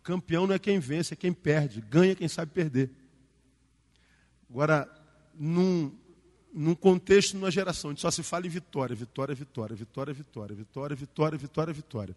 campeão 0.04 0.46
não 0.46 0.54
é 0.54 0.60
quem 0.60 0.78
vence, 0.78 1.14
é 1.14 1.16
quem 1.16 1.32
perde. 1.32 1.80
Ganha 1.80 2.14
quem 2.14 2.28
sabe 2.28 2.52
perder. 2.52 2.92
Agora, 4.50 4.86
num, 5.34 5.90
num 6.54 6.76
contexto, 6.76 7.36
numa 7.36 7.50
geração, 7.50 7.92
onde 7.92 8.02
só 8.02 8.12
se 8.12 8.22
fala 8.22 8.46
em 8.46 8.50
vitória, 8.50 8.94
vitória, 8.94 9.34
vitória, 9.34 9.74
vitória, 9.74 10.14
vitória, 10.14 10.54
vitória, 10.54 10.96
vitória, 10.98 11.38
vitória, 11.38 11.74
vitória. 11.74 12.16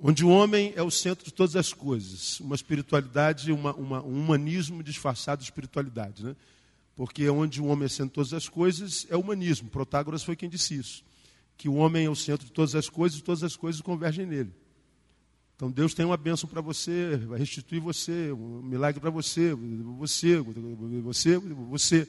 Onde 0.00 0.24
o 0.24 0.30
homem 0.30 0.72
é 0.74 0.82
o 0.82 0.90
centro 0.90 1.26
de 1.26 1.34
todas 1.34 1.54
as 1.54 1.74
coisas. 1.74 2.40
Uma 2.40 2.54
espiritualidade, 2.54 3.52
uma, 3.52 3.74
uma, 3.74 4.02
um 4.02 4.20
humanismo 4.20 4.82
disfarçado 4.82 5.40
de 5.40 5.48
espiritualidade. 5.48 6.24
Né? 6.24 6.34
Porque 6.96 7.28
onde 7.28 7.60
o 7.60 7.66
homem 7.66 7.82
é 7.82 7.86
o 7.88 7.90
centro 7.90 8.08
de 8.08 8.14
todas 8.14 8.32
as 8.32 8.48
coisas, 8.48 9.06
é 9.10 9.16
humanismo. 9.18 9.68
Protágoras 9.68 10.22
foi 10.22 10.34
quem 10.34 10.48
disse 10.48 10.76
isso 10.76 11.09
que 11.60 11.68
o 11.68 11.74
homem 11.74 12.06
é 12.06 12.08
o 12.08 12.16
centro 12.16 12.46
de 12.46 12.52
todas 12.52 12.74
as 12.74 12.88
coisas 12.88 13.18
e 13.18 13.22
todas 13.22 13.44
as 13.44 13.54
coisas 13.54 13.82
convergem 13.82 14.24
nele. 14.24 14.50
Então 15.54 15.70
Deus 15.70 15.92
tem 15.92 16.06
uma 16.06 16.16
bênção 16.16 16.48
para 16.48 16.62
você, 16.62 17.18
vai 17.18 17.38
restituir 17.38 17.82
você, 17.82 18.32
um 18.32 18.62
milagre 18.62 18.98
para 18.98 19.10
você, 19.10 19.54
você, 19.54 20.38
você, 20.38 21.36
você. 21.38 22.08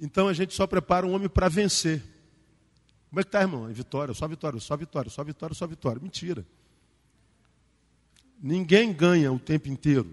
Então 0.00 0.28
a 0.28 0.32
gente 0.32 0.54
só 0.54 0.66
prepara 0.66 1.06
um 1.06 1.12
homem 1.12 1.28
para 1.28 1.46
vencer. 1.46 2.02
Como 3.10 3.20
é 3.20 3.22
que 3.22 3.28
está, 3.28 3.42
irmão? 3.42 3.68
É 3.68 3.72
vitória, 3.74 4.14
só 4.14 4.26
vitória, 4.26 4.58
só 4.58 4.74
vitória, 4.78 5.10
só 5.10 5.22
vitória, 5.22 5.54
só 5.54 5.66
vitória. 5.66 6.00
Mentira. 6.00 6.46
Ninguém 8.40 8.94
ganha 8.94 9.30
o 9.30 9.38
tempo 9.38 9.68
inteiro. 9.68 10.10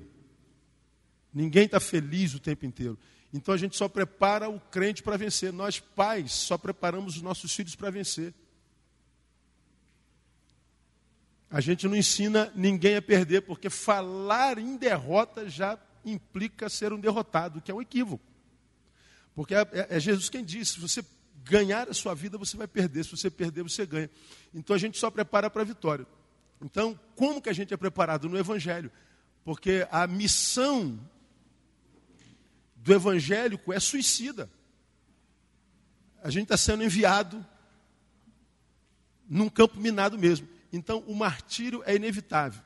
Ninguém 1.34 1.68
está 1.68 1.80
feliz 1.80 2.36
o 2.36 2.40
tempo 2.40 2.66
inteiro. 2.66 3.00
Então 3.34 3.54
a 3.54 3.58
gente 3.58 3.78
só 3.78 3.88
prepara 3.88 4.50
o 4.50 4.60
crente 4.60 5.02
para 5.02 5.16
vencer. 5.16 5.54
Nós, 5.54 5.80
pais, 5.80 6.34
só 6.34 6.58
preparamos 6.58 7.16
os 7.16 7.22
nossos 7.22 7.56
filhos 7.56 7.78
para 7.78 7.90
vencer. 7.90 8.34
A 11.52 11.60
gente 11.60 11.86
não 11.86 11.96
ensina 11.96 12.52
ninguém 12.56 12.96
a 12.96 13.02
perder, 13.02 13.42
porque 13.42 13.70
falar 13.70 14.58
em 14.58 14.78
derrota 14.78 15.50
já 15.50 15.78
implica 16.06 16.70
ser 16.70 16.94
um 16.94 17.00
derrotado, 17.00 17.62
que 17.62 17.70
é 17.70 17.74
um 17.74 17.82
equívoco. 17.82 18.24
Porque 19.36 19.54
é, 19.54 19.68
é, 19.74 19.88
é 19.90 20.00
Jesus 20.00 20.30
quem 20.30 20.46
disse: 20.46 20.74
se 20.74 20.80
você 20.80 21.04
ganhar 21.44 21.90
a 21.90 21.94
sua 21.94 22.16
vida, 22.16 22.38
você 22.38 22.56
vai 22.56 22.68
perder, 22.68 23.04
se 23.04 23.12
você 23.12 23.30
perder, 23.30 23.64
você 23.64 23.86
ganha. 23.86 24.10
Então 24.54 24.74
a 24.74 24.80
gente 24.80 24.98
só 24.98 25.12
prepara 25.12 25.50
para 25.50 25.62
a 25.62 25.66
vitória. 25.66 26.08
Então, 26.62 26.98
como 27.16 27.42
que 27.42 27.50
a 27.50 27.54
gente 27.54 27.74
é 27.74 27.78
preparado 27.78 28.30
no 28.30 28.38
Evangelho? 28.38 28.92
Porque 29.44 29.88
a 29.92 30.08
missão 30.08 31.00
do 32.76 32.94
evangélico 32.94 33.74
é 33.74 33.80
suicida. 33.80 34.50
A 36.24 36.30
gente 36.30 36.44
está 36.44 36.58
sendo 36.58 36.84
enviado 36.84 37.46
num 39.28 39.50
campo 39.50 39.80
minado 39.80 40.18
mesmo. 40.18 40.48
Então, 40.72 41.04
o 41.08 41.16
martírio 41.16 41.84
é 41.86 41.96
inevitável. 41.96 42.62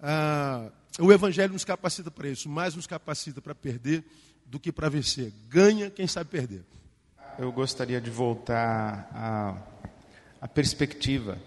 Ah, 0.00 0.70
o 0.98 1.12
Evangelho 1.12 1.52
nos 1.52 1.64
capacita 1.64 2.10
para 2.10 2.28
isso, 2.28 2.48
mais 2.48 2.74
nos 2.74 2.86
capacita 2.86 3.40
para 3.40 3.54
perder 3.54 4.04
do 4.46 4.58
que 4.58 4.72
para 4.72 4.88
vencer. 4.88 5.32
Ganha 5.48 5.90
quem 5.90 6.06
sabe 6.06 6.30
perder. 6.30 6.64
Eu 7.38 7.52
gostaria 7.52 8.00
de 8.00 8.10
voltar 8.10 9.08
à, 9.14 9.56
à 10.40 10.48
perspectiva 10.48 11.38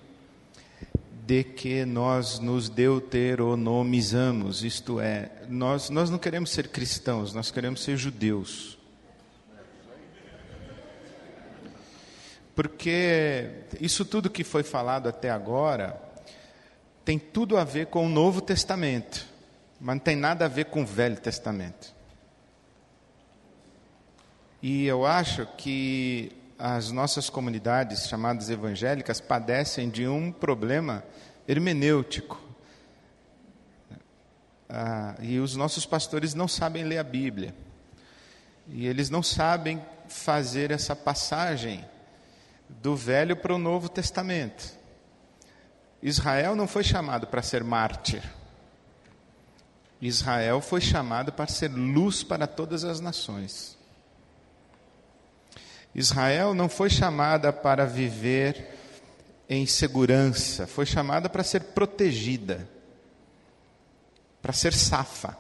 de 1.26 1.44
que 1.44 1.86
nós 1.86 2.40
nos 2.40 2.68
deuteronomizamos, 2.70 4.64
isto 4.64 5.00
é, 5.00 5.46
nós, 5.50 5.90
nós 5.90 6.10
não 6.10 6.18
queremos 6.18 6.52
ser 6.52 6.68
cristãos, 6.68 7.34
nós 7.34 7.50
queremos 7.50 7.82
ser 7.84 7.96
judeus. 7.96 8.78
Porque 12.56 13.50
isso 13.82 14.06
tudo 14.06 14.30
que 14.30 14.44
foi 14.44 14.64
falado 14.64 15.10
até 15.10 15.30
agora 15.30 16.00
tem 17.04 17.18
tudo 17.18 17.58
a 17.58 17.64
ver 17.64 17.88
com 17.88 18.06
o 18.06 18.10
Novo 18.10 18.42
Testamento, 18.42 19.26
mas 19.80 19.96
não 19.96 20.00
tem 20.00 20.16
nada 20.16 20.46
a 20.46 20.48
ver 20.48 20.66
com 20.66 20.84
o 20.84 20.86
Velho 20.86 21.18
Testamento. 21.18 21.94
E 24.62 24.86
eu 24.86 25.06
acho 25.06 25.46
que 25.58 26.32
as 26.58 26.92
nossas 26.92 27.30
comunidades 27.30 28.08
chamadas 28.08 28.50
evangélicas 28.50 29.20
padecem 29.20 29.90
de 29.90 30.08
um 30.08 30.32
problema 30.32 31.04
hermenêutico. 31.46 32.40
Ah, 34.70 35.16
e 35.22 35.40
os 35.40 35.56
nossos 35.56 35.86
pastores 35.86 36.34
não 36.34 36.48
sabem 36.48 36.86
ler 36.86 37.00
a 37.00 37.04
Bíblia. 37.04 37.54
E 38.70 38.88
eles 38.88 39.10
não 39.10 39.22
sabem 39.22 39.84
fazer 40.08 40.72
essa 40.72 40.96
passagem 40.96 41.84
do 42.82 42.96
Velho 42.96 43.36
para 43.36 43.54
o 43.54 43.58
Novo 43.58 43.90
Testamento. 43.90 44.78
Israel 46.02 46.56
não 46.56 46.68
foi 46.68 46.84
chamado 46.84 47.28
para 47.28 47.42
ser 47.42 47.64
mártir. 47.64 48.24
Israel 50.02 50.60
foi 50.60 50.82
chamado 50.82 51.32
para 51.32 51.48
ser 51.48 51.72
luz 51.72 52.24
para 52.24 52.46
todas 52.46 52.84
as 52.84 53.00
nações. 53.00 53.78
Israel 55.96 56.54
não 56.54 56.68
foi 56.68 56.90
chamada 56.90 57.54
para 57.54 57.86
viver 57.86 58.76
em 59.48 59.66
segurança, 59.66 60.68
foi 60.68 60.86
chamada 60.86 61.30
para 61.30 61.44
ser 61.44 61.62
protegida, 61.62 62.68
para 64.42 64.52
ser 64.52 64.74
safa. 64.74 65.38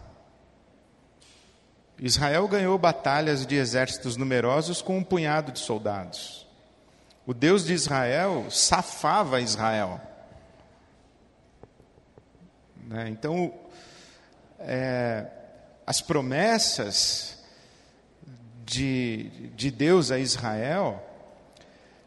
Israel 2.00 2.48
ganhou 2.48 2.78
batalhas 2.78 3.46
de 3.46 3.56
exércitos 3.56 4.16
numerosos 4.16 4.82
com 4.82 4.98
um 4.98 5.04
punhado 5.04 5.52
de 5.52 5.60
soldados. 5.60 6.43
O 7.26 7.34
Deus 7.34 7.66
de 7.66 7.74
Israel 7.74 8.48
safava 8.50 9.40
Israel. 9.40 10.02
Né? 12.86 13.10
Então, 13.10 13.54
é, 14.60 15.26
as 15.88 16.02
promessas 16.02 17.42
de, 18.66 19.30
de 19.56 19.72
Deus 19.72 20.12
a 20.12 20.20
Israel 20.20 21.02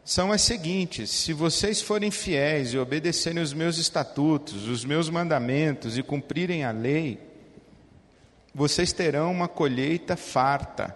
são 0.05 0.31
as 0.31 0.41
seguintes: 0.41 1.09
se 1.09 1.33
vocês 1.33 1.81
forem 1.81 2.11
fiéis 2.11 2.73
e 2.73 2.77
obedecerem 2.77 3.41
os 3.41 3.53
meus 3.53 3.77
estatutos, 3.77 4.67
os 4.67 4.85
meus 4.85 5.09
mandamentos 5.09 5.97
e 5.97 6.03
cumprirem 6.03 6.63
a 6.63 6.71
lei, 6.71 7.19
vocês 8.53 8.93
terão 8.93 9.31
uma 9.31 9.47
colheita 9.47 10.15
farta. 10.15 10.95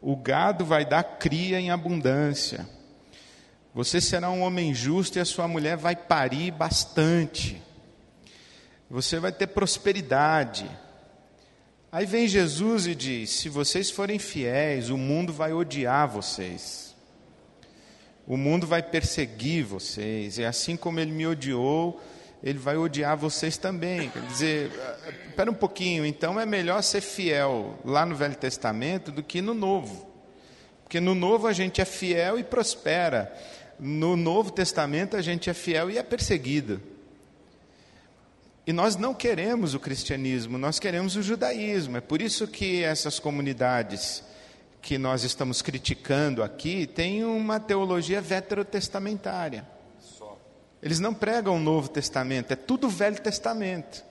O 0.00 0.14
gado 0.16 0.64
vai 0.64 0.84
dar 0.84 1.02
cria 1.02 1.58
em 1.58 1.70
abundância. 1.70 2.68
Você 3.74 4.00
será 4.00 4.30
um 4.30 4.42
homem 4.42 4.74
justo 4.74 5.18
e 5.18 5.20
a 5.20 5.24
sua 5.24 5.48
mulher 5.48 5.76
vai 5.76 5.96
parir 5.96 6.50
bastante. 6.50 7.60
Você 8.90 9.18
vai 9.18 9.32
ter 9.32 9.46
prosperidade. 9.46 10.70
Aí 11.90 12.04
vem 12.04 12.28
Jesus 12.28 12.86
e 12.86 12.94
diz: 12.94 13.30
se 13.30 13.48
vocês 13.48 13.90
forem 13.90 14.18
fiéis, 14.18 14.90
o 14.90 14.98
mundo 14.98 15.32
vai 15.32 15.52
odiar 15.52 16.06
vocês. 16.06 16.94
O 18.26 18.36
mundo 18.36 18.66
vai 18.66 18.82
perseguir 18.82 19.64
vocês. 19.64 20.36
E 20.36 20.44
assim 20.44 20.76
como 20.76 21.00
ele 21.00 21.10
me 21.10 21.26
odiou, 21.26 22.00
ele 22.42 22.58
vai 22.58 22.76
odiar 22.76 23.16
vocês 23.16 23.56
também. 23.56 24.10
Quer 24.10 24.22
dizer, 24.26 24.72
espera 25.28 25.50
um 25.50 25.54
pouquinho, 25.54 26.04
então 26.04 26.38
é 26.38 26.44
melhor 26.44 26.82
ser 26.82 27.00
fiel 27.00 27.78
lá 27.84 28.04
no 28.04 28.14
Velho 28.14 28.36
Testamento 28.36 29.10
do 29.10 29.22
que 29.22 29.40
no 29.40 29.54
Novo. 29.54 30.10
Porque 30.82 31.00
no 31.00 31.14
Novo 31.14 31.46
a 31.46 31.52
gente 31.52 31.80
é 31.80 31.84
fiel 31.84 32.38
e 32.38 32.44
prospera. 32.44 33.32
No 33.78 34.16
Novo 34.16 34.50
Testamento 34.50 35.16
a 35.16 35.22
gente 35.22 35.50
é 35.50 35.54
fiel 35.54 35.90
e 35.90 35.98
é 35.98 36.02
perseguido. 36.02 36.80
E 38.66 38.72
nós 38.72 38.96
não 38.96 39.12
queremos 39.12 39.74
o 39.74 39.80
cristianismo, 39.80 40.56
nós 40.56 40.78
queremos 40.78 41.16
o 41.16 41.22
judaísmo. 41.22 41.96
É 41.96 42.00
por 42.00 42.22
isso 42.22 42.46
que 42.46 42.84
essas 42.84 43.18
comunidades 43.18 44.22
que 44.80 44.98
nós 44.98 45.24
estamos 45.24 45.62
criticando 45.62 46.42
aqui 46.42 46.86
têm 46.86 47.24
uma 47.24 47.58
teologia 47.58 48.20
veterotestamentária. 48.20 49.66
Eles 50.82 50.98
não 50.98 51.14
pregam 51.14 51.56
o 51.56 51.60
Novo 51.60 51.88
Testamento, 51.88 52.52
é 52.52 52.56
tudo 52.56 52.88
Velho 52.88 53.20
Testamento. 53.20 54.04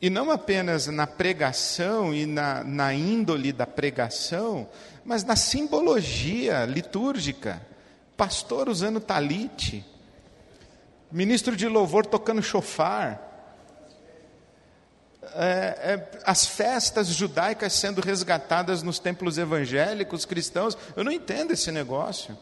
E 0.00 0.08
não 0.08 0.30
apenas 0.30 0.86
na 0.86 1.06
pregação 1.06 2.14
e 2.14 2.24
na, 2.24 2.64
na 2.64 2.92
índole 2.94 3.52
da 3.52 3.66
pregação, 3.66 4.68
mas 5.04 5.24
na 5.24 5.36
simbologia 5.36 6.64
litúrgica. 6.64 7.60
Pastor 8.20 8.68
usando 8.68 9.00
talite, 9.00 9.82
ministro 11.10 11.56
de 11.56 11.66
louvor 11.66 12.04
tocando 12.04 12.42
chofar, 12.42 13.18
é, 15.22 15.40
é, 15.42 16.20
as 16.26 16.44
festas 16.44 17.06
judaicas 17.06 17.72
sendo 17.72 18.02
resgatadas 18.02 18.82
nos 18.82 18.98
templos 18.98 19.38
evangélicos 19.38 20.26
cristãos. 20.26 20.76
Eu 20.94 21.02
não 21.02 21.10
entendo 21.10 21.52
esse 21.52 21.72
negócio. 21.72 22.36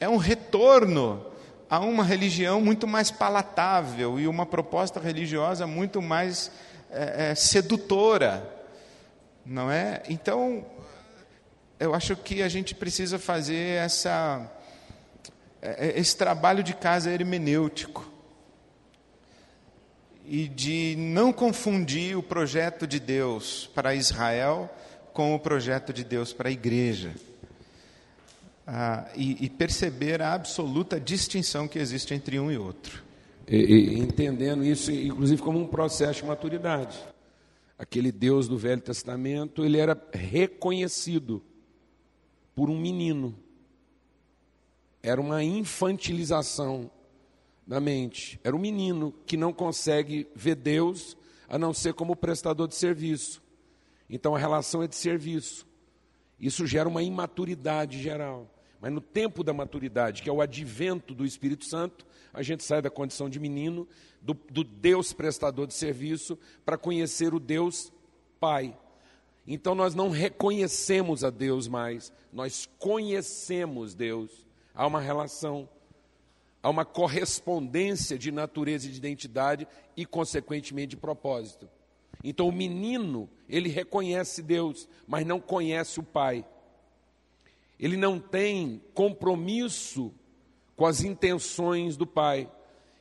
É 0.00 0.08
um 0.08 0.16
retorno 0.16 1.22
a 1.68 1.80
uma 1.80 2.02
religião 2.02 2.58
muito 2.58 2.86
mais 2.86 3.10
palatável 3.10 4.18
e 4.18 4.26
uma 4.26 4.46
proposta 4.46 4.98
religiosa 4.98 5.66
muito 5.66 6.00
mais 6.00 6.50
é, 6.90 7.32
é 7.32 7.34
sedutora, 7.34 8.42
não 9.44 9.70
é? 9.70 10.02
Então, 10.08 10.64
eu 11.78 11.94
acho 11.94 12.16
que 12.16 12.42
a 12.42 12.48
gente 12.48 12.74
precisa 12.74 13.18
fazer 13.18 13.84
essa 13.84 14.50
esse 15.60 16.16
trabalho 16.16 16.62
de 16.62 16.74
casa 16.74 17.10
hermenêutico 17.10 18.10
e 20.24 20.46
de 20.46 20.94
não 20.96 21.32
confundir 21.32 22.16
o 22.16 22.22
projeto 22.22 22.86
de 22.86 23.00
Deus 23.00 23.68
para 23.74 23.94
Israel 23.94 24.70
com 25.12 25.34
o 25.34 25.40
projeto 25.40 25.92
de 25.92 26.04
Deus 26.04 26.32
para 26.32 26.48
a 26.48 26.52
igreja. 26.52 27.14
Ah, 28.66 29.08
e, 29.16 29.46
e, 29.46 29.48
perceber 29.48 30.20
a 30.20 30.34
absoluta 30.34 31.00
distinção 31.00 31.66
que 31.66 31.78
existe 31.78 32.12
entre 32.12 32.38
um 32.38 32.52
e 32.52 32.58
outro. 32.58 33.02
E, 33.48 33.56
e, 33.56 33.98
entendendo 33.98 34.62
isso, 34.62 34.92
inclusive, 34.92 35.40
como 35.40 35.58
um 35.58 35.66
processo 35.66 36.20
de 36.20 36.26
maturidade. 36.26 36.98
Aquele 37.78 38.12
Deus 38.12 38.46
do 38.46 38.58
Velho 38.58 38.82
Testamento, 38.82 39.64
ele 39.64 39.78
era 39.78 39.98
reconhecido 40.12 41.42
por 42.54 42.68
um 42.68 42.78
menino 42.78 43.34
era 45.02 45.20
uma 45.20 45.42
infantilização 45.42 46.90
da 47.66 47.80
mente. 47.80 48.40
Era 48.42 48.56
um 48.56 48.58
menino 48.58 49.14
que 49.26 49.36
não 49.36 49.52
consegue 49.52 50.26
ver 50.34 50.54
Deus 50.54 51.16
a 51.48 51.58
não 51.58 51.72
ser 51.72 51.94
como 51.94 52.16
prestador 52.16 52.66
de 52.66 52.74
serviço. 52.74 53.42
Então 54.08 54.34
a 54.34 54.38
relação 54.38 54.82
é 54.82 54.88
de 54.88 54.96
serviço. 54.96 55.66
Isso 56.40 56.66
gera 56.66 56.88
uma 56.88 57.02
imaturidade 57.02 58.00
geral. 58.00 58.48
Mas 58.80 58.92
no 58.92 59.00
tempo 59.00 59.42
da 59.42 59.52
maturidade, 59.52 60.22
que 60.22 60.30
é 60.30 60.32
o 60.32 60.40
advento 60.40 61.14
do 61.14 61.24
Espírito 61.24 61.64
Santo, 61.64 62.06
a 62.32 62.42
gente 62.42 62.62
sai 62.62 62.80
da 62.80 62.90
condição 62.90 63.28
de 63.28 63.40
menino, 63.40 63.88
do, 64.22 64.34
do 64.34 64.62
Deus 64.62 65.12
prestador 65.12 65.66
de 65.66 65.74
serviço, 65.74 66.38
para 66.64 66.78
conhecer 66.78 67.34
o 67.34 67.40
Deus 67.40 67.92
Pai. 68.38 68.76
Então 69.46 69.74
nós 69.74 69.94
não 69.94 70.10
reconhecemos 70.10 71.24
a 71.24 71.30
Deus 71.30 71.66
mais, 71.66 72.12
nós 72.32 72.68
conhecemos 72.78 73.94
Deus 73.94 74.47
há 74.78 74.86
uma 74.86 75.00
relação, 75.00 75.68
há 76.62 76.70
uma 76.70 76.84
correspondência 76.84 78.16
de 78.16 78.30
natureza 78.30 78.86
e 78.86 78.92
de 78.92 78.96
identidade 78.96 79.66
e, 79.96 80.06
consequentemente, 80.06 80.90
de 80.90 80.96
propósito. 80.96 81.68
Então, 82.22 82.48
o 82.48 82.52
menino, 82.52 83.28
ele 83.48 83.68
reconhece 83.68 84.40
Deus, 84.40 84.88
mas 85.04 85.26
não 85.26 85.40
conhece 85.40 85.98
o 85.98 86.04
Pai. 86.04 86.46
Ele 87.78 87.96
não 87.96 88.20
tem 88.20 88.80
compromisso 88.94 90.14
com 90.76 90.86
as 90.86 91.02
intenções 91.02 91.96
do 91.96 92.06
Pai. 92.06 92.48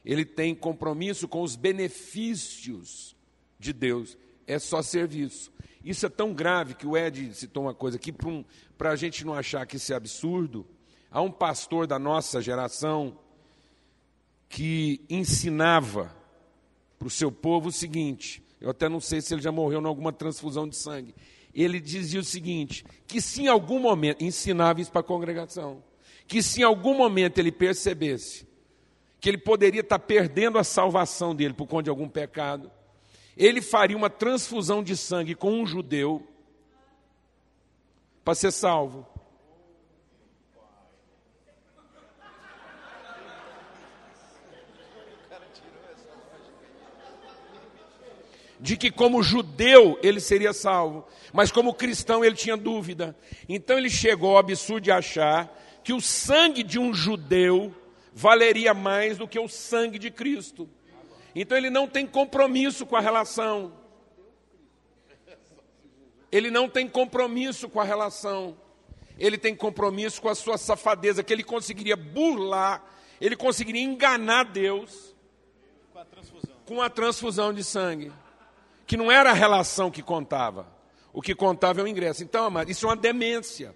Ele 0.04 0.26
tem 0.26 0.56
compromisso 0.56 1.28
com 1.28 1.44
os 1.44 1.56
benefícios 1.56 3.16
de 3.60 3.72
Deus. 3.72 4.18
É 4.48 4.58
só 4.58 4.82
serviço. 4.82 5.52
Isso 5.86 6.08
é 6.08 6.10
tão 6.10 6.34
grave 6.34 6.74
que 6.74 6.88
o 6.88 6.98
Ed 6.98 7.36
citou 7.36 7.64
uma 7.64 7.74
coisa 7.76 7.98
aqui, 7.98 8.12
para 8.12 8.30
um, 8.30 8.44
a 8.80 8.96
gente 8.96 9.24
não 9.24 9.36
achar 9.36 9.66
que 9.68 9.76
isso 9.76 9.94
é 9.94 9.96
absurdo. 9.96 10.66
Há 11.12 11.22
um 11.22 11.32
pastor 11.32 11.88
da 11.88 11.98
nossa 11.98 12.42
geração 12.42 13.18
que 14.50 15.02
ensinava 15.10 16.16
para 17.00 17.08
o 17.08 17.12
seu 17.12 17.32
povo 17.32 17.70
o 17.70 17.72
seguinte: 17.72 18.44
eu 18.60 18.70
até 18.70 18.90
não 18.90 19.00
sei 19.00 19.22
se 19.22 19.34
ele 19.34 19.42
já 19.42 19.52
morreu 19.52 19.82
em 19.82 19.86
alguma 19.86 20.12
transfusão 20.12 20.68
de 20.68 20.76
sangue. 20.76 21.16
Ele 21.54 21.80
dizia 21.80 22.20
o 22.20 22.24
seguinte: 22.24 22.86
que 23.08 23.22
se 23.22 23.44
em 23.44 23.48
algum 23.48 23.80
momento, 23.80 24.24
ensinava 24.24 24.82
isso 24.82 24.92
para 24.92 25.02
a 25.02 25.04
congregação, 25.04 25.84
que 26.28 26.42
se 26.42 26.62
em 26.62 26.64
algum 26.64 26.96
momento 26.96 27.38
ele 27.38 27.52
percebesse 27.52 28.48
que 29.20 29.30
ele 29.30 29.38
poderia 29.38 29.82
estar 29.82 30.00
perdendo 30.00 30.60
a 30.60 30.64
salvação 30.64 31.36
dele 31.36 31.54
por 31.54 31.68
conta 31.68 31.84
de 31.84 31.90
algum 31.90 32.08
pecado, 32.08 32.72
ele 33.36 33.62
faria 33.62 33.98
uma 33.98 34.10
transfusão 34.10 34.84
de 34.84 34.96
sangue 34.96 35.36
com 35.36 35.52
um 35.52 35.66
judeu 35.66 36.28
para 38.24 38.36
ser 38.36 38.52
salvo. 38.52 39.08
De 48.60 48.76
que, 48.76 48.90
como 48.90 49.22
judeu, 49.22 50.00
ele 50.02 50.20
seria 50.20 50.54
salvo, 50.54 51.06
mas 51.32 51.52
como 51.52 51.74
cristão 51.74 52.24
ele 52.24 52.36
tinha 52.36 52.58
dúvida. 52.58 53.16
Então 53.48 53.78
ele 53.78 53.90
chegou 53.90 54.32
ao 54.32 54.38
absurdo 54.38 54.84
de 54.84 54.92
achar 54.92 55.54
que 55.84 55.94
o 55.94 56.02
sangue 56.02 56.64
de 56.64 56.80
um 56.80 56.94
judeu 56.94 57.74
valeria 58.14 58.74
mais 58.74 59.18
do 59.18 59.28
que 59.28 59.40
o 59.40 59.48
sangue 59.48 60.00
de 60.00 60.10
Cristo. 60.10 60.68
Então 61.36 61.58
ele 61.58 61.70
não 61.70 61.88
tem 61.88 62.06
compromisso 62.06 62.86
com 62.86 62.96
a 62.96 63.00
relação. 63.00 63.74
Ele 66.32 66.50
não 66.50 66.68
tem 66.68 66.88
compromisso 66.88 67.70
com 67.70 67.80
a 67.80 67.84
relação. 67.84 68.58
Ele 69.20 69.38
tem 69.38 69.56
compromisso 69.56 70.22
com 70.22 70.30
a 70.30 70.36
sua 70.36 70.58
safadeza, 70.58 71.24
que 71.24 71.34
ele 71.34 71.44
conseguiria 71.44 71.96
burlar, 71.96 72.84
ele 73.20 73.36
conseguiria 73.36 73.82
enganar 73.82 74.44
Deus 74.44 75.16
com 75.92 76.00
a 76.00 76.06
transfusão, 76.06 76.56
com 76.66 76.82
a 76.82 76.90
transfusão 76.90 77.54
de 77.54 77.64
sangue. 77.64 78.12
Que 78.88 78.96
não 78.98 79.12
era 79.12 79.32
a 79.32 79.34
relação 79.34 79.92
que 79.92 80.02
contava. 80.02 80.66
O 81.12 81.22
que 81.22 81.36
contava 81.36 81.82
é 81.82 81.84
o 81.84 81.88
ingresso. 81.88 82.24
Então, 82.24 82.46
amado, 82.46 82.72
isso 82.72 82.86
é 82.86 82.90
uma 82.90 82.96
demência. 82.96 83.76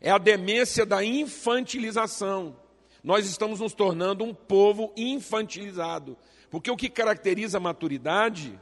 É 0.00 0.10
a 0.10 0.18
demência 0.18 0.84
da 0.84 1.04
infantilização. 1.04 2.56
Nós 3.02 3.26
estamos 3.26 3.60
nos 3.60 3.72
tornando 3.72 4.24
um 4.24 4.34
povo 4.34 4.92
infantilizado. 4.96 6.18
Porque 6.50 6.70
o 6.70 6.76
que 6.76 6.88
caracteriza 6.88 7.58
a 7.58 7.60
maturidade 7.60 8.58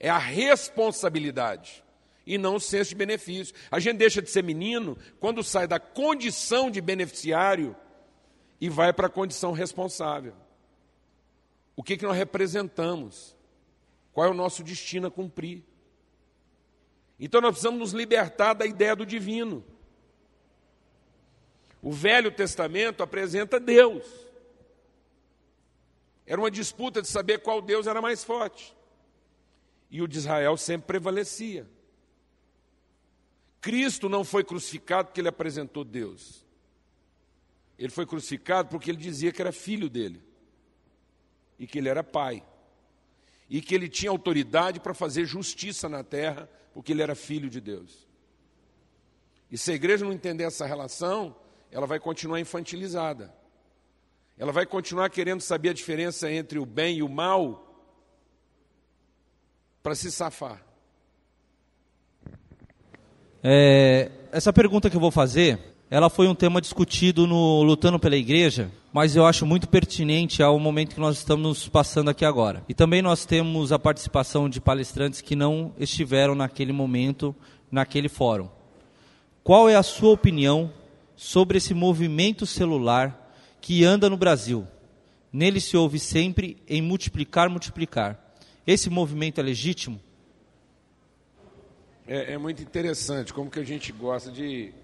é 0.00 0.08
a 0.08 0.18
responsabilidade 0.18 1.84
e 2.26 2.38
não 2.38 2.56
o 2.56 2.60
senso 2.60 2.90
de 2.90 2.96
benefício. 2.96 3.54
A 3.70 3.78
gente 3.78 3.98
deixa 3.98 4.22
de 4.22 4.30
ser 4.30 4.42
menino 4.42 4.96
quando 5.20 5.42
sai 5.42 5.66
da 5.66 5.78
condição 5.78 6.70
de 6.70 6.80
beneficiário 6.80 7.76
e 8.58 8.70
vai 8.70 8.94
para 8.94 9.08
a 9.08 9.10
condição 9.10 9.52
responsável. 9.52 10.34
O 11.76 11.82
que, 11.82 11.96
que 11.98 12.06
nós 12.06 12.16
representamos? 12.16 13.33
Qual 14.14 14.26
é 14.26 14.30
o 14.30 14.34
nosso 14.34 14.62
destino 14.62 15.08
a 15.08 15.10
cumprir? 15.10 15.64
Então 17.18 17.40
nós 17.40 17.50
precisamos 17.50 17.80
nos 17.80 17.92
libertar 17.92 18.54
da 18.54 18.64
ideia 18.64 18.94
do 18.94 19.04
divino. 19.04 19.64
O 21.82 21.90
Velho 21.90 22.30
Testamento 22.30 23.02
apresenta 23.02 23.58
Deus. 23.58 24.06
Era 26.24 26.40
uma 26.40 26.50
disputa 26.50 27.02
de 27.02 27.08
saber 27.08 27.42
qual 27.42 27.60
Deus 27.60 27.88
era 27.88 28.00
mais 28.00 28.22
forte. 28.22 28.74
E 29.90 30.00
o 30.00 30.06
de 30.06 30.18
Israel 30.18 30.56
sempre 30.56 30.86
prevalecia. 30.86 31.68
Cristo 33.60 34.08
não 34.08 34.22
foi 34.24 34.44
crucificado 34.44 35.08
porque 35.08 35.20
ele 35.20 35.28
apresentou 35.28 35.84
Deus. 35.84 36.46
Ele 37.76 37.90
foi 37.90 38.06
crucificado 38.06 38.68
porque 38.68 38.90
ele 38.90 38.98
dizia 38.98 39.32
que 39.32 39.42
era 39.42 39.50
filho 39.50 39.90
dele. 39.90 40.22
E 41.58 41.66
que 41.66 41.78
ele 41.78 41.88
era 41.88 42.04
pai. 42.04 42.44
E 43.48 43.60
que 43.60 43.74
ele 43.74 43.88
tinha 43.88 44.10
autoridade 44.10 44.80
para 44.80 44.94
fazer 44.94 45.24
justiça 45.24 45.88
na 45.88 46.02
terra, 46.02 46.48
porque 46.72 46.92
ele 46.92 47.02
era 47.02 47.14
filho 47.14 47.50
de 47.50 47.60
Deus. 47.60 48.06
E 49.50 49.58
se 49.58 49.70
a 49.70 49.74
igreja 49.74 50.04
não 50.04 50.12
entender 50.12 50.44
essa 50.44 50.66
relação, 50.66 51.36
ela 51.70 51.86
vai 51.86 52.00
continuar 52.00 52.40
infantilizada. 52.40 53.34
Ela 54.36 54.50
vai 54.50 54.66
continuar 54.66 55.10
querendo 55.10 55.40
saber 55.40 55.70
a 55.70 55.74
diferença 55.74 56.30
entre 56.30 56.58
o 56.58 56.66
bem 56.66 56.98
e 56.98 57.02
o 57.02 57.08
mal 57.08 57.64
para 59.82 59.94
se 59.94 60.10
safar. 60.10 60.64
É, 63.42 64.10
essa 64.32 64.52
pergunta 64.52 64.88
que 64.88 64.96
eu 64.96 65.00
vou 65.00 65.10
fazer, 65.10 65.73
ela 65.94 66.10
foi 66.10 66.26
um 66.26 66.34
tema 66.34 66.60
discutido 66.60 67.24
no 67.24 67.62
Lutando 67.62 68.00
pela 68.00 68.16
Igreja, 68.16 68.68
mas 68.92 69.14
eu 69.14 69.24
acho 69.24 69.46
muito 69.46 69.68
pertinente 69.68 70.42
ao 70.42 70.58
momento 70.58 70.94
que 70.94 71.00
nós 71.00 71.18
estamos 71.18 71.68
passando 71.68 72.10
aqui 72.10 72.24
agora. 72.24 72.64
E 72.68 72.74
também 72.74 73.00
nós 73.00 73.24
temos 73.24 73.70
a 73.70 73.78
participação 73.78 74.48
de 74.48 74.60
palestrantes 74.60 75.20
que 75.20 75.36
não 75.36 75.72
estiveram 75.78 76.34
naquele 76.34 76.72
momento, 76.72 77.32
naquele 77.70 78.08
fórum. 78.08 78.48
Qual 79.44 79.68
é 79.68 79.76
a 79.76 79.84
sua 79.84 80.10
opinião 80.10 80.72
sobre 81.14 81.58
esse 81.58 81.72
movimento 81.72 82.44
celular 82.44 83.30
que 83.60 83.84
anda 83.84 84.10
no 84.10 84.16
Brasil. 84.16 84.66
Nele 85.32 85.60
se 85.60 85.76
ouve 85.76 86.00
sempre 86.00 86.56
em 86.68 86.82
multiplicar, 86.82 87.48
multiplicar. 87.48 88.36
Esse 88.66 88.90
movimento 88.90 89.40
é 89.40 89.44
legítimo? 89.44 90.00
É, 92.04 92.32
é 92.32 92.38
muito 92.38 92.60
interessante 92.60 93.32
como 93.32 93.48
que 93.48 93.60
a 93.60 93.64
gente 93.64 93.92
gosta 93.92 94.30
de, 94.30 94.74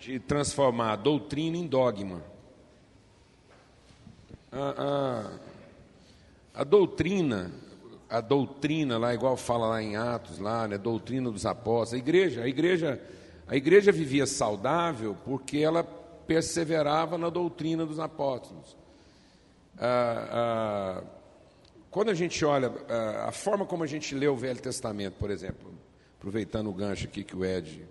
de 0.00 0.18
transformar 0.18 0.92
a 0.92 0.96
doutrina 0.96 1.58
em 1.58 1.66
dogma. 1.66 2.22
A, 4.50 5.36
a, 6.54 6.60
a, 6.62 6.64
doutrina, 6.64 7.52
a 8.08 8.20
doutrina 8.20 8.96
lá, 8.96 9.12
igual 9.12 9.36
fala 9.36 9.68
lá 9.68 9.82
em 9.82 9.96
Atos, 9.96 10.38
lá, 10.38 10.66
né, 10.66 10.78
doutrina 10.78 11.30
dos 11.30 11.44
apóstolos, 11.44 11.92
a 11.92 11.98
igreja, 11.98 12.42
a 12.42 12.48
igreja, 12.48 13.00
a 13.46 13.54
igreja 13.54 13.92
vivia 13.92 14.26
saudável 14.26 15.16
porque 15.24 15.58
ela 15.58 15.84
perseverava 15.84 17.18
na 17.18 17.28
doutrina 17.28 17.84
dos 17.84 18.00
apóstolos. 18.00 18.76
Ah, 19.78 20.28
ah, 20.30 21.04
quando 21.90 22.08
a 22.08 22.14
gente 22.14 22.42
olha 22.44 22.72
ah, 22.88 23.26
a 23.28 23.32
forma 23.32 23.66
como 23.66 23.84
a 23.84 23.86
gente 23.86 24.14
lê 24.14 24.26
o 24.26 24.36
Velho 24.36 24.60
Testamento, 24.60 25.14
por 25.18 25.30
exemplo, 25.30 25.70
aproveitando 26.18 26.70
o 26.70 26.72
gancho 26.72 27.04
aqui 27.04 27.22
que 27.22 27.36
o 27.36 27.44
Ed. 27.44 27.86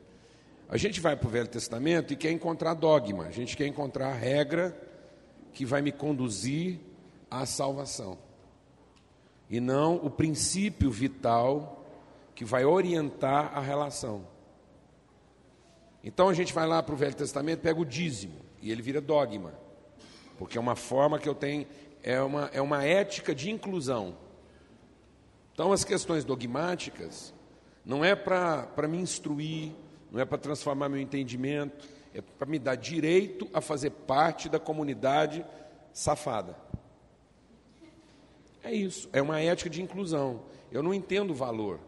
A 0.70 0.78
gente 0.78 1.02
vai 1.02 1.16
para 1.16 1.28
o 1.28 1.32
Velho 1.32 1.48
Testamento 1.48 2.14
e 2.14 2.16
quer 2.16 2.32
encontrar 2.32 2.76
dogma, 2.76 3.26
a 3.26 3.32
gente 3.32 3.58
quer 3.58 3.66
encontrar 3.66 4.10
a 4.10 4.14
regra 4.14 4.80
que 5.52 5.66
vai 5.66 5.82
me 5.82 5.92
conduzir 5.92 6.80
à 7.30 7.44
salvação. 7.48 8.20
E 9.50 9.60
não 9.60 9.96
o 9.96 10.12
princípio 10.12 10.92
vital 10.92 11.84
que 12.36 12.46
vai 12.46 12.66
orientar 12.66 13.58
a 13.58 13.60
relação. 13.60 14.28
Então 16.04 16.30
a 16.30 16.36
gente 16.36 16.54
vai 16.54 16.68
lá 16.68 16.84
para 16.84 16.94
o 16.94 16.98
Velho 16.98 17.16
Testamento, 17.16 17.62
pega 17.62 17.82
o 17.82 17.86
dízimo, 17.86 18.36
e 18.62 18.72
ele 18.72 18.84
vira 18.84 19.02
dogma, 19.02 19.56
porque 20.38 20.56
é 20.56 20.62
uma 20.62 20.76
forma 20.76 21.18
que 21.18 21.28
eu 21.28 21.34
tenho, 21.34 21.66
é 22.04 22.22
uma, 22.22 22.46
é 22.54 22.62
uma 22.62 22.86
ética 22.86 23.34
de 23.34 23.50
inclusão. 23.50 24.16
Então 25.52 25.74
as 25.74 25.84
questões 25.84 26.24
dogmáticas 26.24 27.34
não 27.84 28.06
é 28.06 28.16
para 28.16 28.88
me 28.88 29.00
instruir, 29.00 29.74
não 30.12 30.20
é 30.20 30.26
para 30.26 30.38
transformar 30.38 30.90
meu 30.90 31.00
entendimento, 31.00 31.88
é 32.14 32.22
para 32.22 32.48
me 32.48 32.58
dar 32.58 32.76
direito 32.76 33.48
a 33.54 33.62
fazer 33.62 33.92
parte 33.92 34.50
da 34.50 34.60
comunidade 34.60 35.46
safada. 35.94 36.56
É 38.64 38.74
isso, 38.74 39.10
é 39.14 39.22
uma 39.22 39.40
ética 39.40 39.70
de 39.70 39.82
inclusão. 39.82 40.42
Eu 40.72 40.84
não 40.84 40.94
entendo 40.94 41.32
o 41.32 41.36
valor. 41.36 41.80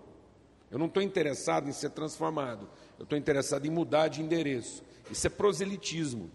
Eu 0.70 0.80
não 0.80 0.86
estou 0.86 1.04
interessado 1.04 1.68
em 1.68 1.74
ser 1.74 1.90
transformado. 1.90 2.68
Eu 2.98 3.04
estou 3.04 3.18
interessado 3.18 3.66
em 3.66 3.70
mudar 3.70 4.08
de 4.08 4.22
endereço. 4.22 4.84
Isso 5.10 5.28
é 5.28 5.30
proselitismo. 5.30 6.32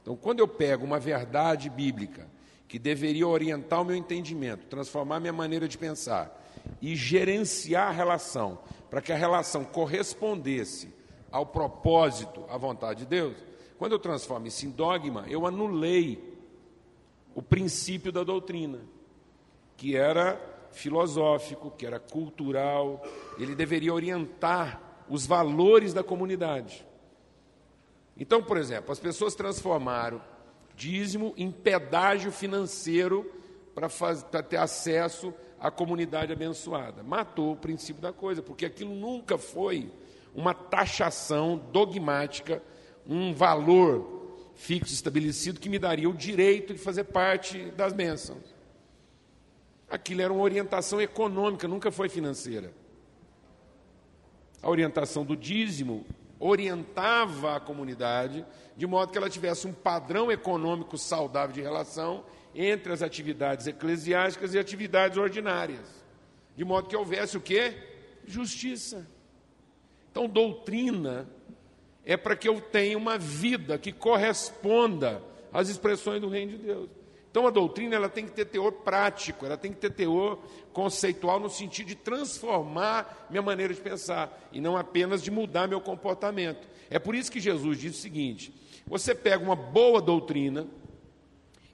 Então, 0.00 0.16
quando 0.16 0.40
eu 0.40 0.48
pego 0.48 0.84
uma 0.84 0.98
verdade 0.98 1.68
bíblica 1.68 2.28
que 2.66 2.78
deveria 2.78 3.28
orientar 3.28 3.82
o 3.82 3.84
meu 3.84 3.96
entendimento, 3.96 4.66
transformar 4.66 5.20
minha 5.20 5.32
maneira 5.32 5.68
de 5.68 5.76
pensar 5.76 6.42
e 6.80 6.96
gerenciar 6.96 7.88
a 7.88 7.92
relação, 7.92 8.58
para 8.90 9.00
que 9.00 9.12
a 9.12 9.16
relação 9.16 9.64
correspondesse 9.64 10.94
ao 11.30 11.46
propósito, 11.46 12.44
à 12.48 12.56
vontade 12.56 13.00
de 13.00 13.06
Deus, 13.06 13.36
quando 13.78 13.92
eu 13.92 13.98
transformo 13.98 14.46
isso 14.46 14.64
em 14.64 14.70
dogma, 14.70 15.26
eu 15.28 15.46
anulei 15.46 16.36
o 17.34 17.42
princípio 17.42 18.10
da 18.10 18.24
doutrina, 18.24 18.80
que 19.76 19.94
era 19.96 20.40
filosófico, 20.72 21.70
que 21.70 21.86
era 21.86 21.98
cultural, 21.98 23.02
ele 23.38 23.54
deveria 23.54 23.92
orientar 23.92 25.04
os 25.08 25.26
valores 25.26 25.92
da 25.92 26.02
comunidade. 26.02 26.86
Então, 28.16 28.42
por 28.42 28.56
exemplo, 28.56 28.92
as 28.92 28.98
pessoas 28.98 29.34
transformaram 29.34 30.22
dízimo 30.74 31.34
em 31.36 31.50
pedágio 31.50 32.32
financeiro 32.32 33.30
para 33.74 33.88
ter 34.42 34.56
acesso 34.56 35.32
à 35.66 35.70
comunidade 35.70 36.32
abençoada. 36.32 37.02
Matou 37.02 37.52
o 37.52 37.56
princípio 37.56 38.00
da 38.00 38.12
coisa, 38.12 38.40
porque 38.40 38.64
aquilo 38.64 38.94
nunca 38.94 39.36
foi 39.36 39.90
uma 40.32 40.54
taxação 40.54 41.60
dogmática, 41.72 42.62
um 43.04 43.34
valor 43.34 44.30
fixo 44.54 44.94
estabelecido 44.94 45.58
que 45.58 45.68
me 45.68 45.78
daria 45.78 46.08
o 46.08 46.14
direito 46.14 46.72
de 46.72 46.78
fazer 46.78 47.04
parte 47.04 47.64
das 47.72 47.92
bênçãos. 47.92 48.54
Aquilo 49.90 50.22
era 50.22 50.32
uma 50.32 50.42
orientação 50.42 51.00
econômica, 51.00 51.66
nunca 51.66 51.90
foi 51.90 52.08
financeira. 52.08 52.72
A 54.62 54.70
orientação 54.70 55.24
do 55.24 55.36
dízimo 55.36 56.06
orientava 56.38 57.56
a 57.56 57.60
comunidade 57.60 58.46
de 58.76 58.86
modo 58.86 59.10
que 59.10 59.18
ela 59.18 59.30
tivesse 59.30 59.66
um 59.66 59.72
padrão 59.72 60.30
econômico 60.30 60.96
saudável 60.96 61.54
de 61.54 61.60
relação 61.60 62.24
entre 62.56 62.92
as 62.92 63.02
atividades 63.02 63.66
eclesiásticas 63.66 64.54
e 64.54 64.58
atividades 64.58 65.18
ordinárias. 65.18 66.04
De 66.56 66.64
modo 66.64 66.88
que 66.88 66.96
houvesse 66.96 67.36
o 67.36 67.40
quê? 67.40 67.74
Justiça. 68.26 69.06
Então, 70.10 70.26
doutrina 70.26 71.28
é 72.04 72.16
para 72.16 72.34
que 72.34 72.48
eu 72.48 72.60
tenha 72.60 72.96
uma 72.96 73.18
vida 73.18 73.76
que 73.76 73.92
corresponda 73.92 75.22
às 75.52 75.68
expressões 75.68 76.20
do 76.20 76.28
reino 76.28 76.52
de 76.52 76.58
Deus. 76.58 76.88
Então 77.36 77.46
a 77.46 77.50
doutrina 77.50 77.94
ela 77.94 78.08
tem 78.08 78.24
que 78.24 78.32
ter 78.32 78.46
teor 78.46 78.72
prático, 78.72 79.44
ela 79.44 79.58
tem 79.58 79.70
que 79.70 79.78
ter 79.78 79.90
teor 79.90 80.38
conceitual 80.72 81.38
no 81.38 81.50
sentido 81.50 81.88
de 81.88 81.94
transformar 81.94 83.26
minha 83.28 83.42
maneira 83.42 83.74
de 83.74 83.80
pensar 83.82 84.48
e 84.50 84.58
não 84.58 84.74
apenas 84.74 85.22
de 85.22 85.30
mudar 85.30 85.68
meu 85.68 85.78
comportamento. 85.78 86.66
É 86.88 86.98
por 86.98 87.14
isso 87.14 87.30
que 87.30 87.38
Jesus 87.38 87.78
diz 87.78 87.98
o 87.98 88.00
seguinte: 88.00 88.54
você 88.86 89.14
pega 89.14 89.44
uma 89.44 89.54
boa 89.54 90.00
doutrina 90.00 90.66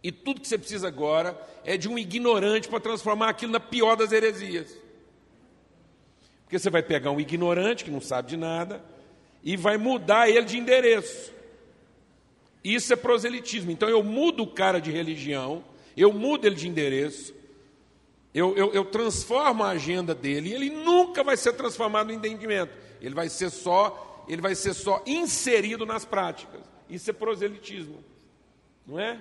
e 0.02 0.10
tudo 0.10 0.40
que 0.40 0.48
você 0.48 0.58
precisa 0.58 0.88
agora 0.88 1.40
é 1.64 1.76
de 1.76 1.88
um 1.88 1.98
ignorante 1.98 2.68
para 2.68 2.80
transformar 2.80 3.28
aquilo 3.28 3.52
na 3.52 3.60
pior 3.60 3.96
das 3.96 4.12
heresias. 4.12 4.76
Porque 6.44 6.58
você 6.58 6.70
vai 6.70 6.82
pegar 6.82 7.10
um 7.10 7.20
ignorante 7.20 7.84
que 7.84 7.90
não 7.90 8.00
sabe 8.00 8.30
de 8.30 8.36
nada 8.36 8.84
e 9.42 9.56
vai 9.56 9.76
mudar 9.76 10.28
ele 10.28 10.44
de 10.44 10.58
endereço. 10.58 11.32
Isso 12.64 12.92
é 12.92 12.96
proselitismo. 12.96 13.70
Então 13.70 13.88
eu 13.88 14.02
mudo 14.02 14.42
o 14.42 14.52
cara 14.52 14.80
de 14.80 14.90
religião, 14.90 15.64
eu 15.96 16.12
mudo 16.12 16.46
ele 16.46 16.56
de 16.56 16.68
endereço, 16.68 17.34
Eu, 18.34 18.56
eu, 18.56 18.72
eu 18.72 18.84
transformo 18.86 19.62
a 19.62 19.70
agenda 19.70 20.14
dele 20.14 20.48
e 20.48 20.54
ele 20.54 20.70
nunca 20.70 21.22
vai 21.22 21.36
ser 21.36 21.52
transformado 21.52 22.10
em 22.10 22.16
entendimento. 22.16 22.72
Ele 22.98 23.14
vai 23.14 23.28
ser 23.28 23.50
só, 23.50 24.24
ele 24.26 24.40
vai 24.40 24.54
ser 24.54 24.72
só 24.72 25.02
inserido 25.06 25.84
nas 25.84 26.06
práticas. 26.06 26.62
Isso 26.88 27.10
é 27.10 27.12
proselitismo, 27.12 28.02
não 28.86 28.98
é? 28.98 29.20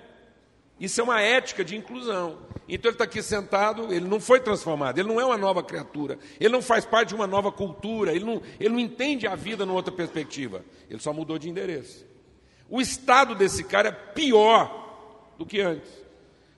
Isso 0.82 1.00
é 1.00 1.04
uma 1.04 1.20
ética 1.20 1.64
de 1.64 1.76
inclusão. 1.76 2.38
Então 2.68 2.88
ele 2.88 2.96
está 2.96 3.04
aqui 3.04 3.22
sentado, 3.22 3.94
ele 3.94 4.08
não 4.08 4.18
foi 4.18 4.40
transformado, 4.40 4.98
ele 4.98 5.06
não 5.06 5.20
é 5.20 5.24
uma 5.24 5.38
nova 5.38 5.62
criatura, 5.62 6.18
ele 6.40 6.52
não 6.52 6.60
faz 6.60 6.84
parte 6.84 7.10
de 7.10 7.14
uma 7.14 7.26
nova 7.28 7.52
cultura, 7.52 8.10
ele 8.10 8.24
não, 8.24 8.42
ele 8.58 8.70
não 8.70 8.80
entende 8.80 9.28
a 9.28 9.36
vida 9.36 9.64
numa 9.64 9.76
outra 9.76 9.94
perspectiva, 9.94 10.64
ele 10.90 10.98
só 10.98 11.12
mudou 11.12 11.38
de 11.38 11.48
endereço. 11.48 12.04
O 12.68 12.80
estado 12.80 13.36
desse 13.36 13.62
cara 13.62 13.90
é 13.90 13.92
pior 13.92 15.34
do 15.38 15.46
que 15.46 15.60
antes. 15.60 15.88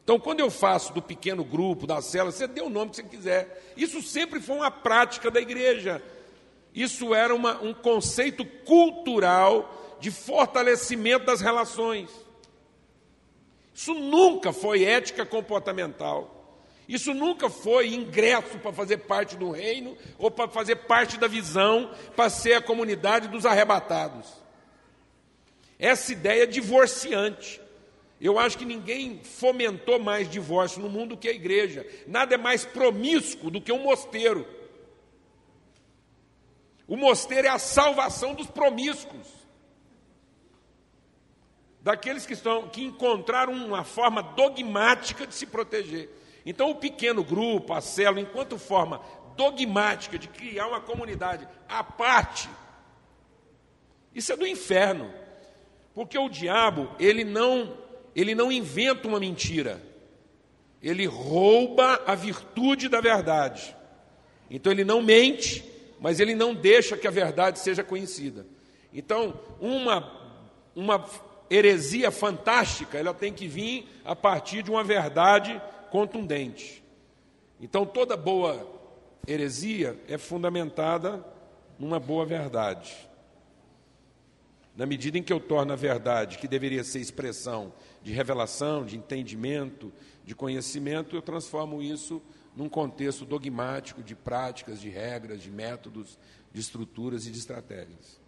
Então, 0.02 0.18
quando 0.18 0.40
eu 0.40 0.50
faço 0.50 0.94
do 0.94 1.02
pequeno 1.02 1.44
grupo, 1.44 1.86
da 1.86 2.00
célula, 2.00 2.32
você 2.32 2.46
dê 2.46 2.62
o 2.62 2.70
nome 2.70 2.92
que 2.92 2.96
você 2.96 3.02
quiser. 3.02 3.74
Isso 3.76 4.00
sempre 4.00 4.40
foi 4.40 4.56
uma 4.56 4.70
prática 4.70 5.30
da 5.30 5.38
igreja. 5.38 6.02
Isso 6.74 7.14
era 7.14 7.34
uma, 7.34 7.60
um 7.60 7.74
conceito 7.74 8.42
cultural 8.64 9.98
de 10.00 10.10
fortalecimento 10.10 11.26
das 11.26 11.42
relações. 11.42 12.23
Isso 13.74 13.92
nunca 13.92 14.52
foi 14.52 14.84
ética 14.84 15.26
comportamental. 15.26 16.30
Isso 16.88 17.12
nunca 17.12 17.50
foi 17.50 17.92
ingresso 17.92 18.58
para 18.58 18.72
fazer 18.72 18.98
parte 18.98 19.36
do 19.36 19.50
reino 19.50 19.96
ou 20.18 20.30
para 20.30 20.48
fazer 20.48 20.76
parte 20.76 21.18
da 21.18 21.26
visão, 21.26 21.90
para 22.14 22.30
ser 22.30 22.54
a 22.54 22.62
comunidade 22.62 23.28
dos 23.28 23.44
arrebatados. 23.44 24.28
Essa 25.78 26.12
ideia 26.12 26.44
é 26.44 26.46
divorciante. 26.46 27.60
Eu 28.20 28.38
acho 28.38 28.56
que 28.56 28.64
ninguém 28.64 29.20
fomentou 29.22 29.98
mais 29.98 30.30
divórcio 30.30 30.80
no 30.80 30.88
mundo 30.88 31.16
que 31.16 31.28
a 31.28 31.32
igreja. 31.32 31.86
Nada 32.06 32.34
é 32.34 32.38
mais 32.38 32.64
promíscuo 32.64 33.50
do 33.50 33.60
que 33.60 33.72
um 33.72 33.82
mosteiro. 33.82 34.46
O 36.86 36.96
mosteiro 36.96 37.48
é 37.48 37.50
a 37.50 37.58
salvação 37.58 38.34
dos 38.34 38.46
promíscuos. 38.46 39.26
Daqueles 41.84 42.24
que 42.24 42.32
estão 42.32 42.66
que 42.66 42.82
encontraram 42.82 43.52
uma 43.52 43.84
forma 43.84 44.22
dogmática 44.22 45.26
de 45.26 45.34
se 45.34 45.44
proteger. 45.44 46.08
Então 46.46 46.70
o 46.70 46.76
pequeno 46.76 47.22
grupo, 47.22 47.74
a 47.74 47.82
célula, 47.82 48.22
enquanto 48.22 48.56
forma 48.56 49.02
dogmática 49.36 50.18
de 50.18 50.26
criar 50.28 50.66
uma 50.68 50.80
comunidade 50.80 51.46
à 51.68 51.84
parte, 51.84 52.48
isso 54.14 54.32
é 54.32 54.36
do 54.36 54.46
inferno. 54.46 55.12
Porque 55.94 56.18
o 56.18 56.30
diabo, 56.30 56.90
ele 56.98 57.22
não 57.22 57.76
ele 58.16 58.34
não 58.34 58.50
inventa 58.50 59.06
uma 59.06 59.20
mentira, 59.20 59.82
ele 60.82 61.04
rouba 61.04 62.02
a 62.06 62.14
virtude 62.14 62.88
da 62.88 63.02
verdade. 63.02 63.76
Então 64.48 64.72
ele 64.72 64.84
não 64.84 65.02
mente, 65.02 65.62
mas 66.00 66.18
ele 66.18 66.34
não 66.34 66.54
deixa 66.54 66.96
que 66.96 67.06
a 67.06 67.10
verdade 67.10 67.58
seja 67.58 67.84
conhecida. 67.84 68.46
Então, 68.90 69.38
uma, 69.60 70.10
uma 70.74 71.04
heresia 71.50 72.10
fantástica, 72.10 72.98
ela 72.98 73.14
tem 73.14 73.32
que 73.32 73.46
vir 73.46 73.88
a 74.04 74.16
partir 74.16 74.62
de 74.62 74.70
uma 74.70 74.84
verdade 74.84 75.60
contundente. 75.90 76.82
Então, 77.60 77.86
toda 77.86 78.16
boa 78.16 78.70
heresia 79.26 79.98
é 80.08 80.18
fundamentada 80.18 81.24
numa 81.78 81.98
boa 81.98 82.26
verdade. 82.26 82.94
Na 84.76 84.86
medida 84.86 85.16
em 85.16 85.22
que 85.22 85.32
eu 85.32 85.38
torno 85.38 85.72
a 85.72 85.76
verdade, 85.76 86.38
que 86.38 86.48
deveria 86.48 86.82
ser 86.82 86.98
expressão 86.98 87.72
de 88.02 88.12
revelação, 88.12 88.84
de 88.84 88.96
entendimento, 88.96 89.92
de 90.24 90.34
conhecimento, 90.34 91.14
eu 91.14 91.22
transformo 91.22 91.80
isso 91.80 92.20
num 92.56 92.68
contexto 92.68 93.24
dogmático 93.24 94.02
de 94.02 94.14
práticas, 94.14 94.80
de 94.80 94.88
regras, 94.88 95.40
de 95.40 95.50
métodos, 95.50 96.18
de 96.52 96.60
estruturas 96.60 97.26
e 97.26 97.30
de 97.30 97.38
estratégias. 97.38 98.23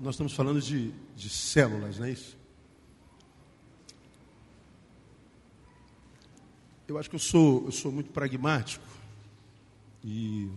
Nós 0.00 0.14
estamos 0.14 0.32
falando 0.32 0.62
de, 0.62 0.92
de 1.14 1.28
células, 1.28 1.98
não 1.98 2.06
é 2.06 2.12
isso? 2.12 2.34
Eu 6.88 6.96
acho 6.96 7.10
que 7.10 7.16
eu 7.16 7.20
sou, 7.20 7.66
eu 7.66 7.70
sou 7.70 7.92
muito 7.92 8.10
pragmático 8.10 8.82
e 10.02 10.50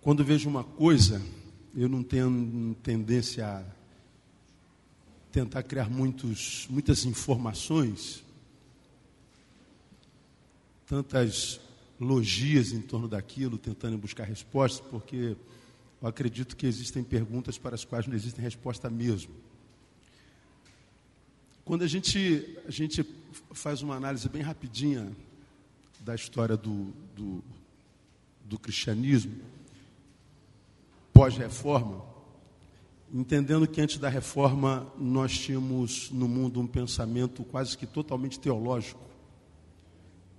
Quando 0.00 0.22
vejo 0.22 0.50
uma 0.50 0.62
coisa, 0.62 1.22
eu 1.74 1.88
não 1.88 2.02
tenho 2.02 2.76
tendência 2.82 3.46
a 3.46 3.64
tentar 5.32 5.62
criar 5.62 5.88
muitos, 5.88 6.66
muitas 6.68 7.06
informações, 7.06 8.22
tantas 10.86 11.58
logias 12.00 12.72
em 12.72 12.80
torno 12.80 13.08
daquilo, 13.08 13.58
tentando 13.58 13.96
buscar 13.98 14.24
respostas, 14.24 14.86
porque 14.90 15.36
eu 16.02 16.08
acredito 16.08 16.56
que 16.56 16.66
existem 16.66 17.02
perguntas 17.02 17.56
para 17.56 17.74
as 17.74 17.84
quais 17.84 18.06
não 18.06 18.14
existe 18.14 18.40
resposta 18.40 18.90
mesmo. 18.90 19.32
Quando 21.64 21.82
a 21.82 21.86
gente, 21.86 22.58
a 22.66 22.70
gente 22.70 23.04
faz 23.52 23.80
uma 23.80 23.94
análise 23.94 24.28
bem 24.28 24.42
rapidinha 24.42 25.10
da 26.00 26.14
história 26.14 26.56
do, 26.56 26.92
do, 27.16 27.42
do 28.44 28.58
cristianismo, 28.58 29.34
pós-reforma, 31.10 32.04
entendendo 33.12 33.66
que 33.66 33.80
antes 33.80 33.96
da 33.96 34.10
reforma 34.10 34.92
nós 34.98 35.32
tínhamos 35.38 36.10
no 36.10 36.28
mundo 36.28 36.60
um 36.60 36.66
pensamento 36.66 37.42
quase 37.44 37.78
que 37.78 37.86
totalmente 37.86 38.38
teológico. 38.38 39.00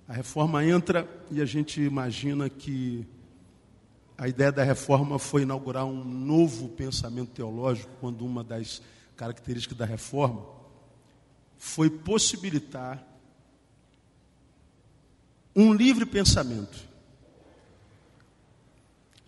A 0.08 0.12
reforma 0.12 0.64
entra 0.64 1.08
e 1.30 1.40
a 1.40 1.44
gente 1.44 1.80
imagina 1.80 2.48
que 2.48 3.04
a 4.16 4.28
ideia 4.28 4.52
da 4.52 4.62
reforma 4.62 5.18
foi 5.18 5.42
inaugurar 5.42 5.84
um 5.84 6.04
novo 6.04 6.68
pensamento 6.68 7.30
teológico, 7.32 7.90
quando 8.00 8.24
uma 8.24 8.44
das 8.44 8.80
características 9.16 9.76
da 9.76 9.84
reforma 9.84 10.46
foi 11.58 11.90
possibilitar 11.90 13.04
um 15.54 15.72
livre 15.72 16.06
pensamento. 16.06 16.78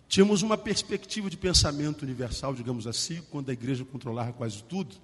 Tínhamos 0.07 0.41
uma 0.41 0.57
perspectiva 0.57 1.29
de 1.29 1.37
pensamento 1.37 2.03
universal, 2.03 2.55
digamos 2.55 2.87
assim, 2.87 3.21
quando 3.29 3.49
a 3.49 3.53
igreja 3.53 3.83
controlava 3.83 4.31
quase 4.31 4.63
tudo. 4.63 4.95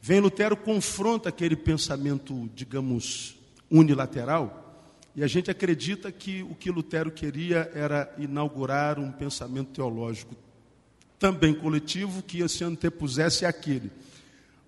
Vem 0.00 0.20
Lutero, 0.20 0.56
confronta 0.56 1.30
aquele 1.30 1.56
pensamento, 1.56 2.50
digamos, 2.54 3.36
unilateral, 3.72 4.60
e 5.16 5.24
a 5.24 5.26
gente 5.26 5.50
acredita 5.50 6.12
que 6.12 6.42
o 6.42 6.54
que 6.54 6.70
Lutero 6.70 7.10
queria 7.10 7.70
era 7.74 8.14
inaugurar 8.18 8.98
um 8.98 9.10
pensamento 9.10 9.72
teológico 9.72 10.36
também 11.18 11.54
coletivo 11.54 12.22
que 12.22 12.46
se 12.48 12.64
antepusesse 12.64 13.46
àquele. 13.46 13.92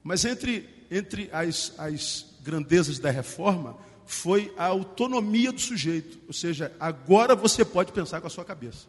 Mas 0.05 0.25
entre, 0.25 0.69
entre 0.89 1.29
as, 1.33 1.73
as 1.77 2.27
grandezas 2.43 2.99
da 2.99 3.11
reforma 3.11 3.77
foi 4.07 4.55
a 4.57 4.67
autonomia 4.67 5.51
do 5.51 5.61
sujeito, 5.61 6.19
ou 6.29 6.33
seja, 6.33 6.73
agora 6.79 7.35
você 7.35 7.65
pode 7.65 7.91
pensar 7.91 8.21
com 8.21 8.27
a 8.29 8.31
sua 8.31 8.45
cabeça. 8.45 8.87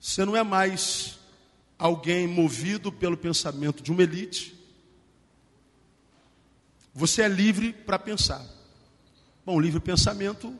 Você 0.00 0.24
não 0.24 0.34
é 0.34 0.42
mais 0.42 1.20
alguém 1.78 2.26
movido 2.26 2.90
pelo 2.90 3.16
pensamento 3.16 3.82
de 3.82 3.92
uma 3.92 4.02
elite. 4.02 4.59
Você 7.00 7.22
é 7.22 7.28
livre 7.28 7.72
para 7.72 7.98
pensar. 7.98 8.44
Bom, 9.42 9.58
livre 9.58 9.80
pensamento 9.80 10.54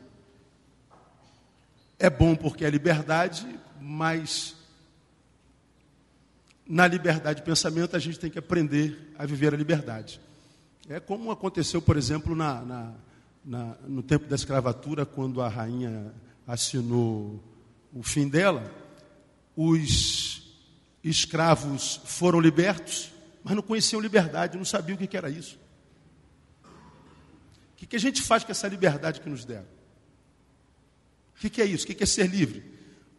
é 1.99 2.09
bom 2.09 2.35
porque 2.35 2.65
é 2.65 2.69
liberdade, 2.71 3.47
mas 3.79 4.55
na 6.67 6.87
liberdade 6.87 7.41
de 7.41 7.45
pensamento 7.45 7.95
a 7.95 7.99
gente 7.99 8.17
tem 8.17 8.31
que 8.31 8.39
aprender 8.39 9.13
a 9.19 9.25
viver 9.27 9.53
a 9.53 9.57
liberdade. 9.57 10.19
É 10.89 10.99
como 10.99 11.29
aconteceu, 11.29 11.79
por 11.79 11.95
exemplo, 11.95 12.35
na, 12.35 12.61
na, 12.61 12.93
na, 13.45 13.75
no 13.87 14.01
tempo 14.01 14.25
da 14.25 14.35
escravatura, 14.35 15.05
quando 15.05 15.43
a 15.43 15.47
rainha 15.47 16.11
assinou 16.47 17.39
o 17.93 18.01
fim 18.01 18.27
dela 18.27 18.81
os 19.55 20.57
escravos 21.03 22.01
foram 22.03 22.39
libertos, 22.39 23.11
mas 23.43 23.55
não 23.55 23.61
conheciam 23.61 24.01
liberdade, 24.01 24.57
não 24.57 24.65
sabiam 24.65 24.95
o 24.95 25.07
que 25.07 25.15
era 25.15 25.29
isso. 25.29 25.61
O 27.81 27.87
que 27.87 27.95
a 27.95 27.99
gente 27.99 28.21
faz 28.21 28.43
com 28.43 28.51
essa 28.51 28.67
liberdade 28.67 29.19
que 29.21 29.29
nos 29.29 29.43
deram? 29.43 29.67
O 31.35 31.49
que 31.49 31.61
é 31.61 31.65
isso? 31.65 31.85
O 31.85 31.87
que 31.87 32.03
é 32.03 32.05
ser 32.05 32.27
livre? 32.27 32.63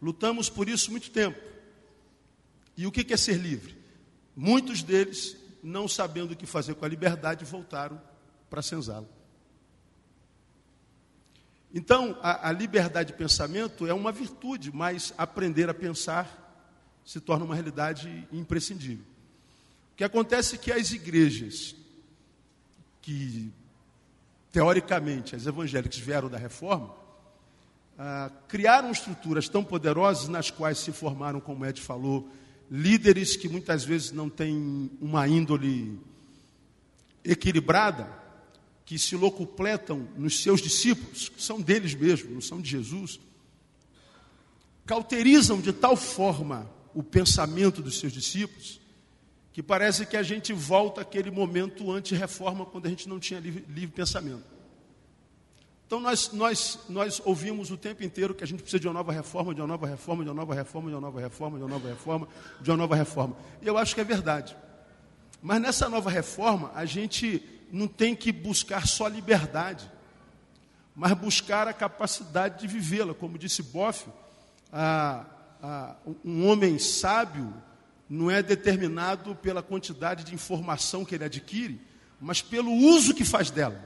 Lutamos 0.01 0.49
por 0.49 0.69
isso 0.69 0.89
muito 0.89 1.11
tempo. 1.11 1.39
E 2.77 2.87
o 2.87 2.91
que 2.91 3.13
é 3.13 3.17
ser 3.17 3.37
livre? 3.37 3.77
Muitos 4.35 4.81
deles, 4.81 5.35
não 5.61 5.87
sabendo 5.87 6.31
o 6.31 6.35
que 6.35 6.45
fazer 6.45 6.75
com 6.75 6.85
a 6.85 6.87
liberdade, 6.87 7.45
voltaram 7.45 8.01
para 8.49 8.61
a 8.61 8.63
senzala. 8.63 9.09
Então, 11.73 12.17
a, 12.21 12.49
a, 12.49 12.51
liberdade 12.51 13.11
de 13.11 13.17
pensamento 13.17 13.87
é 13.87 13.93
uma 13.93 14.11
virtude, 14.11 14.71
mas 14.71 15.13
aprender 15.17 15.69
a 15.69 15.73
pensar 15.73 16.39
se 17.03 17.19
torna 17.19 17.45
uma 17.45 17.55
realidade 17.55 18.27
imprescindível. 18.31 19.05
O 19.91 19.95
que 19.95 20.03
acontece 20.03 20.55
é 20.55 20.57
que 20.57 20.71
as 20.71 20.91
igrejas 20.91 21.75
que, 23.01 23.51
teoricamente, 24.53 25.35
as 25.35 25.47
evangélicas 25.47 25.97
vieram 25.97 26.29
da 26.29 26.37
reforma, 26.37 26.93
ah, 27.97 28.31
criaram 28.47 28.91
estruturas 28.91 29.49
tão 29.49 29.63
poderosas 29.63 30.27
nas 30.27 30.51
quais 30.51 30.77
se 30.77 30.91
formaram, 30.91 31.41
como 31.41 31.65
Ed 31.65 31.81
falou, 31.81 32.29
líderes 32.69 33.35
que 33.35 33.49
muitas 33.49 33.83
vezes 33.83 34.11
não 34.11 34.29
têm 34.29 34.91
uma 35.01 35.27
índole 35.27 35.99
equilibrada, 37.25 38.07
que 38.85 38.99
se 38.99 39.15
locupletam 39.15 40.07
nos 40.15 40.43
seus 40.43 40.61
discípulos, 40.61 41.29
que 41.29 41.41
são 41.41 41.59
deles 41.59 41.95
mesmos, 41.95 42.31
não 42.31 42.41
são 42.41 42.61
de 42.61 42.69
Jesus, 42.69 43.19
cauterizam 44.85 45.59
de 45.59 45.73
tal 45.73 45.95
forma 45.95 46.69
o 46.93 47.01
pensamento 47.01 47.81
dos 47.81 47.99
seus 47.99 48.13
discípulos, 48.13 48.79
que 49.53 49.61
parece 49.61 50.05
que 50.07 50.17
a 50.17 50.23
gente 50.23 50.51
volta 50.51 51.01
àquele 51.01 51.29
momento 51.29 51.91
anti-reforma, 51.91 52.65
quando 52.65 52.87
a 52.87 52.89
gente 52.89 53.07
não 53.07 53.19
tinha 53.19 53.39
livre, 53.39 53.63
livre 53.69 53.95
pensamento. 53.95 54.43
Então 55.85 55.99
nós, 55.99 56.31
nós, 56.33 56.79
nós 56.89 57.21
ouvimos 57.23 57.69
o 57.69 57.77
tempo 57.77 58.03
inteiro 58.03 58.33
que 58.33 58.43
a 58.43 58.47
gente 58.47 58.63
precisa 58.63 58.79
de 58.79 58.87
uma 58.87 58.95
nova 58.95 59.13
reforma, 59.13 59.53
de 59.53 59.61
uma 59.61 59.67
nova 59.67 59.85
reforma, 59.85 60.23
de 60.23 60.29
uma 60.29 60.35
nova 60.35 60.55
reforma, 60.55 60.89
de 60.89 60.95
uma 60.95 61.01
nova 61.01 61.19
reforma, 61.19 61.57
de 61.57 61.63
uma 61.63 61.69
nova 61.69 61.87
reforma, 61.87 62.27
de 62.59 62.71
uma 62.71 62.77
nova 62.77 62.95
reforma. 62.95 63.37
E 63.61 63.67
eu 63.67 63.77
acho 63.77 63.93
que 63.93 64.01
é 64.01 64.03
verdade. 64.03 64.57
Mas 65.39 65.61
nessa 65.61 65.87
nova 65.87 66.09
reforma, 66.09 66.71
a 66.73 66.83
gente 66.85 67.43
não 67.71 67.87
tem 67.87 68.15
que 68.15 68.31
buscar 68.31 68.87
só 68.87 69.07
liberdade, 69.07 69.91
mas 70.95 71.13
buscar 71.13 71.67
a 71.67 71.73
capacidade 71.73 72.59
de 72.59 72.67
vivê-la. 72.67 73.13
Como 73.13 73.37
disse 73.37 73.61
Boff, 73.61 74.07
um 76.25 76.47
homem 76.47 76.79
sábio 76.79 77.53
não 78.13 78.29
é 78.29 78.43
determinado 78.43 79.35
pela 79.35 79.63
quantidade 79.63 80.23
de 80.23 80.35
informação 80.35 81.03
que 81.03 81.15
ele 81.15 81.23
adquire, 81.23 81.81
mas 82.21 82.43
pelo 82.43 82.71
uso 82.71 83.15
que 83.15 83.25
faz 83.25 83.49
dela. 83.49 83.83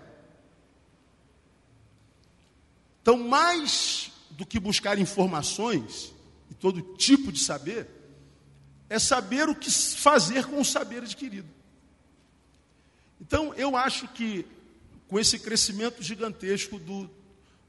Então, 3.01 3.17
mais 3.17 4.11
do 4.31 4.45
que 4.45 4.59
buscar 4.59 4.99
informações 4.99 6.13
e 6.51 6.53
todo 6.53 6.81
tipo 6.97 7.31
de 7.31 7.39
saber, 7.39 7.87
é 8.89 8.99
saber 8.99 9.47
o 9.47 9.55
que 9.55 9.71
fazer 9.71 10.45
com 10.45 10.59
o 10.59 10.65
saber 10.65 11.03
adquirido. 11.03 11.47
Então, 13.21 13.53
eu 13.53 13.77
acho 13.77 14.09
que 14.09 14.45
com 15.07 15.17
esse 15.17 15.39
crescimento 15.39 16.03
gigantesco 16.03 16.77
do, 16.77 17.09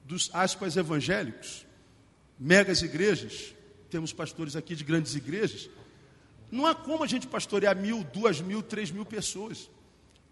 dos 0.05 0.29
aspas 0.33 0.77
evangélicos, 0.77 1.65
megas 2.37 2.83
igrejas, 2.83 3.55
temos 3.89 4.13
pastores 4.13 4.57
aqui 4.57 4.75
de 4.75 4.83
grandes 4.83 5.15
igrejas, 5.15 5.71
não 6.51 6.67
há 6.67 6.75
como 6.75 7.05
a 7.05 7.07
gente 7.07 7.27
pastorear 7.27 7.77
mil, 7.77 8.03
duas 8.05 8.41
mil, 8.41 8.63
três 8.63 8.91
mil 8.91 9.05
pessoas. 9.05 9.69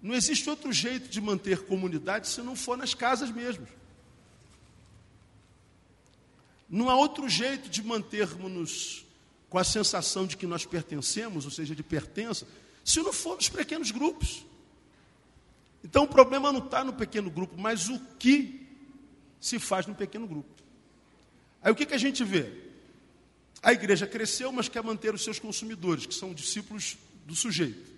Não 0.00 0.14
existe 0.14 0.48
outro 0.48 0.72
jeito 0.72 1.08
de 1.08 1.20
manter 1.20 1.64
comunidade 1.64 2.28
se 2.28 2.40
não 2.42 2.56
for 2.56 2.76
nas 2.76 2.94
casas 2.94 3.30
mesmo. 3.30 3.66
Não 6.68 6.90
há 6.90 6.96
outro 6.96 7.28
jeito 7.28 7.68
de 7.68 7.82
mantermos-nos 7.82 9.06
com 9.48 9.58
a 9.58 9.64
sensação 9.64 10.26
de 10.26 10.36
que 10.36 10.46
nós 10.46 10.66
pertencemos, 10.66 11.44
ou 11.44 11.50
seja, 11.50 11.74
de 11.74 11.82
pertença, 11.82 12.46
se 12.84 13.00
não 13.00 13.12
for 13.12 13.36
nos 13.36 13.48
pequenos 13.48 13.90
grupos. 13.90 14.44
Então 15.84 16.04
o 16.04 16.08
problema 16.08 16.52
não 16.52 16.64
está 16.64 16.82
no 16.82 16.92
pequeno 16.92 17.30
grupo, 17.30 17.54
mas 17.56 17.88
o 17.88 18.00
que 18.18 18.66
se 19.40 19.58
faz 19.58 19.86
no 19.86 19.94
pequeno 19.94 20.26
grupo. 20.26 20.50
Aí 21.62 21.70
o 21.70 21.74
que, 21.74 21.86
que 21.86 21.94
a 21.94 21.98
gente 21.98 22.24
vê? 22.24 22.65
A 23.62 23.72
igreja 23.72 24.06
cresceu, 24.06 24.52
mas 24.52 24.68
quer 24.68 24.82
manter 24.82 25.14
os 25.14 25.24
seus 25.24 25.38
consumidores, 25.38 26.06
que 26.06 26.14
são 26.14 26.32
discípulos 26.32 26.96
do 27.24 27.34
sujeito. 27.34 27.96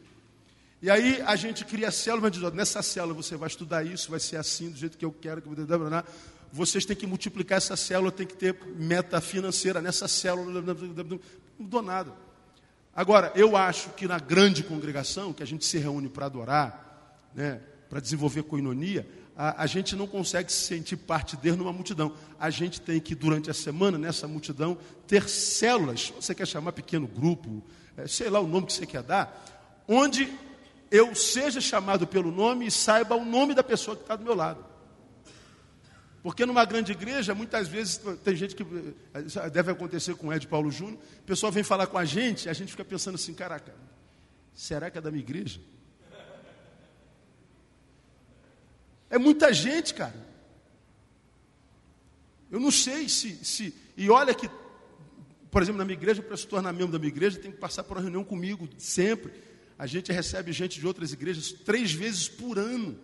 E 0.80 0.90
aí 0.90 1.20
a 1.22 1.34
gente 1.34 1.64
cria 1.64 1.88
a 1.88 1.92
célula, 1.92 2.30
diz, 2.30 2.40
nessa 2.52 2.82
célula 2.82 3.14
você 3.14 3.36
vai 3.36 3.48
estudar 3.48 3.84
isso, 3.84 4.10
vai 4.10 4.20
ser 4.20 4.36
assim, 4.36 4.70
do 4.70 4.78
jeito 4.78 4.96
que 4.96 5.04
eu 5.04 5.12
quero, 5.12 5.42
que 5.42 5.48
eu 5.48 5.54
vocês 6.52 6.84
têm 6.84 6.96
que 6.96 7.06
multiplicar 7.06 7.58
essa 7.58 7.76
célula, 7.76 8.10
tem 8.10 8.26
que 8.26 8.36
ter 8.36 8.56
meta 8.76 9.20
financeira 9.20 9.82
nessa 9.82 10.08
célula, 10.08 10.62
não 10.62 11.20
mudou 11.58 11.82
nada. 11.82 12.12
Agora, 12.94 13.32
eu 13.34 13.56
acho 13.56 13.90
que 13.90 14.06
na 14.06 14.18
grande 14.18 14.62
congregação, 14.62 15.32
que 15.32 15.42
a 15.42 15.46
gente 15.46 15.64
se 15.64 15.78
reúne 15.78 16.08
para 16.08 16.26
adorar, 16.26 17.20
né, 17.34 17.60
para 17.88 18.00
desenvolver 18.00 18.42
coinonia, 18.44 19.06
a, 19.38 19.62
a, 19.62 19.66
gente 19.66 19.94
não 19.94 20.08
consegue 20.08 20.50
se 20.50 20.66
sentir 20.66 20.96
parte 20.96 21.36
dele 21.36 21.56
numa 21.56 21.72
multidão. 21.72 22.12
A 22.40 22.50
gente 22.50 22.80
tem 22.80 22.98
que, 22.98 23.14
durante 23.14 23.48
a 23.48 23.54
semana, 23.54 23.96
nessa 23.96 24.26
multidão, 24.26 24.76
ter 25.06 25.28
células, 25.28 26.12
você 26.20 26.34
quer 26.34 26.44
chamar 26.44 26.72
pequeno 26.72 27.06
grupo, 27.06 27.62
é, 27.96 28.08
sei 28.08 28.28
lá 28.28 28.40
o 28.40 28.48
nome 28.48 28.66
que 28.66 28.72
você 28.72 28.84
quer 28.84 29.04
dar, 29.04 29.44
onde 29.86 30.28
eu 30.90 31.14
seja 31.14 31.60
chamado 31.60 32.04
pelo 32.04 32.32
nome 32.32 32.66
e 32.66 32.70
saiba 32.70 33.14
o 33.14 33.24
nome 33.24 33.54
da 33.54 33.62
pessoa 33.62 33.96
que 33.96 34.02
está 34.02 34.16
do 34.16 34.24
meu 34.24 34.34
lado. 34.34 34.66
Porque 36.20 36.44
numa 36.44 36.64
grande 36.64 36.90
igreja, 36.90 37.32
muitas 37.32 37.68
vezes, 37.68 38.00
tem 38.24 38.34
gente 38.34 38.56
que. 38.56 38.64
Eh, 39.14 39.50
deve 39.50 39.70
acontecer 39.70 40.16
com 40.16 40.26
o 40.26 40.32
Ed 40.32 40.48
Paulo 40.48 40.68
Júnior. 40.68 40.98
O 41.20 41.22
pessoal 41.22 41.52
vem 41.52 41.62
falar 41.62 41.86
com 41.86 41.96
a 41.96 42.04
gente, 42.04 42.48
a 42.48 42.52
gente 42.52 42.72
fica 42.72 42.84
pensando 42.84 43.14
assim: 43.14 43.32
caraca, 43.32 43.72
será 44.52 44.90
que 44.90 44.98
é 44.98 45.00
da 45.00 45.12
minha 45.12 45.22
igreja? 45.22 45.60
É 49.10 49.18
muita 49.18 49.52
gente, 49.52 49.94
cara. 49.94 50.28
Eu 52.50 52.60
não 52.60 52.70
sei 52.70 53.08
se. 53.08 53.44
se 53.44 53.74
e 53.96 54.08
olha 54.10 54.34
que, 54.34 54.48
por 55.50 55.62
exemplo, 55.62 55.78
na 55.78 55.84
minha 55.84 55.96
igreja, 55.96 56.22
para 56.22 56.36
se 56.36 56.46
tornar 56.46 56.72
membro 56.72 56.92
da 56.92 56.98
minha 56.98 57.08
igreja, 57.08 57.38
tem 57.38 57.50
que 57.50 57.58
passar 57.58 57.84
por 57.84 57.96
uma 57.96 58.02
reunião 58.02 58.24
comigo, 58.24 58.68
sempre. 58.78 59.32
A 59.78 59.86
gente 59.86 60.12
recebe 60.12 60.52
gente 60.52 60.80
de 60.80 60.86
outras 60.86 61.12
igrejas 61.12 61.52
três 61.52 61.92
vezes 61.92 62.28
por 62.28 62.58
ano. 62.58 62.98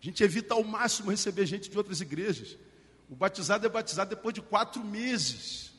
A 0.00 0.04
gente 0.04 0.22
evita 0.24 0.54
ao 0.54 0.64
máximo 0.64 1.10
receber 1.10 1.46
gente 1.46 1.68
de 1.68 1.76
outras 1.76 2.00
igrejas. 2.00 2.56
O 3.08 3.14
batizado 3.14 3.66
é 3.66 3.68
batizado 3.68 4.10
depois 4.10 4.34
de 4.34 4.40
quatro 4.40 4.82
meses. 4.82 5.72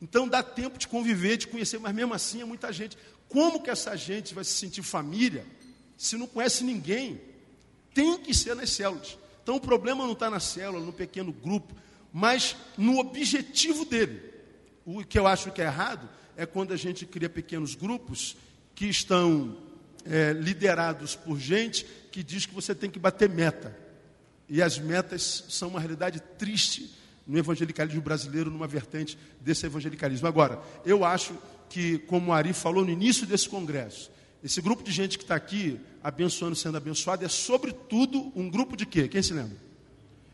Então 0.00 0.28
dá 0.28 0.42
tempo 0.42 0.78
de 0.78 0.88
conviver, 0.88 1.36
de 1.36 1.46
conhecer, 1.46 1.78
mas 1.78 1.94
mesmo 1.94 2.14
assim 2.14 2.40
é 2.40 2.44
muita 2.44 2.72
gente. 2.72 2.96
Como 3.28 3.62
que 3.62 3.70
essa 3.70 3.96
gente 3.96 4.34
vai 4.34 4.44
se 4.44 4.52
sentir 4.52 4.82
família 4.82 5.44
se 5.96 6.16
não 6.16 6.26
conhece 6.26 6.64
ninguém? 6.64 7.20
Tem 7.94 8.18
que 8.18 8.34
ser 8.34 8.54
nas 8.54 8.70
células. 8.70 9.16
Então 9.42 9.56
o 9.56 9.60
problema 9.60 10.04
não 10.04 10.12
está 10.12 10.28
na 10.28 10.40
célula, 10.40 10.84
no 10.84 10.92
pequeno 10.92 11.32
grupo, 11.32 11.74
mas 12.12 12.56
no 12.76 12.98
objetivo 12.98 13.84
dele. 13.84 14.20
O 14.84 15.04
que 15.04 15.18
eu 15.18 15.26
acho 15.26 15.52
que 15.52 15.62
é 15.62 15.66
errado 15.66 16.08
é 16.36 16.44
quando 16.44 16.72
a 16.72 16.76
gente 16.76 17.06
cria 17.06 17.28
pequenos 17.28 17.74
grupos 17.74 18.36
que 18.74 18.86
estão 18.86 19.56
é, 20.04 20.32
liderados 20.32 21.14
por 21.14 21.38
gente 21.38 21.86
que 22.10 22.22
diz 22.22 22.46
que 22.46 22.54
você 22.54 22.74
tem 22.74 22.90
que 22.90 22.98
bater 22.98 23.28
meta. 23.28 23.76
E 24.48 24.60
as 24.60 24.78
metas 24.78 25.44
são 25.48 25.68
uma 25.68 25.80
realidade 25.80 26.20
triste 26.38 26.94
no 27.26 27.38
evangelicalismo 27.38 28.02
brasileiro, 28.02 28.50
numa 28.50 28.66
vertente 28.66 29.18
desse 29.40 29.64
evangelicalismo. 29.64 30.28
Agora, 30.28 30.60
eu 30.84 31.04
acho 31.04 31.36
que, 31.70 31.98
como 32.00 32.30
o 32.30 32.34
Ari 32.34 32.52
falou 32.52 32.84
no 32.84 32.90
início 32.90 33.26
desse 33.26 33.48
congresso, 33.48 34.10
esse 34.42 34.60
grupo 34.60 34.82
de 34.82 34.92
gente 34.92 35.16
que 35.16 35.24
está 35.24 35.34
aqui, 35.34 35.80
abençoando, 36.04 36.54
sendo 36.54 36.76
abençoado, 36.76 37.24
é 37.24 37.28
sobretudo 37.28 38.30
um 38.36 38.50
grupo 38.50 38.76
de 38.76 38.84
quê? 38.84 39.08
Quem 39.08 39.22
se 39.22 39.32
lembra? 39.32 39.56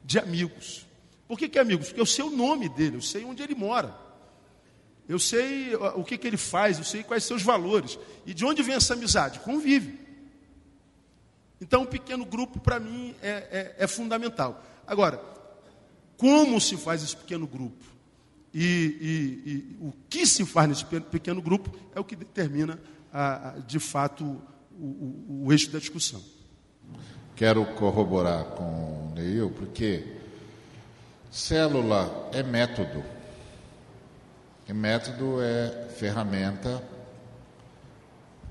De 0.05 0.19
amigos. 0.19 0.85
Por 1.29 1.39
que, 1.39 1.49
que 1.49 1.59
é 1.59 1.63
amigos? 1.63 1.87
Porque 1.87 2.01
eu 2.01 2.07
sei 2.07 2.25
o 2.25 2.31
nome 2.31 2.69
dele, 2.69 2.97
eu 2.97 3.03
sei 3.03 3.25
onde 3.25 3.41
ele 3.41 3.55
mora. 3.55 3.97
Eu 5.09 5.21
sei 5.21 5.77
o 5.77 6.03
que, 6.03 6.19
que 6.19 6.27
ele 6.27 6.37
faz, 6.37 6.79
eu 6.79 6.85
sei 6.85 7.05
quais 7.05 7.31
os 7.31 7.43
valores. 7.43 7.97
E 8.27 8.35
de 8.35 8.45
onde 8.45 8.65
vem 8.65 8.75
essa 8.75 8.95
amizade? 8.95 9.39
Convive. 9.39 10.01
Então, 11.61 11.83
um 11.83 11.87
pequeno 11.87 12.25
grupo, 12.25 12.59
para 12.59 12.81
mim, 12.81 13.15
é, 13.23 13.29
é, 13.29 13.77
é, 13.79 13.87
fundamental. 13.87 14.65
Agora, 14.85 15.23
como 16.17 16.61
se 16.61 16.77
faz 16.77 17.03
esse 17.03 17.17
pequeno 17.17 17.47
grupo? 17.47 17.85
E, 18.53 18.65
e, 18.65 19.51
e, 19.51 19.77
o 19.81 19.93
que 20.09 20.27
se 20.27 20.45
faz 20.45 20.69
nesse 20.69 20.85
pequeno 20.85 21.41
grupo 21.41 21.71
é 21.95 22.01
o 22.01 22.05
que 22.05 22.17
determina, 22.17 22.81
de 23.69 23.79
fato, 23.79 24.43
o, 24.71 24.85
o, 24.85 25.47
o 25.47 25.53
eixo 25.53 25.71
da 25.71 25.79
discussão. 25.79 26.23
Quero 27.37 27.65
corroborar 27.75 28.45
com 28.45 28.65
o 28.65 29.13
Neil, 29.15 29.51
porque 29.51 30.05
célula 31.31 32.29
é 32.33 32.43
método. 32.43 33.03
E 34.69 34.73
método 34.73 35.41
é 35.41 35.89
ferramenta 35.89 36.83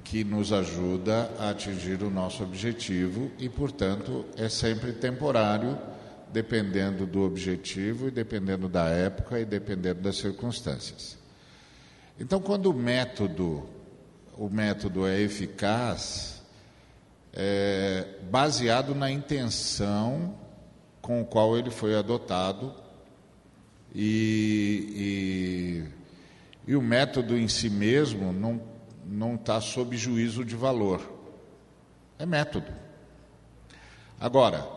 que 0.03 0.23
nos 0.23 0.51
ajuda 0.51 1.31
a 1.37 1.51
atingir 1.51 2.01
o 2.01 2.09
nosso 2.09 2.41
objetivo 2.41 3.31
e, 3.37 3.47
portanto, 3.47 4.25
é 4.35 4.49
sempre 4.49 4.91
temporário, 4.91 5.77
dependendo 6.33 7.05
do 7.05 7.21
objetivo 7.21 8.07
e 8.07 8.11
dependendo 8.11 8.67
da 8.67 8.87
época 8.89 9.39
e 9.39 9.45
dependendo 9.45 10.01
das 10.01 10.17
circunstâncias. 10.17 11.15
Então, 12.19 12.41
quando 12.41 12.71
o 12.71 12.73
método, 12.73 13.69
o 14.39 14.49
método 14.49 15.05
é 15.05 15.19
eficaz, 15.19 16.41
é 17.33 18.07
baseado 18.31 18.95
na 18.95 19.11
intenção 19.11 20.33
com 21.01 21.21
o 21.21 21.25
qual 21.25 21.57
ele 21.57 21.69
foi 21.69 21.93
adotado 21.93 22.73
e, 23.93 25.83
e 26.65 26.71
E 26.71 26.75
o 26.75 26.81
método 26.81 27.37
em 27.37 27.49
si 27.49 27.69
mesmo 27.69 28.31
não 28.31 28.61
não 29.05 29.35
está 29.35 29.59
sob 29.59 29.97
juízo 29.97 30.45
de 30.45 30.55
valor. 30.55 31.01
É 32.19 32.25
método. 32.25 32.71
Agora, 34.19 34.67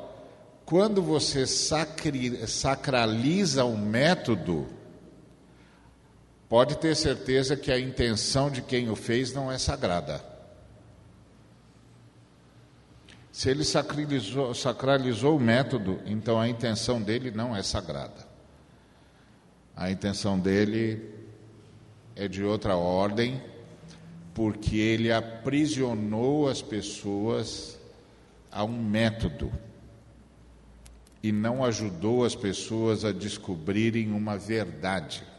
quando 0.64 1.02
você 1.02 1.46
sacri, 1.46 2.46
sacraliza 2.48 3.64
o 3.64 3.76
método, 3.76 4.66
pode 6.52 6.76
ter 6.76 6.94
certeza 6.94 7.56
que 7.56 7.72
a 7.72 7.80
intenção 7.80 8.50
de 8.50 8.60
quem 8.60 8.90
o 8.90 8.94
fez 8.94 9.32
não 9.32 9.50
é 9.50 9.56
sagrada. 9.56 10.22
Se 13.32 13.48
ele 13.48 13.64
sacralizou, 13.64 14.52
sacralizou 14.52 15.38
o 15.38 15.40
método, 15.40 15.98
então 16.04 16.38
a 16.38 16.46
intenção 16.46 17.00
dele 17.00 17.30
não 17.30 17.56
é 17.56 17.62
sagrada. 17.62 18.28
A 19.74 19.90
intenção 19.90 20.38
dele 20.38 21.14
é 22.14 22.28
de 22.28 22.44
outra 22.44 22.76
ordem, 22.76 23.42
porque 24.34 24.76
ele 24.76 25.10
aprisionou 25.10 26.50
as 26.50 26.60
pessoas 26.60 27.80
a 28.50 28.62
um 28.62 28.78
método 28.78 29.50
e 31.22 31.32
não 31.32 31.64
ajudou 31.64 32.26
as 32.26 32.34
pessoas 32.34 33.06
a 33.06 33.10
descobrirem 33.10 34.12
uma 34.12 34.36
verdade 34.36 35.31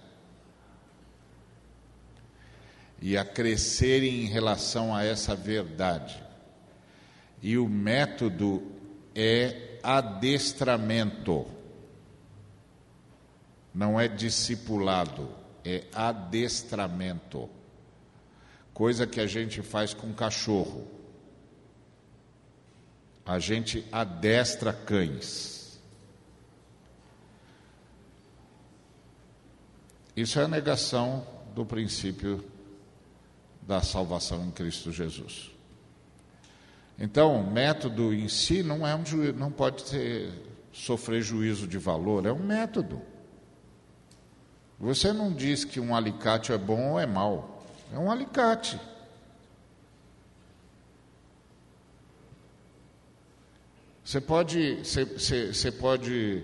e 3.06 3.18
a 3.18 3.26
crescerem 3.26 4.24
em 4.24 4.28
relação 4.28 4.96
a 4.96 5.04
essa 5.04 5.36
verdade. 5.36 6.24
E 7.42 7.58
o 7.58 7.68
método 7.68 8.64
é 9.14 9.78
adestramento, 9.84 11.46
não 13.76 14.00
é 14.00 14.08
discipulado, 14.08 15.30
é 15.66 15.84
adestramento. 15.94 17.50
Coisa 18.74 19.06
que 19.06 19.20
a 19.20 19.28
gente 19.28 19.62
faz 19.62 19.94
com 19.94 20.14
cachorro. 20.14 20.88
A 23.26 23.38
gente 23.38 23.86
adestra 23.92 24.72
cães. 24.72 25.78
Isso 30.16 30.40
é 30.40 30.44
a 30.44 30.48
negação 30.48 31.28
do 31.54 31.66
princípio 31.66 32.53
da 33.68 33.82
salvação 33.82 34.46
em 34.46 34.52
Cristo 34.52 34.92
Jesus. 34.92 35.52
Então, 36.98 37.42
o 37.42 37.52
método 37.52 38.14
em 38.14 38.28
si 38.28 38.62
não 38.62 38.86
é 38.86 38.96
um 38.96 39.06
juízo, 39.06 39.34
não 39.34 39.52
pode 39.52 39.84
ter, 39.84 40.32
sofrer 40.72 41.22
juízo 41.22 41.68
de 41.68 41.78
valor, 41.78 42.26
é 42.26 42.32
um 42.32 42.44
método. 42.44 43.02
Você 44.80 45.12
não 45.14 45.34
diz 45.34 45.64
que 45.64 45.80
um 45.80 45.96
alicate 45.96 46.52
é 46.52 46.58
bom 46.58 46.92
ou 46.92 47.00
é 47.00 47.06
mau, 47.06 47.64
é 47.92 47.98
um 47.98 48.12
alicate. 48.12 48.80
Você 54.04 54.20
pode, 54.20 54.84
você, 54.84 55.06
você, 55.06 55.54
você 55.54 55.72
pode 55.72 56.44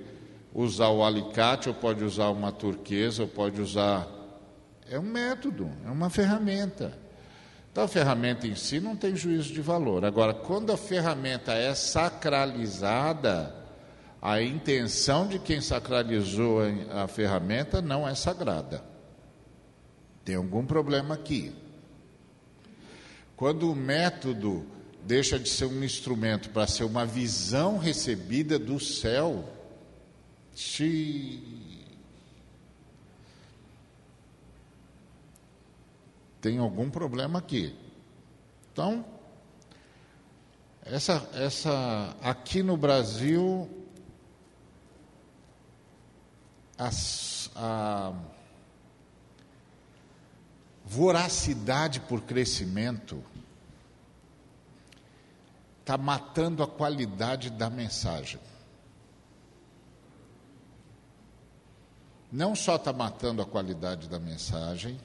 usar 0.54 0.90
o 0.90 1.04
alicate, 1.04 1.70
ou 1.70 1.76
pode 1.76 2.04
usar 2.04 2.30
uma 2.30 2.52
turquesa, 2.52 3.24
ou 3.24 3.28
pode 3.28 3.62
usar. 3.62 4.08
É 4.90 4.98
um 4.98 5.04
método, 5.04 5.70
é 5.86 5.92
uma 5.92 6.10
ferramenta. 6.10 6.98
Então 7.72 7.84
a 7.84 7.88
ferramenta 7.88 8.48
em 8.48 8.56
si 8.56 8.80
não 8.80 8.96
tem 8.96 9.16
juízo 9.16 9.54
de 9.54 9.62
valor. 9.62 10.04
Agora, 10.04 10.34
quando 10.34 10.72
a 10.72 10.78
ferramenta 10.78 11.54
é 11.54 11.74
sacralizada, 11.76 13.56
a 14.22 14.42
intenção 14.42 15.28
de 15.28 15.40
quem 15.40 15.62
sacralizou 15.62 16.60
a 16.92 17.08
ferramenta 17.08 17.82
não 17.82 18.08
é 18.08 18.16
sagrada. 18.16 18.84
Tem 20.26 20.36
algum 20.36 20.66
problema 20.66 21.16
aqui. 21.16 21.54
Quando 23.36 23.72
o 23.72 23.76
método 23.76 24.66
deixa 25.06 25.40
de 25.40 25.48
ser 25.48 25.66
um 25.66 25.84
instrumento 25.84 26.50
para 26.50 26.68
ser 26.68 26.84
uma 26.84 27.06
visão 27.06 27.78
recebida 27.78 28.60
do 28.60 28.80
céu, 28.80 29.48
tem 36.42 36.58
algum 36.58 36.90
problema 36.90 37.40
aqui. 37.40 37.76
Então, 38.72 39.06
essa, 40.84 41.30
essa 41.34 42.16
aqui 42.22 42.64
no 42.64 42.78
Brasil, 42.78 43.70
as, 46.78 47.52
a 47.56 48.14
voracidade 50.86 52.00
por 52.00 52.22
crescimento 52.22 53.24
está 55.82 55.98
matando 55.98 56.64
a 56.64 56.68
qualidade 56.68 57.50
da 57.50 57.70
mensagem. 57.70 58.40
Não 62.32 62.56
só 62.56 62.76
está 62.76 62.94
matando 62.94 63.42
a 63.42 63.46
qualidade 63.46 64.08
da 64.08 64.20
mensagem, 64.20 65.00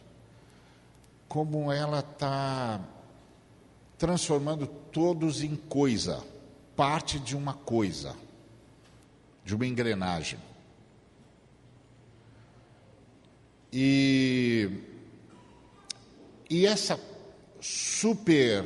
como 1.35 1.73
ela 1.73 1.99
está 1.99 2.81
transformando 3.99 4.69
todos 4.69 5.43
em 5.43 5.57
coisa, 5.57 6.23
parte 6.77 7.19
de 7.19 7.37
uma 7.37 7.55
coisa, 7.55 8.15
de 9.45 9.53
uma 9.53 9.67
engrenagem. 9.67 10.39
E, 13.73 14.71
e 16.49 16.67
essa 16.67 17.01
super, 17.61 18.65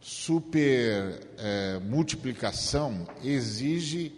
super 0.00 1.20
é, 1.38 1.78
multiplicação 1.78 3.06
exige 3.22 4.12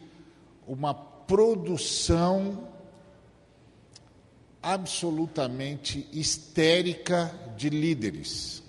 uma 0.66 0.94
produção 0.94 2.66
absolutamente 4.66 6.08
histérica 6.12 7.32
de 7.56 7.70
líderes 7.70 8.64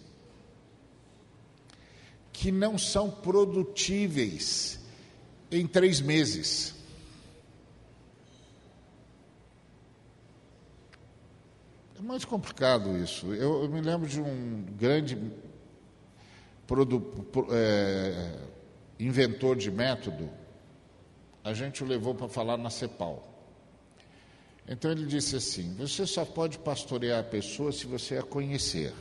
que 2.31 2.51
não 2.51 2.77
são 2.77 3.09
produtíveis 3.09 4.79
em 5.49 5.65
três 5.65 5.99
meses. 5.99 6.75
É 11.97 12.01
muito 12.03 12.27
complicado 12.27 12.95
isso. 12.99 13.33
Eu, 13.33 13.63
eu 13.63 13.69
me 13.69 13.81
lembro 13.81 14.07
de 14.07 14.21
um 14.21 14.67
grande 14.77 15.17
produ, 16.67 17.25
é, 17.51 18.37
inventor 18.99 19.55
de 19.55 19.71
método, 19.71 20.29
a 21.43 21.53
gente 21.53 21.83
o 21.83 21.87
levou 21.87 22.13
para 22.13 22.29
falar 22.29 22.55
na 22.55 22.69
CEPAL. 22.69 23.36
Então 24.67 24.91
ele 24.91 25.05
disse 25.05 25.35
assim: 25.35 25.73
você 25.75 26.05
só 26.05 26.25
pode 26.25 26.59
pastorear 26.59 27.19
a 27.19 27.23
pessoa 27.23 27.71
se 27.71 27.85
você 27.85 28.17
a 28.17 28.23
conhecer. 28.23 28.93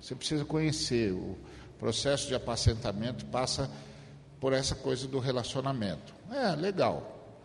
Você 0.00 0.14
precisa 0.14 0.44
conhecer. 0.44 1.12
O 1.12 1.36
processo 1.78 2.28
de 2.28 2.34
apacentamento 2.34 3.24
passa 3.26 3.70
por 4.40 4.52
essa 4.52 4.74
coisa 4.74 5.06
do 5.06 5.18
relacionamento. 5.18 6.14
É, 6.30 6.54
legal. 6.56 7.38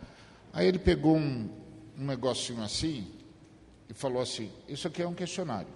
Aí 0.52 0.66
ele 0.66 0.78
pegou 0.78 1.16
um, 1.16 1.50
um 1.98 2.06
negocinho 2.06 2.62
assim 2.62 3.12
e 3.90 3.94
falou 3.94 4.22
assim: 4.22 4.50
Isso 4.66 4.88
aqui 4.88 5.02
é 5.02 5.06
um 5.06 5.14
questionário. 5.14 5.68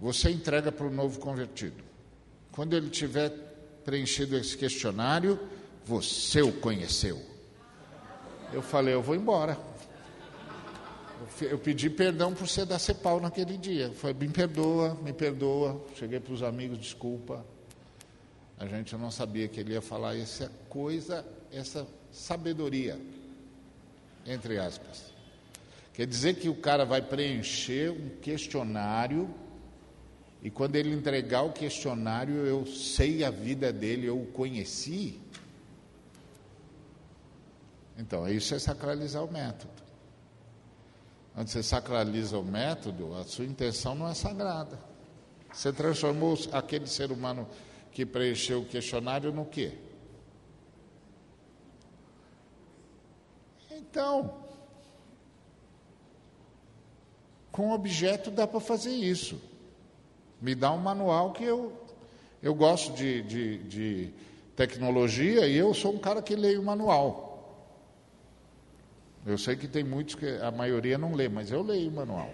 Você 0.00 0.30
entrega 0.30 0.72
para 0.72 0.86
o 0.86 0.90
novo 0.90 1.20
convertido. 1.20 1.84
Quando 2.50 2.74
ele 2.74 2.90
tiver 2.90 3.30
preenchido 3.84 4.36
esse 4.36 4.56
questionário, 4.56 5.38
você 5.84 6.42
o 6.42 6.52
conheceu. 6.52 7.31
Eu 8.52 8.62
falei, 8.62 8.94
eu 8.94 9.02
vou 9.02 9.14
embora. 9.14 9.58
Eu 11.40 11.58
pedi 11.58 11.88
perdão 11.88 12.34
por 12.34 12.46
ser 12.46 12.66
da 12.66 12.78
CEPAL 12.78 13.20
naquele 13.20 13.56
dia. 13.56 13.90
Foi, 13.92 14.12
me 14.12 14.28
perdoa, 14.28 14.94
me 15.02 15.12
perdoa. 15.12 15.82
Cheguei 15.96 16.20
para 16.20 16.34
os 16.34 16.42
amigos, 16.42 16.78
desculpa. 16.78 17.44
A 18.58 18.66
gente 18.66 18.94
não 18.96 19.10
sabia 19.10 19.48
que 19.48 19.58
ele 19.58 19.72
ia 19.72 19.80
falar 19.80 20.16
essa 20.16 20.52
coisa, 20.68 21.24
essa 21.50 21.86
sabedoria, 22.12 22.98
entre 24.26 24.58
aspas. 24.58 25.12
Quer 25.94 26.06
dizer 26.06 26.34
que 26.34 26.48
o 26.48 26.54
cara 26.54 26.84
vai 26.84 27.02
preencher 27.02 27.90
um 27.90 28.08
questionário 28.20 29.28
e 30.42 30.50
quando 30.50 30.74
ele 30.74 30.92
entregar 30.92 31.42
o 31.42 31.52
questionário, 31.52 32.44
eu 32.46 32.66
sei 32.66 33.22
a 33.22 33.30
vida 33.30 33.72
dele, 33.72 34.06
eu 34.06 34.20
o 34.20 34.26
conheci. 34.26 35.20
Então, 37.98 38.28
isso 38.28 38.54
é 38.54 38.58
sacralizar 38.58 39.24
o 39.24 39.32
método. 39.32 39.82
Quando 41.34 41.48
você 41.48 41.62
sacraliza 41.62 42.38
o 42.38 42.44
método, 42.44 43.14
a 43.14 43.24
sua 43.24 43.44
intenção 43.44 43.94
não 43.94 44.08
é 44.08 44.14
sagrada. 44.14 44.78
Você 45.52 45.72
transformou 45.72 46.36
aquele 46.52 46.86
ser 46.86 47.10
humano 47.10 47.48
que 47.90 48.04
preencheu 48.04 48.62
o 48.62 48.66
questionário 48.66 49.32
no 49.32 49.44
quê? 49.44 49.78
Então, 53.70 54.42
Com 57.52 57.70
objeto 57.70 58.30
dá 58.30 58.46
para 58.46 58.58
fazer 58.58 58.94
isso. 58.94 59.38
Me 60.40 60.54
dá 60.54 60.72
um 60.72 60.78
manual 60.78 61.32
que 61.32 61.44
eu, 61.44 61.70
eu 62.42 62.54
gosto 62.54 62.94
de, 62.94 63.22
de, 63.22 63.58
de 63.58 64.10
tecnologia 64.56 65.46
e 65.46 65.54
eu 65.54 65.74
sou 65.74 65.94
um 65.94 65.98
cara 65.98 66.22
que 66.22 66.34
leio 66.34 66.62
manual. 66.62 67.31
Eu 69.24 69.38
sei 69.38 69.56
que 69.56 69.68
tem 69.68 69.84
muitos 69.84 70.14
que 70.14 70.26
a 70.26 70.50
maioria 70.50 70.98
não 70.98 71.14
lê, 71.14 71.28
mas 71.28 71.50
eu 71.50 71.62
leio 71.62 71.90
o 71.90 71.92
manual. 71.92 72.30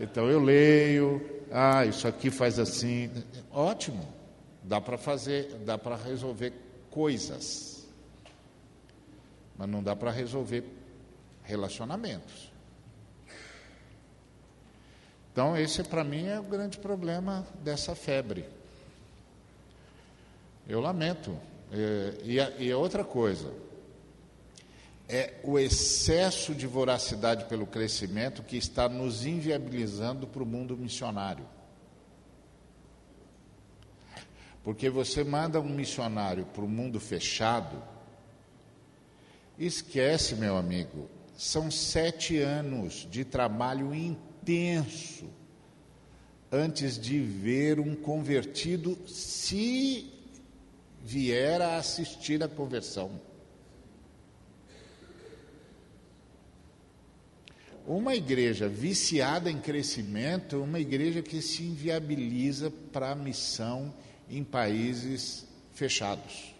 Então 0.00 0.28
eu 0.28 0.40
leio, 0.40 1.20
ah, 1.52 1.84
isso 1.84 2.08
aqui 2.08 2.30
faz 2.30 2.58
assim. 2.58 3.10
Ótimo. 3.52 4.20
Dá 4.62 4.80
para 4.80 4.98
fazer, 4.98 5.54
dá 5.64 5.78
para 5.78 5.96
resolver 5.96 6.52
coisas. 6.90 7.86
Mas 9.56 9.68
não 9.68 9.82
dá 9.82 9.94
para 9.94 10.10
resolver 10.10 10.64
relacionamentos. 11.44 12.50
Então, 15.32 15.56
esse 15.56 15.82
para 15.84 16.02
mim 16.02 16.26
é 16.26 16.38
o 16.40 16.42
grande 16.42 16.78
problema 16.78 17.46
dessa 17.62 17.94
febre. 17.94 18.44
Eu 20.68 20.80
lamento. 20.80 21.36
É, 21.72 22.14
e, 22.24 22.64
e 22.66 22.72
a 22.72 22.76
outra 22.76 23.04
coisa, 23.04 23.52
é 25.12 25.40
o 25.42 25.58
excesso 25.58 26.54
de 26.54 26.68
voracidade 26.68 27.46
pelo 27.46 27.66
crescimento 27.66 28.44
que 28.44 28.56
está 28.56 28.88
nos 28.88 29.26
inviabilizando 29.26 30.24
para 30.24 30.40
o 30.40 30.46
mundo 30.46 30.76
missionário. 30.76 31.44
Porque 34.62 34.88
você 34.88 35.24
manda 35.24 35.60
um 35.60 35.68
missionário 35.68 36.46
para 36.46 36.64
o 36.64 36.68
mundo 36.68 37.00
fechado, 37.00 37.82
esquece, 39.58 40.36
meu 40.36 40.56
amigo, 40.56 41.10
são 41.36 41.72
sete 41.72 42.38
anos 42.38 43.08
de 43.10 43.24
trabalho 43.24 43.92
intenso 43.92 45.28
antes 46.52 46.96
de 46.96 47.18
ver 47.18 47.80
um 47.80 47.96
convertido, 47.96 48.96
se 49.08 50.12
vier 51.02 51.60
a 51.60 51.78
assistir 51.78 52.44
a 52.44 52.48
conversão. 52.48 53.28
Uma 57.90 58.14
igreja 58.14 58.68
viciada 58.68 59.50
em 59.50 59.58
crescimento 59.58 60.54
é 60.54 60.58
uma 60.60 60.78
igreja 60.78 61.22
que 61.22 61.42
se 61.42 61.64
inviabiliza 61.64 62.70
para 62.92 63.10
a 63.10 63.16
missão 63.16 63.92
em 64.28 64.44
países 64.44 65.44
fechados. 65.72 66.54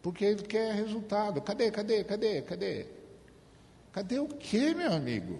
Porque 0.00 0.24
ele 0.24 0.44
quer 0.44 0.72
resultado. 0.72 1.42
Cadê, 1.42 1.68
cadê, 1.68 2.04
cadê, 2.04 2.42
cadê? 2.42 2.86
Cadê 3.92 4.20
o 4.20 4.28
quê, 4.28 4.72
meu 4.72 4.92
amigo? 4.92 5.36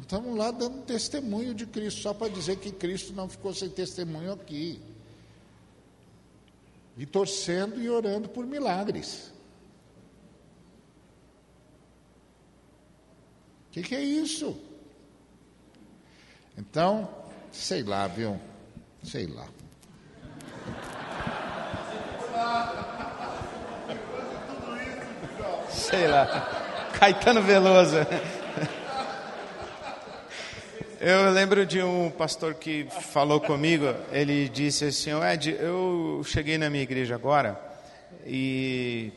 Estamos 0.00 0.38
lá 0.38 0.52
dando 0.52 0.84
testemunho 0.84 1.52
de 1.52 1.66
Cristo, 1.66 2.02
só 2.02 2.14
para 2.14 2.28
dizer 2.28 2.58
que 2.58 2.70
Cristo 2.70 3.12
não 3.12 3.28
ficou 3.28 3.52
sem 3.52 3.68
testemunho 3.68 4.32
aqui. 4.32 4.80
E 6.96 7.04
torcendo 7.04 7.82
e 7.82 7.90
orando 7.90 8.28
por 8.28 8.46
milagres. 8.46 9.39
O 13.70 13.72
que, 13.72 13.82
que 13.82 13.94
é 13.94 14.00
isso? 14.00 14.60
Então, 16.58 17.08
sei 17.52 17.84
lá, 17.84 18.08
viu? 18.08 18.36
Sei 19.00 19.28
lá. 19.28 19.46
Sei 25.68 26.08
lá. 26.08 26.88
Caetano 26.98 27.42
Veloso. 27.42 27.98
Eu 31.00 31.30
lembro 31.30 31.64
de 31.64 31.80
um 31.80 32.10
pastor 32.10 32.54
que 32.54 32.88
falou 32.90 33.40
comigo, 33.40 33.94
ele 34.10 34.48
disse 34.48 34.86
assim, 34.86 35.12
Ed, 35.22 35.56
eu 35.60 36.22
cheguei 36.24 36.58
na 36.58 36.68
minha 36.68 36.82
igreja 36.82 37.14
agora 37.14 37.56
e 38.26 39.12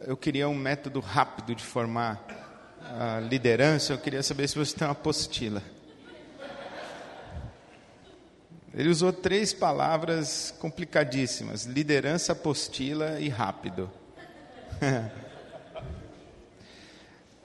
eu 0.00 0.16
queria 0.16 0.48
um 0.48 0.54
método 0.54 0.98
rápido 0.98 1.54
de 1.54 1.62
formar 1.62 2.37
a 2.90 3.20
liderança, 3.20 3.92
eu 3.92 3.98
queria 3.98 4.22
saber 4.22 4.48
se 4.48 4.56
você 4.58 4.74
tem 4.74 4.86
uma 4.86 4.92
apostila. 4.92 5.62
Ele 8.74 8.88
usou 8.88 9.12
três 9.12 9.52
palavras 9.52 10.54
complicadíssimas: 10.58 11.64
liderança, 11.64 12.32
apostila 12.32 13.20
e 13.20 13.28
rápido. 13.28 13.90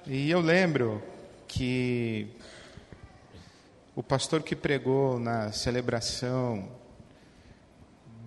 e 0.06 0.30
eu 0.30 0.40
lembro 0.40 1.04
que 1.48 2.28
o 3.96 4.02
pastor 4.02 4.44
que 4.44 4.56
pregou 4.56 5.20
na 5.20 5.52
celebração 5.52 6.70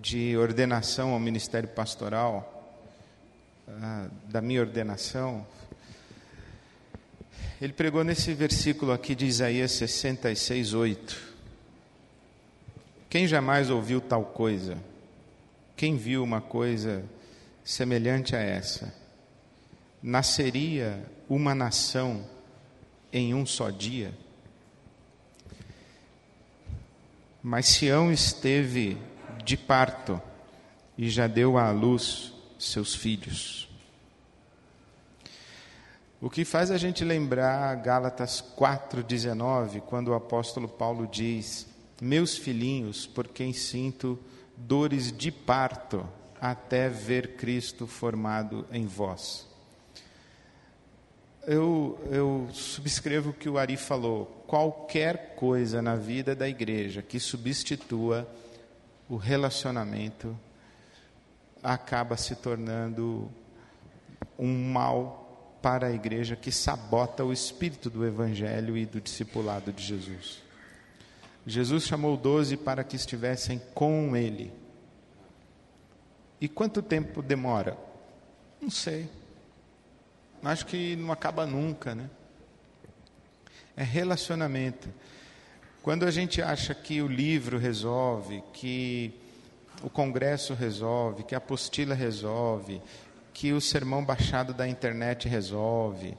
de 0.01 0.37
ordenação 0.37 1.13
ao 1.13 1.19
ministério 1.19 1.69
pastoral, 1.69 2.77
ah, 3.69 4.09
da 4.29 4.41
minha 4.41 4.61
ordenação, 4.61 5.47
ele 7.61 7.73
pregou 7.73 8.05
nesse 8.05 8.35
versículo 8.35 8.93
aqui 8.93 9.15
de 9.15 9.25
Isaías 9.27 9.73
66, 9.73 10.75
8. 10.75 11.35
Quem 13.09 13.27
jamais 13.27 13.71
ouviu 13.71 14.01
tal 14.01 14.25
coisa? 14.25 14.77
Quem 15.75 15.97
viu 15.97 16.23
uma 16.23 16.41
coisa 16.41 17.03
semelhante 17.65 18.37
a 18.37 18.41
essa? 18.41 18.95
Nasceria 20.03 21.03
uma 21.29 21.55
nação 21.55 22.29
em 23.11 23.33
um 23.33 23.47
só 23.47 23.71
dia? 23.71 24.13
Mas 27.43 27.67
Sião 27.67 28.13
esteve 28.13 28.99
de 29.45 29.57
parto 29.57 30.21
e 30.99 31.09
já 31.09 31.27
deu 31.27 31.57
à 31.57 31.71
luz 31.71 32.35
seus 32.59 32.95
filhos. 32.95 33.69
O 36.27 36.29
que 36.29 36.45
faz 36.45 36.73
a 36.73 36.77
gente 36.77 37.05
lembrar 37.05 37.73
Gálatas 37.77 38.43
4,19, 38.59 39.81
quando 39.83 40.09
o 40.09 40.15
apóstolo 40.15 40.67
Paulo 40.67 41.07
diz: 41.07 41.69
Meus 42.03 42.37
filhinhos, 42.37 43.07
por 43.07 43.29
quem 43.29 43.53
sinto 43.53 44.19
dores 44.57 45.17
de 45.17 45.31
parto, 45.31 46.05
até 46.41 46.89
ver 46.89 47.37
Cristo 47.37 47.87
formado 47.87 48.67
em 48.73 48.87
vós. 48.87 49.47
Eu, 51.47 51.97
eu 52.11 52.49
subscrevo 52.53 53.31
o 53.31 53.33
que 53.33 53.49
o 53.49 53.57
Ari 53.57 53.77
falou. 53.77 54.27
Qualquer 54.49 55.37
coisa 55.37 55.81
na 55.81 55.95
vida 55.95 56.35
da 56.35 56.49
igreja 56.49 57.03
que 57.03 57.21
substitua 57.21 58.29
o 59.09 59.15
relacionamento 59.15 60.37
acaba 61.63 62.17
se 62.17 62.35
tornando 62.35 63.31
um 64.37 64.73
mal 64.73 65.23
para 65.67 65.89
a 65.89 65.93
igreja 65.93 66.37
que 66.37 66.53
sabota 66.53 67.25
o 67.25 67.33
espírito 67.33 67.91
do 67.91 68.07
evangelho 68.07 68.77
e 68.77 68.87
do 68.87 69.01
discipulado 69.01 69.73
de 69.73 69.83
Jesus. 69.83 70.41
Jesus 71.45 71.83
chamou 71.83 72.17
doze 72.17 72.57
para 72.57 72.85
que 72.85 72.95
estivessem 72.95 73.61
com 73.75 74.17
ele. 74.17 74.53
E 76.41 76.47
quanto 76.49 76.81
tempo 76.81 77.21
demora? 77.21 77.77
Não 78.63 78.71
sei. 78.71 79.11
Acho 80.41 80.67
que 80.67 80.95
não 80.95 81.11
acaba 81.11 81.45
nunca, 81.45 81.97
né? 81.97 82.09
É 83.77 83.83
relacionamento. 83.83 84.89
Quando 85.83 86.05
a 86.05 86.13
gente 86.13 86.41
acha 86.41 86.77
que 86.77 87.03
o 87.03 87.09
livro 87.09 87.59
resolve, 87.59 88.41
que 88.53 89.13
o 89.83 89.91
congresso 89.91 90.55
resolve, 90.55 91.25
que 91.25 91.35
a 91.35 91.39
apostila 91.39 91.93
resolve, 91.93 92.81
que 93.37 93.53
o 93.53 93.61
sermão 93.61 94.03
baixado 94.03 94.55
da 94.55 94.67
internet 94.67 95.29
resolve, 95.29 96.17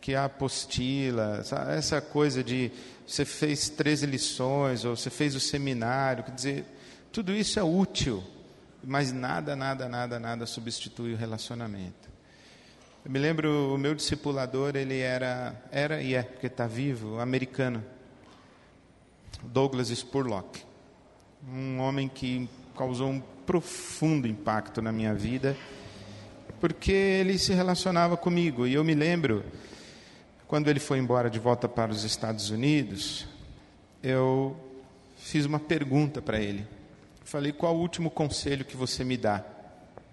que 0.00 0.14
a 0.14 0.24
apostila, 0.24 1.44
essa 1.76 2.00
coisa 2.00 2.42
de 2.42 2.72
você 3.06 3.26
fez 3.26 3.68
13 3.68 4.06
lições, 4.06 4.82
ou 4.82 4.96
você 4.96 5.10
fez 5.10 5.34
o 5.34 5.40
seminário, 5.40 6.24
quer 6.24 6.30
dizer, 6.30 6.64
tudo 7.12 7.34
isso 7.34 7.60
é 7.60 7.62
útil, 7.62 8.24
mas 8.82 9.12
nada, 9.12 9.54
nada, 9.54 9.90
nada, 9.90 10.18
nada 10.18 10.46
substitui 10.46 11.12
o 11.12 11.18
relacionamento. 11.18 12.08
Eu 13.04 13.10
me 13.10 13.18
lembro, 13.18 13.74
o 13.74 13.76
meu 13.76 13.94
discipulador, 13.94 14.74
ele 14.74 15.00
era, 15.00 15.54
era 15.70 16.00
e 16.00 16.14
é, 16.14 16.22
porque 16.22 16.46
está 16.46 16.66
vivo, 16.66 17.20
americano, 17.20 17.84
Douglas 19.42 19.88
Spurlock, 19.90 20.64
um 21.46 21.78
homem 21.80 22.08
que 22.08 22.48
causou 22.74 23.10
um 23.10 23.20
profundo 23.20 24.26
impacto 24.26 24.80
na 24.80 24.90
minha 24.90 25.12
vida, 25.12 25.54
porque 26.64 26.92
ele 26.92 27.36
se 27.36 27.52
relacionava 27.52 28.16
comigo. 28.16 28.66
E 28.66 28.72
eu 28.72 28.82
me 28.82 28.94
lembro, 28.94 29.44
quando 30.48 30.70
ele 30.70 30.80
foi 30.80 30.96
embora 30.98 31.28
de 31.28 31.38
volta 31.38 31.68
para 31.68 31.92
os 31.92 32.04
Estados 32.04 32.48
Unidos, 32.48 33.26
eu 34.02 34.56
fiz 35.18 35.44
uma 35.44 35.60
pergunta 35.60 36.22
para 36.22 36.40
ele. 36.40 36.66
Falei: 37.22 37.52
qual 37.52 37.76
o 37.76 37.80
último 37.80 38.10
conselho 38.10 38.64
que 38.64 38.78
você 38.78 39.04
me 39.04 39.18
dá? 39.18 39.44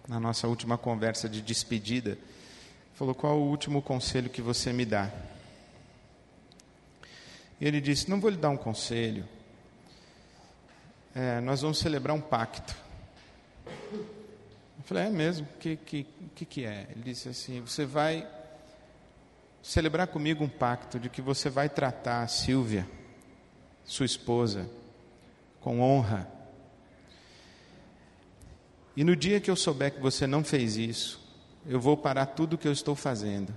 Na 0.06 0.20
nossa 0.20 0.46
última 0.46 0.78
conversa 0.78 1.30
de 1.30 1.42
despedida. 1.42 2.18
Falou: 2.96 3.16
Qual 3.16 3.40
o 3.40 3.50
último 3.50 3.82
conselho 3.82 4.30
que 4.30 4.42
você 4.42 4.74
me 4.74 4.84
dá? 4.84 5.10
E 7.62 7.66
ele 7.66 7.80
disse: 7.80 8.10
Não 8.10 8.20
vou 8.20 8.30
lhe 8.30 8.36
dar 8.36 8.50
um 8.50 8.58
conselho. 8.58 9.24
É, 11.16 11.40
nós 11.40 11.62
vamos 11.62 11.78
celebrar 11.78 12.14
um 12.14 12.20
pacto. 12.20 12.76
Falei: 14.92 15.06
É 15.06 15.10
mesmo? 15.10 15.48
O 15.56 15.58
que, 15.58 15.78
que, 15.78 16.06
que, 16.36 16.46
que 16.46 16.66
é? 16.66 16.86
Ele 16.92 17.02
disse 17.06 17.30
assim: 17.30 17.62
Você 17.62 17.86
vai 17.86 18.28
celebrar 19.62 20.06
comigo 20.08 20.44
um 20.44 20.50
pacto 20.50 21.00
de 21.00 21.08
que 21.08 21.22
você 21.22 21.50
vai 21.50 21.70
tratar 21.70 22.24
a 22.24 22.28
Silvia, 22.28 22.86
sua 23.86 24.06
esposa, 24.06 24.70
com 25.62 25.80
honra. 25.80 26.30
E 28.94 29.06
no 29.06 29.16
dia 29.16 29.40
que 29.40 29.50
eu 29.50 29.56
souber 29.56 29.94
que 29.94 30.02
você 30.02 30.28
não 30.28 30.44
fez 30.44 30.76
isso, 30.76 31.26
eu 31.66 31.80
vou 31.80 31.96
parar 31.96 32.26
tudo 32.26 32.58
que 32.58 32.68
eu 32.68 32.74
estou 32.74 32.94
fazendo, 32.94 33.56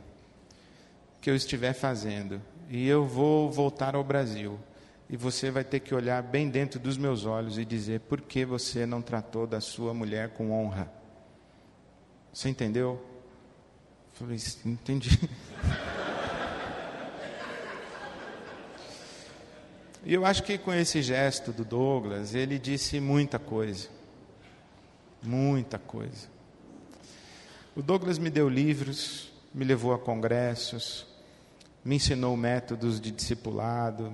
que 1.20 1.28
eu 1.28 1.34
estiver 1.34 1.72
fazendo, 1.72 2.40
e 2.70 2.86
eu 2.86 3.04
vou 3.04 3.50
voltar 3.50 3.96
ao 3.96 4.04
Brasil. 4.04 4.56
E 5.10 5.16
você 5.16 5.50
vai 5.50 5.64
ter 5.64 5.80
que 5.80 5.96
olhar 5.96 6.22
bem 6.22 6.48
dentro 6.48 6.78
dos 6.78 6.96
meus 6.96 7.26
olhos 7.26 7.58
e 7.58 7.64
dizer 7.64 8.02
por 8.02 8.20
que 8.20 8.44
você 8.44 8.86
não 8.86 9.02
tratou 9.02 9.48
da 9.48 9.60
sua 9.60 9.92
mulher 9.92 10.28
com 10.28 10.52
honra. 10.52 11.02
Você 12.34 12.48
entendeu? 12.50 13.00
Eu 14.20 14.26
falei, 14.26 14.38
entendi. 14.66 15.18
E 20.06 20.12
eu 20.12 20.26
acho 20.26 20.42
que 20.42 20.58
com 20.58 20.70
esse 20.70 21.00
gesto 21.00 21.50
do 21.50 21.64
Douglas, 21.64 22.34
ele 22.34 22.58
disse 22.58 23.00
muita 23.00 23.38
coisa. 23.38 23.88
Muita 25.22 25.78
coisa. 25.78 26.28
O 27.74 27.80
Douglas 27.80 28.18
me 28.18 28.28
deu 28.28 28.46
livros, 28.46 29.32
me 29.54 29.64
levou 29.64 29.94
a 29.94 29.98
congressos, 29.98 31.06
me 31.82 31.96
ensinou 31.96 32.36
métodos 32.36 33.00
de 33.00 33.10
discipulado, 33.10 34.12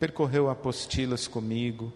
percorreu 0.00 0.50
apostilas 0.50 1.28
comigo. 1.28 1.92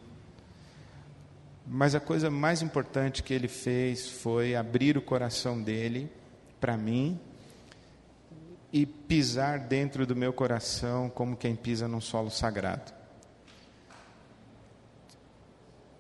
Mas 1.67 1.95
a 1.95 2.01
coisa 2.01 2.31
mais 2.31 2.61
importante 2.61 3.23
que 3.23 3.33
ele 3.33 3.49
fez 3.49 4.09
foi 4.09 4.55
abrir 4.55 4.97
o 4.97 5.03
coração 5.03 5.63
dele 5.63 6.11
para 6.61 6.77
mim 6.77 7.21
e 8.73 8.87
pisar 8.87 9.59
dentro 9.59 10.07
do 10.07 10.17
meu 10.17 10.33
coração 10.33 11.11
como 11.11 11.37
quem 11.37 11.55
pisa 11.55 11.87
num 11.87 12.01
solo 12.01 12.31
sagrado. 12.31 12.93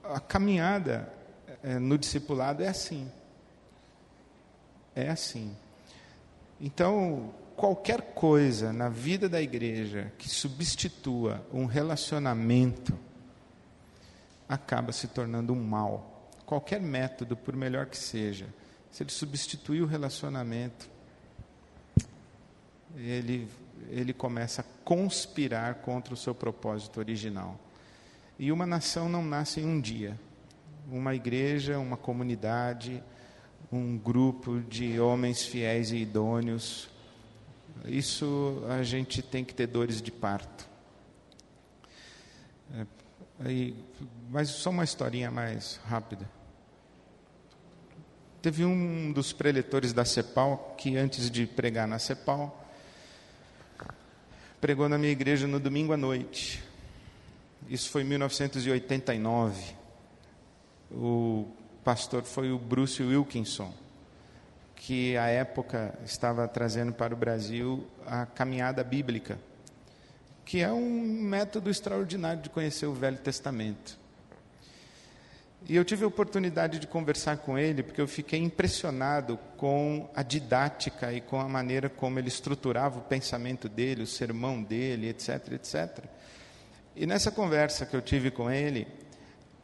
A 0.02 0.18
caminhada 0.18 1.12
é, 1.62 1.78
no 1.78 1.96
discipulado 1.96 2.62
é 2.62 2.68
assim. 2.68 3.10
É 4.94 5.08
assim. 5.08 5.56
Então, 6.60 7.32
qualquer 7.56 8.14
coisa 8.14 8.72
na 8.72 8.88
vida 8.88 9.28
da 9.28 9.40
igreja 9.40 10.12
que 10.18 10.28
substitua 10.28 11.46
um 11.52 11.66
relacionamento 11.66 12.98
acaba 14.52 14.92
se 14.92 15.08
tornando 15.08 15.52
um 15.54 15.64
mal. 15.64 16.30
Qualquer 16.44 16.80
método, 16.80 17.34
por 17.34 17.56
melhor 17.56 17.86
que 17.86 17.96
seja, 17.96 18.46
se 18.90 19.02
ele 19.02 19.10
substituir 19.10 19.80
o 19.80 19.86
relacionamento, 19.86 20.90
ele, 22.94 23.48
ele 23.88 24.12
começa 24.12 24.60
a 24.60 24.64
conspirar 24.84 25.76
contra 25.76 26.12
o 26.12 26.16
seu 26.16 26.34
propósito 26.34 27.00
original. 27.00 27.58
E 28.38 28.52
uma 28.52 28.66
nação 28.66 29.08
não 29.08 29.24
nasce 29.24 29.60
em 29.60 29.66
um 29.66 29.80
dia. 29.80 30.20
Uma 30.90 31.14
igreja, 31.14 31.78
uma 31.78 31.96
comunidade, 31.96 33.02
um 33.70 33.96
grupo 33.96 34.60
de 34.60 35.00
homens 35.00 35.42
fiéis 35.42 35.92
e 35.92 35.96
idôneos, 35.96 36.90
isso 37.86 38.62
a 38.68 38.82
gente 38.82 39.22
tem 39.22 39.44
que 39.44 39.54
ter 39.54 39.66
dores 39.66 40.02
de 40.02 40.12
parto. 40.12 40.71
Aí, 43.44 43.74
mas 44.30 44.48
só 44.50 44.70
uma 44.70 44.84
historinha 44.84 45.30
mais 45.30 45.80
rápida. 45.84 46.28
Teve 48.40 48.64
um 48.64 49.12
dos 49.12 49.32
preletores 49.32 49.92
da 49.92 50.04
CEPAL 50.04 50.74
que, 50.78 50.96
antes 50.96 51.30
de 51.30 51.46
pregar 51.46 51.88
na 51.88 51.98
CEPAL, 51.98 52.64
pregou 54.60 54.88
na 54.88 54.96
minha 54.96 55.10
igreja 55.10 55.46
no 55.46 55.58
domingo 55.58 55.92
à 55.92 55.96
noite. 55.96 56.62
Isso 57.68 57.90
foi 57.90 58.02
em 58.02 58.04
1989. 58.04 59.74
O 60.90 61.46
pastor 61.82 62.22
foi 62.22 62.52
o 62.52 62.58
Bruce 62.58 63.02
Wilkinson, 63.02 63.72
que 64.76 65.16
à 65.16 65.26
época 65.26 65.98
estava 66.04 66.46
trazendo 66.46 66.92
para 66.92 67.12
o 67.12 67.16
Brasil 67.16 67.86
a 68.06 68.24
caminhada 68.24 68.84
bíblica, 68.84 69.38
que 70.44 70.60
é 70.60 70.72
um 70.72 71.02
método 71.22 71.70
extraordinário 71.70 72.42
de 72.42 72.50
conhecer 72.50 72.86
o 72.86 72.92
Velho 72.92 73.18
Testamento. 73.18 73.98
E 75.68 75.76
eu 75.76 75.84
tive 75.84 76.02
a 76.04 76.08
oportunidade 76.08 76.80
de 76.80 76.88
conversar 76.88 77.36
com 77.38 77.56
ele, 77.56 77.84
porque 77.84 78.00
eu 78.00 78.08
fiquei 78.08 78.40
impressionado 78.40 79.38
com 79.56 80.10
a 80.14 80.22
didática 80.22 81.12
e 81.12 81.20
com 81.20 81.40
a 81.40 81.48
maneira 81.48 81.88
como 81.88 82.18
ele 82.18 82.28
estruturava 82.28 82.98
o 82.98 83.02
pensamento 83.02 83.68
dele, 83.68 84.02
o 84.02 84.06
sermão 84.06 84.60
dele, 84.60 85.08
etc, 85.08 85.52
etc. 85.52 86.04
E 86.96 87.06
nessa 87.06 87.30
conversa 87.30 87.86
que 87.86 87.94
eu 87.94 88.02
tive 88.02 88.30
com 88.30 88.50
ele, 88.50 88.88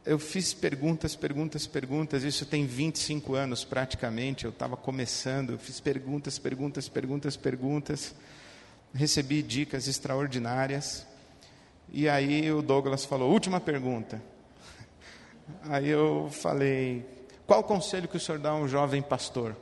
eu 0.07 0.19
fiz 0.19 0.55
perguntas, 0.55 1.17
perguntas, 1.17 1.67
perguntas. 1.67 2.23
Isso 2.23 2.47
tem 2.47 2.65
25 2.65 3.35
anos 3.35 3.65
praticamente. 3.65 4.45
Eu 4.45 4.51
estava 4.51 4.77
começando, 4.77 5.51
eu 5.51 5.59
fiz 5.59 5.81
perguntas, 5.81 6.39
perguntas, 6.39 6.89
perguntas, 6.89 7.37
perguntas. 7.37 8.15
Recebi 8.95 9.43
dicas 9.43 9.87
extraordinárias. 9.87 11.07
E 11.91 12.09
aí 12.09 12.51
o 12.53 12.63
Douglas 12.63 13.05
falou: 13.05 13.31
última 13.31 13.61
pergunta. 13.61 14.23
Aí 15.65 15.89
eu 15.89 16.29
falei: 16.31 17.05
qual 17.47 17.61
o 17.61 17.65
conselho 17.65 18.09
que 18.09 18.17
o 18.17 18.21
senhor 18.21 18.39
dá 18.39 18.51
a 18.51 18.55
um 18.55 18.69
jovem 18.69 19.01
pastor? 19.01 19.57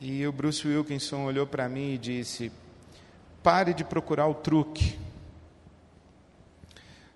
E 0.00 0.26
o 0.26 0.32
Bruce 0.32 0.66
Wilkinson 0.66 1.24
olhou 1.24 1.46
para 1.46 1.68
mim 1.68 1.94
e 1.94 1.98
disse: 1.98 2.52
pare 3.42 3.72
de 3.72 3.84
procurar 3.84 4.26
o 4.26 4.34
truque. 4.34 4.98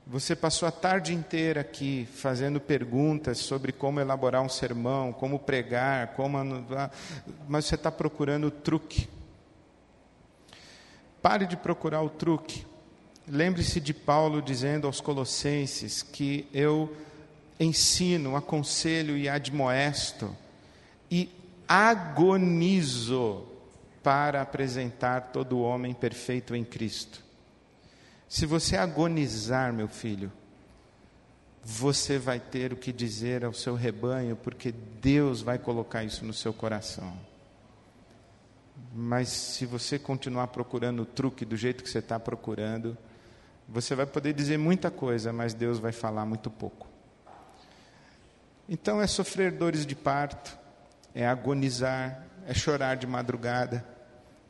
Você 0.06 0.35
passou 0.35 0.66
a 0.66 0.72
tarde 0.72 1.14
inteira 1.14 1.60
aqui 1.60 2.09
fazendo 2.12 2.60
perguntas 2.60 3.39
sobre 3.39 3.70
como 3.70 4.01
elaborar 4.01 4.43
um 4.43 4.48
sermão, 4.48 5.12
como 5.12 5.39
pregar, 5.39 6.09
como. 6.14 6.39
Mas 7.48 7.66
você 7.66 7.77
está 7.77 7.93
procurando 7.93 8.48
o 8.48 8.51
truque. 8.51 9.09
Pare 11.22 11.47
de 11.47 11.56
procurar 11.56 12.02
o 12.02 12.09
truque. 12.10 12.66
Lembre-se 13.28 13.80
de 13.80 13.92
Paulo 13.92 14.40
dizendo 14.40 14.86
aos 14.86 15.01
Colossenses 15.01 16.02
que 16.02 16.48
eu 16.52 16.94
ensino, 17.59 18.36
aconselho 18.36 19.16
e 19.16 19.28
admoesto 19.28 20.34
e 21.10 21.28
agonizo 21.68 23.47
para 24.02 24.40
apresentar 24.40 25.30
todo 25.32 25.59
o 25.59 25.62
homem 25.62 25.92
perfeito 25.92 26.56
em 26.56 26.64
Cristo. 26.64 27.22
Se 28.28 28.47
você 28.47 28.76
agonizar, 28.76 29.72
meu 29.72 29.88
filho, 29.88 30.32
você 31.62 32.18
vai 32.18 32.40
ter 32.40 32.72
o 32.72 32.76
que 32.76 32.92
dizer 32.92 33.44
ao 33.44 33.52
seu 33.52 33.74
rebanho, 33.74 34.36
porque 34.36 34.72
Deus 34.72 35.42
vai 35.42 35.59
colocar 35.59 36.02
isso 36.02 36.24
no 36.24 36.32
seu 36.32 36.52
coração. 36.52 37.12
Mas 38.92 39.28
se 39.28 39.66
você 39.66 39.98
continuar 39.98 40.48
procurando 40.48 41.02
o 41.02 41.06
truque 41.06 41.44
do 41.44 41.56
jeito 41.56 41.82
que 41.82 41.90
você 41.90 42.00
está 42.00 42.18
procurando, 42.18 42.96
você 43.68 43.94
vai 43.94 44.06
poder 44.06 44.32
dizer 44.32 44.58
muita 44.58 44.90
coisa, 44.90 45.32
mas 45.32 45.54
Deus 45.54 45.78
vai 45.78 45.92
falar 45.92 46.26
muito 46.26 46.50
pouco. 46.50 46.88
Então 48.68 49.00
é 49.00 49.06
sofrer 49.06 49.52
dores 49.52 49.86
de 49.86 49.94
parto, 49.94 50.58
é 51.14 51.26
agonizar, 51.26 52.24
é 52.46 52.54
chorar 52.54 52.96
de 52.96 53.06
madrugada, 53.06 53.86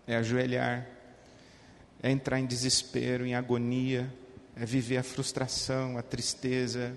é 0.06 0.16
ajoelhar, 0.16 0.86
é 2.02 2.10
entrar 2.10 2.40
em 2.40 2.46
desespero, 2.46 3.26
em 3.26 3.34
agonia, 3.34 4.10
é 4.56 4.64
viver 4.64 4.96
a 4.96 5.02
frustração, 5.02 5.98
a 5.98 6.02
tristeza, 6.02 6.96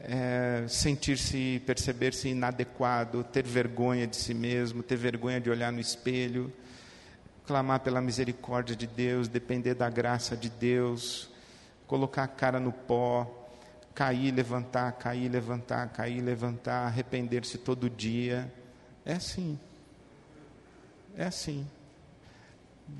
é 0.00 0.64
sentir-se, 0.68 1.62
perceber-se 1.66 2.28
inadequado, 2.28 3.22
ter 3.24 3.44
vergonha 3.44 4.06
de 4.06 4.16
si 4.16 4.34
mesmo, 4.34 4.82
ter 4.82 4.96
vergonha 4.96 5.40
de 5.40 5.50
olhar 5.50 5.70
no 5.70 5.80
espelho 5.80 6.52
clamar 7.50 7.80
pela 7.80 8.00
misericórdia 8.00 8.76
de 8.76 8.86
Deus, 8.86 9.26
depender 9.26 9.74
da 9.74 9.90
graça 9.90 10.36
de 10.36 10.48
Deus, 10.48 11.28
colocar 11.84 12.22
a 12.22 12.28
cara 12.28 12.60
no 12.60 12.70
pó, 12.70 13.28
cair, 13.92 14.32
levantar, 14.32 14.92
cair, 14.92 15.28
levantar, 15.28 15.88
cair, 15.88 16.20
levantar, 16.20 16.86
arrepender-se 16.86 17.58
todo 17.58 17.90
dia. 17.90 18.54
É 19.04 19.14
assim. 19.14 19.58
É 21.16 21.24
assim. 21.24 21.66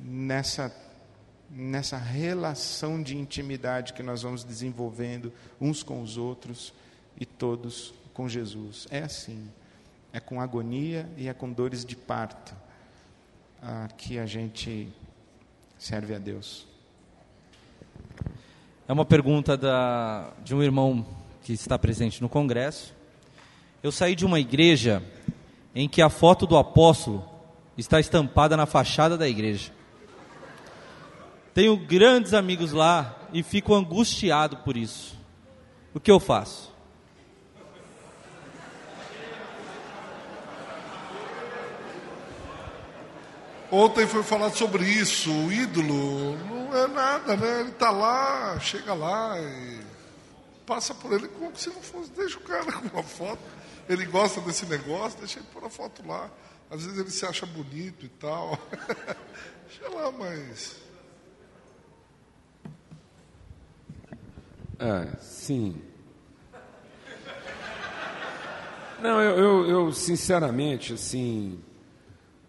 Nessa 0.03 0.75
nessa 1.49 1.97
relação 1.97 3.01
de 3.01 3.17
intimidade 3.17 3.93
que 3.93 4.03
nós 4.03 4.23
vamos 4.23 4.43
desenvolvendo 4.43 5.33
uns 5.61 5.85
com 5.85 6.03
os 6.03 6.17
outros 6.17 6.75
e 7.21 7.27
todos 7.27 7.95
com 8.15 8.29
Jesus. 8.29 8.89
É 8.91 9.03
assim. 9.03 9.49
é 10.13 10.19
com 10.19 10.41
agonia 10.41 11.09
e 11.17 11.29
é 11.29 11.33
com 11.33 11.53
dores 11.53 11.85
de 11.85 11.95
parto 11.95 12.53
ah, 13.63 13.89
que 13.97 14.19
a 14.19 14.27
gente 14.27 14.89
serve 15.79 16.15
a 16.15 16.19
Deus. 16.19 16.67
É 18.89 18.93
uma 18.93 19.05
pergunta 19.05 19.57
da, 19.57 20.33
de 20.43 20.53
um 20.55 20.63
irmão 20.63 21.07
que 21.43 21.53
está 21.53 21.79
presente 21.79 22.21
no 22.21 22.29
congresso. 22.29 22.93
Eu 23.83 23.93
saí 23.93 24.17
de 24.17 24.27
uma 24.27 24.41
igreja 24.41 25.03
em 25.75 25.89
que 25.89 26.03
a 26.03 26.09
foto 26.09 26.47
do 26.47 26.57
apóstolo 26.57 27.25
está 27.79 28.01
estampada 28.01 28.57
na 28.57 28.67
fachada 28.67 29.17
da 29.17 29.29
igreja. 29.29 29.73
Tenho 31.55 31.77
grandes 31.77 32.35
amigos 32.35 32.73
lá 32.73 33.17
e 33.33 33.43
fico 33.43 33.75
angustiado 33.75 34.59
por 34.59 34.77
isso. 34.77 35.17
O 35.95 36.01
que 36.01 36.11
eu 36.11 36.19
faço? 36.21 36.70
Ontem 43.71 44.07
foi 44.07 44.23
falado 44.25 44.57
sobre 44.57 44.85
isso. 44.85 45.31
O 45.31 45.53
ídolo 45.53 46.37
não 46.49 46.77
é 46.77 46.87
nada, 46.89 47.37
né? 47.37 47.61
Ele 47.61 47.71
está 47.71 47.91
lá, 47.91 48.59
chega 48.59 48.93
lá 48.95 49.39
e 49.41 49.81
passa 50.67 50.93
por 50.93 51.13
ele 51.13 51.29
como 51.29 51.57
se 51.57 51.69
não 51.69 51.81
fosse. 51.81 52.11
Deixa 52.11 52.39
o 52.39 52.43
cara 52.43 52.71
com 52.73 52.89
uma 52.89 53.03
foto. 53.03 53.41
Ele 53.89 54.05
gosta 54.07 54.41
desse 54.41 54.67
negócio, 54.67 55.19
deixa 55.19 55.39
ele 55.39 55.47
pôr 55.53 55.65
a 55.65 55.71
foto 55.71 56.07
lá. 56.07 56.31
Às 56.69 56.85
vezes 56.85 56.99
ele 56.99 57.11
se 57.11 57.25
acha 57.25 57.47
bonito 57.47 58.05
e 58.05 58.09
tal. 58.09 58.59
deixa 59.67 59.89
lá, 59.89 60.11
mas. 60.11 60.77
É, 64.79 65.17
sim. 65.21 65.81
Não, 69.01 69.21
eu, 69.21 69.39
eu, 69.39 69.69
eu 69.69 69.93
sinceramente, 69.93 70.93
assim, 70.93 71.63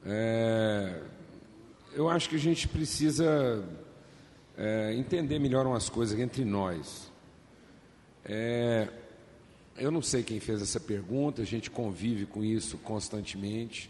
é, 0.06 1.02
eu 1.94 2.10
acho 2.10 2.30
que 2.30 2.36
a 2.36 2.40
gente 2.40 2.68
precisa 2.68 3.64
é, 4.58 4.94
entender 4.96 5.40
melhor 5.40 5.66
umas 5.66 5.90
coisas 5.90 6.18
entre 6.20 6.46
nós. 6.46 7.12
É, 8.24 8.88
eu 9.78 9.92
não 9.92 10.02
sei 10.02 10.24
quem 10.24 10.40
fez 10.40 10.62
essa 10.62 10.80
pergunta, 10.80 11.42
a 11.42 11.46
gente 11.46 11.70
convive 11.70 12.26
com 12.26 12.44
isso 12.44 12.78
constantemente. 12.78 13.90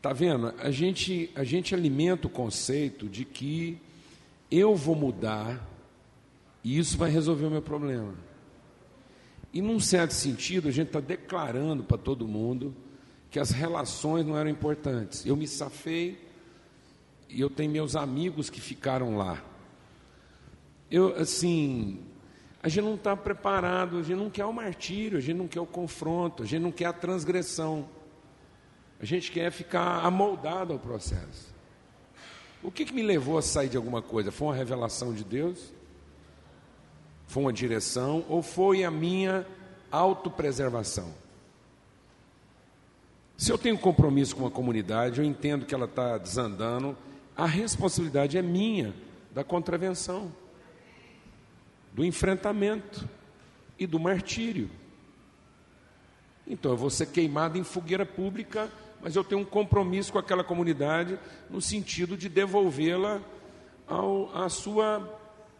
Tá 0.00 0.12
vendo? 0.12 0.54
A 0.58 0.70
gente, 0.70 1.30
a 1.34 1.44
gente 1.44 1.74
alimenta 1.74 2.26
o 2.26 2.30
conceito 2.30 3.08
de 3.08 3.24
que 3.24 3.78
eu 4.50 4.76
vou 4.76 4.94
mudar 4.94 5.68
e 6.62 6.78
isso 6.78 6.96
vai 6.96 7.10
resolver 7.10 7.46
o 7.46 7.50
meu 7.50 7.62
problema. 7.62 8.14
E 9.52 9.60
num 9.60 9.78
certo 9.78 10.12
sentido, 10.12 10.68
a 10.68 10.70
gente 10.70 10.88
está 10.88 11.00
declarando 11.00 11.84
para 11.84 11.98
todo 11.98 12.26
mundo 12.26 12.74
que 13.30 13.38
as 13.38 13.50
relações 13.50 14.24
não 14.24 14.36
eram 14.36 14.50
importantes. 14.50 15.24
Eu 15.26 15.36
me 15.36 15.46
safei 15.46 16.23
e 17.28 17.40
eu 17.40 17.50
tenho 17.50 17.70
meus 17.70 17.96
amigos 17.96 18.48
que 18.48 18.60
ficaram 18.60 19.16
lá. 19.16 19.42
Eu, 20.90 21.16
assim, 21.16 22.00
a 22.62 22.68
gente 22.68 22.84
não 22.84 22.94
está 22.94 23.16
preparado, 23.16 23.98
a 23.98 24.02
gente 24.02 24.16
não 24.16 24.30
quer 24.30 24.44
o 24.44 24.52
martírio, 24.52 25.18
a 25.18 25.20
gente 25.20 25.36
não 25.36 25.48
quer 25.48 25.60
o 25.60 25.66
confronto, 25.66 26.42
a 26.42 26.46
gente 26.46 26.62
não 26.62 26.72
quer 26.72 26.86
a 26.86 26.92
transgressão. 26.92 27.88
A 29.00 29.04
gente 29.04 29.30
quer 29.30 29.50
ficar 29.50 30.04
amoldado 30.04 30.72
ao 30.72 30.78
processo. 30.78 31.52
O 32.62 32.70
que, 32.70 32.86
que 32.86 32.94
me 32.94 33.02
levou 33.02 33.36
a 33.36 33.42
sair 33.42 33.68
de 33.68 33.76
alguma 33.76 34.00
coisa? 34.00 34.32
Foi 34.32 34.48
uma 34.48 34.54
revelação 34.54 35.12
de 35.12 35.22
Deus? 35.22 35.74
Foi 37.26 37.42
uma 37.42 37.52
direção? 37.52 38.24
Ou 38.28 38.40
foi 38.40 38.84
a 38.84 38.90
minha 38.90 39.46
autopreservação? 39.90 41.12
Se 43.36 43.52
eu 43.52 43.58
tenho 43.58 43.76
compromisso 43.76 44.34
com 44.34 44.44
uma 44.44 44.50
comunidade, 44.50 45.18
eu 45.18 45.24
entendo 45.26 45.66
que 45.66 45.74
ela 45.74 45.84
está 45.84 46.16
desandando, 46.16 46.96
a 47.36 47.46
responsabilidade 47.46 48.38
é 48.38 48.42
minha 48.42 48.94
da 49.32 49.42
contravenção, 49.42 50.32
do 51.92 52.04
enfrentamento 52.04 53.08
e 53.78 53.86
do 53.86 53.98
martírio. 53.98 54.70
Então 56.46 56.72
eu 56.72 56.76
vou 56.76 56.90
ser 56.90 57.06
queimado 57.06 57.58
em 57.58 57.64
fogueira 57.64 58.06
pública, 58.06 58.70
mas 59.00 59.16
eu 59.16 59.24
tenho 59.24 59.40
um 59.40 59.44
compromisso 59.44 60.12
com 60.12 60.18
aquela 60.18 60.44
comunidade 60.44 61.18
no 61.50 61.60
sentido 61.60 62.16
de 62.16 62.28
devolvê-la 62.28 63.20
ao, 63.86 64.30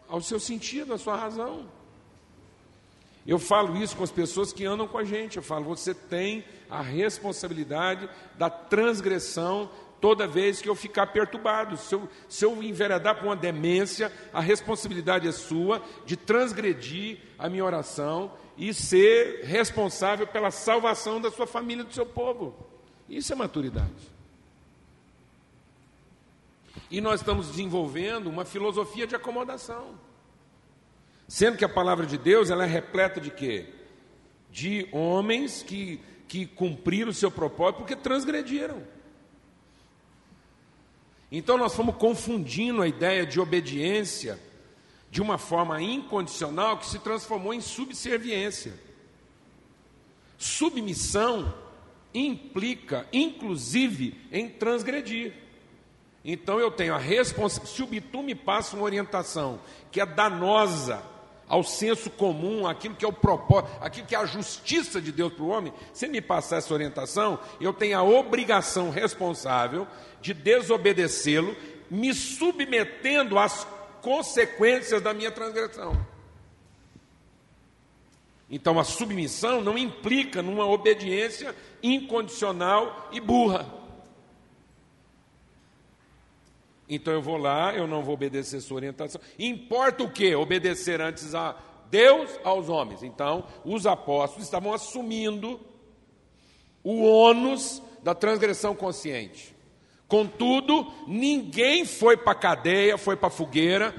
ao 0.07 0.21
seu 0.21 0.39
sentido, 0.39 0.93
à 0.93 0.97
sua 0.97 1.15
razão. 1.15 1.67
Eu 3.25 3.39
falo 3.39 3.75
isso 3.75 3.97
com 3.97 4.03
as 4.03 4.11
pessoas 4.11 4.53
que 4.53 4.65
andam 4.65 4.87
com 4.87 4.99
a 4.99 5.03
gente. 5.03 5.37
Eu 5.37 5.43
falo, 5.43 5.65
você 5.65 5.95
tem 5.95 6.45
a 6.69 6.81
responsabilidade 6.81 8.07
da 8.37 8.49
transgressão 8.49 9.69
toda 9.99 10.27
vez 10.27 10.61
que 10.61 10.69
eu 10.69 10.75
ficar 10.75 11.07
perturbado. 11.07 11.77
Se 11.77 11.95
eu, 11.95 12.09
se 12.27 12.45
eu 12.45 12.61
enveredar 12.61 13.15
por 13.15 13.25
uma 13.25 13.35
demência, 13.35 14.11
a 14.33 14.39
responsabilidade 14.39 15.27
é 15.27 15.31
sua 15.31 15.81
de 16.05 16.15
transgredir 16.15 17.19
a 17.37 17.49
minha 17.49 17.65
oração 17.65 18.31
e 18.57 18.73
ser 18.73 19.43
responsável 19.43 20.25
pela 20.27 20.51
salvação 20.51 21.19
da 21.19 21.31
sua 21.31 21.47
família 21.47 21.83
e 21.83 21.85
do 21.85 21.93
seu 21.93 22.05
povo. 22.05 22.55
Isso 23.09 23.33
é 23.33 23.35
maturidade. 23.35 24.15
E 26.89 27.01
nós 27.01 27.19
estamos 27.19 27.49
desenvolvendo 27.49 28.27
uma 28.27 28.45
filosofia 28.45 29.07
de 29.07 29.15
acomodação. 29.15 29.95
Sendo 31.27 31.57
que 31.57 31.65
a 31.65 31.69
palavra 31.69 32.05
de 32.05 32.17
Deus 32.17 32.49
ela 32.49 32.63
é 32.63 32.67
repleta 32.67 33.19
de 33.19 33.31
quê? 33.31 33.73
De 34.51 34.87
homens 34.91 35.63
que, 35.63 35.99
que 36.27 36.45
cumpriram 36.45 37.09
o 37.09 37.13
seu 37.13 37.31
propósito 37.31 37.77
porque 37.77 37.95
transgrediram. 37.95 38.83
Então 41.31 41.57
nós 41.57 41.75
fomos 41.75 41.95
confundindo 41.95 42.81
a 42.81 42.87
ideia 42.87 43.25
de 43.25 43.39
obediência 43.39 44.39
de 45.09 45.21
uma 45.21 45.37
forma 45.37 45.81
incondicional 45.81 46.77
que 46.77 46.85
se 46.85 46.99
transformou 46.99 47.53
em 47.53 47.61
subserviência. 47.61 48.73
Submissão 50.37 51.53
implica, 52.13 53.07
inclusive, 53.11 54.19
em 54.31 54.49
transgredir. 54.49 55.33
Então 56.23 56.59
eu 56.59 56.71
tenho 56.71 56.93
a 56.93 56.97
responsabilidade. 56.97 57.75
Se 57.75 57.83
o 57.83 57.87
me 58.23 58.35
passa 58.35 58.75
uma 58.75 58.85
orientação 58.85 59.59
que 59.91 60.01
é 60.01 60.05
danosa 60.05 61.14
ao 61.47 61.63
senso 61.63 62.09
comum, 62.09 62.67
aquilo 62.67 62.95
que 62.95 63.05
é 63.05 63.07
o 63.07 63.13
propósito, 63.13 63.71
aquilo 63.81 64.07
que 64.07 64.15
é 64.15 64.17
a 64.17 64.25
justiça 64.25 64.99
de 64.99 65.11
Deus 65.11 65.33
para 65.33 65.43
o 65.43 65.49
homem, 65.49 65.73
se 65.93 66.07
me 66.07 66.21
passar 66.21 66.57
essa 66.57 66.73
orientação, 66.73 67.39
eu 67.61 67.71
tenho 67.71 67.97
a 67.97 68.03
obrigação 68.03 68.89
responsável 68.89 69.87
de 70.21 70.33
desobedecê-lo, 70.33 71.55
me 71.89 72.13
submetendo 72.13 73.37
às 73.37 73.67
consequências 74.01 75.01
da 75.01 75.13
minha 75.13 75.31
transgressão. 75.31 75.95
Então 78.49 78.79
a 78.79 78.83
submissão 78.83 79.61
não 79.61 79.77
implica 79.77 80.41
numa 80.41 80.65
obediência 80.65 81.55
incondicional 81.81 83.09
e 83.11 83.19
burra. 83.19 83.84
Então 86.87 87.13
eu 87.13 87.21
vou 87.21 87.37
lá, 87.37 87.73
eu 87.73 87.87
não 87.87 88.03
vou 88.03 88.13
obedecer 88.13 88.61
sua 88.61 88.77
orientação. 88.77 89.19
Importa 89.39 90.03
o 90.03 90.11
que? 90.11 90.35
Obedecer 90.35 91.01
antes 91.01 91.33
a 91.33 91.55
Deus, 91.89 92.39
aos 92.43 92.69
homens. 92.69 93.03
Então, 93.03 93.45
os 93.63 93.85
apóstolos 93.87 94.45
estavam 94.45 94.73
assumindo 94.73 95.59
o 96.83 97.03
ônus 97.03 97.81
da 98.03 98.13
transgressão 98.13 98.75
consciente. 98.75 99.55
Contudo, 100.07 100.91
ninguém 101.07 101.85
foi 101.85 102.15
para 102.15 102.33
a 102.33 102.35
cadeia, 102.35 102.97
foi 102.97 103.15
para 103.15 103.27
a 103.27 103.31
fogueira, 103.31 103.95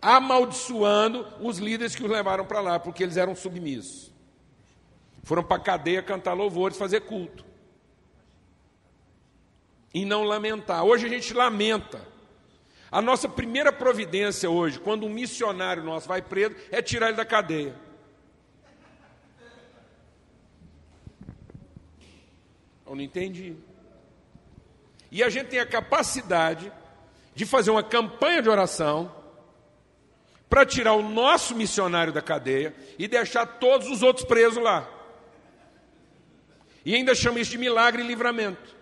amaldiçoando 0.00 1.26
os 1.40 1.58
líderes 1.58 1.96
que 1.96 2.04
os 2.04 2.10
levaram 2.10 2.46
para 2.46 2.60
lá, 2.60 2.78
porque 2.78 3.02
eles 3.02 3.16
eram 3.16 3.34
submissos. 3.34 4.12
Foram 5.24 5.42
para 5.42 5.56
a 5.56 5.64
cadeia 5.64 6.02
cantar 6.02 6.34
louvores, 6.34 6.78
fazer 6.78 7.00
culto. 7.00 7.44
E 9.92 10.04
não 10.04 10.22
lamentar. 10.22 10.84
Hoje 10.84 11.06
a 11.06 11.08
gente 11.08 11.34
lamenta 11.34 12.09
a 12.90 13.00
nossa 13.00 13.28
primeira 13.28 13.72
providência 13.72 14.50
hoje, 14.50 14.80
quando 14.80 15.06
um 15.06 15.10
missionário 15.10 15.82
nosso 15.82 16.08
vai 16.08 16.20
preso, 16.20 16.56
é 16.70 16.82
tirar 16.82 17.08
ele 17.08 17.16
da 17.16 17.24
cadeia. 17.24 17.74
Eu 22.84 22.96
não 22.96 23.02
entendi. 23.02 23.54
E 25.12 25.22
a 25.22 25.28
gente 25.28 25.48
tem 25.48 25.60
a 25.60 25.66
capacidade 25.66 26.72
de 27.34 27.46
fazer 27.46 27.70
uma 27.70 27.82
campanha 27.82 28.42
de 28.42 28.48
oração 28.48 29.14
para 30.48 30.66
tirar 30.66 30.94
o 30.94 31.02
nosso 31.02 31.54
missionário 31.54 32.12
da 32.12 32.20
cadeia 32.20 32.74
e 32.98 33.06
deixar 33.06 33.46
todos 33.46 33.88
os 33.88 34.02
outros 34.02 34.26
presos 34.26 34.60
lá. 34.60 34.88
E 36.84 36.94
ainda 36.94 37.14
chama 37.14 37.38
isso 37.38 37.52
de 37.52 37.58
milagre 37.58 38.02
e 38.02 38.06
livramento. 38.06 38.74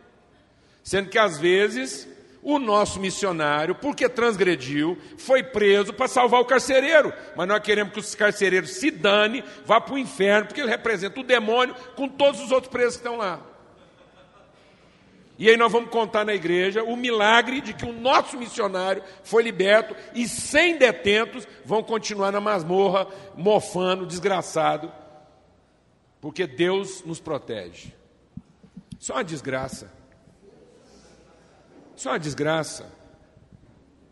Sendo 0.82 1.10
que 1.10 1.18
às 1.18 1.38
vezes 1.38 2.08
o 2.48 2.58
nosso 2.58 2.98
missionário, 2.98 3.74
porque 3.74 4.08
transgrediu, 4.08 4.96
foi 5.18 5.42
preso 5.42 5.92
para 5.92 6.08
salvar 6.08 6.40
o 6.40 6.46
carcereiro. 6.46 7.12
Mas 7.36 7.46
nós 7.46 7.60
queremos 7.60 7.92
que 7.92 7.98
os 7.98 8.14
carcereiros 8.14 8.70
se 8.70 8.90
dane, 8.90 9.44
vá 9.66 9.78
para 9.78 9.94
o 9.94 9.98
inferno, 9.98 10.46
porque 10.46 10.62
ele 10.62 10.70
representa 10.70 11.20
o 11.20 11.22
demônio 11.22 11.74
com 11.94 12.08
todos 12.08 12.40
os 12.40 12.50
outros 12.50 12.72
presos 12.72 12.94
que 12.94 13.00
estão 13.00 13.18
lá. 13.18 13.38
E 15.38 15.50
aí 15.50 15.58
nós 15.58 15.70
vamos 15.70 15.90
contar 15.90 16.24
na 16.24 16.34
igreja 16.34 16.82
o 16.82 16.96
milagre 16.96 17.60
de 17.60 17.74
que 17.74 17.84
o 17.84 17.92
nosso 17.92 18.38
missionário 18.38 19.04
foi 19.22 19.42
liberto 19.42 19.94
e 20.14 20.26
sem 20.26 20.78
detentos 20.78 21.46
vão 21.66 21.82
continuar 21.82 22.32
na 22.32 22.40
masmorra, 22.40 23.06
mofando, 23.36 24.06
desgraçado, 24.06 24.90
porque 26.18 26.46
Deus 26.46 27.04
nos 27.04 27.20
protege. 27.20 27.92
Isso 28.98 29.12
é 29.12 29.16
uma 29.16 29.22
desgraça. 29.22 29.97
Isso 31.98 32.06
é 32.06 32.12
uma 32.12 32.18
desgraça. 32.20 32.84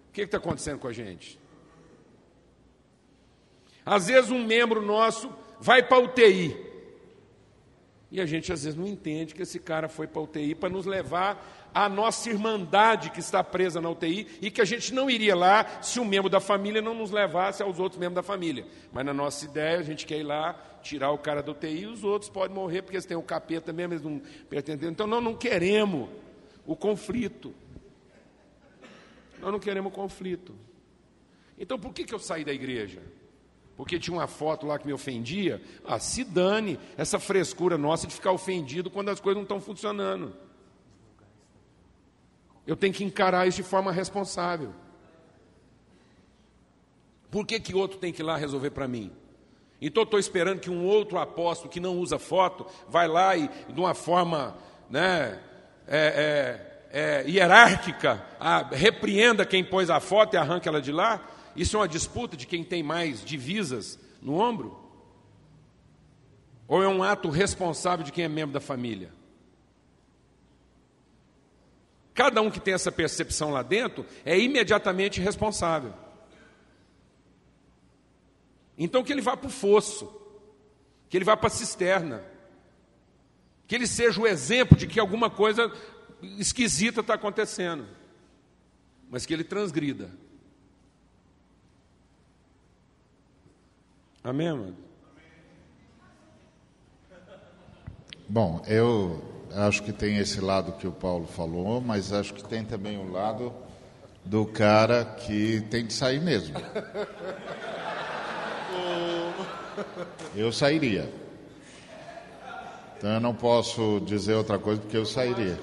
O 0.09 0.13
que 0.13 0.23
está 0.23 0.39
acontecendo 0.39 0.81
com 0.81 0.89
a 0.89 0.93
gente? 0.93 1.39
Às 3.85 4.09
vezes 4.09 4.33
um 4.33 4.45
membro 4.45 4.83
nosso 4.83 5.33
vai 5.61 5.85
para 5.85 5.99
a 5.99 6.01
UTI. 6.01 6.57
E 8.11 8.21
a 8.21 8.27
gente 8.27 8.53
às 8.53 8.65
vezes 8.65 8.77
não 8.77 8.89
entende 8.89 9.37
que 9.37 9.43
esse 9.43 9.61
cara 9.61 9.89
foi 9.89 10.09
para 10.09 10.21
a 10.21 10.25
UTI 10.25 10.57
para 10.57 10.69
nos 10.69 10.85
levar 10.85 11.71
à 11.73 11.89
nossa 11.89 12.29
irmandade 12.29 13.11
que 13.11 13.21
está 13.21 13.45
presa 13.45 13.81
na 13.81 13.89
UTI 13.89 14.27
e 14.43 14.51
que 14.51 14.61
a 14.61 14.65
gente 14.65 14.93
não 14.93 15.09
iria 15.09 15.37
lá 15.37 15.81
se 15.81 16.01
um 16.01 16.05
membro 16.05 16.29
da 16.29 16.41
família 16.41 16.83
não 16.83 16.93
nos 16.93 17.13
levasse 17.13 17.63
aos 17.63 17.79
outros 17.79 18.01
membros 18.01 18.17
da 18.17 18.23
família. 18.25 18.67
Mas 18.93 19.07
na 19.07 19.15
nossa 19.15 19.45
ideia, 19.45 19.79
a 19.79 19.85
gente 19.85 20.07
quer 20.07 20.19
ir 20.19 20.25
lá, 20.25 20.61
tirar 20.83 21.13
o 21.13 21.19
cara 21.19 21.41
da 21.41 21.53
UTI 21.53 21.83
e 21.83 21.87
os 21.87 22.03
outros 22.03 22.29
podem 22.29 22.53
morrer 22.53 22.83
porque 22.83 22.97
eles 22.97 23.07
têm 23.07 23.17
o 23.17 23.23
capeta 23.23 23.73
mesmo, 23.73 23.95
eles 23.95 24.03
não 24.03 24.21
pertencem. 24.51 24.89
Então 24.89 25.07
nós 25.07 25.23
não 25.23 25.37
queremos 25.37 26.09
o 26.67 26.75
conflito. 26.75 27.55
Nós 29.41 29.53
não 29.53 29.61
queremos 29.61 29.93
conflito. 29.93 30.55
Então 31.59 31.79
por 31.79 31.93
que, 31.93 32.05
que 32.05 32.15
eu 32.15 32.19
saí 32.19 32.45
da 32.45 32.53
igreja? 32.53 33.03
porque 33.77 33.99
tinha 33.99 34.17
uma 34.17 34.27
foto 34.27 34.67
lá 34.67 34.79
que 34.79 34.87
me 34.87 34.93
ofendia. 34.93 35.61
Ah, 35.85 35.99
se 35.99 36.25
dane 36.25 36.81
essa 36.97 37.19
frescura 37.19 37.77
nossa 37.77 38.07
de 38.07 38.15
ficar 38.15 38.33
ofendido 38.33 38.91
quando 38.91 39.11
as 39.11 39.21
coisas 39.21 39.37
não 39.37 39.43
estão 39.43 39.61
funcionando. 39.61 40.35
Eu 42.67 42.75
tenho 42.75 42.95
que 42.95 43.05
encarar 43.05 43.47
isso 43.47 43.59
de 43.59 43.63
forma 43.63 43.93
responsável. 43.93 44.73
Por 47.31 47.47
que, 47.47 47.61
que 47.61 47.75
outro 47.75 47.99
tem 47.99 48.13
que 48.13 48.23
ir 48.23 48.25
lá 48.25 48.37
resolver 48.37 48.71
para 48.71 48.89
mim? 48.89 49.13
Então 49.81 50.05
estou 50.05 50.19
esperando 50.19 50.59
que 50.59 50.71
um 50.71 50.87
outro 50.87 51.19
apóstolo 51.19 51.71
que 51.71 51.79
não 51.79 51.99
usa 51.99 52.19
foto 52.19 52.67
vai 52.89 53.07
lá 53.07 53.37
e 53.37 53.49
de 53.69 53.79
uma 53.79 53.93
forma 53.93 54.57
né, 54.89 55.39
é, 55.87 55.99
é, 55.99 56.76
é, 56.97 57.29
hierárquica 57.29 58.25
a, 58.41 58.63
repreenda 58.63 59.45
quem 59.45 59.63
pôs 59.63 59.91
a 59.91 60.01
foto 60.01 60.33
e 60.33 60.39
arranca 60.39 60.71
ela 60.71 60.81
de 60.81 60.91
lá? 60.91 61.23
Isso 61.55 61.77
é 61.77 61.81
uma 61.81 61.89
disputa 61.89 62.39
de 62.39 62.47
quem 62.47 62.65
tem 62.65 62.83
mais 62.83 63.23
divisas 63.23 63.99
no 64.23 64.41
ombro? 64.41 64.81
Ou 66.67 66.83
é 66.83 66.89
um 66.89 67.03
ato 67.03 67.29
responsável 67.29 68.03
de 68.03 68.11
quem 68.11 68.25
é 68.25 68.29
membro 68.29 68.55
da 68.55 68.63
família? 68.63 69.13
Cada 72.15 72.41
um 72.41 72.51
que 72.51 72.59
tem 72.59 72.73
essa 72.73 72.91
percepção 72.91 73.51
lá 73.51 73.63
dentro 73.63 74.07
é 74.25 74.39
imediatamente 74.39 75.21
responsável. 75.21 75.93
Então 78.79 79.05
que 79.05 79.13
ele 79.13 79.21
vá 79.21 79.37
para 79.37 79.49
o 79.49 79.51
fosso, 79.51 80.11
que 81.11 81.19
ele 81.19 81.27
vá 81.27 81.37
para 81.37 81.49
a 81.49 81.51
cisterna, 81.51 82.25
que 83.67 83.75
ele 83.75 83.87
seja 83.87 84.19
o 84.19 84.27
exemplo 84.27 84.79
de 84.79 84.87
que 84.87 84.99
alguma 84.99 85.29
coisa 85.29 85.71
esquisita 86.23 87.01
está 87.01 87.15
acontecendo, 87.15 87.87
mas 89.11 89.27
que 89.27 89.33
ele 89.33 89.45
transgrida 89.45 90.11
Amém, 94.27 94.49
amado? 94.49 94.75
Bom, 98.29 98.61
eu 98.67 99.23
acho 99.55 99.85
que 99.85 99.93
tem 99.93 100.17
esse 100.19 100.41
lado 100.41 100.73
que 100.73 100.87
o 100.89 100.91
Paulo 100.91 101.29
falou, 101.29 101.81
mas 101.81 102.13
acho 102.13 102.35
que 102.35 102.43
tem 102.43 102.65
também 102.65 102.99
o 102.99 103.09
lado 103.09 103.55
do 104.25 104.45
cara 104.45 105.05
que 105.05 105.61
tem 105.71 105.87
de 105.87 105.93
sair 105.93 106.21
mesmo. 106.21 106.57
Eu 110.35 110.51
sairia. 110.51 111.09
Então 112.97 113.11
eu 113.11 113.21
não 113.21 113.35
posso 113.35 114.01
dizer 114.01 114.35
outra 114.35 114.59
coisa 114.59 114.81
porque 114.81 114.97
eu 114.97 115.05
sairia. 115.05 115.59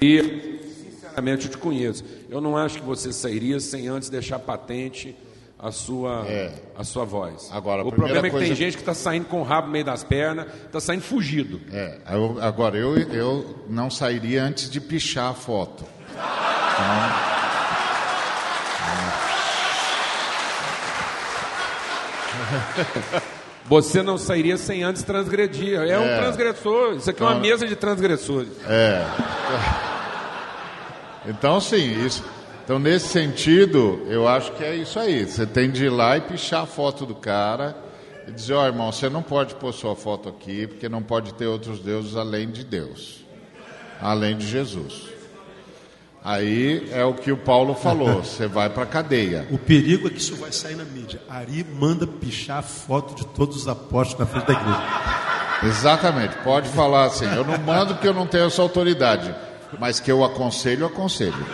E, 0.00 0.58
sinceramente, 0.92 1.46
eu 1.46 1.50
te 1.50 1.58
conheço. 1.58 2.04
Eu 2.28 2.40
não 2.40 2.56
acho 2.56 2.78
que 2.78 2.84
você 2.84 3.12
sairia 3.12 3.60
sem 3.60 3.88
antes 3.88 4.08
deixar 4.08 4.38
patente 4.38 5.14
a 5.58 5.70
sua, 5.70 6.24
é. 6.26 6.52
a 6.74 6.82
sua 6.82 7.04
voz. 7.04 7.50
Agora, 7.52 7.84
o 7.84 7.92
problema 7.92 8.26
é 8.26 8.30
que 8.30 8.38
tem 8.38 8.54
gente 8.54 8.76
que 8.76 8.82
está 8.82 8.94
saindo 8.94 9.26
com 9.26 9.40
o 9.40 9.44
rabo 9.44 9.66
no 9.66 9.72
meio 9.74 9.84
das 9.84 10.02
pernas, 10.02 10.46
está 10.64 10.80
saindo 10.80 11.02
fugido. 11.02 11.60
É, 11.70 11.98
eu, 12.12 12.38
agora, 12.40 12.78
eu, 12.78 12.96
eu 12.96 13.64
não 13.68 13.90
sairia 13.90 14.42
antes 14.42 14.70
de 14.70 14.80
pichar 14.80 15.30
a 15.30 15.34
foto. 15.34 15.84
Então... 16.08 17.40
Você 23.66 24.02
não 24.02 24.18
sairia 24.18 24.56
sem 24.56 24.82
antes 24.82 25.02
transgredir. 25.04 25.78
É, 25.78 25.90
é, 25.90 25.98
um 25.98 26.20
transgressor. 26.20 26.94
Isso 26.96 27.10
aqui 27.10 27.22
então, 27.22 27.28
é 27.28 27.34
uma 27.34 27.40
mesa 27.40 27.66
de 27.68 27.76
transgressores. 27.76 28.50
É. 28.66 29.04
Então, 31.26 31.60
sim, 31.60 32.04
isso. 32.04 32.24
Então, 32.64 32.78
nesse 32.78 33.08
sentido, 33.08 34.04
eu 34.06 34.28
acho 34.28 34.52
que 34.52 34.62
é 34.62 34.76
isso 34.76 34.98
aí. 34.98 35.26
Você 35.26 35.46
tem 35.46 35.70
de 35.70 35.86
ir 35.86 35.90
lá 35.90 36.16
e 36.16 36.20
pichar 36.20 36.62
a 36.62 36.66
foto 36.66 37.04
do 37.04 37.14
cara 37.14 37.76
e 38.28 38.32
dizer: 38.32 38.54
Ó, 38.54 38.62
oh, 38.62 38.66
irmão, 38.66 38.92
você 38.92 39.08
não 39.08 39.22
pode 39.22 39.54
pôr 39.56 39.72
sua 39.72 39.96
foto 39.96 40.28
aqui, 40.28 40.66
porque 40.66 40.88
não 40.88 41.02
pode 41.02 41.34
ter 41.34 41.46
outros 41.46 41.80
deuses 41.80 42.16
além 42.16 42.48
de 42.48 42.64
Deus, 42.64 43.24
além 44.00 44.36
de 44.36 44.46
Jesus. 44.46 45.08
Aí 46.22 46.88
é 46.92 47.02
o 47.02 47.14
que 47.14 47.32
o 47.32 47.36
Paulo 47.36 47.74
falou: 47.74 48.22
você 48.24 48.46
vai 48.46 48.70
para 48.70 48.86
cadeia. 48.86 49.48
O 49.50 49.58
perigo 49.58 50.06
é 50.06 50.10
que 50.10 50.18
isso 50.18 50.36
vai 50.36 50.52
sair 50.52 50.76
na 50.76 50.84
mídia. 50.84 51.20
Ari 51.28 51.64
manda 51.64 52.06
pichar 52.06 52.58
a 52.58 52.62
foto 52.62 53.14
de 53.14 53.26
todos 53.26 53.56
os 53.56 53.68
apóstolos 53.68 54.20
na 54.20 54.26
frente 54.26 54.46
da 54.46 54.52
igreja. 54.52 54.82
Exatamente, 55.64 56.36
pode 56.44 56.68
falar 56.68 57.06
assim: 57.06 57.26
eu 57.34 57.44
não 57.44 57.58
mando 57.58 57.94
porque 57.94 58.08
eu 58.08 58.14
não 58.14 58.26
tenho 58.26 58.46
essa 58.46 58.62
autoridade, 58.62 59.34
mas 59.78 60.00
que 60.00 60.10
eu 60.10 60.24
aconselho, 60.24 60.86
aconselho. 60.86 61.46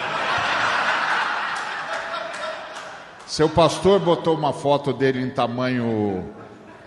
Seu 3.26 3.48
pastor 3.48 4.00
botou 4.00 4.36
uma 4.36 4.52
foto 4.52 4.92
dele 4.92 5.20
em 5.20 5.30
tamanho, 5.30 6.24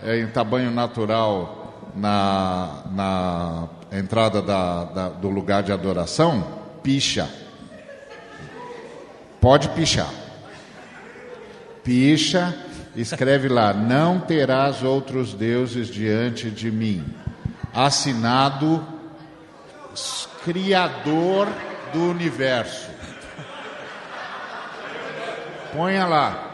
é, 0.02 0.18
em 0.18 0.26
tamanho 0.26 0.70
natural 0.70 1.60
na, 1.94 2.82
na 2.90 3.68
entrada 3.92 4.40
da, 4.40 4.84
da, 4.84 5.08
do 5.10 5.28
lugar 5.28 5.62
de 5.62 5.72
adoração, 5.72 6.42
picha. 6.82 7.28
Pode 9.40 9.68
pichar. 9.70 10.10
Picha, 11.84 12.56
escreve 12.94 13.48
lá: 13.48 13.72
Não 13.72 14.20
terás 14.20 14.82
outros 14.82 15.34
deuses 15.34 15.88
diante 15.88 16.50
de 16.50 16.70
mim. 16.70 17.04
Assinado 17.72 18.84
Criador 20.44 21.48
do 21.92 22.02
universo. 22.02 22.90
Ponha 25.72 26.06
lá. 26.06 26.46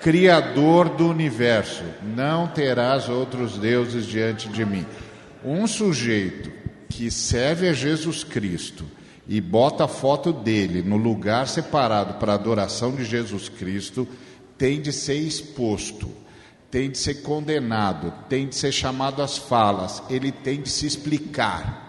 Criador 0.00 0.88
do 0.88 1.08
universo, 1.08 1.82
não 2.02 2.46
terás 2.46 3.08
outros 3.08 3.58
deuses 3.58 4.06
diante 4.06 4.48
de 4.48 4.64
mim. 4.64 4.86
Um 5.44 5.66
sujeito 5.66 6.50
que 6.88 7.10
serve 7.10 7.68
a 7.68 7.72
Jesus 7.72 8.24
Cristo 8.24 8.84
e 9.26 9.40
bota 9.40 9.84
a 9.84 9.88
foto 9.88 10.32
dele 10.32 10.82
no 10.82 10.96
lugar 10.96 11.48
separado 11.48 12.14
para 12.14 12.34
adoração 12.34 12.92
de 12.92 13.04
Jesus 13.04 13.48
Cristo, 13.48 14.06
tem 14.56 14.80
de 14.80 14.92
ser 14.92 15.16
exposto, 15.16 16.08
tem 16.70 16.90
de 16.90 16.98
ser 16.98 17.22
condenado, 17.22 18.12
tem 18.28 18.46
de 18.46 18.54
ser 18.54 18.72
chamado 18.72 19.22
às 19.22 19.36
falas, 19.36 20.02
ele 20.08 20.32
tem 20.32 20.60
de 20.60 20.68
se 20.68 20.86
explicar. 20.86 21.83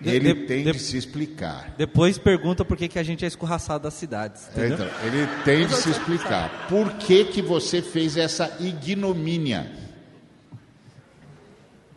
Ele 0.00 0.32
de, 0.32 0.46
tem 0.46 0.64
de, 0.64 0.72
de, 0.72 0.78
se 0.78 0.96
explicar. 0.96 1.74
Depois 1.76 2.18
pergunta 2.18 2.64
por 2.64 2.76
que, 2.76 2.86
que 2.88 2.98
a 2.98 3.02
gente 3.02 3.24
é 3.24 3.28
escorraçado 3.28 3.84
das 3.84 3.94
cidades. 3.94 4.48
É, 4.56 4.68
então, 4.68 4.86
ele 5.04 5.26
tem 5.44 5.66
de 5.66 5.74
se 5.74 5.90
explicar. 5.90 6.68
Por 6.68 6.92
que, 6.94 7.24
que 7.24 7.42
você 7.42 7.82
fez 7.82 8.16
essa 8.16 8.56
ignomínia? 8.60 9.70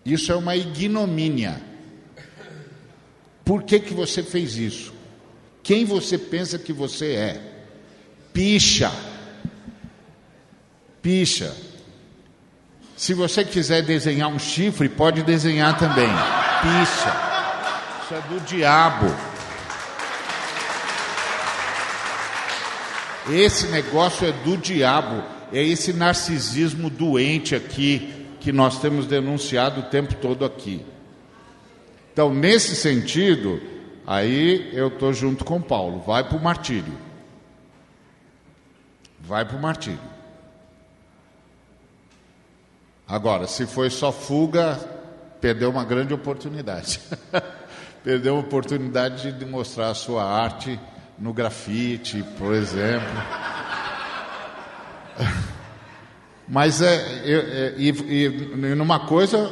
Isso 0.03 0.31
é 0.31 0.35
uma 0.35 0.55
ignomínia. 0.55 1.61
Por 3.45 3.63
que, 3.63 3.79
que 3.79 3.93
você 3.93 4.23
fez 4.23 4.55
isso? 4.57 4.93
Quem 5.61 5.85
você 5.85 6.17
pensa 6.17 6.57
que 6.57 6.73
você 6.73 7.13
é? 7.13 7.41
Picha. 8.33 8.91
Picha. 11.03 11.55
Se 12.97 13.13
você 13.13 13.43
quiser 13.43 13.83
desenhar 13.83 14.29
um 14.29 14.39
chifre, 14.39 14.89
pode 14.89 15.21
desenhar 15.21 15.77
também. 15.77 16.09
Picha. 16.61 17.30
Isso 18.11 18.15
é 18.15 18.21
do 18.27 18.39
diabo. 18.41 19.05
Esse 23.29 23.67
negócio 23.67 24.27
é 24.27 24.33
do 24.33 24.57
diabo. 24.57 25.23
É 25.53 25.63
esse 25.63 25.93
narcisismo 25.93 26.89
doente 26.89 27.55
aqui 27.55 28.27
que 28.41 28.51
nós 28.51 28.81
temos 28.81 29.05
denunciado 29.05 29.79
o 29.79 29.83
tempo 29.83 30.15
todo 30.15 30.43
aqui. 30.43 30.85
Então, 32.11 32.33
nesse 32.33 32.75
sentido, 32.75 33.61
aí 34.05 34.69
eu 34.73 34.89
estou 34.89 35.13
junto 35.13 35.45
com 35.45 35.61
Paulo. 35.61 36.01
Vai 36.05 36.27
para 36.27 36.37
o 36.37 36.43
martírio. 36.43 36.97
Vai 39.21 39.45
para 39.45 39.55
o 39.55 39.61
martírio. 39.61 40.01
Agora, 43.07 43.47
se 43.47 43.65
foi 43.65 43.89
só 43.89 44.11
fuga, 44.11 44.77
perdeu 45.39 45.69
uma 45.69 45.85
grande 45.85 46.13
oportunidade. 46.13 46.99
perdeu 48.03 48.35
a 48.35 48.39
oportunidade 48.39 49.31
de 49.31 49.45
mostrar 49.45 49.89
a 49.89 49.95
sua 49.95 50.23
arte 50.23 50.79
no 51.17 51.33
grafite, 51.33 52.23
por 52.37 52.53
exemplo. 52.53 53.07
Mas 56.47 56.81
é, 56.81 56.95
é, 56.95 57.75
e, 57.77 57.89
e, 57.89 58.29
numa 58.75 59.07
coisa 59.07 59.49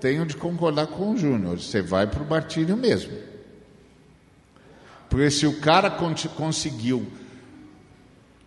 tenho 0.00 0.26
de 0.26 0.36
concordar 0.36 0.88
com 0.88 1.12
o 1.12 1.16
Júnior, 1.16 1.60
você 1.60 1.80
vai 1.80 2.06
para 2.06 2.22
o 2.22 2.28
martírio 2.28 2.76
mesmo. 2.76 3.12
Porque 5.08 5.30
se 5.30 5.46
o 5.46 5.60
cara 5.60 5.90
conseguiu, 5.90 7.06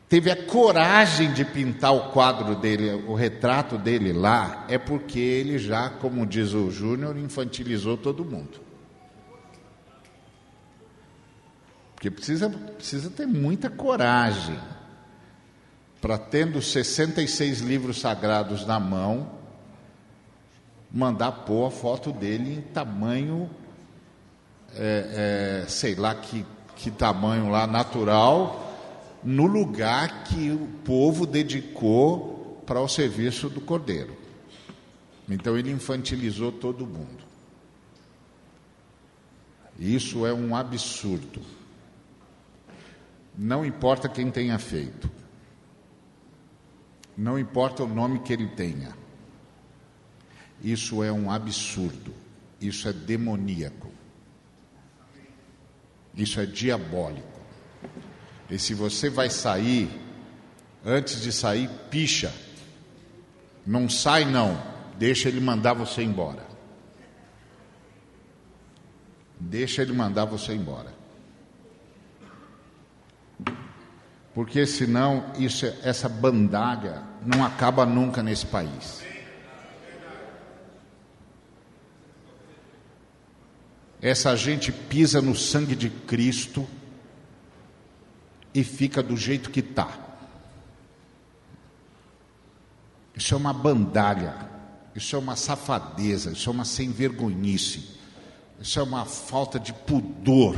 teve 0.09 0.31
a 0.31 0.35
coragem 0.35 1.31
de 1.31 1.45
pintar 1.45 1.93
o 1.93 2.09
quadro 2.09 2.55
dele, 2.55 2.91
o 3.07 3.13
retrato 3.13 3.77
dele 3.77 4.11
lá, 4.11 4.65
é 4.67 4.77
porque 4.77 5.19
ele 5.19 5.59
já, 5.59 5.89
como 5.89 6.25
diz 6.25 6.53
o 6.53 6.71
Júnior, 6.71 7.17
infantilizou 7.17 7.95
todo 7.95 8.25
mundo. 8.25 8.64
Porque 11.95 12.11
precisa, 12.11 12.49
precisa 12.49 13.09
ter 13.09 13.25
muita 13.25 13.69
coragem 13.69 14.59
para, 16.01 16.17
tendo 16.19 16.61
66 16.61 17.61
livros 17.61 17.99
sagrados 17.99 18.65
na 18.65 18.79
mão, 18.79 19.31
mandar 20.91 21.31
pôr 21.31 21.65
a 21.65 21.71
foto 21.71 22.11
dele 22.11 22.57
em 22.57 22.61
tamanho, 22.61 23.49
é, 24.75 25.63
é, 25.63 25.67
sei 25.67 25.95
lá 25.95 26.13
que, 26.13 26.45
que 26.75 26.91
tamanho 26.91 27.49
lá, 27.49 27.65
natural, 27.65 28.61
no 29.23 29.47
lugar 29.47 30.25
que 30.25 30.51
o 30.51 30.67
povo 30.85 31.25
dedicou 31.25 32.61
para 32.67 32.79
o 32.79 32.87
serviço 32.87 33.49
do 33.49 33.59
cordeiro. 33.59 34.15
Então 35.27 35.57
ele 35.57 35.71
infantilizou 35.71 36.51
todo 36.51 36.85
mundo. 36.85 37.23
Isso 39.79 40.25
é 40.25 40.33
um 40.33 40.55
absurdo. 40.55 41.41
Não 43.37 43.65
importa 43.65 44.07
quem 44.07 44.31
tenha 44.31 44.57
feito. 44.57 45.09
Não 47.17 47.37
importa 47.37 47.83
o 47.83 47.87
nome 47.87 48.19
que 48.19 48.33
ele 48.33 48.47
tenha. 48.47 48.95
Isso 50.61 51.03
é 51.03 51.11
um 51.11 51.29
absurdo. 51.29 52.13
Isso 52.59 52.87
é 52.87 52.93
demoníaco. 52.93 53.91
Isso 56.15 56.39
é 56.39 56.45
diabólico. 56.45 57.35
E 58.49 58.57
se 58.57 58.73
você 58.73 59.09
vai 59.09 59.29
sair, 59.29 59.89
antes 60.83 61.21
de 61.21 61.31
sair, 61.31 61.69
picha. 61.89 62.33
Não 63.65 63.89
sai, 63.89 64.23
não. 64.23 64.61
Deixa 64.97 65.27
ele 65.27 65.41
mandar 65.41 65.73
você 65.73 66.01
embora. 66.03 66.45
Deixa 69.37 69.81
ele 69.81 69.91
mandar 69.91 70.25
você 70.25 70.53
embora. 70.53 70.94
Porque 74.35 74.67
senão 74.67 75.31
isso, 75.39 75.65
essa 75.81 76.09
bandalha 76.09 77.01
não 77.25 77.43
acaba 77.43 77.85
nunca 77.85 78.21
nesse 78.21 78.45
país. 78.45 79.01
Essa 84.01 84.35
gente 84.35 84.73
pisa 84.73 85.21
no 85.21 85.33
sangue 85.33 85.73
de 85.73 85.89
Cristo 85.89 86.67
e 88.53 88.61
fica 88.61 89.01
do 89.01 89.15
jeito 89.15 89.49
que 89.49 89.61
está. 89.61 89.87
Isso 93.15 93.33
é 93.33 93.37
uma 93.37 93.53
bandalha, 93.53 94.35
isso 94.93 95.15
é 95.15 95.19
uma 95.19 95.37
safadeza, 95.37 96.33
isso 96.33 96.49
é 96.49 96.51
uma 96.51 96.65
sem 96.65 96.91
vergonhice, 96.91 97.91
isso 98.59 98.77
é 98.77 98.83
uma 98.83 99.05
falta 99.05 99.57
de 99.57 99.71
pudor, 99.71 100.57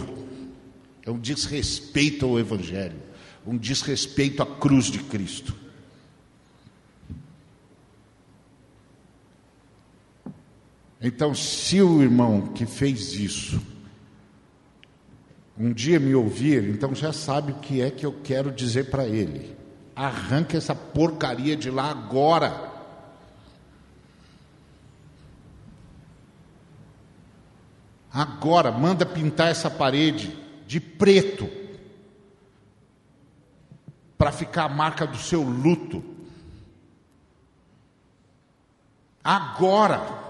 é 1.04 1.12
um 1.12 1.20
desrespeito 1.20 2.26
ao 2.26 2.40
Evangelho 2.40 3.07
um 3.48 3.58
desrespeito 3.58 4.44
à 4.44 4.46
cruz 4.46 4.88
de 4.88 5.00
Cristo. 5.00 5.56
Então, 11.02 11.34
se 11.34 11.82
o 11.82 12.02
irmão 12.02 12.48
que 12.48 12.66
fez 12.66 13.14
isso 13.14 13.62
um 15.58 15.72
dia 15.72 16.00
me 16.00 16.14
ouvir, 16.14 16.70
então 16.70 16.94
já 16.94 17.14
sabe 17.14 17.52
o 17.52 17.56
que 17.56 17.82
é 17.82 17.90
que 17.90 18.06
eu 18.06 18.14
quero 18.24 18.52
dizer 18.52 18.92
para 18.92 19.08
ele. 19.08 19.56
Arranque 19.96 20.58
essa 20.58 20.76
porcaria 20.76 21.56
de 21.56 21.72
lá 21.72 21.90
agora. 21.90 22.76
Agora, 28.12 28.72
manda 28.72 29.06
pintar 29.06 29.50
essa 29.50 29.70
parede 29.70 30.38
de 30.68 30.80
preto 30.80 31.50
para 34.18 34.32
ficar 34.32 34.64
a 34.64 34.70
marca 34.70 35.06
do 35.06 35.18
seu 35.18 35.44
luto. 35.44 36.04
Agora. 39.24 40.26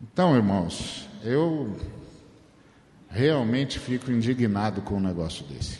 Então, 0.00 0.34
irmãos, 0.34 1.08
eu 1.22 1.76
realmente 3.08 3.78
fico 3.78 4.10
indignado 4.10 4.82
com 4.82 4.96
um 4.96 5.00
negócio 5.00 5.44
desse. 5.44 5.78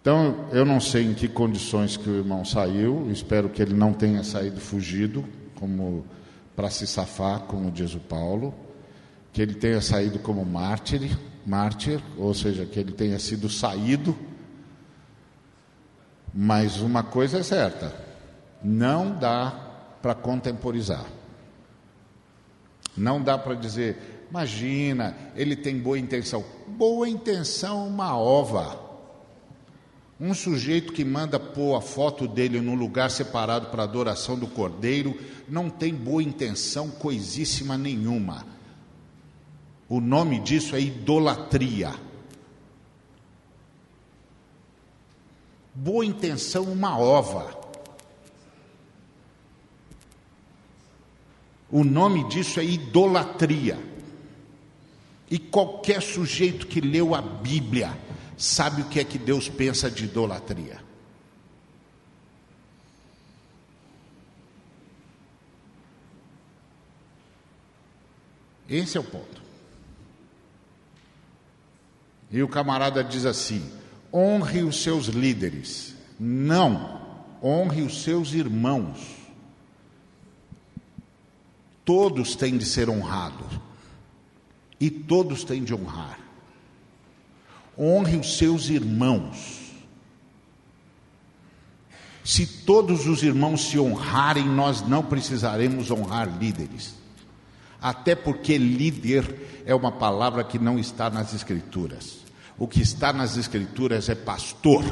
Então, 0.00 0.48
eu 0.52 0.66
não 0.66 0.80
sei 0.80 1.04
em 1.04 1.14
que 1.14 1.26
condições 1.28 1.96
que 1.96 2.10
o 2.10 2.16
irmão 2.16 2.44
saiu, 2.44 3.10
espero 3.10 3.48
que 3.48 3.62
ele 3.62 3.72
não 3.72 3.94
tenha 3.94 4.22
saído 4.22 4.60
fugido, 4.60 5.24
como 5.54 6.04
para 6.54 6.68
se 6.68 6.86
safar, 6.86 7.40
como 7.40 7.70
diz 7.70 7.94
o 7.94 8.00
Paulo 8.00 8.63
que 9.34 9.42
ele 9.42 9.54
tenha 9.54 9.80
saído 9.80 10.20
como 10.20 10.44
mártir, 10.44 11.18
mártir, 11.44 12.00
ou 12.16 12.32
seja, 12.32 12.64
que 12.64 12.78
ele 12.78 12.92
tenha 12.92 13.18
sido 13.18 13.50
saído. 13.50 14.16
Mas 16.32 16.80
uma 16.80 17.02
coisa 17.02 17.40
é 17.40 17.42
certa, 17.42 17.92
não 18.62 19.10
dá 19.18 19.50
para 20.00 20.14
contemporizar. 20.14 21.04
Não 22.96 23.20
dá 23.20 23.36
para 23.36 23.54
dizer, 23.54 24.26
imagina, 24.30 25.16
ele 25.34 25.56
tem 25.56 25.80
boa 25.80 25.98
intenção. 25.98 26.44
Boa 26.68 27.08
intenção, 27.08 27.88
uma 27.88 28.16
ova. 28.16 28.80
Um 30.20 30.32
sujeito 30.32 30.92
que 30.92 31.04
manda 31.04 31.40
pôr 31.40 31.74
a 31.76 31.80
foto 31.80 32.28
dele 32.28 32.60
num 32.60 32.76
lugar 32.76 33.10
separado 33.10 33.66
para 33.66 33.82
adoração 33.82 34.38
do 34.38 34.46
cordeiro 34.46 35.18
não 35.48 35.68
tem 35.68 35.92
boa 35.92 36.22
intenção 36.22 36.88
coisíssima 36.88 37.76
nenhuma. 37.76 38.53
O 39.88 40.00
nome 40.00 40.40
disso 40.40 40.74
é 40.74 40.80
idolatria. 40.80 41.94
Boa 45.74 46.04
intenção, 46.04 46.64
uma 46.64 46.98
ova. 46.98 47.62
O 51.70 51.82
nome 51.82 52.28
disso 52.28 52.60
é 52.60 52.64
idolatria. 52.64 53.78
E 55.30 55.38
qualquer 55.38 56.00
sujeito 56.00 56.66
que 56.66 56.80
leu 56.80 57.14
a 57.14 57.20
Bíblia 57.20 57.98
sabe 58.36 58.82
o 58.82 58.88
que 58.88 59.00
é 59.00 59.04
que 59.04 59.18
Deus 59.18 59.48
pensa 59.48 59.90
de 59.90 60.04
idolatria. 60.04 60.80
Esse 68.68 68.96
é 68.96 69.00
o 69.00 69.04
ponto. 69.04 69.33
E 72.34 72.42
o 72.42 72.48
camarada 72.48 73.04
diz 73.04 73.24
assim: 73.24 73.64
honre 74.12 74.64
os 74.64 74.82
seus 74.82 75.06
líderes. 75.06 75.94
Não, 76.18 77.00
honre 77.40 77.82
os 77.82 78.02
seus 78.02 78.32
irmãos. 78.32 78.98
Todos 81.84 82.34
têm 82.34 82.58
de 82.58 82.64
ser 82.66 82.90
honrados. 82.90 83.60
E 84.80 84.90
todos 84.90 85.44
têm 85.44 85.62
de 85.62 85.72
honrar. 85.72 86.18
Honre 87.78 88.16
os 88.16 88.36
seus 88.36 88.68
irmãos. 88.68 89.72
Se 92.24 92.64
todos 92.64 93.06
os 93.06 93.22
irmãos 93.22 93.68
se 93.68 93.78
honrarem, 93.78 94.48
nós 94.48 94.82
não 94.82 95.04
precisaremos 95.04 95.88
honrar 95.88 96.36
líderes. 96.36 96.96
Até 97.80 98.16
porque 98.16 98.58
líder 98.58 99.62
é 99.64 99.74
uma 99.74 99.92
palavra 99.92 100.42
que 100.42 100.58
não 100.58 100.80
está 100.80 101.08
nas 101.08 101.32
Escrituras. 101.32 102.23
O 102.58 102.68
que 102.68 102.80
está 102.80 103.12
nas 103.12 103.36
Escrituras 103.36 104.08
é 104.08 104.14
pastor. 104.14 104.84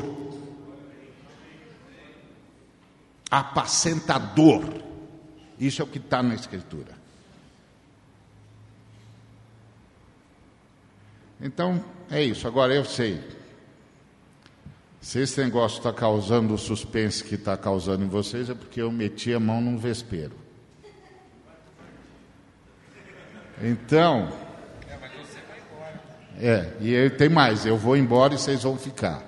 apacentador. 3.32 4.62
Isso 5.58 5.80
é 5.80 5.84
o 5.86 5.88
que 5.88 5.96
está 5.96 6.22
na 6.22 6.34
Escritura. 6.34 6.92
Então, 11.40 11.82
é 12.10 12.22
isso. 12.22 12.46
Agora 12.46 12.74
eu 12.74 12.84
sei. 12.84 13.26
Se 15.00 15.18
esse 15.18 15.42
negócio 15.42 15.78
está 15.78 15.92
causando 15.94 16.52
o 16.52 16.58
suspense 16.58 17.24
que 17.24 17.36
está 17.36 17.56
causando 17.56 18.04
em 18.04 18.08
vocês, 18.08 18.50
é 18.50 18.54
porque 18.54 18.82
eu 18.82 18.92
meti 18.92 19.32
a 19.32 19.40
mão 19.40 19.62
num 19.62 19.78
vespeiro. 19.78 20.36
Então. 23.62 24.41
É, 26.40 26.72
e 26.80 26.92
ele 26.92 27.10
tem 27.10 27.28
mais, 27.28 27.64
eu 27.66 27.76
vou 27.76 27.96
embora 27.96 28.34
e 28.34 28.38
vocês 28.38 28.62
vão 28.62 28.76
ficar. 28.76 29.22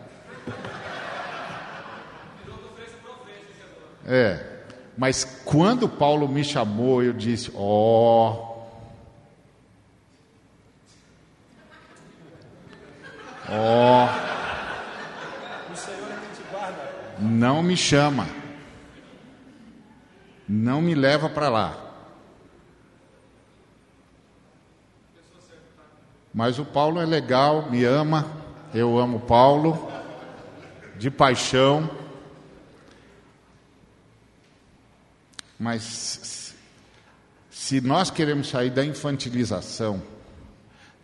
É. 4.07 4.53
Mas 4.97 5.25
quando 5.45 5.89
Paulo 5.89 6.29
me 6.29 6.45
chamou, 6.45 7.03
eu 7.03 7.13
disse: 7.13 7.51
Ó. 7.55 8.31
Oh, 8.31 8.55
Ó. 13.51 14.07
Oh, 14.07 14.35
não 17.21 17.63
me 17.63 17.77
chama. 17.77 18.27
Não 20.49 20.81
me 20.81 20.95
leva 20.95 21.29
para 21.29 21.49
lá. 21.49 21.84
Mas 26.35 26.59
o 26.59 26.65
Paulo 26.65 27.01
é 27.01 27.07
legal, 27.07 27.71
me 27.71 27.85
ama, 27.85 28.27
eu 28.75 28.99
amo 28.99 29.21
Paulo, 29.21 29.89
de 30.97 31.09
paixão. 31.09 31.89
Mas 35.57 36.53
se 37.49 37.81
nós 37.81 38.11
queremos 38.11 38.49
sair 38.49 38.71
da 38.71 38.85
infantilização, 38.85 40.03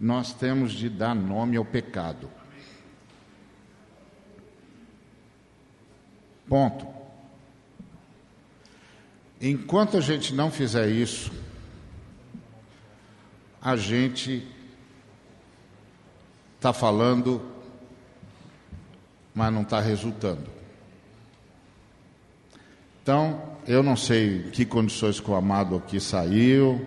nós 0.01 0.35
temos 0.35 0.73
de 0.73 0.89
dar 0.89 1.15
nome 1.15 1.57
ao 1.57 1.65
pecado. 1.65 2.29
Ponto. 6.49 6.89
Enquanto 9.41 9.97
a 9.97 10.01
gente 10.01 10.35
não 10.35 10.51
fizer 10.51 10.89
isso, 10.89 11.31
a 13.63 13.77
gente 13.77 14.47
está 16.61 16.75
falando, 16.75 17.41
mas 19.35 19.51
não 19.51 19.63
está 19.63 19.81
resultando. 19.81 20.45
Então, 23.03 23.57
eu 23.67 23.83
não 23.83 23.97
sei 23.97 24.51
que 24.51 24.67
condições 24.67 25.19
que 25.19 25.31
o 25.31 25.35
amado 25.35 25.75
aqui 25.75 25.99
saiu, 25.99 26.87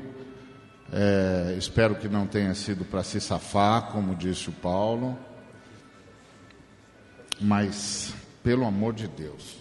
é, 0.91 1.55
espero 1.57 1.95
que 1.95 2.07
não 2.07 2.27
tenha 2.27 2.53
sido 2.53 2.85
para 2.85 3.01
se 3.01 3.19
safar, 3.19 3.87
como 3.87 4.15
disse 4.15 4.47
o 4.47 4.53
Paulo, 4.53 5.17
mas, 7.41 8.13
pelo 8.43 8.67
amor 8.67 8.93
de 8.93 9.07
Deus, 9.07 9.57